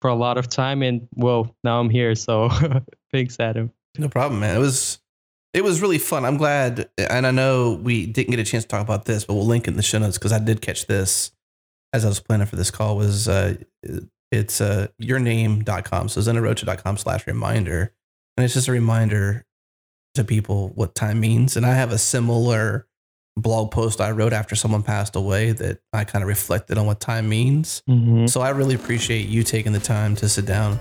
for 0.00 0.08
a 0.08 0.14
lot 0.14 0.38
of 0.38 0.48
time, 0.48 0.82
and 0.82 1.06
well, 1.14 1.54
now 1.62 1.78
I'm 1.78 1.90
here. 1.90 2.14
So 2.14 2.48
thanks, 3.12 3.38
Adam. 3.38 3.70
No 3.98 4.08
problem, 4.08 4.40
man. 4.40 4.56
It 4.56 4.60
was 4.60 4.98
it 5.52 5.62
was 5.62 5.82
really 5.82 5.98
fun. 5.98 6.24
I'm 6.24 6.38
glad, 6.38 6.88
and 6.96 7.26
I 7.26 7.30
know 7.32 7.78
we 7.82 8.06
didn't 8.06 8.30
get 8.30 8.40
a 8.40 8.44
chance 8.44 8.64
to 8.64 8.68
talk 8.68 8.82
about 8.82 9.04
this, 9.04 9.24
but 9.24 9.34
we'll 9.34 9.46
link 9.46 9.68
in 9.68 9.76
the 9.76 9.82
show 9.82 9.98
notes 9.98 10.16
because 10.16 10.32
I 10.32 10.38
did 10.38 10.62
catch 10.62 10.86
this 10.86 11.32
as 11.96 12.04
I 12.04 12.08
was 12.08 12.20
planning 12.20 12.46
for 12.46 12.56
this 12.56 12.70
call. 12.70 12.96
Was 12.96 13.28
uh, 13.28 13.56
it's 14.30 14.60
uh, 14.60 14.88
yourname.com. 15.00 16.08
So 16.08 16.20
zenorocha.com 16.20 16.96
slash 16.96 17.26
reminder. 17.26 17.92
And 18.36 18.44
it's 18.44 18.54
just 18.54 18.68
a 18.68 18.72
reminder 18.72 19.44
to 20.14 20.24
people 20.24 20.68
what 20.74 20.94
time 20.94 21.20
means. 21.20 21.56
And 21.56 21.64
I 21.64 21.74
have 21.74 21.90
a 21.90 21.98
similar 21.98 22.86
blog 23.36 23.70
post 23.70 24.00
I 24.00 24.10
wrote 24.12 24.32
after 24.32 24.56
someone 24.56 24.82
passed 24.82 25.14
away 25.14 25.52
that 25.52 25.80
I 25.92 26.04
kind 26.04 26.22
of 26.22 26.28
reflected 26.28 26.78
on 26.78 26.86
what 26.86 27.00
time 27.00 27.28
means. 27.28 27.82
Mm-hmm. 27.88 28.26
So 28.26 28.40
I 28.40 28.50
really 28.50 28.74
appreciate 28.74 29.28
you 29.28 29.42
taking 29.42 29.72
the 29.72 29.80
time 29.80 30.14
to 30.16 30.28
sit 30.28 30.46
down 30.46 30.78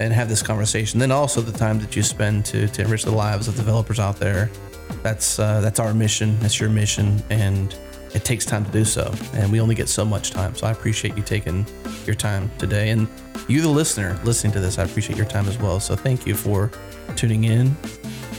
and 0.00 0.12
have 0.12 0.28
this 0.28 0.42
conversation. 0.42 0.98
Then 0.98 1.12
also 1.12 1.40
the 1.40 1.56
time 1.56 1.78
that 1.80 1.94
you 1.94 2.02
spend 2.02 2.46
to, 2.46 2.66
to 2.68 2.82
enrich 2.82 3.04
the 3.04 3.12
lives 3.12 3.48
of 3.48 3.56
developers 3.56 4.00
out 4.00 4.16
there. 4.16 4.50
That's 5.02 5.38
uh, 5.38 5.60
that's 5.60 5.80
our 5.80 5.94
mission. 5.94 6.38
That's 6.40 6.60
your 6.60 6.68
mission, 6.68 7.22
and 7.30 7.74
it 8.14 8.24
takes 8.24 8.44
time 8.44 8.64
to 8.64 8.70
do 8.70 8.84
so. 8.84 9.12
And 9.34 9.50
we 9.50 9.60
only 9.60 9.74
get 9.74 9.88
so 9.88 10.04
much 10.04 10.30
time. 10.30 10.54
So 10.54 10.66
I 10.66 10.70
appreciate 10.70 11.16
you 11.16 11.22
taking 11.22 11.66
your 12.06 12.14
time 12.14 12.50
today. 12.58 12.90
And 12.90 13.08
you, 13.48 13.60
the 13.60 13.68
listener, 13.68 14.18
listening 14.24 14.52
to 14.54 14.60
this, 14.60 14.78
I 14.78 14.84
appreciate 14.84 15.16
your 15.16 15.26
time 15.26 15.48
as 15.48 15.58
well. 15.58 15.80
So 15.80 15.96
thank 15.96 16.26
you 16.26 16.34
for 16.34 16.70
tuning 17.16 17.44
in. 17.44 17.76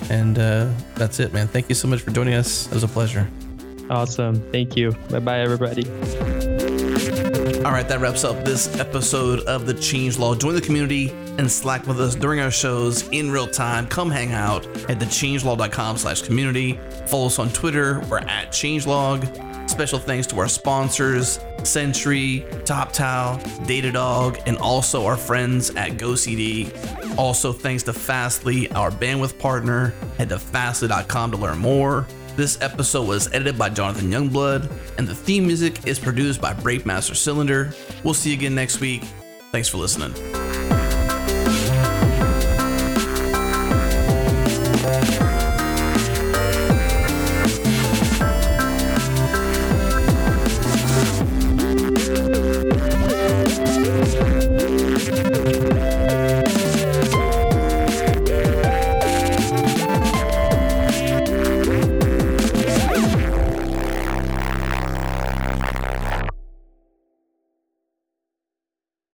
And 0.10 0.40
uh, 0.40 0.72
that's 0.96 1.20
it, 1.20 1.34
man. 1.34 1.48
Thank 1.48 1.70
you 1.70 1.76
so 1.76 1.88
much 1.88 2.02
for 2.02 2.12
joining 2.12 2.34
us. 2.34 2.68
It 2.68 2.74
was 2.74 2.84
a 2.84 2.88
pleasure. 2.88 3.30
Awesome. 3.90 4.42
Thank 4.52 4.76
you. 4.76 4.94
Bye 5.10 5.20
bye, 5.20 5.40
everybody. 5.42 5.86
All 7.64 7.72
right, 7.72 7.88
that 7.88 8.00
wraps 8.00 8.24
up 8.24 8.46
this 8.46 8.80
episode 8.80 9.40
of 9.42 9.66
The 9.66 9.74
Changelog. 9.74 10.40
Join 10.40 10.54
the 10.54 10.62
community 10.62 11.10
and 11.38 11.52
Slack 11.52 11.86
with 11.88 12.00
us 12.00 12.16
during 12.16 12.40
our 12.40 12.52
shows 12.52 13.08
in 13.10 13.32
real 13.32 13.48
time. 13.48 13.88
Come 13.88 14.10
hang 14.12 14.34
out 14.34 14.66
at 14.90 15.00
thechangelog.com 15.00 15.98
slash 15.98 16.22
community. 16.22 16.80
Follow 17.08 17.28
us 17.28 17.40
on 17.40 17.50
Twitter. 17.50 18.02
We're 18.10 18.20
at 18.20 18.52
changelog. 18.52 19.45
Special 19.68 20.00
thanks 20.00 20.28
to 20.28 20.40
our 20.40 20.48
sponsors, 20.48 21.40
Sentry, 21.64 22.46
TopTal, 22.64 23.42
Datadog, 23.66 24.42
and 24.46 24.58
also 24.58 25.06
our 25.06 25.18
friends 25.18 25.72
at 25.72 25.92
GoCD. 25.92 27.18
Also, 27.18 27.52
thanks 27.52 27.84
to 27.84 27.94
Fastly, 27.94 28.70
our 28.72 28.92
bandwidth 28.92 29.38
partner. 29.40 29.94
Head 30.18 30.30
to 30.30 30.40
fastly.com 30.40 31.32
to 31.32 31.38
learn 31.38 31.58
more. 31.58 32.08
This 32.36 32.62
episode 32.62 33.08
was 33.08 33.28
edited 33.28 33.58
by 33.58 33.70
Jonathan 33.70 34.12
Youngblood, 34.12 34.70
and 34.98 35.08
the 35.08 35.16
theme 35.16 35.48
music 35.48 35.88
is 35.88 36.00
produced 36.00 36.42
by 36.42 36.54
Breakmaster 36.54 37.16
Cylinder. 37.16 37.74
We'll 38.04 38.14
see 38.14 38.32
you 38.32 38.38
again 38.38 38.56
next 38.56 38.82
week. 38.82 39.04
Thanks 39.52 39.70
for 39.70 39.78
listening. 39.78 40.75